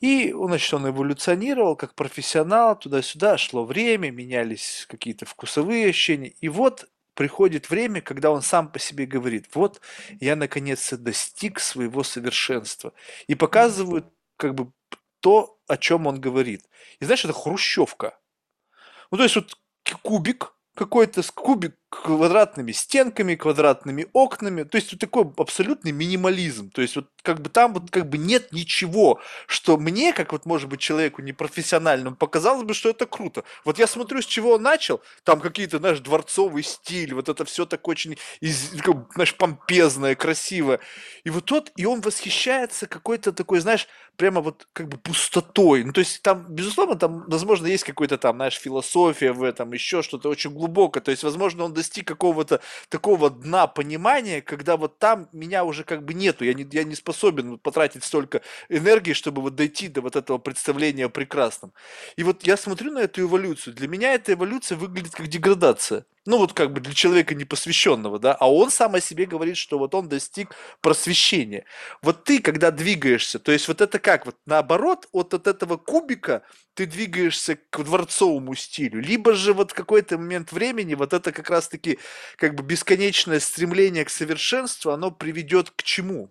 И, 0.00 0.32
значит, 0.32 0.72
он 0.74 0.88
эволюционировал 0.88 1.76
как 1.76 1.94
профессионал, 1.94 2.78
туда-сюда 2.78 3.38
шло 3.38 3.64
время, 3.64 4.10
менялись 4.10 4.86
какие-то 4.88 5.26
вкусовые 5.26 5.88
ощущения. 5.88 6.32
И 6.40 6.48
вот 6.48 6.88
приходит 7.18 7.68
время, 7.68 8.00
когда 8.00 8.30
он 8.30 8.42
сам 8.42 8.70
по 8.70 8.78
себе 8.78 9.04
говорит, 9.04 9.48
вот 9.54 9.80
я 10.20 10.36
наконец-то 10.36 10.96
достиг 10.96 11.58
своего 11.58 12.04
совершенства. 12.04 12.92
И 13.26 13.34
показывают 13.34 14.06
как 14.36 14.54
бы 14.54 14.70
то, 15.18 15.58
о 15.66 15.76
чем 15.78 16.06
он 16.06 16.20
говорит. 16.20 16.62
И 17.00 17.04
знаешь, 17.04 17.24
это 17.24 17.34
хрущевка. 17.34 18.16
Ну, 19.10 19.16
то 19.16 19.24
есть 19.24 19.34
вот 19.34 19.58
кубик, 20.02 20.54
какой-то 20.74 21.22
кубик 21.34 21.74
квадратными 21.90 22.72
стенками, 22.72 23.34
квадратными 23.34 24.08
окнами. 24.12 24.64
То 24.64 24.76
есть 24.76 24.92
вот 24.92 25.00
такой 25.00 25.32
абсолютный 25.36 25.92
минимализм. 25.92 26.70
То 26.70 26.82
есть 26.82 26.96
вот 26.96 27.06
как 27.22 27.40
бы 27.40 27.48
там 27.48 27.72
вот 27.72 27.90
как 27.90 28.08
бы 28.08 28.18
нет 28.18 28.52
ничего, 28.52 29.20
что 29.46 29.78
мне, 29.78 30.12
как 30.12 30.32
вот 30.32 30.44
может 30.44 30.68
быть 30.68 30.80
человеку 30.80 31.22
непрофессиональному, 31.22 32.16
показалось 32.16 32.64
бы, 32.64 32.74
что 32.74 32.90
это 32.90 33.06
круто. 33.06 33.44
Вот 33.64 33.78
я 33.78 33.86
смотрю, 33.86 34.20
с 34.20 34.26
чего 34.26 34.54
он 34.54 34.62
начал, 34.62 35.00
там 35.24 35.40
какие-то, 35.40 35.78
знаешь, 35.78 36.00
дворцовый 36.00 36.62
стиль, 36.62 37.14
вот 37.14 37.28
это 37.28 37.44
все 37.46 37.64
так 37.64 37.86
очень, 37.88 38.18
из, 38.40 38.70
как, 38.82 39.12
знаешь, 39.14 39.34
помпезное, 39.34 40.14
красивое. 40.14 40.80
И 41.24 41.30
вот 41.30 41.46
тот, 41.46 41.72
и 41.76 41.86
он 41.86 42.02
восхищается 42.02 42.86
какой-то 42.86 43.32
такой, 43.32 43.60
знаешь, 43.60 43.88
прямо 44.16 44.40
вот 44.40 44.66
как 44.72 44.88
бы 44.88 44.98
пустотой. 44.98 45.84
Ну, 45.84 45.92
то 45.92 46.00
есть 46.00 46.22
там, 46.22 46.46
безусловно, 46.48 46.96
там, 46.96 47.24
возможно, 47.28 47.66
есть 47.66 47.84
какой-то 47.84 48.18
там, 48.18 48.36
знаешь, 48.36 48.58
философия 48.58 49.32
в 49.32 49.42
этом, 49.42 49.72
еще 49.72 50.02
что-то 50.02 50.28
очень 50.28 50.50
глубокое. 50.50 51.02
То 51.02 51.10
есть, 51.12 51.22
возможно, 51.22 51.64
он 51.64 51.72
достиг 51.78 52.06
какого-то 52.06 52.60
такого 52.88 53.30
дна 53.30 53.66
понимания, 53.66 54.42
когда 54.42 54.76
вот 54.76 54.98
там 54.98 55.28
меня 55.32 55.64
уже 55.64 55.84
как 55.84 56.04
бы 56.04 56.14
нету, 56.14 56.44
я 56.44 56.54
не, 56.54 56.66
я 56.72 56.84
не 56.84 56.94
способен 56.94 57.58
потратить 57.58 58.04
столько 58.04 58.42
энергии, 58.68 59.12
чтобы 59.12 59.42
вот 59.42 59.54
дойти 59.54 59.88
до 59.88 60.00
вот 60.00 60.16
этого 60.16 60.38
представления 60.38 61.06
о 61.06 61.08
прекрасном. 61.08 61.72
И 62.16 62.24
вот 62.24 62.42
я 62.42 62.56
смотрю 62.56 62.92
на 62.92 62.98
эту 63.00 63.22
эволюцию, 63.22 63.74
для 63.74 63.88
меня 63.88 64.14
эта 64.14 64.32
эволюция 64.32 64.76
выглядит 64.76 65.14
как 65.14 65.28
деградация 65.28 66.04
ну 66.28 66.36
вот 66.36 66.52
как 66.52 66.74
бы 66.74 66.80
для 66.80 66.92
человека 66.92 67.34
непосвященного, 67.34 68.18
да, 68.18 68.34
а 68.34 68.52
он 68.52 68.70
сам 68.70 68.94
о 68.94 69.00
себе 69.00 69.24
говорит, 69.24 69.56
что 69.56 69.78
вот 69.78 69.94
он 69.94 70.10
достиг 70.10 70.54
просвещения. 70.82 71.64
Вот 72.02 72.24
ты, 72.24 72.42
когда 72.42 72.70
двигаешься, 72.70 73.38
то 73.38 73.50
есть 73.50 73.66
вот 73.66 73.80
это 73.80 73.98
как, 73.98 74.26
вот 74.26 74.36
наоборот, 74.44 75.08
от, 75.12 75.32
от 75.32 75.46
этого 75.46 75.78
кубика 75.78 76.42
ты 76.74 76.84
двигаешься 76.84 77.56
к 77.70 77.82
дворцовому 77.82 78.54
стилю, 78.56 79.00
либо 79.00 79.32
же 79.32 79.54
вот 79.54 79.72
какой-то 79.72 80.18
момент 80.18 80.52
времени 80.52 80.94
вот 80.94 81.14
это 81.14 81.32
как 81.32 81.48
раз-таки 81.48 81.98
как 82.36 82.54
бы 82.54 82.62
бесконечное 82.62 83.40
стремление 83.40 84.04
к 84.04 84.10
совершенству, 84.10 84.90
оно 84.90 85.10
приведет 85.10 85.70
к 85.70 85.82
чему? 85.82 86.30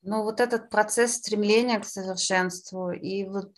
Ну, 0.00 0.22
вот 0.22 0.40
этот 0.40 0.70
процесс 0.70 1.16
стремления 1.16 1.78
к 1.78 1.84
совершенству 1.84 2.92
и 2.92 3.24
вот 3.24 3.52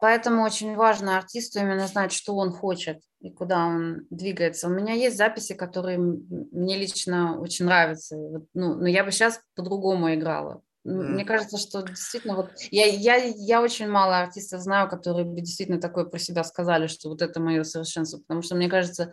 Поэтому 0.00 0.42
очень 0.42 0.74
важно 0.74 1.16
артисту 1.16 1.60
именно 1.60 1.86
знать, 1.86 2.12
что 2.12 2.34
он 2.36 2.52
хочет 2.52 3.00
и 3.20 3.30
куда 3.30 3.66
он 3.66 4.06
двигается. 4.10 4.68
У 4.68 4.70
меня 4.70 4.94
есть 4.94 5.16
записи, 5.16 5.54
которые 5.54 5.98
мне 5.98 6.76
лично 6.76 7.40
очень 7.40 7.64
нравятся. 7.64 8.16
Ну, 8.54 8.74
но 8.74 8.86
я 8.86 9.04
бы 9.04 9.10
сейчас 9.10 9.40
по-другому 9.54 10.14
играла. 10.14 10.62
Мне 10.84 11.24
кажется, 11.24 11.58
что 11.58 11.82
действительно 11.82 12.36
вот 12.36 12.50
я, 12.70 12.86
я, 12.86 13.16
я 13.16 13.60
очень 13.60 13.88
мало 13.88 14.20
артистов 14.20 14.60
знаю, 14.60 14.88
которые 14.88 15.24
бы 15.24 15.40
действительно 15.40 15.80
такое 15.80 16.04
про 16.04 16.18
себя 16.20 16.44
сказали, 16.44 16.86
что 16.86 17.08
вот 17.08 17.22
это 17.22 17.40
мое 17.40 17.64
совершенство, 17.64 18.18
потому 18.18 18.42
что 18.42 18.54
мне 18.54 18.68
кажется, 18.68 19.12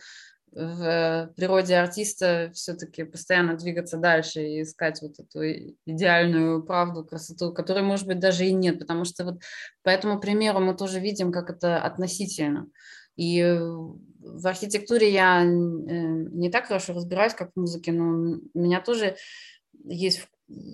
в 0.55 1.33
природе 1.35 1.75
артиста 1.75 2.51
все-таки 2.53 3.03
постоянно 3.03 3.57
двигаться 3.57 3.97
дальше 3.97 4.41
и 4.41 4.61
искать 4.61 5.01
вот 5.01 5.19
эту 5.19 5.41
идеальную 5.85 6.63
правду, 6.63 7.03
красоту, 7.03 7.53
которой, 7.53 7.83
может 7.83 8.07
быть, 8.07 8.19
даже 8.19 8.45
и 8.45 8.53
нет, 8.53 8.79
потому 8.79 9.05
что 9.05 9.25
вот 9.25 9.41
по 9.81 9.89
этому 9.89 10.19
примеру 10.19 10.59
мы 10.59 10.75
тоже 10.75 10.99
видим, 10.99 11.31
как 11.31 11.49
это 11.49 11.81
относительно. 11.81 12.67
И 13.15 13.43
в 13.43 14.47
архитектуре 14.47 15.11
я 15.11 15.43
э, 15.43 15.45
не 15.45 16.49
так 16.49 16.67
хорошо 16.67 16.93
разбираюсь, 16.93 17.33
как 17.33 17.51
в 17.51 17.59
музыке, 17.59 17.91
но 17.91 18.39
у 18.53 18.59
меня 18.59 18.81
тоже 18.81 19.15
есть 19.83 20.27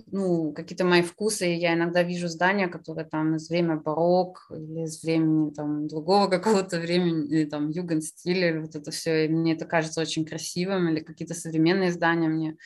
ну, 0.06 0.52
какие-то 0.52 0.84
мои 0.84 1.02
вкусы, 1.02 1.46
я 1.46 1.74
иногда 1.74 2.02
вижу 2.02 2.28
здания, 2.28 2.68
которые 2.68 3.06
там 3.06 3.36
из 3.36 3.48
времени 3.48 3.76
барок 3.76 4.46
или 4.50 4.84
из 4.84 5.02
времени 5.02 5.50
там 5.50 5.86
другого 5.86 6.26
какого-то 6.30 6.78
времени, 6.80 7.28
или 7.28 7.44
там 7.44 7.70
юген 7.70 8.02
стиля, 8.02 8.50
или 8.50 8.58
вот 8.58 8.76
это 8.76 8.90
все, 8.90 9.26
и 9.26 9.28
мне 9.28 9.54
это 9.54 9.66
кажется 9.66 10.00
очень 10.00 10.24
красивым, 10.24 10.88
или 10.88 11.00
какие-то 11.00 11.34
современные 11.34 11.92
здания 11.92 12.28
мне 12.28 12.56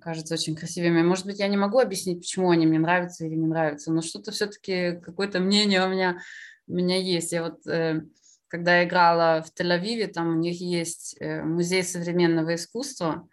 кажутся 0.00 0.34
очень 0.34 0.56
красивыми. 0.56 1.02
Может 1.02 1.26
быть, 1.26 1.38
я 1.38 1.48
не 1.48 1.56
могу 1.56 1.78
объяснить, 1.78 2.20
почему 2.20 2.50
они 2.50 2.66
мне 2.66 2.78
нравятся 2.78 3.26
или 3.26 3.34
не 3.34 3.46
нравятся, 3.46 3.92
но 3.92 4.02
что-то 4.02 4.32
все-таки, 4.32 5.00
какое-то 5.02 5.40
мнение 5.40 5.84
у 5.84 5.88
меня, 5.88 6.18
у 6.66 6.74
меня 6.74 6.98
есть. 6.98 7.32
Я 7.32 7.42
вот, 7.44 7.66
э, 7.66 8.02
когда 8.48 8.84
играла 8.84 9.42
в 9.42 9.52
Тель-Авиве, 9.58 10.08
там 10.08 10.36
у 10.36 10.38
них 10.38 10.60
есть 10.60 11.16
э, 11.20 11.42
музей 11.42 11.82
современного 11.82 12.54
искусства, 12.54 13.28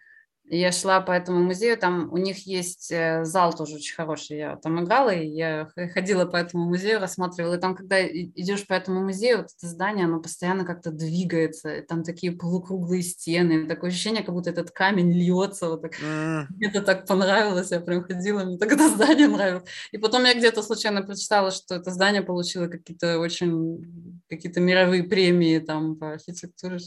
я 0.49 0.71
шла 0.71 0.99
по 1.01 1.11
этому 1.11 1.39
музею, 1.43 1.77
там 1.77 2.11
у 2.11 2.17
них 2.17 2.47
есть 2.47 2.91
э, 2.91 3.23
зал 3.23 3.55
тоже 3.55 3.75
очень 3.75 3.95
хороший. 3.95 4.37
Я 4.37 4.55
там 4.55 4.83
играла, 4.83 5.09
и 5.09 5.27
я 5.27 5.69
ходила 5.93 6.25
по 6.25 6.37
этому 6.37 6.65
музею, 6.65 6.99
рассматривала. 6.99 7.55
И 7.55 7.59
там, 7.59 7.75
когда 7.75 8.05
идешь 8.05 8.65
по 8.65 8.73
этому 8.73 9.03
музею, 9.03 9.37
вот 9.37 9.47
это 9.55 9.67
здание, 9.67 10.05
оно 10.05 10.19
постоянно 10.19 10.65
как-то 10.65 10.91
двигается. 10.91 11.75
И 11.75 11.81
там 11.81 12.03
такие 12.03 12.31
полукруглые 12.31 13.03
стены. 13.03 13.67
Такое 13.67 13.91
ощущение, 13.91 14.23
как 14.23 14.33
будто 14.33 14.49
этот 14.49 14.71
камень 14.71 15.11
льется. 15.11 15.69
Вот 15.69 15.81
так. 15.81 15.93
Mm. 16.01 16.45
Мне 16.49 16.67
это 16.69 16.81
так 16.81 17.05
понравилось. 17.05 17.71
Я 17.71 17.79
прям 17.79 18.03
ходила, 18.03 18.43
мне 18.43 18.57
так 18.57 18.71
это 18.71 18.89
здание 18.89 19.27
нравилось. 19.27 19.63
И 19.91 19.97
потом 19.97 20.25
я 20.25 20.33
где-то 20.33 20.63
случайно 20.63 21.03
прочитала, 21.03 21.51
что 21.51 21.75
это 21.75 21.91
здание 21.91 22.23
получило 22.23 22.67
какие-то 22.67 23.19
очень 23.19 24.18
какие-то 24.29 24.59
мировые 24.59 25.03
премии 25.03 25.59
там 25.59 25.95
по 25.95 26.13
архитектуре. 26.13 26.77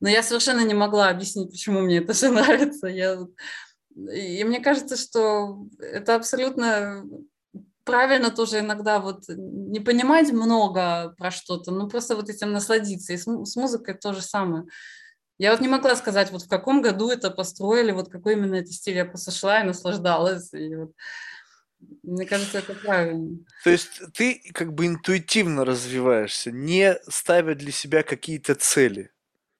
Но 0.00 0.08
я 0.08 0.22
совершенно 0.22 0.64
не 0.64 0.74
могла 0.74 1.08
объяснить, 1.08 1.50
почему 1.50 1.80
мне 1.80 1.98
это 1.98 2.12
все 2.12 2.30
нравится. 2.32 2.88
Я... 2.88 3.18
И 4.12 4.42
мне 4.44 4.60
кажется, 4.60 4.96
что 4.96 5.66
это 5.78 6.16
абсолютно 6.16 7.04
правильно 7.84 8.30
тоже 8.30 8.60
иногда 8.60 8.98
вот 8.98 9.24
не 9.28 9.78
понимать 9.78 10.32
много 10.32 11.14
про 11.16 11.30
что-то, 11.30 11.70
но 11.70 11.88
просто 11.88 12.16
вот 12.16 12.28
этим 12.28 12.52
насладиться. 12.52 13.12
И 13.12 13.16
с, 13.16 13.26
музыкой 13.26 13.94
то 13.94 14.12
же 14.12 14.22
самое. 14.22 14.64
Я 15.38 15.50
вот 15.50 15.60
не 15.60 15.68
могла 15.68 15.96
сказать, 15.96 16.30
вот 16.30 16.42
в 16.42 16.48
каком 16.48 16.80
году 16.80 17.10
это 17.10 17.30
построили, 17.30 17.92
вот 17.92 18.08
какой 18.08 18.34
именно 18.34 18.56
это 18.56 18.70
стиль. 18.70 18.96
Я 18.96 19.04
просто 19.04 19.30
и 19.60 19.64
наслаждалась. 19.64 20.52
И 20.52 20.74
вот, 20.74 20.92
мне 22.02 22.26
кажется, 22.26 22.58
это 22.58 22.74
правильно. 22.74 23.38
То 23.62 23.70
есть 23.70 24.00
ты 24.14 24.40
как 24.52 24.74
бы 24.74 24.86
интуитивно 24.86 25.64
развиваешься, 25.64 26.50
не 26.52 26.96
ставя 27.08 27.54
для 27.54 27.72
себя 27.72 28.02
какие-то 28.02 28.54
цели 28.54 29.10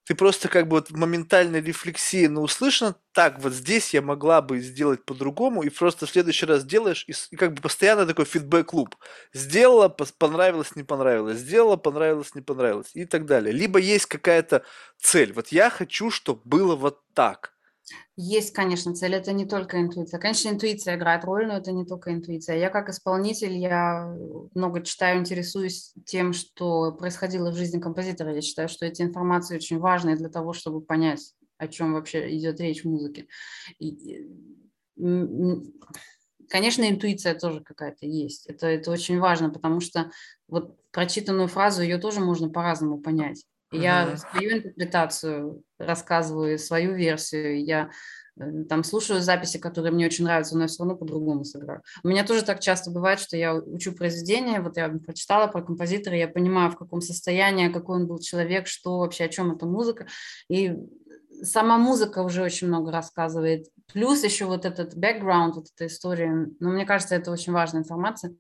ты 0.07 0.15
просто 0.15 0.49
как 0.49 0.69
бы 0.69 0.77
вот 0.77 0.91
в 0.91 0.97
моментальной 0.97 1.63
рефлексии 1.63 2.27
на 2.27 2.41
услышано, 2.43 2.97
так, 3.13 3.41
вот 3.41 3.53
здесь 3.55 3.95
я 3.95 4.03
могла 4.03 4.43
бы 4.43 4.61
сделать 4.61 5.05
по-другому, 5.05 5.63
и 5.63 5.71
просто 5.71 6.07
в 6.07 6.11
следующий 6.11 6.45
раз 6.47 6.65
делаешь, 6.65 7.07
и 7.09 7.37
как 7.37 7.55
бы 7.55 7.63
постоянно 7.63 8.07
такой 8.07 8.27
фидбэк-клуб. 8.27 8.97
Сделала, 9.33 9.89
понравилось, 9.89 10.77
не 10.77 10.83
понравилось, 10.83 11.39
сделала, 11.39 11.77
понравилось, 11.77 12.35
не 12.35 12.43
понравилось, 12.43 12.91
и 12.95 13.07
так 13.07 13.25
далее. 13.25 13.53
Либо 13.53 13.79
есть 13.79 14.07
какая-то 14.07 14.65
цель. 14.99 15.33
Вот 15.33 15.49
я 15.49 15.71
хочу, 15.71 16.11
чтобы 16.11 16.43
было 16.45 16.77
вот 16.77 17.01
так. 17.15 17.54
Есть, 18.17 18.53
конечно, 18.53 18.95
цель. 18.95 19.15
Это 19.15 19.33
не 19.33 19.45
только 19.45 19.81
интуиция. 19.81 20.21
Конечно, 20.21 20.49
интуиция 20.49 20.97
играет 20.97 21.25
роль, 21.25 21.47
но 21.47 21.57
это 21.57 21.73
не 21.73 21.85
только 21.85 22.13
интуиция. 22.13 22.57
Я 22.57 22.71
как 22.71 22.89
исполнитель, 22.89 23.53
я 23.57 24.15
много 24.55 24.83
читаю, 24.83 25.21
интересуюсь 25.21 25.93
тем, 26.07 26.33
что 26.33 26.93
происходило 26.93 27.51
в 27.51 27.57
жизни 27.57 27.81
композитора. 27.81 28.35
Я 28.35 28.41
считаю, 28.41 28.69
что 28.69 28.87
эти 28.87 29.03
информации 29.03 29.57
очень 29.57 29.79
важны 29.79 30.17
для 30.17 30.29
того, 30.29 30.53
чтобы 30.53 30.81
понять, 30.81 31.35
о 31.59 31.69
чем 31.69 31.93
вообще 31.93 32.37
идет 32.37 32.61
речь 32.61 32.85
в 32.85 32.89
музыке. 32.89 33.27
И, 33.79 34.29
конечно, 36.49 36.89
интуиция 36.89 37.35
тоже 37.35 37.61
какая-то 37.61 38.07
есть. 38.07 38.47
Это, 38.47 38.69
это 38.69 38.91
очень 38.93 39.19
важно, 39.19 39.51
потому 39.51 39.81
что 39.81 40.11
вот 40.49 40.79
прочитанную 40.93 41.49
фразу, 41.49 41.83
ее 41.83 41.99
тоже 41.99 42.21
можно 42.21 42.49
по-разному 42.49 43.01
понять. 43.01 43.45
Я 43.75 44.17
свою 44.17 44.59
интерпретацию 44.59 45.63
рассказываю, 45.79 46.59
свою 46.59 46.95
версию. 46.95 47.65
Я 47.65 47.91
э, 48.39 48.65
там 48.69 48.85
слушаю 48.85 49.21
записи, 49.21 49.59
которые 49.59 49.93
мне 49.93 50.07
очень 50.07 50.25
нравятся, 50.25 50.57
но 50.57 50.63
я 50.63 50.69
все 50.69 50.83
равно 50.83 50.97
по-другому 50.97 51.45
сыграю. 51.45 51.83
У 52.03 52.09
меня 52.09 52.25
тоже 52.25 52.43
так 52.43 52.61
часто 52.61 52.91
бывает, 52.91 53.21
что 53.21 53.37
я 53.37 53.55
учу 53.55 53.93
произведение, 53.93 54.61
вот 54.61 54.77
я 54.77 54.89
прочитала 54.89 55.47
про 55.47 55.63
композитора, 55.63 56.17
я 56.17 56.29
понимаю, 56.29 56.71
в 56.71 56.77
каком 56.77 57.01
состоянии, 57.01 57.69
какой 57.69 57.97
он 57.97 58.07
был 58.07 58.19
человек, 58.19 58.67
что 58.67 58.99
вообще, 58.99 59.25
о 59.25 59.29
чем 59.29 59.53
эта 59.53 59.67
музыка. 59.67 60.07
И 60.49 60.75
сама 61.43 61.79
музыка 61.79 62.21
уже 62.21 62.43
очень 62.43 62.69
много 62.69 62.93
рассказывает. 62.93 63.69
Плюс 63.93 64.25
еще 64.25 64.47
вот 64.47 64.65
этот 64.65 64.97
бэкграунд, 64.97 65.57
вот 65.57 65.67
эта 65.75 65.87
история. 65.87 66.49
Но 66.61 66.71
мне 66.71 66.87
кажется, 66.87 67.15
это 67.15 67.31
очень 67.31 67.53
важная 67.53 67.83
информация. 67.83 68.35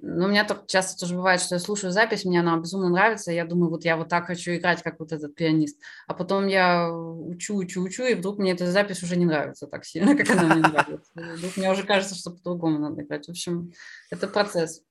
Но 0.00 0.26
у 0.26 0.28
меня 0.28 0.44
так 0.44 0.66
часто 0.68 0.98
тоже 0.98 1.16
бывает, 1.16 1.40
что 1.40 1.56
я 1.56 1.58
слушаю 1.58 1.90
запись, 1.92 2.24
мне 2.24 2.38
она 2.38 2.56
безумно 2.56 2.88
нравится, 2.88 3.32
я 3.32 3.44
думаю, 3.44 3.70
вот 3.70 3.84
я 3.84 3.96
вот 3.96 4.08
так 4.08 4.26
хочу 4.26 4.52
играть, 4.54 4.80
как 4.82 5.00
вот 5.00 5.10
этот 5.10 5.34
пианист. 5.34 5.80
А 6.06 6.14
потом 6.14 6.46
я 6.46 6.88
учу, 6.88 7.56
учу, 7.56 7.82
учу, 7.82 8.04
и 8.04 8.14
вдруг 8.14 8.38
мне 8.38 8.52
эта 8.52 8.70
запись 8.70 9.02
уже 9.02 9.16
не 9.16 9.26
нравится 9.26 9.66
так 9.66 9.84
сильно, 9.84 10.16
как 10.16 10.30
она 10.30 10.54
мне 10.54 10.62
нравится. 10.62 11.10
Вдруг 11.14 11.56
мне 11.56 11.70
уже 11.70 11.82
кажется, 11.82 12.14
что 12.14 12.30
по-другому 12.30 12.78
надо 12.78 13.02
играть. 13.02 13.26
В 13.26 13.30
общем, 13.30 13.72
это 14.10 14.28
процесс. 14.28 14.82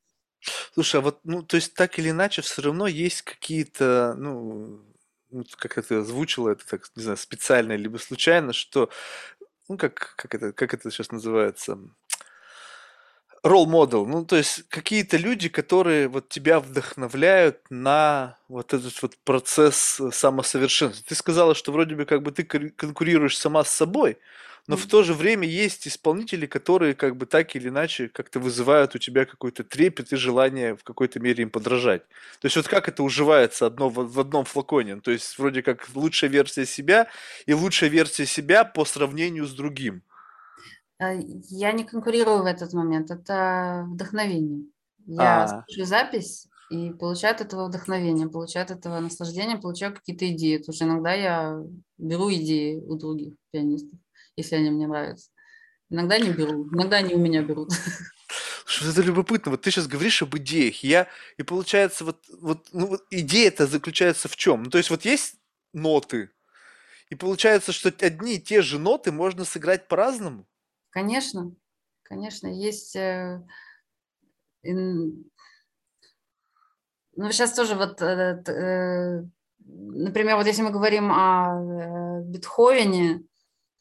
Слушай, 0.73 0.99
а 0.99 1.03
вот, 1.03 1.19
ну, 1.23 1.41
то 1.41 1.55
есть 1.55 1.73
так 1.73 1.97
или 1.99 2.09
иначе, 2.09 2.41
все 2.41 2.61
равно 2.61 2.85
есть 2.85 3.21
какие-то, 3.21 4.13
ну, 4.17 4.83
как 5.57 5.77
это 5.77 5.99
озвучило, 5.99 6.49
это 6.49 6.67
так, 6.67 6.83
не 6.95 7.03
знаю, 7.03 7.17
специально 7.17 7.75
либо 7.77 7.97
случайно, 7.97 8.51
что, 8.51 8.89
ну, 9.69 9.77
как, 9.77 10.15
как 10.17 10.35
это, 10.35 10.51
как 10.51 10.73
это 10.73 10.91
сейчас 10.91 11.11
называется, 11.11 11.79
role 13.43 13.65
model, 13.65 14.05
ну, 14.05 14.25
то 14.25 14.35
есть 14.35 14.63
какие-то 14.69 15.17
люди, 15.17 15.49
которые 15.49 16.07
вот 16.07 16.29
тебя 16.29 16.59
вдохновляют 16.59 17.59
на 17.69 18.37
вот 18.47 18.73
этот 18.73 19.01
вот 19.01 19.15
процесс 19.23 19.99
э, 19.99 20.11
самосовершенствования. 20.11 21.07
Ты 21.07 21.15
сказала, 21.15 21.55
что 21.55 21.71
вроде 21.71 21.95
бы 21.95 22.05
как 22.05 22.23
бы 22.23 22.31
ты 22.31 22.43
конкурируешь 22.43 23.37
сама 23.37 23.63
с 23.63 23.71
собой, 23.71 24.17
но 24.67 24.75
mm-hmm. 24.75 24.79
в 24.79 24.87
то 24.87 25.03
же 25.03 25.13
время 25.13 25.47
есть 25.47 25.87
исполнители, 25.87 26.45
которые 26.45 26.93
как 26.93 27.15
бы 27.15 27.25
так 27.25 27.55
или 27.55 27.69
иначе 27.69 28.09
как-то 28.09 28.39
вызывают 28.39 28.95
у 28.95 28.97
тебя 28.97 29.25
какой-то 29.25 29.63
трепет 29.63 30.11
и 30.11 30.17
желание 30.17 30.75
в 30.75 30.83
какой-то 30.83 31.19
мере 31.19 31.43
им 31.43 31.49
подражать. 31.49 32.01
То 32.41 32.45
есть 32.45 32.57
вот 32.57 32.67
как 32.67 32.89
это 32.89 33.01
уживается 33.01 33.65
одно 33.65 33.89
в, 33.89 34.11
в 34.11 34.19
одном 34.19 34.43
флаконе? 34.43 34.97
То 34.97 35.11
есть 35.11 35.39
вроде 35.39 35.61
как 35.61 35.87
лучшая 35.95 36.29
версия 36.29 36.65
себя 36.65 37.07
и 37.45 37.53
лучшая 37.53 37.89
версия 37.89 38.25
себя 38.25 38.65
по 38.65 38.83
сравнению 38.83 39.45
с 39.45 39.53
другим. 39.53 40.01
Э, 40.99 41.19
я 41.49 41.71
не 41.71 41.83
конкурирую 41.83 42.43
в 42.43 42.45
этот 42.45 42.73
момент, 42.73 43.11
это 43.11 43.85
вдохновение. 43.87 44.65
Я 45.05 45.43
а. 45.43 45.63
слушаю 45.65 45.85
запись 45.85 46.47
и 46.69 46.91
получаю 46.91 47.35
от 47.35 47.41
этого 47.41 47.67
вдохновение, 47.67 48.27
получаю 48.27 48.65
от 48.65 48.71
этого 48.71 48.99
наслаждение, 48.99 49.57
получаю 49.57 49.93
какие-то 49.93 50.29
идеи. 50.31 50.57
Потому 50.57 50.75
что 50.75 50.85
иногда 50.85 51.13
я 51.13 51.57
беру 51.97 52.31
идеи 52.33 52.81
у 52.81 52.95
других 52.95 53.35
пианистов, 53.51 53.97
если 54.35 54.55
они 54.55 54.71
мне 54.71 54.87
нравятся. 54.87 55.29
Иногда 55.89 56.19
не 56.19 56.31
беру, 56.31 56.67
иногда 56.73 56.97
они 56.97 57.15
у 57.15 57.19
меня 57.19 57.41
берут. 57.41 57.71
Слушай, 58.65 58.91
это 58.91 59.01
любопытно. 59.01 59.51
Вот 59.51 59.61
ты 59.61 59.71
сейчас 59.71 59.87
говоришь 59.87 60.21
об 60.21 60.35
идеях. 60.37 60.83
Я, 60.83 61.07
и 61.37 61.43
получается, 61.43 62.03
вот, 62.03 62.17
вот, 62.41 62.67
ну, 62.73 62.87
вот 62.87 63.05
идея-то 63.09 63.65
заключается 63.65 64.27
в 64.27 64.35
чем? 64.35 64.63
Ну, 64.63 64.69
то 64.69 64.77
есть 64.77 64.89
вот 64.89 65.05
есть 65.05 65.35
ноты, 65.71 66.31
и 67.09 67.15
получается, 67.15 67.71
что 67.71 67.93
одни 68.01 68.35
и 68.35 68.41
те 68.41 68.61
же 68.61 68.79
ноты 68.79 69.13
можно 69.13 69.45
сыграть 69.45 69.87
по-разному? 69.87 70.45
Конечно, 70.97 71.53
конечно, 72.01 72.47
есть... 72.47 72.95
Э, 72.95 73.43
ну, 74.63 75.13
сейчас 77.29 77.53
тоже 77.53 77.75
вот, 77.75 78.01
э, 78.01 78.41
э, 78.47 79.23
например, 79.59 80.37
вот 80.37 80.47
если 80.47 80.63
мы 80.63 80.71
говорим 80.71 81.11
о 81.11 82.23
Бетховене, 82.25 83.25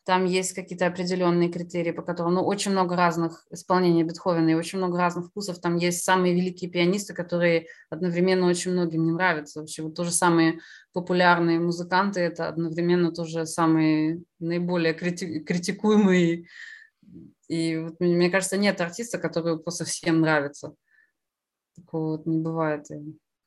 там 0.05 0.27
есть 0.27 0.53
какие-то 0.53 0.89
определенные 0.89 1.49
критерии, 1.49 1.93
по 1.93 2.03
которым, 2.03 2.35
ну, 2.35 2.45
очень 2.45 2.73
много 2.73 2.97
разных 2.97 3.47
исполнений 3.51 4.05
Бетховена 4.05 4.51
и 4.51 4.55
очень 4.55 4.77
много 4.77 4.99
разных 4.99 5.29
вкусов. 5.29 5.59
Там 5.59 5.77
есть 5.77 6.05
самые 6.05 6.35
великие 6.35 6.71
пианисты, 6.71 7.15
которые 7.15 7.69
одновременно 7.89 8.47
очень 8.47 8.73
многим 8.73 9.07
не 9.07 9.13
нравятся. 9.13 9.61
Вообще, 9.61 9.83
вот 9.83 9.95
тоже 9.95 10.11
самые 10.11 10.59
популярные 10.93 11.61
музыканты, 11.61 12.21
это 12.21 12.47
одновременно 12.47 13.11
тоже 13.11 13.47
самые 13.47 14.23
наиболее 14.39 14.93
крити- 14.93 15.39
критикуемые 15.39 16.45
И 17.49 17.77
вот, 17.79 18.01
мне 18.01 18.31
кажется, 18.31 18.57
нет 18.57 18.81
артиста, 18.81 19.19
который 19.19 19.59
просто 19.59 19.85
всем 19.85 20.21
нравится. 20.21 20.75
Такого 21.75 22.17
вот 22.17 22.27
не 22.27 22.39
бывает. 22.39 22.87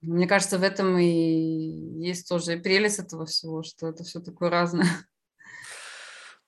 Мне 0.01 0.27
кажется, 0.27 0.57
в 0.57 0.63
этом 0.63 0.97
и 0.97 1.05
есть 1.05 2.30
тоже 2.30 2.53
и 2.53 2.59
прелесть 2.59 2.99
этого 2.99 3.26
всего, 3.26 3.63
что 3.63 3.88
это 3.88 4.03
все 4.03 4.19
такое 4.19 4.49
разное. 4.49 4.88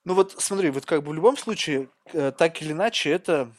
Ну 0.03 0.15
вот 0.15 0.35
смотри, 0.39 0.71
вот 0.71 0.85
как 0.85 1.03
бы 1.03 1.11
в 1.11 1.13
любом 1.13 1.37
случае, 1.37 1.89
э, 2.13 2.31
так 2.31 2.59
или 2.61 2.71
иначе, 2.71 3.11
это 3.11 3.51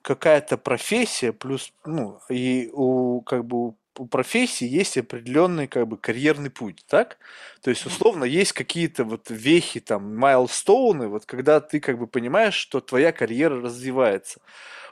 какая-то 0.00 0.56
профессия, 0.56 1.32
плюс, 1.32 1.72
ну, 1.84 2.18
и 2.30 2.70
у 2.72 3.20
как 3.20 3.44
бы 3.44 3.56
у 3.68 3.76
у 3.98 4.06
профессии 4.06 4.66
есть 4.66 4.96
определенный 4.96 5.68
как 5.68 5.86
бы 5.86 5.96
карьерный 5.98 6.50
путь, 6.50 6.84
так? 6.88 7.18
То 7.62 7.70
есть, 7.70 7.84
условно, 7.86 8.24
есть 8.24 8.52
какие-то 8.52 9.04
вот 9.04 9.30
вехи, 9.30 9.80
там, 9.80 10.16
майлстоуны, 10.16 11.08
вот 11.08 11.26
когда 11.26 11.60
ты 11.60 11.80
как 11.80 11.98
бы 11.98 12.06
понимаешь, 12.06 12.54
что 12.54 12.80
твоя 12.80 13.12
карьера 13.12 13.60
развивается. 13.60 14.40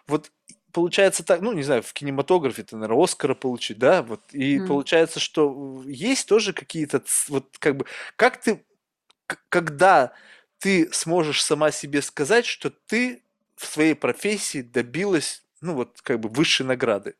Вот 0.06 0.30
получается 0.72 1.24
так, 1.24 1.40
ну, 1.40 1.52
не 1.52 1.62
знаю, 1.62 1.82
в 1.82 1.92
кинематографе 1.92 2.62
ты, 2.62 2.76
наверное, 2.76 3.04
Оскара 3.04 3.34
получить, 3.34 3.78
да, 3.78 4.02
вот, 4.02 4.22
и 4.32 4.58
mm. 4.58 4.66
получается, 4.66 5.20
что 5.20 5.82
есть 5.86 6.28
тоже 6.28 6.52
какие-то, 6.52 7.02
вот, 7.28 7.56
как 7.58 7.76
бы, 7.76 7.86
как 8.16 8.40
ты, 8.40 8.64
когда 9.48 10.12
ты 10.58 10.92
сможешь 10.92 11.42
сама 11.42 11.70
себе 11.70 12.02
сказать, 12.02 12.46
что 12.46 12.70
ты 12.70 13.22
в 13.56 13.66
своей 13.66 13.94
профессии 13.94 14.62
добилась, 14.62 15.42
ну, 15.60 15.74
вот, 15.74 16.00
как 16.02 16.20
бы, 16.20 16.28
высшей 16.28 16.66
награды? 16.66 17.14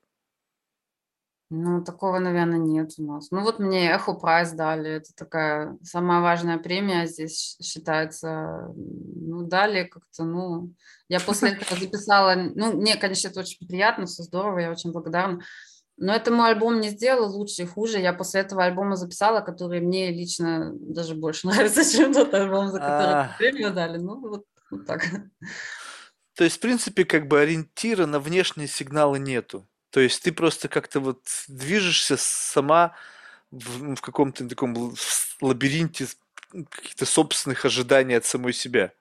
Ну, 1.52 1.82
такого, 1.82 2.20
наверное, 2.20 2.59
нет 2.59 2.93
у 2.98 3.02
нас. 3.02 3.32
Ну, 3.32 3.40
вот 3.40 3.59
мне 3.59 3.90
Эхо 3.90 4.12
Прайс 4.12 4.52
дали. 4.52 4.93
Это 4.93 5.12
такая 5.16 5.77
самая 5.82 6.20
важная 6.20 6.59
премия 6.59 7.06
здесь 7.06 7.56
считается. 7.60 8.72
Ну, 8.77 9.43
дали 9.43 9.85
как-то, 9.85 10.22
ну... 10.22 10.72
Я 11.09 11.18
после 11.18 11.51
этого 11.60 11.78
записала... 11.78 12.36
Ну, 12.36 12.74
мне, 12.74 12.97
конечно, 12.97 13.28
это 13.28 13.40
очень 13.40 13.66
приятно, 13.66 14.06
все 14.06 14.22
здорово, 14.22 14.60
я 14.60 14.70
очень 14.70 14.93
благодарна. 14.93 15.40
Но 15.97 16.14
это 16.14 16.31
мой 16.31 16.51
альбом 16.51 16.81
не 16.81 16.89
сделал 16.89 17.36
лучше 17.36 17.62
и 17.62 17.66
хуже. 17.66 17.98
Я 17.98 18.12
после 18.12 18.43
этого 18.43 18.62
альбома 18.62 18.94
записала, 18.94 19.40
который 19.40 19.81
мне 19.81 20.12
лично 20.12 20.72
даже 20.74 21.16
больше 21.16 21.47
нравится, 21.48 21.85
чем 21.85 22.12
тот 22.14 22.32
альбом, 22.32 22.68
за 22.68 22.78
который 22.78 23.14
а. 23.14 23.35
премию 23.39 23.74
дали. 23.74 23.98
Ну, 23.98 24.20
вот, 24.20 24.44
вот 24.70 24.86
так. 24.86 25.05
То 26.36 26.44
есть, 26.44 26.59
в 26.59 26.60
принципе, 26.60 27.05
как 27.05 27.27
бы 27.27 27.40
ориентира 27.40 28.06
на 28.06 28.20
внешние 28.20 28.68
сигналы 28.68 29.18
нету. 29.18 29.66
То 29.91 30.01
есть 30.01 30.23
ты 30.23 30.33
просто 30.33 30.69
как-то 30.69 31.01
вот 31.01 31.21
движешься 31.49 32.17
сама 32.17 32.95
в, 33.51 33.83
ну, 33.83 33.95
в 33.97 34.01
каком-то 34.01 34.49
таком 34.49 34.95
лабиринте 35.41 36.07
каких-то 36.51 37.07
собственных 37.07 37.65
ожиданий 37.65 38.15
от 38.15 38.25
самой 38.25 38.53
себя. 38.53 38.93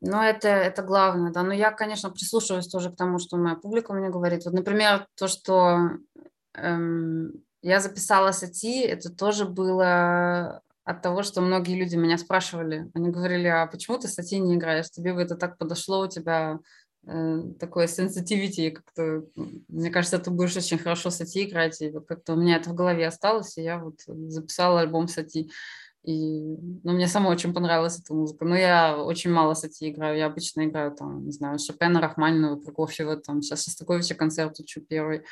Ну, 0.00 0.20
это, 0.20 0.48
это 0.48 0.82
главное, 0.82 1.32
да. 1.32 1.42
Но 1.42 1.54
я, 1.54 1.70
конечно, 1.70 2.10
прислушиваюсь 2.10 2.68
тоже 2.68 2.90
к 2.90 2.96
тому, 2.96 3.18
что 3.18 3.36
моя 3.36 3.56
публика 3.56 3.92
мне 3.92 4.10
говорит. 4.10 4.44
Вот, 4.44 4.52
например, 4.52 5.06
то, 5.14 5.28
что 5.28 5.92
эм, 6.54 7.32
я 7.62 7.80
записала 7.80 8.32
сати, 8.32 8.82
это 8.82 9.10
тоже 9.10 9.46
было 9.46 10.62
от 10.84 11.00
того, 11.00 11.22
что 11.22 11.40
многие 11.40 11.78
люди 11.78 11.96
меня 11.96 12.18
спрашивали. 12.18 12.90
Они 12.92 13.08
говорили, 13.08 13.48
а 13.48 13.66
почему 13.66 13.98
ты 13.98 14.08
сати 14.08 14.38
не 14.38 14.56
играешь? 14.56 14.90
Тебе 14.90 15.14
бы 15.14 15.22
это 15.22 15.36
так 15.36 15.56
подошло, 15.56 16.00
у 16.00 16.08
тебя 16.08 16.58
такое 17.04 17.86
sensitivity, 17.86 18.70
как-то, 18.70 19.24
мне 19.68 19.90
кажется, 19.90 20.18
ты 20.18 20.30
будешь 20.30 20.56
очень 20.56 20.78
хорошо 20.78 21.10
сати 21.10 21.44
играть, 21.44 21.80
и 21.82 21.90
вот 21.90 22.06
как-то 22.06 22.32
у 22.32 22.36
меня 22.36 22.56
это 22.56 22.70
в 22.70 22.74
голове 22.74 23.06
осталось, 23.06 23.58
и 23.58 23.62
я 23.62 23.78
вот 23.78 24.00
записала 24.06 24.80
альбом 24.80 25.08
сати. 25.08 25.50
И, 26.02 26.56
ну, 26.82 26.92
мне 26.92 27.08
самой 27.08 27.32
очень 27.32 27.54
понравилась 27.54 27.98
эта 27.98 28.12
музыка. 28.12 28.44
Но 28.44 28.54
я 28.54 28.98
очень 28.98 29.30
мало 29.30 29.54
сати 29.54 29.88
играю. 29.88 30.18
Я 30.18 30.26
обычно 30.26 30.66
играю 30.66 30.92
там, 30.92 31.24
не 31.24 31.32
знаю, 31.32 31.58
Шопена, 31.58 31.98
Рахманинова, 31.98 32.56
Прокофьева, 32.56 33.16
там, 33.16 33.40
сейчас 33.40 33.64
Шостаковича 33.64 34.14
концерт 34.14 34.60
учу 34.60 34.82
первый. 34.82 35.22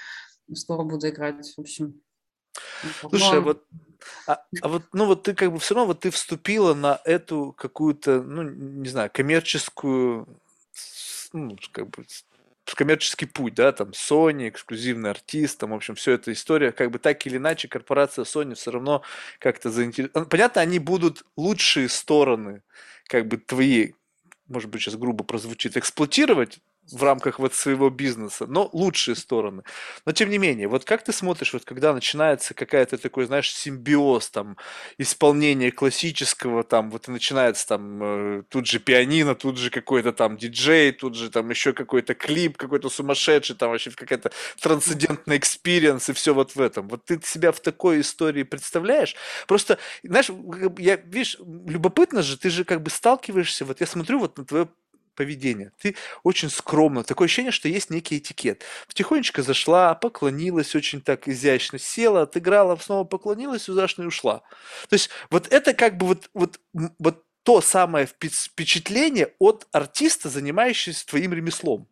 Скоро 0.54 0.82
буду 0.82 1.10
играть, 1.10 1.46
в 1.54 1.60
общем. 1.60 2.00
Слушай, 3.00 3.40
Но... 3.40 3.42
вот, 3.42 3.64
а, 4.26 4.42
а 4.60 4.68
вот, 4.68 4.82
ну 4.92 5.06
вот 5.06 5.22
ты 5.22 5.34
как 5.34 5.52
бы 5.52 5.58
все 5.58 5.74
равно 5.74 5.88
вот 5.88 6.00
ты 6.00 6.10
вступила 6.10 6.74
на 6.74 7.00
эту 7.04 7.54
какую-то, 7.56 8.22
ну 8.22 8.42
не 8.42 8.88
знаю, 8.88 9.10
коммерческую 9.12 10.26
ну, 11.32 11.56
как 11.72 11.88
бы 11.90 12.04
коммерческий 12.74 13.26
путь, 13.26 13.54
да, 13.54 13.72
там 13.72 13.90
Sony, 13.90 14.48
эксклюзивный 14.48 15.10
артист, 15.10 15.58
там, 15.58 15.70
в 15.70 15.74
общем, 15.74 15.94
все 15.94 16.12
эта 16.12 16.32
история, 16.32 16.72
как 16.72 16.90
бы 16.90 16.98
так 16.98 17.26
или 17.26 17.36
иначе, 17.36 17.68
корпорация 17.68 18.24
Sony 18.24 18.54
все 18.54 18.70
равно 18.70 19.02
как-то 19.38 19.70
заинтересована. 19.70 20.28
Понятно, 20.28 20.62
они 20.62 20.78
будут 20.78 21.24
лучшие 21.36 21.88
стороны, 21.88 22.62
как 23.04 23.26
бы 23.26 23.36
твои, 23.36 23.92
может 24.48 24.70
быть, 24.70 24.82
сейчас 24.82 24.96
грубо 24.96 25.24
прозвучит, 25.24 25.76
эксплуатировать 25.76 26.60
в 26.90 27.02
рамках 27.02 27.38
вот 27.38 27.54
своего 27.54 27.90
бизнеса, 27.90 28.46
но 28.46 28.68
лучшие 28.72 29.14
стороны. 29.14 29.62
Но 30.04 30.12
тем 30.12 30.30
не 30.30 30.38
менее, 30.38 30.68
вот 30.68 30.84
как 30.84 31.04
ты 31.04 31.12
смотришь, 31.12 31.52
вот 31.52 31.64
когда 31.64 31.92
начинается 31.94 32.54
какая-то 32.54 32.98
такой, 32.98 33.26
знаешь, 33.26 33.54
симбиоз 33.54 34.30
там 34.30 34.56
исполнения 34.98 35.70
классического, 35.70 36.64
там 36.64 36.90
вот 36.90 37.08
и 37.08 37.12
начинается 37.12 37.66
там 37.68 38.02
э, 38.02 38.42
тут 38.48 38.66
же 38.66 38.80
пианино, 38.80 39.34
тут 39.34 39.58
же 39.58 39.70
какой-то 39.70 40.12
там 40.12 40.36
диджей, 40.36 40.92
тут 40.92 41.14
же 41.14 41.30
там 41.30 41.50
еще 41.50 41.72
какой-то 41.72 42.14
клип 42.14 42.56
какой-то 42.56 42.88
сумасшедший, 42.88 43.56
там 43.56 43.70
вообще 43.70 43.90
какая-то 43.90 44.32
трансцендентный 44.60 45.36
experience 45.38 46.08
и 46.08 46.12
все 46.12 46.34
вот 46.34 46.56
в 46.56 46.60
этом. 46.60 46.88
Вот 46.88 47.04
ты 47.04 47.20
себя 47.24 47.52
в 47.52 47.60
такой 47.60 48.00
истории 48.00 48.42
представляешь? 48.42 49.14
Просто, 49.46 49.78
знаешь, 50.02 50.30
я, 50.78 50.96
видишь, 50.96 51.36
любопытно 51.40 52.22
же, 52.22 52.36
ты 52.36 52.50
же 52.50 52.64
как 52.64 52.82
бы 52.82 52.90
сталкиваешься, 52.90 53.64
вот 53.64 53.80
я 53.80 53.86
смотрю 53.86 54.18
вот 54.18 54.36
на 54.38 54.44
твое 54.44 54.68
поведение. 55.14 55.72
Ты 55.80 55.96
очень 56.22 56.50
скромно. 56.50 57.04
Такое 57.04 57.26
ощущение, 57.26 57.52
что 57.52 57.68
есть 57.68 57.90
некий 57.90 58.18
этикет. 58.18 58.64
Тихонечко 58.92 59.42
зашла, 59.42 59.94
поклонилась 59.94 60.74
очень 60.74 61.00
так 61.00 61.28
изящно, 61.28 61.78
села, 61.78 62.22
отыграла, 62.22 62.76
снова 62.76 63.04
поклонилась, 63.04 63.68
изящно 63.68 64.02
и 64.02 64.06
ушла. 64.06 64.42
То 64.88 64.94
есть 64.94 65.10
вот 65.30 65.48
это 65.52 65.74
как 65.74 65.96
бы 65.96 66.06
вот, 66.06 66.30
вот, 66.34 66.60
вот 66.98 67.24
то 67.42 67.60
самое 67.60 68.06
впечатление 68.06 69.34
от 69.38 69.66
артиста, 69.72 70.28
занимающегося 70.28 71.06
твоим 71.06 71.32
ремеслом. 71.32 71.88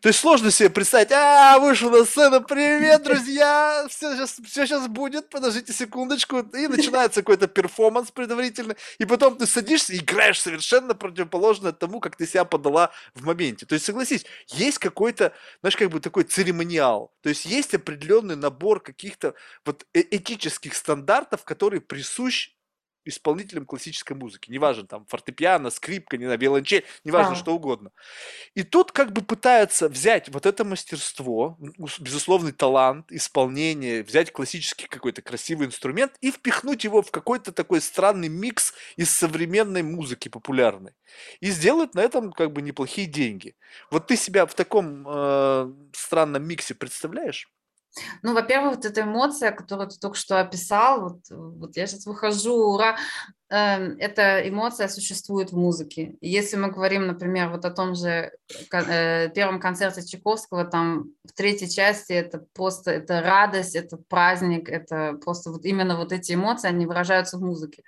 То 0.00 0.08
есть 0.08 0.20
сложно 0.20 0.50
себе 0.50 0.70
представить, 0.70 1.10
а, 1.12 1.58
вышел 1.58 1.90
на 1.90 2.04
сцену, 2.04 2.42
привет, 2.42 3.02
друзья, 3.02 3.86
все 3.88 4.14
сейчас, 4.14 4.38
все 4.44 4.66
сейчас 4.66 4.88
будет, 4.88 5.30
подождите 5.30 5.72
секундочку, 5.72 6.40
и 6.40 6.68
начинается 6.68 7.22
какой-то 7.22 7.46
перформанс 7.46 8.10
предварительный, 8.10 8.76
и 8.98 9.04
потом 9.04 9.36
ты 9.36 9.46
садишься 9.46 9.94
и 9.94 9.98
играешь 9.98 10.40
совершенно 10.40 10.94
противоположно 10.94 11.72
тому, 11.72 12.00
как 12.00 12.16
ты 12.16 12.26
себя 12.26 12.44
подала 12.44 12.90
в 13.14 13.24
моменте. 13.24 13.66
То 13.66 13.74
есть, 13.74 13.86
согласись, 13.86 14.26
есть 14.48 14.78
какой-то, 14.78 15.32
знаешь, 15.60 15.76
как 15.76 15.90
бы 15.90 16.00
такой 16.00 16.24
церемониал, 16.24 17.12
то 17.22 17.28
есть 17.28 17.46
есть 17.46 17.74
определенный 17.74 18.36
набор 18.36 18.80
каких-то 18.80 19.34
вот 19.64 19.86
э, 19.94 20.02
этических 20.10 20.74
стандартов, 20.74 21.44
которые 21.44 21.80
присущ 21.80 22.55
исполнителем 23.06 23.64
классической 23.64 24.16
музыки. 24.16 24.50
Неважно, 24.50 24.86
там, 24.86 25.06
фортепиано, 25.06 25.70
скрипка, 25.70 26.16
не 26.16 26.24
знаю, 26.24 26.38
виолончель, 26.38 26.84
неважно, 27.04 27.32
а. 27.32 27.36
что 27.36 27.54
угодно. 27.54 27.90
И 28.54 28.62
тут 28.62 28.92
как 28.92 29.12
бы 29.12 29.22
пытаются 29.22 29.88
взять 29.88 30.28
вот 30.28 30.46
это 30.46 30.64
мастерство, 30.64 31.56
безусловный 31.98 32.52
талант, 32.52 33.10
исполнение, 33.10 34.02
взять 34.02 34.32
классический 34.32 34.86
какой-то 34.86 35.22
красивый 35.22 35.66
инструмент 35.66 36.12
и 36.20 36.30
впихнуть 36.30 36.84
его 36.84 37.02
в 37.02 37.10
какой-то 37.10 37.52
такой 37.52 37.80
странный 37.80 38.28
микс 38.28 38.74
из 38.96 39.10
современной 39.10 39.82
музыки 39.82 40.28
популярной. 40.28 40.92
И 41.40 41.50
сделать 41.50 41.94
на 41.94 42.00
этом 42.00 42.32
как 42.32 42.52
бы 42.52 42.62
неплохие 42.62 43.06
деньги. 43.06 43.54
Вот 43.90 44.06
ты 44.06 44.16
себя 44.16 44.46
в 44.46 44.54
таком 44.54 45.06
э, 45.08 45.72
странном 45.92 46.44
миксе 46.44 46.74
представляешь? 46.74 47.48
Ну, 48.22 48.34
во-первых, 48.34 48.76
вот 48.76 48.84
эта 48.84 49.02
эмоция, 49.02 49.52
которую 49.52 49.88
ты 49.88 49.98
только 49.98 50.16
что 50.16 50.40
описал, 50.40 51.02
вот, 51.02 51.20
вот 51.30 51.76
я 51.76 51.86
сейчас 51.86 52.06
выхожу, 52.06 52.74
ура, 52.74 52.96
э, 53.48 53.94
эта 53.98 54.48
эмоция 54.48 54.88
существует 54.88 55.52
в 55.52 55.56
музыке. 55.56 56.16
Если 56.20 56.56
мы 56.56 56.70
говорим, 56.70 57.06
например, 57.06 57.48
вот 57.50 57.64
о 57.64 57.70
том 57.70 57.94
же 57.94 58.32
э, 58.70 59.30
первом 59.30 59.60
концерте 59.60 60.06
Чайковского, 60.06 60.64
там 60.64 61.10
в 61.24 61.32
третьей 61.32 61.70
части 61.70 62.12
это 62.12 62.44
просто, 62.54 62.90
это 62.90 63.22
радость, 63.22 63.74
это 63.74 63.96
праздник, 63.96 64.68
это 64.68 65.14
просто 65.24 65.50
вот 65.50 65.64
именно 65.64 65.96
вот 65.96 66.12
эти 66.12 66.34
эмоции, 66.34 66.68
они 66.68 66.86
выражаются 66.86 67.38
в 67.38 67.42
музыке 67.42 67.82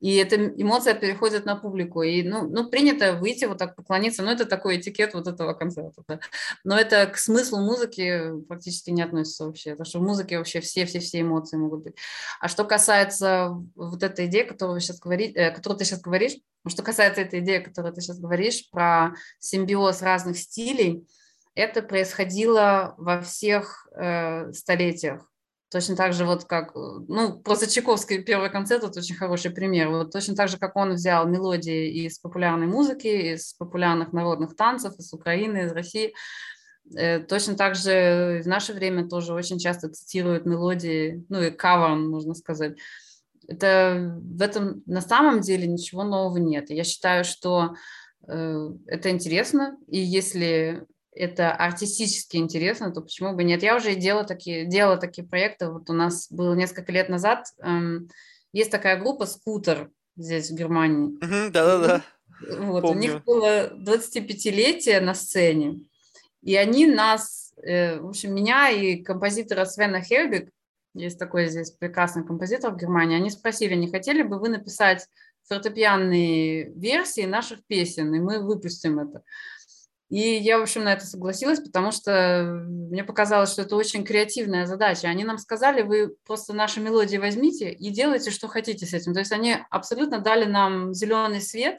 и 0.00 0.16
эта 0.16 0.36
эмоция 0.36 0.94
переходит 0.94 1.44
на 1.44 1.56
публику. 1.56 2.02
И, 2.02 2.22
ну, 2.22 2.48
ну, 2.48 2.68
принято 2.70 3.14
выйти 3.14 3.44
вот 3.44 3.58
так 3.58 3.76
поклониться, 3.76 4.22
но 4.22 4.32
это 4.32 4.46
такой 4.46 4.78
этикет 4.78 5.12
вот 5.12 5.26
этого 5.26 5.52
концерта. 5.52 6.02
Да. 6.08 6.20
Но 6.64 6.78
это 6.78 7.06
к 7.06 7.18
смыслу 7.18 7.58
музыки 7.58 8.42
практически 8.48 8.90
не 8.90 9.02
относится 9.02 9.44
вообще, 9.44 9.72
потому 9.72 9.84
что 9.84 9.98
в 9.98 10.02
музыке 10.02 10.38
вообще 10.38 10.60
все-все-все 10.60 11.20
эмоции 11.20 11.58
могут 11.58 11.84
быть. 11.84 11.96
А 12.40 12.48
что 12.48 12.64
касается 12.64 13.50
вот 13.74 14.02
этой 14.02 14.26
идеи, 14.26 14.42
которую, 14.42 14.80
сейчас 14.80 14.98
говорите, 15.00 15.38
э, 15.38 15.50
которую 15.50 15.78
ты 15.78 15.84
сейчас 15.84 16.00
говоришь, 16.00 16.36
что 16.66 16.82
касается 16.82 17.20
этой 17.20 17.40
идеи, 17.40 17.58
которую 17.58 17.92
ты 17.92 18.00
сейчас 18.00 18.18
говоришь, 18.18 18.70
про 18.70 19.14
симбиоз 19.38 20.00
разных 20.00 20.38
стилей, 20.38 21.06
это 21.54 21.82
происходило 21.82 22.94
во 22.96 23.20
всех 23.20 23.86
э, 23.94 24.52
столетиях. 24.52 25.29
Точно 25.70 25.94
так 25.94 26.12
же, 26.12 26.24
вот 26.24 26.44
как, 26.44 26.74
ну, 26.74 27.38
просто 27.38 27.70
Чайковский 27.70 28.24
первый 28.24 28.50
концерт, 28.50 28.82
это 28.82 28.98
очень 28.98 29.14
хороший 29.14 29.52
пример. 29.52 29.88
Вот 29.88 30.10
точно 30.10 30.34
так 30.34 30.48
же, 30.48 30.58
как 30.58 30.74
он 30.74 30.94
взял 30.94 31.28
мелодии 31.28 32.04
из 32.06 32.18
популярной 32.18 32.66
музыки, 32.66 33.06
из 33.06 33.52
популярных 33.54 34.12
народных 34.12 34.56
танцев, 34.56 34.94
из 34.98 35.12
Украины, 35.12 35.66
из 35.66 35.72
России, 35.72 36.12
э, 36.96 37.20
Точно 37.20 37.54
так 37.54 37.76
же 37.76 38.42
в 38.42 38.48
наше 38.48 38.72
время 38.72 39.08
тоже 39.08 39.32
очень 39.32 39.60
часто 39.60 39.88
цитируют 39.88 40.44
мелодии, 40.44 41.24
ну 41.28 41.40
и 41.40 41.50
кавер, 41.52 41.94
можно 41.94 42.34
сказать. 42.34 42.76
Это 43.46 44.18
в 44.20 44.42
этом 44.42 44.82
на 44.86 45.00
самом 45.00 45.40
деле 45.40 45.68
ничего 45.68 46.02
нового 46.02 46.38
нет. 46.38 46.70
Я 46.70 46.82
считаю, 46.82 47.24
что 47.24 47.76
э, 48.26 48.70
это 48.86 49.10
интересно, 49.10 49.76
и 49.86 50.00
если 50.00 50.84
это 51.12 51.52
артистически 51.52 52.36
интересно, 52.36 52.92
то 52.92 53.00
почему 53.00 53.34
бы 53.34 53.44
нет? 53.44 53.62
Я 53.62 53.76
уже 53.76 53.94
делала 53.94 54.24
такие, 54.24 54.66
делала 54.66 54.96
такие 54.96 55.26
проекты. 55.26 55.68
Вот 55.68 55.90
у 55.90 55.92
нас 55.92 56.30
было 56.30 56.54
несколько 56.54 56.92
лет 56.92 57.08
назад. 57.08 57.46
Эм, 57.60 58.08
есть 58.52 58.70
такая 58.70 58.98
группа 58.98 59.26
«Скутер» 59.26 59.90
здесь, 60.16 60.50
в 60.50 60.54
Германии. 60.54 61.18
Да-да-да. 61.50 62.02
Вот, 62.58 62.84
у 62.84 62.94
них 62.94 63.24
было 63.24 63.70
25-летие 63.74 65.00
на 65.00 65.14
сцене. 65.14 65.80
И 66.42 66.56
они 66.56 66.86
нас, 66.86 67.52
э, 67.62 68.00
в 68.00 68.08
общем, 68.08 68.34
меня 68.34 68.70
и 68.70 69.02
композитора 69.02 69.66
Свена 69.66 70.00
Хельбик, 70.00 70.50
есть 70.94 71.18
такой 71.18 71.48
здесь 71.48 71.70
прекрасный 71.70 72.24
композитор 72.24 72.72
в 72.72 72.76
Германии, 72.76 73.16
они 73.16 73.30
спросили, 73.30 73.74
не 73.74 73.88
хотели 73.88 74.22
бы 74.22 74.40
вы 74.40 74.48
написать 74.48 75.06
фортепианные 75.48 76.70
версии 76.70 77.26
наших 77.26 77.64
песен, 77.66 78.14
и 78.14 78.20
мы 78.20 78.40
выпустим 78.40 78.98
это. 78.98 79.22
И 80.10 80.18
я, 80.18 80.58
в 80.58 80.62
общем, 80.62 80.82
на 80.82 80.92
это 80.92 81.06
согласилась, 81.06 81.60
потому 81.60 81.92
что 81.92 82.64
мне 82.66 83.04
показалось, 83.04 83.52
что 83.52 83.62
это 83.62 83.76
очень 83.76 84.04
креативная 84.04 84.66
задача. 84.66 85.06
Они 85.06 85.22
нам 85.22 85.38
сказали, 85.38 85.82
вы 85.82 86.16
просто 86.26 86.52
наши 86.52 86.80
мелодии 86.80 87.16
возьмите 87.16 87.70
и 87.70 87.90
делайте, 87.90 88.32
что 88.32 88.48
хотите 88.48 88.86
с 88.86 88.92
этим. 88.92 89.14
То 89.14 89.20
есть 89.20 89.30
они 89.30 89.56
абсолютно 89.70 90.18
дали 90.18 90.46
нам 90.46 90.92
зеленый 90.92 91.40
свет. 91.40 91.78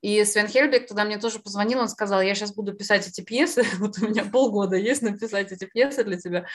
И 0.00 0.24
Свен 0.24 0.48
Хельбек 0.48 0.86
тогда 0.86 1.04
мне 1.04 1.18
тоже 1.18 1.38
позвонил, 1.38 1.80
он 1.80 1.88
сказал, 1.88 2.22
я 2.22 2.34
сейчас 2.34 2.54
буду 2.54 2.72
писать 2.72 3.06
эти 3.06 3.20
пьесы, 3.20 3.64
вот 3.78 3.98
у 3.98 4.08
меня 4.08 4.24
полгода 4.24 4.76
есть 4.76 5.02
написать 5.02 5.52
эти 5.52 5.66
пьесы 5.66 6.04
для 6.04 6.18
тебя, 6.18 6.46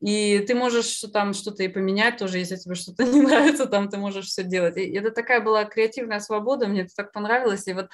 и 0.00 0.38
ты 0.46 0.54
можешь 0.54 1.00
там 1.12 1.32
что-то 1.32 1.64
и 1.64 1.68
поменять 1.68 2.18
тоже, 2.18 2.38
если 2.38 2.56
тебе 2.56 2.76
что-то 2.76 3.04
не 3.12 3.20
нравится, 3.20 3.66
там 3.66 3.88
ты 3.88 3.98
можешь 3.98 4.26
все 4.26 4.44
делать. 4.44 4.76
И 4.76 4.92
это 4.92 5.10
такая 5.10 5.40
была 5.40 5.64
креативная 5.64 6.20
свобода, 6.20 6.68
мне 6.68 6.82
это 6.82 6.94
так 6.94 7.12
понравилось. 7.12 7.66
И 7.66 7.72
вот 7.72 7.88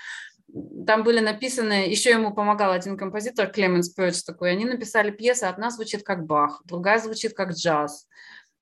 там 0.87 1.03
были 1.03 1.21
написаны, 1.21 1.89
еще 1.89 2.11
ему 2.11 2.35
помогал 2.35 2.73
один 2.73 2.97
композитор, 2.97 3.49
Клеменс 3.49 3.91
Пёрч 3.91 4.23
такой, 4.23 4.53
они 4.53 4.65
написали 4.65 5.11
пьесу, 5.11 5.47
одна 5.47 5.71
звучит 5.71 6.05
как 6.05 6.27
Бах, 6.27 6.63
другая 6.65 6.99
звучит 6.99 7.35
как 7.35 7.53
джаз, 7.53 8.07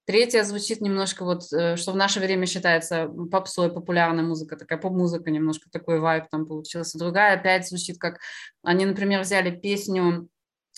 третья 0.06 0.42
звучит 0.42 0.80
немножко 0.80 1.24
вот, 1.24 1.42
э, 1.52 1.76
что 1.76 1.92
в 1.92 1.96
наше 1.96 2.20
время 2.20 2.46
считается 2.46 3.08
попсой, 3.30 3.70
популярная 3.70 4.24
музыка, 4.24 4.56
такая 4.56 4.78
поп-музыка, 4.78 5.30
немножко 5.30 5.68
такой 5.70 6.00
вайб 6.00 6.24
там 6.30 6.46
получился, 6.46 6.98
другая 6.98 7.34
опять 7.38 7.68
звучит 7.68 7.98
как, 7.98 8.18
они, 8.62 8.86
например, 8.86 9.20
взяли 9.20 9.50
песню 9.50 10.28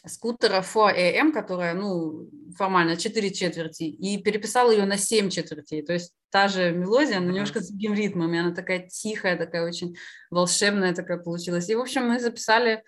скутера 0.07 0.63
4AM, 0.63 1.33
которая, 1.33 1.75
ну, 1.75 2.29
формально 2.57 2.97
4 2.97 3.31
четверти, 3.33 3.85
и 3.85 4.23
переписал 4.23 4.71
ее 4.71 4.85
на 4.85 4.97
7 4.97 5.31
четвертей. 5.31 5.83
То 5.83 5.93
есть 5.93 6.13
та 6.31 6.49
же 6.49 6.73
мелодия, 6.73 7.21
но 7.21 7.31
немножко 7.31 7.61
с 7.61 7.69
другим 7.69 7.95
ритмом, 7.95 8.33
и 8.35 8.39
она 8.39 8.55
такая 8.55 8.89
тихая, 8.89 9.37
такая 9.37 9.67
очень 9.67 9.97
волшебная 10.31 10.95
такая 10.95 11.19
получилась. 11.19 11.69
И, 11.69 11.75
в 11.75 11.81
общем, 11.81 12.09
мы 12.09 12.21
записали 12.21 12.83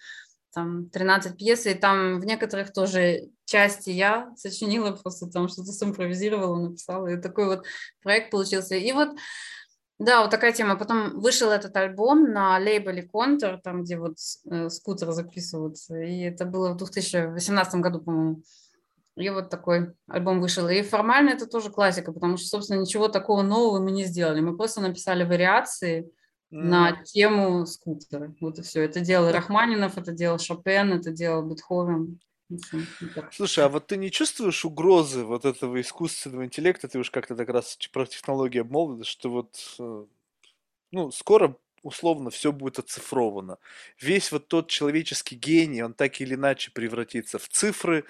там 0.53 0.89
13 0.89 1.37
пьес, 1.37 1.67
и 1.67 1.75
там 1.75 2.19
в 2.19 2.25
некоторых 2.25 2.73
тоже 2.73 3.29
части 3.45 3.91
я 3.91 4.33
сочинила, 4.37 4.93
просто 4.93 5.27
там 5.27 5.49
что-то 5.49 5.73
симпровизировала, 5.73 6.57
написала, 6.57 7.09
и 7.09 7.21
такой 7.21 7.47
вот 7.47 7.65
проект 8.03 8.31
получился. 8.31 8.75
И 8.75 8.93
вот 8.93 9.11
да, 9.99 10.23
вот 10.23 10.31
такая 10.31 10.53
тема. 10.53 10.77
Потом 10.77 11.21
вышел 11.21 11.51
этот 11.51 11.75
альбом 11.77 12.31
на 12.33 12.59
лейбле 12.59 13.03
Контур, 13.03 13.59
там, 13.63 13.83
где 13.83 13.99
вот 13.99 14.17
э, 14.51 14.69
скутер 14.69 15.11
записываются. 15.13 15.99
И 15.99 16.21
это 16.21 16.45
было 16.45 16.73
в 16.73 16.77
2018 16.77 17.75
году, 17.77 18.01
по-моему. 18.01 18.43
И 19.17 19.31
вот 19.31 19.49
такой 19.49 19.95
альбом 20.07 20.43
вышел. 20.43 20.69
И 20.69 20.83
формально 20.83 21.31
это 21.31 21.47
тоже 21.47 21.71
классика, 21.71 22.13
потому 22.13 22.37
что, 22.37 22.49
собственно, 22.49 22.81
ничего 22.81 23.09
такого 23.09 23.41
нового 23.41 23.81
мы 23.81 23.91
не 23.91 24.05
сделали. 24.05 24.41
Мы 24.41 24.55
просто 24.55 24.83
написали 24.83 25.25
вариации 25.25 26.03
mm. 26.03 26.07
на 26.51 27.03
тему 27.03 27.65
скутера. 27.65 28.35
Вот 28.43 28.59
и 28.59 28.63
все. 28.63 28.83
Это 28.83 29.01
делал 29.01 29.33
Рахманинов, 29.33 29.97
это 29.97 30.13
делал 30.13 30.39
Шопен, 30.39 30.93
это 30.93 31.11
делал 31.11 31.43
Бетховен. 31.43 32.21
Слушай, 33.33 33.65
а 33.65 33.69
вот 33.69 33.89
ты 33.89 33.97
не 33.97 34.11
чувствуешь 34.11 34.65
угрозы 34.65 35.25
вот 35.25 35.45
этого 35.45 35.81
искусственного 35.81 36.45
интеллекта? 36.45 36.89
Ты 36.89 36.99
уж 36.99 37.11
как-то 37.11 37.35
так 37.37 37.49
раз 37.49 37.77
про 37.93 38.07
технологии 38.07 38.61
обмолвилась, 38.61 39.09
что 39.09 39.31
вот 39.31 39.77
э, 39.79 40.07
ну, 40.93 41.11
скоро 41.11 41.57
условно 41.87 42.31
все 42.31 42.53
будет 42.53 42.79
оцифровано. 42.79 43.59
Весь 44.01 44.33
вот 44.33 44.49
тот 44.49 44.69
человеческий 44.69 45.37
гений, 45.37 45.83
он 45.83 45.95
так 45.95 46.21
или 46.21 46.35
иначе 46.35 46.71
превратится 46.73 47.39
в 47.39 47.49
цифры, 47.49 48.05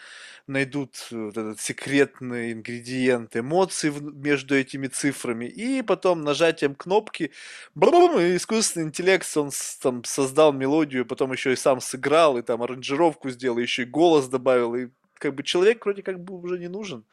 найдут 0.47 1.09
э, 1.11 1.17
вот 1.17 1.37
этот 1.37 1.61
секретный 1.61 2.53
ингредиент 2.53 3.37
эмоций 3.37 3.91
между 3.91 4.57
этими 4.57 4.87
цифрами, 4.87 5.45
и 5.45 5.83
потом 5.83 6.23
нажатием 6.23 6.75
кнопки 6.75 7.33
брум, 7.75 8.19
искусственный 8.19 8.87
интеллект, 8.87 9.37
он 9.37 9.51
там 9.81 10.05
создал 10.05 10.53
мелодию, 10.53 11.07
потом 11.07 11.33
еще 11.33 11.53
и 11.53 11.57
сам 11.57 11.81
сыграл, 11.81 12.39
и 12.39 12.43
там 12.43 12.63
аранжировку 12.63 13.31
сделал, 13.31 13.59
еще 13.59 13.83
и 13.83 13.87
голос 13.87 14.29
добавил, 14.29 14.75
и 14.75 14.89
как 15.15 15.35
бы 15.35 15.43
человек 15.43 15.85
вроде 15.85 16.03
как 16.03 16.19
бы 16.19 16.35
уже 16.35 16.59
не 16.59 16.69
нужен. 16.69 17.05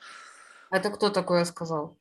Это 0.71 0.89
кто 0.89 1.09
такое 1.09 1.45
сказал? 1.45 1.95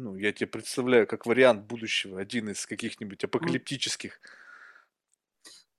Ну, 0.00 0.14
я 0.14 0.32
тебе 0.32 0.46
представляю 0.46 1.08
как 1.08 1.26
вариант 1.26 1.66
будущего, 1.66 2.20
один 2.20 2.50
из 2.50 2.64
каких-нибудь 2.66 3.24
апокалиптических. 3.24 4.20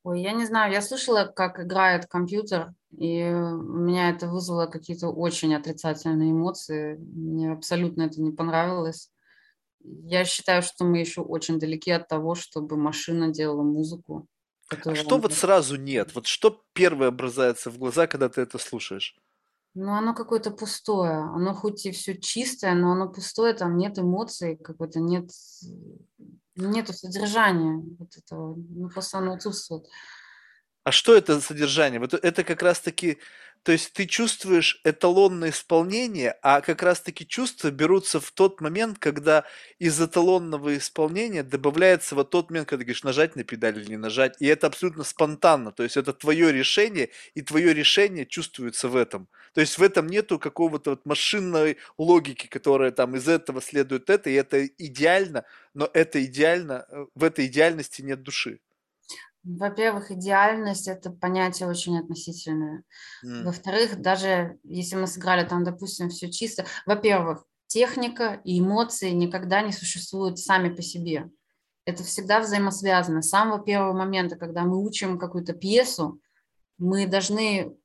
Ой, 0.03 0.21
я 0.21 0.33
не 0.33 0.45
знаю, 0.45 0.73
я 0.73 0.81
слышала, 0.81 1.23
как 1.23 1.57
играет 1.61 2.05
компьютер, 2.07 2.73
и 2.91 3.23
у 3.23 3.61
меня 3.61 4.09
это 4.09 4.27
вызвало 4.27 4.65
какие-то 4.65 5.07
очень 5.07 5.55
отрицательные 5.55 6.31
эмоции. 6.31 6.97
Мне 6.97 7.53
абсолютно 7.53 8.01
это 8.01 8.21
не 8.21 8.31
понравилось. 8.31 9.09
Я 9.79 10.25
считаю, 10.25 10.63
что 10.63 10.83
мы 10.83 10.99
еще 10.99 11.21
очень 11.21 11.57
далеки 11.57 11.91
от 11.91 12.09
того, 12.09 12.35
чтобы 12.35 12.75
машина 12.75 13.29
делала 13.29 13.63
музыку. 13.63 14.27
А 14.69 14.95
что 14.95 15.17
вот 15.17 15.31
сразу 15.31 15.77
нет? 15.77 16.13
Вот 16.13 16.27
что 16.27 16.61
первое 16.73 17.11
бросается 17.11 17.71
в 17.71 17.77
глаза, 17.77 18.05
когда 18.05 18.27
ты 18.27 18.41
это 18.41 18.57
слушаешь? 18.57 19.15
Ну, 19.75 19.93
оно 19.93 20.13
какое-то 20.13 20.51
пустое. 20.51 21.19
Оно 21.19 21.53
хоть 21.53 21.85
и 21.85 21.91
все 21.91 22.17
чистое, 22.17 22.73
но 22.73 22.91
оно 22.91 23.07
пустое, 23.07 23.53
там 23.53 23.77
нет 23.77 23.99
эмоций, 23.99 24.57
какой-то 24.57 24.99
нет, 24.99 25.29
нету 26.55 26.93
содержания 26.93 27.81
вот 27.99 28.17
этого. 28.17 28.55
Ну, 28.55 28.89
просто 28.89 29.19
оно 29.19 29.33
отсутствует. 29.33 29.85
А 30.83 30.91
что 30.91 31.15
это 31.15 31.39
содержание? 31.39 31.99
Вот 31.99 32.13
это 32.13 32.43
как 32.43 32.63
раз-таки 32.63 33.19
то 33.63 33.71
есть 33.73 33.93
ты 33.93 34.05
чувствуешь 34.05 34.79
эталонное 34.83 35.49
исполнение, 35.49 36.35
а 36.41 36.61
как 36.61 36.81
раз-таки 36.81 37.27
чувства 37.27 37.71
берутся 37.71 38.19
в 38.19 38.31
тот 38.31 38.61
момент, 38.61 38.99
когда 38.99 39.43
из 39.79 39.99
эталонного 40.01 40.77
исполнения 40.77 41.43
добавляется 41.43 42.15
вот 42.15 42.29
тот 42.29 42.49
момент, 42.49 42.67
когда 42.69 42.81
ты 42.81 42.85
говоришь 42.85 43.03
нажать 43.03 43.35
на 43.35 43.43
педаль 43.43 43.77
или 43.79 43.91
не 43.91 43.97
нажать, 43.97 44.35
и 44.39 44.47
это 44.47 44.67
абсолютно 44.67 45.03
спонтанно, 45.03 45.71
то 45.71 45.83
есть 45.83 45.97
это 45.97 46.13
твое 46.13 46.51
решение, 46.51 47.09
и 47.33 47.41
твое 47.41 47.73
решение 47.73 48.25
чувствуется 48.25 48.87
в 48.87 48.95
этом. 48.95 49.27
То 49.53 49.61
есть 49.61 49.77
в 49.77 49.83
этом 49.83 50.07
нету 50.07 50.39
какого-то 50.39 50.91
вот 50.91 51.05
машинной 51.05 51.77
логики, 51.97 52.47
которая 52.47 52.91
там 52.91 53.15
из 53.15 53.27
этого 53.27 53.61
следует 53.61 54.09
это, 54.09 54.29
и 54.29 54.33
это 54.33 54.65
идеально, 54.65 55.43
но 55.73 55.89
это 55.93 56.23
идеально, 56.23 56.85
э, 56.89 57.05
в 57.13 57.23
этой 57.23 57.47
идеальности 57.47 58.01
нет 58.01 58.23
души. 58.23 58.59
Во-первых, 59.43 60.11
идеальность– 60.11 60.87
это 60.89 61.11
понятие 61.11 61.69
очень 61.69 61.97
относительное. 61.97 62.83
Mm. 63.25 63.43
Во-вторых, 63.43 64.01
даже 64.01 64.59
если 64.63 64.95
мы 64.95 65.07
сыграли 65.07 65.47
там, 65.47 65.63
допустим, 65.63 66.09
все 66.09 66.29
чисто, 66.29 66.65
во-первых, 66.85 67.45
техника 67.67 68.41
и 68.43 68.59
эмоции 68.59 69.11
никогда 69.11 69.61
не 69.61 69.71
существуют 69.71 70.39
сами 70.39 70.73
по 70.73 70.81
себе. 70.81 71.29
Это 71.85 72.03
всегда 72.03 72.41
взаимосвязано. 72.41 73.21
С 73.21 73.29
самого 73.29 73.63
первого 73.63 73.93
момента, 73.93 74.35
когда 74.35 74.63
мы 74.63 74.83
учим 74.83 75.17
какую-то 75.17 75.53
пьесу, 75.53 76.19
мы 76.77 77.07
должны 77.07 77.75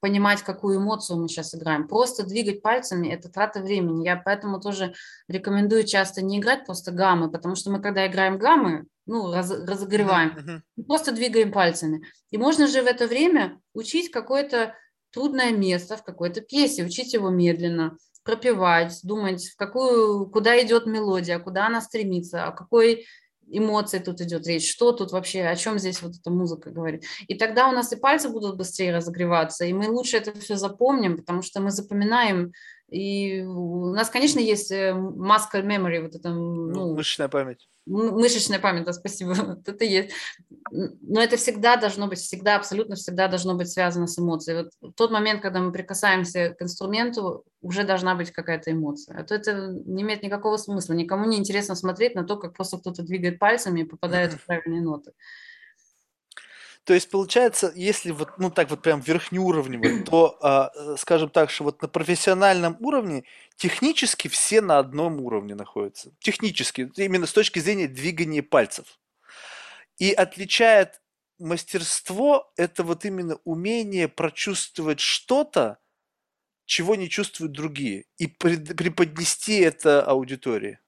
понимать, 0.00 0.42
какую 0.42 0.78
эмоцию 0.78 1.20
мы 1.20 1.28
сейчас 1.28 1.54
играем. 1.54 1.86
Просто 1.86 2.26
двигать 2.26 2.60
пальцами– 2.60 3.08
это 3.08 3.28
трата 3.28 3.60
времени. 3.60 4.04
Я 4.04 4.16
поэтому 4.16 4.60
тоже 4.60 4.94
рекомендую 5.28 5.84
часто 5.84 6.22
не 6.22 6.38
играть 6.38 6.66
просто 6.66 6.90
гаммы, 6.90 7.30
потому 7.30 7.54
что 7.54 7.70
мы, 7.70 7.80
когда 7.80 8.06
играем 8.06 8.36
гаммы, 8.36 8.86
ну, 9.06 9.32
раз, 9.32 9.50
разогреваем, 9.50 10.62
uh-huh. 10.76 10.84
просто 10.86 11.12
двигаем 11.12 11.52
пальцами. 11.52 12.04
И 12.30 12.38
можно 12.38 12.66
же 12.66 12.82
в 12.82 12.86
это 12.86 13.06
время 13.06 13.60
учить 13.74 14.10
какое-то 14.10 14.74
трудное 15.12 15.52
место 15.52 15.96
в 15.96 16.04
какой-то 16.04 16.40
пьесе, 16.40 16.84
учить 16.84 17.12
его 17.12 17.30
медленно, 17.30 17.96
пропевать, 18.24 18.98
думать, 19.02 19.44
в 19.46 19.56
какую, 19.56 20.26
куда 20.26 20.60
идет 20.62 20.86
мелодия, 20.86 21.38
куда 21.38 21.66
она 21.66 21.80
стремится, 21.80 22.46
о 22.46 22.52
какой 22.52 23.06
эмоции 23.48 23.98
тут 23.98 24.20
идет 24.20 24.46
речь, 24.46 24.70
что 24.70 24.92
тут 24.92 25.12
вообще, 25.12 25.42
о 25.42 25.56
чем 25.56 25.78
здесь 25.78 26.00
вот 26.00 26.12
эта 26.16 26.30
музыка 26.30 26.70
говорит. 26.70 27.04
И 27.28 27.34
тогда 27.34 27.68
у 27.68 27.72
нас 27.72 27.92
и 27.92 27.96
пальцы 27.96 28.28
будут 28.28 28.56
быстрее 28.56 28.96
разогреваться, 28.96 29.64
и 29.64 29.72
мы 29.72 29.88
лучше 29.88 30.16
это 30.16 30.38
все 30.38 30.56
запомним, 30.56 31.18
потому 31.18 31.42
что 31.42 31.60
мы 31.60 31.70
запоминаем 31.70 32.52
И 32.92 33.40
у 33.42 33.94
нас, 33.94 34.10
конечно, 34.10 34.38
есть 34.38 34.70
э, 34.70 34.90
muscle 34.92 35.64
memory, 35.64 36.02
вот 36.02 36.14
это, 36.14 36.28
Ну, 36.28 36.94
мышечная 36.94 37.28
память. 37.28 37.68
мышечная 37.86 38.58
память, 38.58 38.84
да, 38.84 38.92
спасибо, 38.92 39.32
вот 39.34 39.66
это 39.66 39.84
есть. 39.84 40.10
Но 40.70 41.22
это 41.22 41.36
всегда 41.38 41.76
должно 41.76 42.06
быть, 42.06 42.18
всегда, 42.18 42.56
абсолютно 42.56 42.94
всегда 42.96 43.28
должно 43.28 43.54
быть 43.54 43.70
связано 43.70 44.06
с 44.06 44.18
эмоцией. 44.18 44.64
Вот 44.64 44.92
в 44.92 44.92
тот 44.94 45.10
момент, 45.10 45.40
когда 45.40 45.60
мы 45.60 45.72
прикасаемся 45.72 46.50
к 46.50 46.60
инструменту, 46.62 47.44
уже 47.62 47.84
должна 47.84 48.14
быть 48.14 48.30
какая-то 48.30 48.70
эмоция. 48.72 49.18
А 49.18 49.24
то 49.24 49.34
это 49.34 49.68
не 49.86 50.02
имеет 50.02 50.22
никакого 50.22 50.58
смысла. 50.58 50.92
Никому 50.92 51.24
не 51.24 51.38
интересно 51.38 51.74
смотреть 51.74 52.14
на 52.14 52.24
то, 52.24 52.36
как 52.36 52.54
просто 52.54 52.76
кто-то 52.76 53.02
двигает 53.02 53.38
пальцами 53.38 53.80
и 53.80 53.84
попадает 53.84 54.34
в 54.34 54.44
правильные 54.46 54.82
ноты. 54.82 55.12
То 56.84 56.94
есть, 56.94 57.10
получается, 57.10 57.72
если 57.76 58.10
вот, 58.10 58.38
ну 58.38 58.50
так 58.50 58.70
вот 58.70 58.82
прям 58.82 59.00
верхнеуровнево, 59.00 60.04
то, 60.04 60.36
а, 60.40 60.72
э, 60.74 60.96
скажем 60.98 61.30
так, 61.30 61.50
что 61.50 61.64
вот 61.64 61.80
на 61.80 61.88
профессиональном 61.88 62.76
уровне 62.80 63.24
технически 63.56 64.26
все 64.26 64.60
на 64.60 64.78
одном 64.78 65.20
уровне 65.20 65.54
находятся. 65.54 66.12
Технически, 66.18 66.90
именно 66.96 67.26
с 67.26 67.32
точки 67.32 67.60
зрения 67.60 67.86
двигания 67.86 68.42
пальцев. 68.42 68.98
И 69.98 70.12
отличает 70.12 71.00
мастерство 71.38 72.52
это 72.56 72.82
вот 72.82 73.04
именно 73.04 73.38
умение 73.44 74.08
прочувствовать 74.08 74.98
что-то, 74.98 75.78
чего 76.64 76.96
не 76.96 77.08
чувствуют 77.08 77.52
другие, 77.52 78.06
и 78.18 78.26
преподнести 78.26 79.58
это 79.58 80.02
аудитории. 80.02 80.80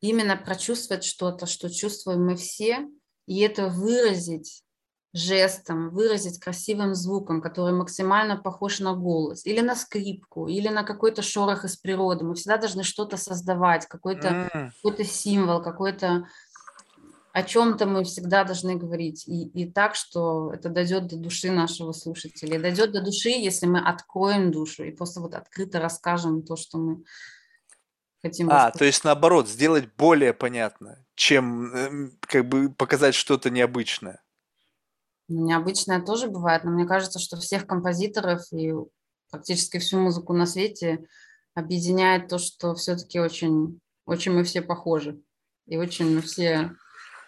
Именно 0.00 0.36
прочувствовать 0.36 1.04
что-то, 1.04 1.46
что 1.46 1.68
чувствуем 1.68 2.24
мы 2.24 2.36
все, 2.36 2.86
и 3.26 3.40
это 3.40 3.68
выразить 3.68 4.62
жестом, 5.16 5.90
выразить 5.90 6.38
красивым 6.38 6.94
звуком, 6.94 7.40
который 7.40 7.74
максимально 7.74 8.36
похож 8.36 8.80
на 8.80 8.94
голос, 8.94 9.46
или 9.46 9.60
на 9.60 9.74
скрипку, 9.74 10.46
или 10.46 10.68
на 10.68 10.82
какой-то 10.82 11.22
шорох 11.22 11.64
из 11.64 11.76
природы. 11.76 12.24
Мы 12.24 12.34
всегда 12.34 12.58
должны 12.58 12.82
что-то 12.82 13.16
создавать, 13.16 13.86
какой-то 13.86 14.28
М, 14.28 14.72
какой-то 14.82 15.04
символ, 15.04 15.62
какой-то 15.62 16.26
о 17.32 17.42
чем-то 17.42 17.84
мы 17.86 18.04
всегда 18.04 18.44
должны 18.44 18.76
говорить. 18.76 19.28
И, 19.28 19.48
и 19.48 19.70
так, 19.70 19.94
что 19.94 20.52
это 20.54 20.70
дойдет 20.70 21.06
до 21.06 21.16
души 21.16 21.50
нашего 21.50 21.92
слушателя. 21.92 22.56
И 22.56 22.62
дойдет 22.62 22.92
до 22.92 23.02
души, 23.02 23.28
если 23.28 23.66
мы 23.66 23.78
откроем 23.80 24.50
душу 24.50 24.84
и 24.84 24.90
просто 24.90 25.20
вот 25.20 25.34
открыто 25.34 25.78
расскажем 25.78 26.42
то, 26.42 26.56
что 26.56 26.78
мы 26.78 27.04
хотим 28.22 28.48
А, 28.48 28.54
рассказать. 28.54 28.78
то 28.78 28.84
есть 28.86 29.04
наоборот, 29.04 29.48
сделать 29.48 29.88
более 29.96 30.32
понятно, 30.32 31.04
чем 31.14 31.74
эм, 31.74 32.18
как 32.20 32.48
бы 32.48 32.70
показать 32.70 33.14
что-то 33.14 33.50
необычное. 33.50 34.22
Необычное 35.28 36.00
тоже 36.00 36.28
бывает, 36.28 36.64
но 36.64 36.70
мне 36.70 36.86
кажется, 36.86 37.18
что 37.18 37.36
всех 37.36 37.66
композиторов 37.66 38.42
и 38.52 38.72
практически 39.30 39.78
всю 39.78 39.98
музыку 39.98 40.32
на 40.32 40.46
свете 40.46 41.04
объединяет 41.54 42.28
то, 42.28 42.38
что 42.38 42.74
все-таки 42.74 43.18
очень, 43.18 43.80
очень 44.04 44.32
мы 44.32 44.44
все 44.44 44.62
похожи. 44.62 45.20
И 45.66 45.76
очень 45.76 46.14
мы 46.14 46.20
все 46.20 46.76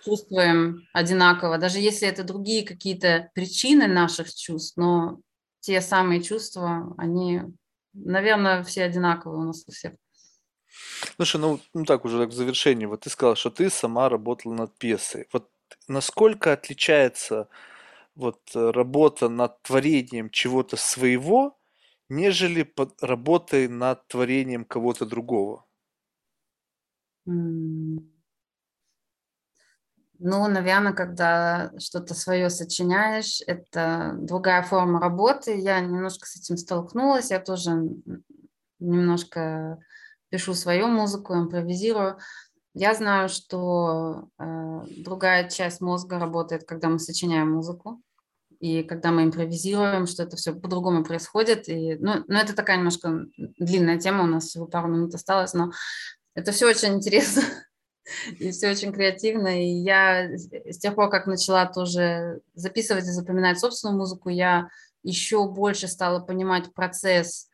чувствуем 0.04 0.86
одинаково. 0.92 1.58
Даже 1.58 1.80
если 1.80 2.06
это 2.06 2.22
другие 2.22 2.64
какие-то 2.64 3.30
причины 3.34 3.88
наших 3.88 4.32
чувств, 4.32 4.76
но 4.76 5.18
те 5.60 5.80
самые 5.80 6.22
чувства, 6.22 6.94
они, 6.98 7.42
наверное, 7.92 8.62
все 8.62 8.84
одинаковые 8.84 9.40
у 9.40 9.44
нас 9.44 9.64
у 9.66 9.72
всех. 9.72 9.94
Слушай, 11.16 11.40
ну, 11.40 11.60
ну 11.74 11.84
так 11.84 12.04
уже 12.04 12.18
так 12.18 12.28
в 12.28 12.34
завершении. 12.34 12.86
Вот 12.86 13.00
ты 13.00 13.10
сказал, 13.10 13.34
что 13.34 13.50
ты 13.50 13.70
сама 13.70 14.08
работала 14.08 14.54
над 14.54 14.78
пьесой. 14.78 15.26
Вот 15.32 15.50
насколько 15.88 16.52
отличается 16.52 17.48
вот 18.18 18.40
э, 18.54 18.70
работа 18.72 19.28
над 19.28 19.62
творением 19.62 20.28
чего-то 20.30 20.76
своего, 20.76 21.56
нежели 22.08 22.64
под 22.64 23.00
работой 23.00 23.68
над 23.68 24.06
творением 24.08 24.64
кого-то 24.64 25.06
другого? 25.06 25.64
Ну, 30.20 30.48
наверное, 30.48 30.94
когда 30.94 31.70
что-то 31.78 32.14
свое 32.14 32.50
сочиняешь, 32.50 33.40
это 33.46 34.16
другая 34.18 34.64
форма 34.64 34.98
работы. 34.98 35.56
Я 35.56 35.78
немножко 35.78 36.26
с 36.26 36.36
этим 36.36 36.56
столкнулась. 36.56 37.30
Я 37.30 37.38
тоже 37.38 37.70
немножко 38.80 39.78
пишу 40.28 40.54
свою 40.54 40.88
музыку, 40.88 41.34
импровизирую. 41.34 42.18
Я 42.74 42.94
знаю, 42.94 43.28
что 43.28 44.28
э, 44.38 44.80
другая 45.04 45.48
часть 45.48 45.80
мозга 45.80 46.18
работает, 46.18 46.64
когда 46.64 46.88
мы 46.88 46.98
сочиняем 46.98 47.52
музыку, 47.52 48.02
и 48.60 48.82
когда 48.82 49.10
мы 49.10 49.24
импровизируем, 49.24 50.06
что 50.06 50.24
это 50.24 50.36
все 50.36 50.52
по-другому 50.52 51.04
происходит. 51.04 51.68
И, 51.68 51.96
ну, 51.96 52.24
ну, 52.26 52.38
это 52.38 52.54
такая 52.54 52.76
немножко 52.76 53.26
длинная 53.58 53.98
тема, 53.98 54.24
у 54.24 54.26
нас 54.26 54.46
всего 54.46 54.66
пару 54.66 54.88
минут 54.88 55.14
осталось, 55.14 55.54
но 55.54 55.72
это 56.34 56.52
все 56.52 56.66
очень 56.68 56.94
интересно 56.94 57.42
и 58.38 58.50
все 58.50 58.70
очень 58.70 58.92
креативно. 58.92 59.62
И 59.62 59.68
я 59.68 60.28
с 60.36 60.78
тех 60.78 60.94
пор, 60.94 61.08
как 61.08 61.26
начала 61.26 61.66
тоже 61.66 62.40
записывать 62.54 63.04
и 63.04 63.12
запоминать 63.12 63.60
собственную 63.60 63.96
музыку, 63.98 64.28
я 64.28 64.68
еще 65.04 65.48
больше 65.48 65.86
стала 65.86 66.18
понимать 66.20 66.72
процесс, 66.74 67.48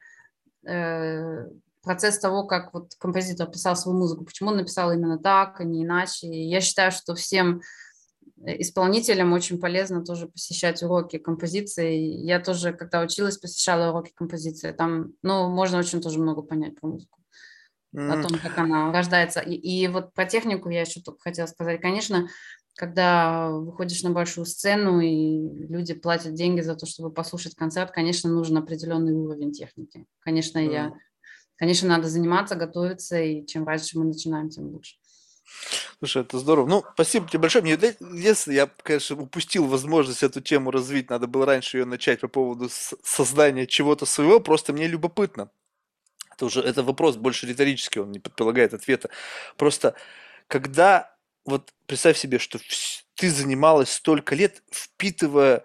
э, 0.66 1.46
процесс 1.82 2.18
того, 2.18 2.46
как 2.46 2.72
вот 2.72 2.94
композитор 2.98 3.50
писал 3.50 3.76
свою 3.76 3.98
музыку, 3.98 4.24
почему 4.24 4.50
он 4.50 4.56
написал 4.56 4.90
именно 4.90 5.18
так, 5.18 5.60
а 5.60 5.64
не 5.64 5.84
иначе. 5.84 6.28
И 6.28 6.48
я 6.48 6.62
считаю, 6.62 6.90
что 6.92 7.14
всем 7.14 7.60
исполнителям 8.46 9.32
очень 9.32 9.58
полезно 9.60 10.04
тоже 10.04 10.28
посещать 10.28 10.82
уроки 10.82 11.18
композиции. 11.18 11.96
Я 11.96 12.40
тоже, 12.40 12.72
когда 12.72 13.00
училась, 13.00 13.38
посещала 13.38 13.90
уроки 13.90 14.12
композиции. 14.14 14.72
Там, 14.72 15.12
ну, 15.22 15.48
можно 15.48 15.78
очень 15.78 16.00
тоже 16.00 16.18
много 16.18 16.42
понять 16.42 16.78
про 16.78 16.88
музыку 16.88 17.20
о 17.94 18.16
том, 18.16 18.38
как 18.40 18.58
она 18.58 18.92
рождается. 18.92 19.40
И, 19.40 19.54
и 19.54 19.86
вот 19.88 20.12
про 20.14 20.26
технику 20.26 20.68
я 20.68 20.82
еще 20.82 21.00
только 21.00 21.20
хотела 21.20 21.46
сказать. 21.46 21.80
Конечно, 21.80 22.28
когда 22.76 23.50
выходишь 23.50 24.02
на 24.02 24.10
большую 24.10 24.46
сцену 24.46 25.00
и 25.00 25.66
люди 25.68 25.94
платят 25.94 26.34
деньги 26.34 26.60
за 26.60 26.74
то, 26.74 26.86
чтобы 26.86 27.12
послушать 27.12 27.54
концерт, 27.54 27.92
конечно, 27.92 28.30
нужен 28.30 28.56
определенный 28.58 29.12
уровень 29.12 29.52
техники. 29.52 30.06
Конечно, 30.20 30.58
я, 30.58 30.86
м. 30.86 30.94
конечно, 31.56 31.88
надо 31.88 32.08
заниматься, 32.08 32.56
готовиться, 32.56 33.20
и 33.20 33.46
чем 33.46 33.66
раньше 33.66 33.98
мы 33.98 34.04
начинаем, 34.06 34.50
тем 34.50 34.66
лучше. 34.66 34.96
Слушай, 35.98 36.22
это 36.22 36.38
здорово. 36.38 36.66
Ну, 36.66 36.84
спасибо 36.94 37.28
тебе 37.28 37.40
большое. 37.40 37.62
Мне, 37.62 37.78
если 38.14 38.54
я, 38.54 38.68
конечно, 38.82 39.16
упустил 39.16 39.66
возможность 39.66 40.22
эту 40.22 40.40
тему 40.40 40.70
развить, 40.70 41.10
надо 41.10 41.26
было 41.26 41.46
раньше 41.46 41.78
ее 41.78 41.84
начать 41.84 42.20
по 42.20 42.28
поводу 42.28 42.68
создания 42.70 43.66
чего-то 43.66 44.06
своего, 44.06 44.40
просто 44.40 44.72
мне 44.72 44.86
любопытно. 44.86 45.50
Это 46.32 46.46
уже 46.46 46.60
это 46.60 46.82
вопрос 46.82 47.16
больше 47.16 47.46
риторический, 47.46 48.00
он 48.00 48.10
не 48.10 48.18
предполагает 48.18 48.74
ответа. 48.74 49.08
Просто 49.56 49.94
когда, 50.48 51.14
вот 51.44 51.72
представь 51.86 52.18
себе, 52.18 52.38
что 52.38 52.58
ты 53.14 53.30
занималась 53.30 53.92
столько 53.92 54.34
лет, 54.34 54.62
впитывая 54.70 55.64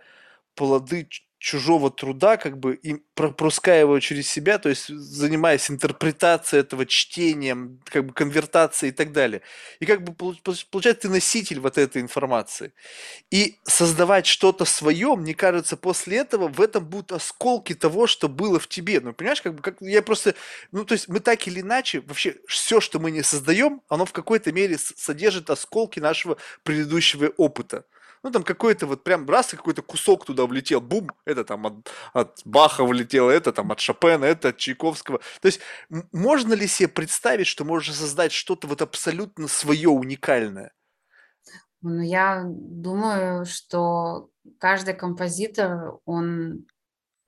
плоды 0.55 1.09
чужого 1.39 1.89
труда, 1.89 2.37
как 2.37 2.57
бы 2.59 2.75
и 2.75 2.97
пропуская 3.15 3.81
его 3.81 3.99
через 3.99 4.29
себя, 4.29 4.59
то 4.59 4.69
есть 4.69 4.87
занимаясь 4.89 5.71
интерпретацией 5.71 6.61
этого 6.61 6.85
чтением, 6.85 7.79
как 7.85 8.05
бы 8.05 8.13
конвертацией 8.13 8.91
и 8.91 8.93
так 8.93 9.13
далее. 9.13 9.41
И 9.79 9.85
как 9.85 10.03
бы 10.03 10.11
получ- 10.11 10.41
получ- 10.43 10.65
получается 10.69 11.03
ты 11.03 11.09
носитель 11.09 11.61
вот 11.61 11.77
этой 11.77 12.01
информации. 12.01 12.73
И 13.31 13.57
создавать 13.63 14.25
что-то 14.25 14.65
свое, 14.65 15.15
мне 15.15 15.33
кажется, 15.33 15.77
после 15.77 16.17
этого 16.17 16.49
в 16.49 16.61
этом 16.61 16.85
будут 16.85 17.13
осколки 17.13 17.73
того, 17.73 18.07
что 18.07 18.27
было 18.27 18.59
в 18.59 18.67
тебе. 18.67 18.99
Ну, 18.99 19.13
понимаешь, 19.13 19.41
как 19.41 19.55
бы 19.55 19.61
как 19.61 19.77
я 19.81 20.01
просто, 20.01 20.35
ну, 20.71 20.83
то 20.85 20.93
есть 20.93 21.07
мы 21.07 21.19
так 21.21 21.47
или 21.47 21.61
иначе, 21.61 22.01
вообще 22.01 22.35
все, 22.47 22.81
что 22.81 22.99
мы 22.99 23.11
не 23.11 23.23
создаем, 23.23 23.81
оно 23.87 24.05
в 24.05 24.11
какой-то 24.11 24.51
мере 24.51 24.77
содержит 24.77 25.49
осколки 25.49 25.99
нашего 25.99 26.37
предыдущего 26.63 27.27
опыта. 27.37 27.85
Ну, 28.23 28.31
там 28.31 28.43
какой-то 28.43 28.85
вот 28.85 29.03
прям 29.03 29.29
раз, 29.29 29.47
какой-то 29.47 29.81
кусок 29.81 30.25
туда 30.25 30.45
влетел, 30.45 30.81
бум, 30.81 31.09
это 31.25 31.43
там 31.43 31.65
от, 31.65 31.89
от 32.13 32.41
Баха 32.45 32.83
влетело, 32.83 33.29
это 33.29 33.53
там 33.53 33.71
от 33.71 33.79
Шопена, 33.79 34.25
это 34.25 34.49
от 34.49 34.57
Чайковского. 34.57 35.19
То 35.41 35.45
есть 35.45 35.61
можно 36.11 36.53
ли 36.53 36.67
себе 36.67 36.89
представить, 36.89 37.47
что 37.47 37.63
можно 37.63 37.93
создать 37.93 38.31
что-то 38.31 38.67
вот 38.67 38.81
абсолютно 38.81 39.47
свое, 39.47 39.89
уникальное? 39.89 40.73
Ну, 41.81 42.01
я 42.01 42.43
думаю, 42.45 43.45
что 43.45 44.29
каждый 44.59 44.93
композитор, 44.93 45.99
он 46.05 46.65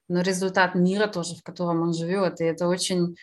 ну, 0.10 0.22
результат 0.22 0.76
мира 0.76 1.08
тоже, 1.08 1.36
в 1.36 1.44
котором 1.44 1.82
он 1.84 1.94
живет, 1.94 2.42
и 2.42 2.44
это 2.44 2.68
очень 2.68 3.16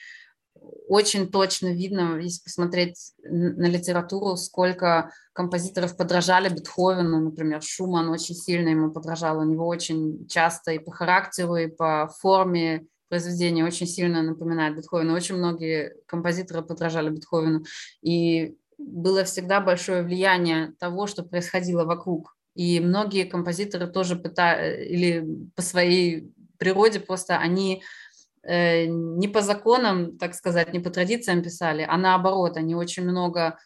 очень 0.89 1.31
точно 1.31 1.69
видно, 1.69 2.19
если 2.19 2.43
посмотреть 2.43 3.13
на 3.23 3.67
литературу, 3.67 4.37
сколько 4.37 5.11
композиторов 5.33 5.97
подражали 5.97 6.49
Бетховену, 6.49 7.21
например, 7.21 7.63
Шуман 7.63 8.09
очень 8.09 8.35
сильно 8.35 8.71
ему 8.71 8.91
подражал, 8.91 9.39
у 9.39 9.45
него 9.45 9.67
очень 9.67 10.27
часто 10.29 10.73
и 10.73 10.79
по 10.79 10.91
характеру, 10.91 11.57
и 11.57 11.69
по 11.69 12.11
форме 12.21 12.87
произведения 13.09 13.65
очень 13.65 13.87
сильно 13.87 14.23
напоминает 14.23 14.77
Бетховена. 14.77 15.15
Очень 15.15 15.37
многие 15.37 15.95
композиторы 16.07 16.63
подражали 16.63 17.11
Бетховену, 17.11 17.65
и 18.03 18.57
было 18.79 19.25
всегда 19.25 19.61
большое 19.61 20.03
влияние 20.03 20.73
того, 20.79 21.07
что 21.07 21.23
происходило 21.23 21.85
вокруг. 21.85 22.35
И 22.55 22.81
многие 22.81 23.25
композиторы 23.25 23.87
тоже 23.87 24.17
пытались, 24.17 24.91
или 24.91 25.27
по 25.55 25.63
своей 25.63 26.33
природе 26.59 27.01
просто 27.01 27.37
они 27.39 27.83
не 28.87 29.29
по 29.29 29.43
законам, 29.43 30.17
так 30.19 30.35
сказать, 30.35 30.73
не 30.73 30.81
по 30.81 30.91
традициям 30.91 31.43
писали, 31.43 31.87
а 31.89 31.97
наоборот, 31.97 32.57
они 32.57 32.75
очень 32.75 33.03
много 33.05 33.59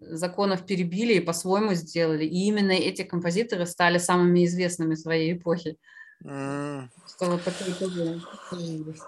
законов 0.00 0.66
перебили 0.66 1.14
и 1.14 1.20
по-своему 1.20 1.74
сделали. 1.74 2.24
И 2.24 2.46
именно 2.46 2.72
эти 2.72 3.02
композиторы 3.02 3.66
стали 3.66 3.98
самыми 3.98 4.44
известными 4.44 4.94
своей 4.94 5.32
эпохи. 5.32 5.78
М, 6.24 6.90
Что 7.06 7.30
вот 7.30 7.44
такое 7.44 7.74
тоже 7.74 8.20
тоже 8.50 8.62
есть. 8.62 9.02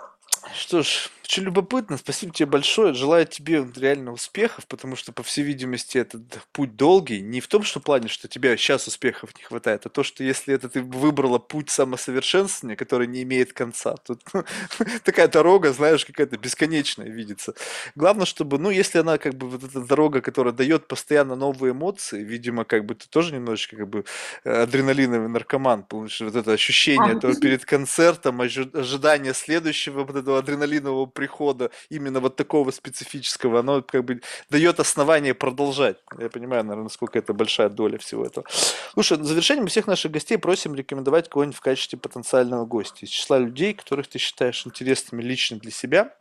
Что 0.55 0.83
ж, 0.83 1.11
очень 1.29 1.43
любопытно. 1.43 1.99
Спасибо 1.99 2.33
тебе 2.33 2.47
большое. 2.47 2.95
Желаю 2.95 3.27
тебе 3.27 3.63
реально 3.77 4.13
успехов, 4.13 4.67
потому 4.67 4.97
что, 4.97 5.13
по 5.13 5.23
всей 5.23 5.43
видимости, 5.43 5.99
этот 5.99 6.23
путь 6.53 6.75
долгий. 6.75 7.21
Не 7.21 7.41
в 7.41 7.49
том, 7.49 7.65
что 7.65 7.81
плане, 7.81 8.09
что 8.09 8.29
тебе 8.29 8.57
сейчас 8.57 8.87
успехов 8.87 9.37
не 9.37 9.45
хватает, 9.45 9.85
а 9.85 9.91
то, 9.91 10.03
что 10.03 10.25
если 10.25 10.55
это 10.55 10.71
ты 10.71 10.81
выбрала 10.81 11.39
путь 11.39 11.69
самосовершенствования, 11.69 12.77
который 12.77 13.07
не 13.07 13.23
имеет 13.25 13.53
конца, 13.53 13.97
тут 13.97 14.23
такая 15.05 15.29
дорога, 15.29 15.75
знаешь, 15.75 16.07
какая-то 16.07 16.39
бесконечная 16.39 17.11
видится. 17.11 17.53
Главное, 17.95 18.25
чтобы, 18.25 18.59
ну, 18.59 18.71
если 18.71 18.99
она 18.99 19.19
как 19.19 19.35
бы 19.35 19.51
вот 19.51 19.63
эта 19.63 19.83
дорога, 19.83 20.23
которая 20.23 20.55
дает 20.55 20.89
постоянно 20.89 21.37
новые 21.37 21.73
эмоции, 21.73 22.25
видимо, 22.25 22.65
как 22.65 22.87
бы 22.87 22.95
ты 22.95 23.07
тоже 23.07 23.35
немножечко 23.35 23.77
как 23.77 23.89
бы 23.89 24.07
э, 24.45 24.63
адреналиновый 24.63 25.29
наркоман, 25.29 25.83
получишь 25.83 26.23
вот 26.23 26.37
это 26.37 26.53
ощущение 26.53 27.13
А. 27.13 27.17
этого 27.19 27.35
перед 27.35 27.67
концертом, 27.67 28.41
ожи- 28.41 28.71
ожидание 28.73 29.35
следующего 29.35 30.05
вот 30.05 30.17
этого 30.17 30.38
адреналинового 30.39 31.07
прихода, 31.07 31.71
именно 31.89 32.21
вот 32.21 32.37
такого 32.37 32.71
специфического, 32.71 33.61
оно 33.61 33.83
как 33.83 34.05
бы 34.05 34.23
дает 34.51 34.81
основание 34.81 35.35
продолжать. 35.35 35.99
Я 36.19 36.29
понимаю, 36.29 36.65
наверное, 36.65 36.85
насколько 36.85 37.19
это 37.19 37.33
большая 37.33 37.69
доля 37.69 37.99
всего 37.99 38.25
этого. 38.25 38.47
Слушай, 38.93 39.19
на 39.19 39.25
завершение 39.25 39.63
мы 39.63 39.69
всех 39.69 39.87
наших 39.87 40.13
гостей 40.13 40.39
просим 40.39 40.75
рекомендовать 40.75 41.29
кого-нибудь 41.29 41.57
в 41.57 41.61
качестве 41.61 41.99
потенциального 41.99 42.65
гостя 42.65 43.05
из 43.07 43.11
числа 43.11 43.39
людей, 43.39 43.75
которых 43.75 44.09
ты 44.09 44.19
считаешь 44.19 44.67
интересными 44.67 45.23
лично 45.23 45.59
для 45.59 45.71
себя, 45.71 46.15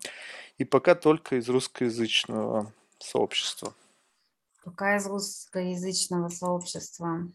и 0.58 0.66
пока 0.66 0.96
только 0.96 1.36
из 1.36 1.48
русскоязычного 1.50 2.74
сообщества. 3.00 3.74
Пока 4.64 4.98
из 4.98 5.06
русскоязычного 5.08 6.30
сообщества. 6.30 7.28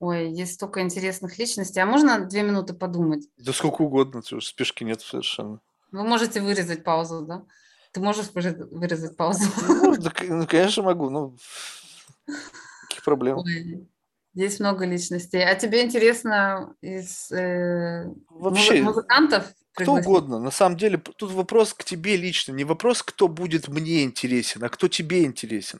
Ой, 0.00 0.30
есть 0.30 0.54
столько 0.54 0.80
интересных 0.80 1.38
личностей. 1.38 1.80
А 1.80 1.86
можно 1.86 2.24
две 2.26 2.42
минуты 2.42 2.74
подумать? 2.74 3.28
Да 3.36 3.52
сколько 3.52 3.82
угодно, 3.82 4.22
спешки 4.40 4.84
нет 4.84 5.00
совершенно. 5.00 5.60
Вы 5.94 6.02
можете 6.02 6.40
вырезать 6.40 6.82
паузу, 6.82 7.22
да? 7.22 7.44
Ты 7.92 8.00
можешь 8.00 8.30
вырезать- 8.34 9.16
паузу? 9.16 9.44
Ну, 9.68 9.96
да, 9.96 10.12
ну, 10.22 10.44
конечно, 10.44 10.82
могу, 10.82 11.08
ну, 11.08 11.36
каких 12.88 13.04
проблем. 13.04 13.38
Ой, 13.38 13.86
Есть 14.34 14.58
много 14.58 14.84
личностей. 14.86 15.38
А 15.40 15.54
тебе 15.54 15.84
интересно 15.84 16.74
из 16.80 17.30
э, 17.30 18.06
Вообще, 18.28 18.82
музыкантов 18.82 19.44
Кто 19.44 19.54
пригласить? 19.84 20.06
угодно. 20.08 20.40
На 20.40 20.50
самом 20.50 20.76
деле, 20.76 20.98
тут 20.98 21.30
вопрос 21.30 21.72
к 21.72 21.84
тебе 21.84 22.16
лично. 22.16 22.50
Не 22.50 22.64
вопрос, 22.64 23.04
кто 23.04 23.28
будет 23.28 23.68
мне 23.68 24.02
интересен, 24.02 24.64
а 24.64 24.68
кто 24.68 24.88
тебе 24.88 25.24
интересен. 25.24 25.78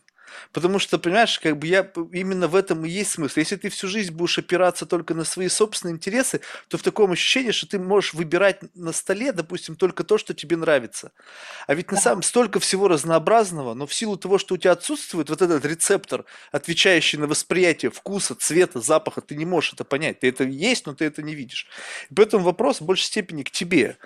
Потому 0.52 0.78
что, 0.78 0.98
понимаешь, 0.98 1.38
как 1.38 1.58
бы 1.58 1.66
я 1.66 1.90
именно 2.12 2.48
в 2.48 2.54
этом 2.54 2.84
и 2.84 2.88
есть 2.88 3.12
смысл. 3.12 3.40
Если 3.40 3.56
ты 3.56 3.68
всю 3.68 3.88
жизнь 3.88 4.12
будешь 4.12 4.38
опираться 4.38 4.86
только 4.86 5.14
на 5.14 5.24
свои 5.24 5.48
собственные 5.48 5.94
интересы, 5.94 6.40
то 6.68 6.78
в 6.78 6.82
таком 6.82 7.12
ощущении, 7.12 7.50
что 7.50 7.68
ты 7.68 7.78
можешь 7.78 8.14
выбирать 8.14 8.60
на 8.74 8.92
столе, 8.92 9.32
допустим, 9.32 9.76
только 9.76 10.04
то, 10.04 10.18
что 10.18 10.34
тебе 10.34 10.56
нравится. 10.56 11.12
А 11.66 11.74
ведь 11.74 11.90
на 11.90 11.98
самом 11.98 12.22
столько 12.22 12.60
всего 12.60 12.88
разнообразного, 12.88 13.74
но 13.74 13.86
в 13.86 13.94
силу 13.94 14.16
того, 14.16 14.38
что 14.38 14.54
у 14.54 14.58
тебя 14.58 14.72
отсутствует 14.72 15.30
вот 15.30 15.42
этот 15.42 15.64
рецептор, 15.64 16.24
отвечающий 16.52 17.18
на 17.18 17.26
восприятие 17.26 17.90
вкуса, 17.90 18.34
цвета, 18.34 18.80
запаха, 18.80 19.20
ты 19.20 19.36
не 19.36 19.44
можешь 19.44 19.72
это 19.72 19.84
понять. 19.84 20.20
Ты 20.20 20.28
это 20.28 20.44
есть, 20.44 20.86
но 20.86 20.94
ты 20.94 21.04
это 21.04 21.22
не 21.22 21.34
видишь. 21.34 21.66
И 22.10 22.14
поэтому 22.14 22.44
вопрос 22.44 22.80
в 22.80 22.84
большей 22.84 23.04
степени 23.04 23.42
к 23.42 23.50
тебе. 23.50 23.98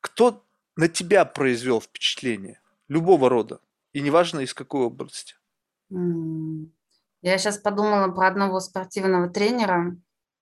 Кто 0.00 0.44
на 0.76 0.88
тебя 0.88 1.24
произвел 1.24 1.80
впечатление? 1.80 2.60
Любого 2.88 3.28
рода. 3.28 3.60
И 3.92 4.00
неважно 4.00 4.40
из 4.40 4.54
какой 4.54 4.82
области. 4.82 5.34
Я 5.90 7.38
сейчас 7.38 7.58
подумала 7.58 8.12
про 8.12 8.28
одного 8.28 8.60
спортивного 8.60 9.28
тренера, 9.28 9.96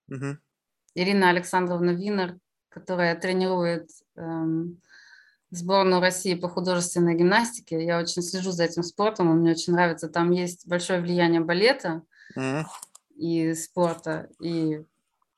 Мгм. 0.06 0.38
Ирина 0.94 1.30
Александровна 1.30 1.90
Винер, 1.90 2.38
которая 2.68 3.16
тренирует 3.16 3.88
эм, 4.16 4.80
сборную 5.50 6.00
России 6.00 6.34
по 6.34 6.48
художественной 6.48 7.16
гимнастике. 7.16 7.84
Я 7.84 7.98
очень 7.98 8.22
слежу 8.22 8.52
за 8.52 8.64
этим 8.64 8.82
спортом, 8.82 9.30
он 9.30 9.38
мне 9.38 9.52
очень 9.52 9.72
нравится. 9.72 10.08
Там 10.08 10.30
есть 10.30 10.66
большое 10.66 11.00
влияние 11.00 11.40
балета 11.40 12.02
и 13.16 13.54
спорта. 13.54 14.28
И 14.40 14.84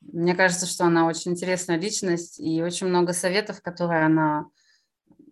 мне 0.00 0.34
кажется, 0.34 0.66
что 0.66 0.84
она 0.84 1.06
очень 1.06 1.32
интересная 1.32 1.78
личность, 1.78 2.38
и 2.40 2.62
очень 2.62 2.86
много 2.86 3.12
советов, 3.12 3.62
которые 3.62 4.04
она 4.04 4.46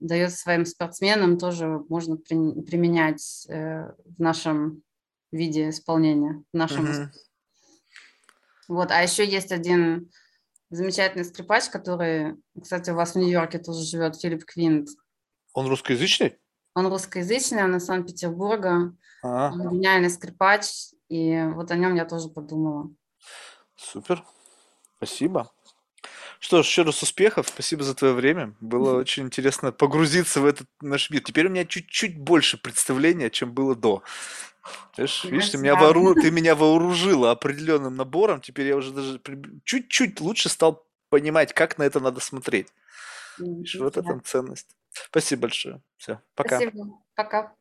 дает 0.05 0.33
своим 0.33 0.67
спортсменам, 0.67 1.39
тоже 1.39 1.67
можно 1.89 2.17
при- 2.17 2.61
применять 2.63 3.47
э, 3.49 3.91
в 4.05 4.21
нашем 4.21 4.83
виде 5.33 5.71
исполнения, 5.71 6.45
в 6.53 6.57
нашем 6.57 6.85
Мгм. 6.85 7.13
Вот, 8.69 8.91
а 8.91 9.03
еще 9.03 9.27
есть 9.27 9.53
один 9.53 10.11
замечательный 10.71 11.25
скрипач, 11.25 11.69
который, 11.69 12.37
кстати, 12.61 12.91
у 12.91 12.95
вас 12.95 13.13
в 13.13 13.19
Нью-Йорке 13.19 13.59
тоже 13.59 13.85
живет, 13.85 14.17
Филипп 14.19 14.45
Квинт. 14.45 14.89
Он 15.53 15.69
русскоязычный? 15.69 16.39
Он 16.75 16.87
русскоязычный, 16.87 17.63
он 17.65 17.77
из 17.77 17.85
Санкт-Петербурга, 17.85 18.97
А, 19.23 19.53
он 19.53 19.71
гениальный 19.71 20.11
скрипач, 20.11 20.93
и 21.09 21.43
вот 21.55 21.71
о 21.71 21.77
нем 21.77 21.95
я 21.95 22.05
тоже 22.07 22.29
подумала. 22.29 22.91
супер. 23.77 24.25
Спасибо. 24.97 25.53
Что 26.45 26.63
ж, 26.63 26.67
еще 26.67 26.83
раз 26.83 27.03
успехов. 27.03 27.49
Спасибо 27.49 27.85
за 27.85 27.95
твое 27.95 28.13
время. 28.13 28.55
Было 28.61 28.99
очень 28.99 29.23
интересно 29.23 29.73
погрузиться 29.73 30.43
в 30.43 30.45
этот 30.45 30.67
наш 30.83 31.09
мир. 31.09 31.23
Теперь 31.23 31.47
у 31.47 31.49
меня 31.49 31.65
чуть-чуть 31.65 32.19
больше 32.19 32.59
представления, 32.59 33.31
чем 33.31 33.55
было 33.55 33.75
до. 33.75 34.03
Видишь, 34.99 35.25
видишь, 35.25 35.49
ты 35.49 35.57
меня, 35.57 35.75
воору- 35.75 36.13
ты 36.15 36.31
меня 36.31 36.55
вооружила 36.55 37.31
определенным 37.31 37.97
набором. 37.97 38.43
Теперь 38.43 38.67
я 38.67 38.77
уже 38.77 38.93
даже 38.93 39.19
чуть-чуть 39.65 40.21
лучше 40.21 40.51
стал 40.51 40.87
понимать, 41.09 41.55
как 41.55 41.79
на 41.79 41.85
это 41.85 41.99
надо 41.99 42.21
смотреть. 42.21 42.69
Видишь, 43.39 43.77
вот 43.77 43.97
это 43.97 44.21
ценность. 44.23 44.77
Спасибо 44.91 45.43
большое. 45.43 45.81
Все, 45.97 46.21
пока. 46.35 46.61
Спасибо. 46.61 47.01
Пока. 47.15 47.55